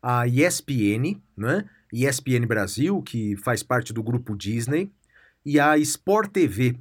A 0.00 0.28
ESPN, 0.28 1.20
né? 1.36 1.68
ESPN 1.92 2.46
Brasil, 2.46 3.02
que 3.02 3.36
faz 3.36 3.64
parte 3.64 3.92
do 3.92 4.02
grupo 4.02 4.36
Disney, 4.36 4.92
e 5.44 5.58
a 5.58 5.76
Sport 5.78 6.30
TV, 6.30 6.76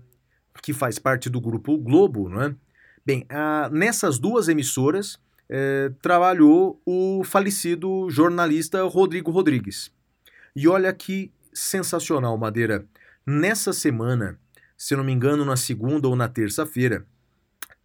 que 0.61 0.71
faz 0.71 0.99
parte 0.99 1.29
do 1.29 1.41
grupo 1.41 1.77
Globo, 1.77 2.29
né? 2.29 2.55
Bem, 3.03 3.25
a, 3.27 3.69
nessas 3.71 4.19
duas 4.19 4.47
emissoras 4.47 5.17
é, 5.49 5.91
trabalhou 5.99 6.79
o 6.85 7.23
falecido 7.23 8.07
jornalista 8.09 8.83
Rodrigo 8.83 9.31
Rodrigues. 9.31 9.91
E 10.55 10.67
olha 10.67 10.93
que 10.93 11.31
sensacional, 11.51 12.37
Madeira. 12.37 12.85
Nessa 13.25 13.73
semana, 13.73 14.37
se 14.77 14.95
não 14.95 15.03
me 15.03 15.11
engano, 15.11 15.43
na 15.43 15.55
segunda 15.55 16.07
ou 16.07 16.15
na 16.15 16.27
terça-feira, 16.27 17.05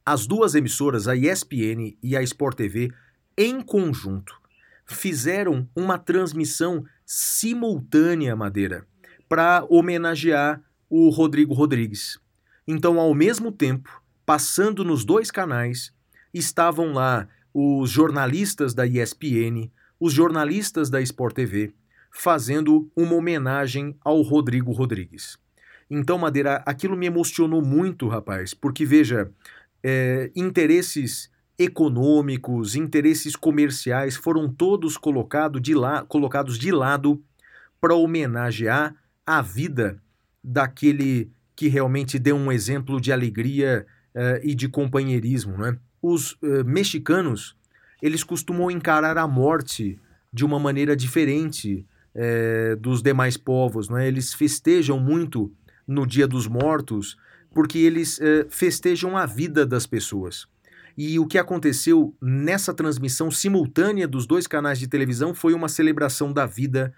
as 0.05 0.26
duas 0.26 0.55
emissoras, 0.55 1.09
a 1.09 1.16
ESPN 1.16 1.97
e 2.02 2.16
a 2.16 2.22
Sport 2.22 2.56
TV, 2.56 2.90
em 3.36 3.60
conjunto, 3.60 4.35
fizeram 4.85 5.68
uma 5.74 5.98
transmissão 5.98 6.85
simultânea, 7.06 8.36
Madeira, 8.36 8.86
para 9.28 9.64
homenagear 9.68 10.62
o 10.90 11.09
Rodrigo 11.09 11.55
Rodrigues. 11.55 12.18
Então, 12.68 13.01
ao 13.01 13.14
mesmo 13.14 13.51
tempo, 13.51 14.02
passando 14.24 14.85
nos 14.85 15.05
dois 15.05 15.31
canais, 15.31 15.93
estavam 16.32 16.93
lá 16.93 17.26
os 17.52 17.90
jornalistas 17.90 18.74
da 18.74 18.86
ESPN, 18.86 19.70
os 19.98 20.12
jornalistas 20.12 20.90
da 20.90 21.01
Sport 21.01 21.35
TV, 21.35 21.74
fazendo 22.10 22.90
uma 22.94 23.14
homenagem 23.14 23.97
ao 24.05 24.20
Rodrigo 24.22 24.72
Rodrigues. 24.72 25.39
Então, 25.90 26.18
Madeira, 26.18 26.62
aquilo 26.66 26.97
me 26.97 27.06
emocionou 27.06 27.62
muito, 27.62 28.09
rapaz, 28.09 28.55
porque 28.55 28.85
veja, 28.85 29.31
é, 29.85 30.31
interesses 30.35 31.31
econômicos, 31.59 32.74
interesses 32.74 33.36
comerciais 33.36 34.16
foram 34.16 34.52
todos 34.52 34.97
colocado 34.97 35.61
de 35.61 35.74
la 35.74 36.02
colocados 36.02 36.59
de 36.59 36.73
lado 36.73 37.23
para 37.81 37.94
homenagear 37.94 38.97
a 39.27 39.43
vida 39.43 40.02
daquele 40.43 41.31
que 41.55 41.69
realmente 41.69 42.19
deu 42.19 42.35
um 42.35 42.51
exemplo 42.51 43.01
de 43.01 43.12
alegria 43.12 43.86
uh, 44.15 44.40
e 44.43 44.55
de 44.55 44.69
companheirismo. 44.69 45.56
Né? 45.56 45.78
Os 46.02 46.32
uh, 46.32 46.65
mexicanos 46.65 47.56
eles 48.02 48.24
costumam 48.24 48.70
encarar 48.70 49.16
a 49.16 49.28
morte 49.28 49.98
de 50.32 50.44
uma 50.44 50.59
maneira 50.59 50.97
diferente 50.97 51.86
uh, 52.15 52.77
dos 52.77 53.01
demais 53.01 53.36
povos. 53.36 53.89
Né? 53.89 54.09
Eles 54.09 54.35
festejam 54.35 54.98
muito 54.98 55.52
no 55.86 56.06
Dia 56.06 56.27
dos 56.27 56.48
Mortos 56.48 57.16
porque 57.55 57.78
eles 57.78 58.20
festejam 58.51 59.16
a 59.16 59.24
vida 59.24 59.64
das 59.64 59.86
pessoas. 59.86 60.47
E 60.97 61.18
o 61.18 61.26
que 61.26 61.39
aconteceu 61.39 62.14
nessa 62.20 62.72
transmissão 62.72 63.31
simultânea 63.31 64.06
dos 64.06 64.26
dois 64.26 64.47
canais 64.47 64.78
de 64.78 64.86
televisão 64.86 65.35
foi 65.35 65.55
uma 65.55 65.68
celebração 65.68 66.32
da 66.32 66.47
vida, 66.47 66.94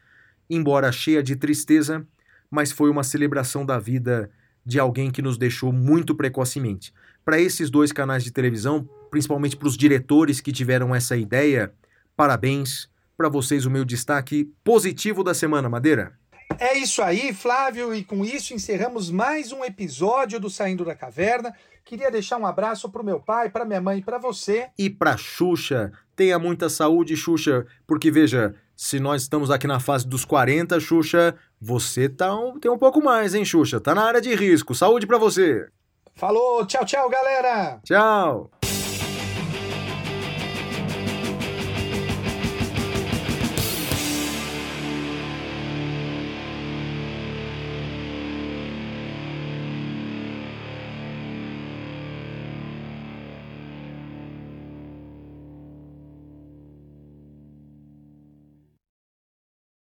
embora 0.51 0.93
cheia 0.93 1.23
de 1.23 1.37
tristeza, 1.37 2.07
mas 2.51 2.73
foi 2.73 2.91
uma 2.91 3.03
celebração 3.03 3.65
da 3.65 3.78
vida 3.78 4.31
de 4.65 4.78
alguém 4.78 5.11
que 5.11 5.23
nos 5.23 5.39
deixou 5.39 5.73
muito 5.73 6.15
precocemente. 6.15 6.93
Para 7.24 7.41
esses 7.41 7.70
dois 7.70 7.93
canais 7.93 8.23
de 8.23 8.31
televisão, 8.31 8.89
principalmente 9.11 9.57
para 9.57 9.69
os 9.69 9.77
diretores 9.77 10.41
que 10.41 10.53
tiveram 10.53 10.95
essa 10.95 11.16
ideia, 11.16 11.73
parabéns. 12.16 12.89
Para 13.16 13.28
vocês, 13.31 13.65
o 13.65 13.70
meu 13.70 13.85
destaque 13.85 14.53
positivo 14.62 15.24
da 15.24 15.33
semana, 15.33 15.69
Madeira. 15.70 16.12
É 16.59 16.78
isso 16.78 17.03
aí, 17.03 17.33
Flávio, 17.35 17.95
e 17.95 18.03
com 18.03 18.24
isso 18.24 18.55
encerramos 18.55 19.11
mais 19.11 19.53
um 19.53 19.65
episódio 19.65 20.41
do 20.41 20.49
Saindo 20.49 20.85
da 20.85 20.95
Caverna. 20.95 21.55
Queria 21.85 22.11
deixar 22.11 22.39
um 22.39 22.47
abraço 22.47 22.91
pro 22.91 23.05
meu 23.05 23.20
pai, 23.20 23.51
para 23.51 23.65
minha 23.65 23.81
mãe 23.81 23.99
e 23.99 24.03
para 24.03 24.19
você. 24.19 24.69
E 24.78 24.89
para 24.91 25.16
Xuxa. 25.16 25.93
Tenha 26.15 26.39
muita 26.39 26.69
saúde, 26.69 27.16
Xuxa, 27.16 27.66
porque 27.87 28.11
veja, 28.11 28.55
se 28.74 28.99
nós 28.99 29.23
estamos 29.23 29.51
aqui 29.51 29.66
na 29.66 29.78
fase 29.78 30.07
dos 30.07 30.24
40, 30.24 30.81
Xuxa, 30.81 31.37
você 31.61 32.09
tá 32.09 32.35
um, 32.35 32.59
tem 32.59 32.70
um 32.70 32.78
pouco 32.78 33.03
mais, 33.03 33.35
hein, 33.35 33.45
Xuxa? 33.45 33.78
Tá 33.78 33.95
na 33.95 34.03
área 34.03 34.20
de 34.20 34.35
risco. 34.35 34.74
Saúde 34.74 35.07
para 35.07 35.19
você. 35.19 35.69
Falou, 36.15 36.65
tchau, 36.66 36.85
tchau, 36.85 37.11
galera. 37.11 37.78
Tchau. 37.85 38.51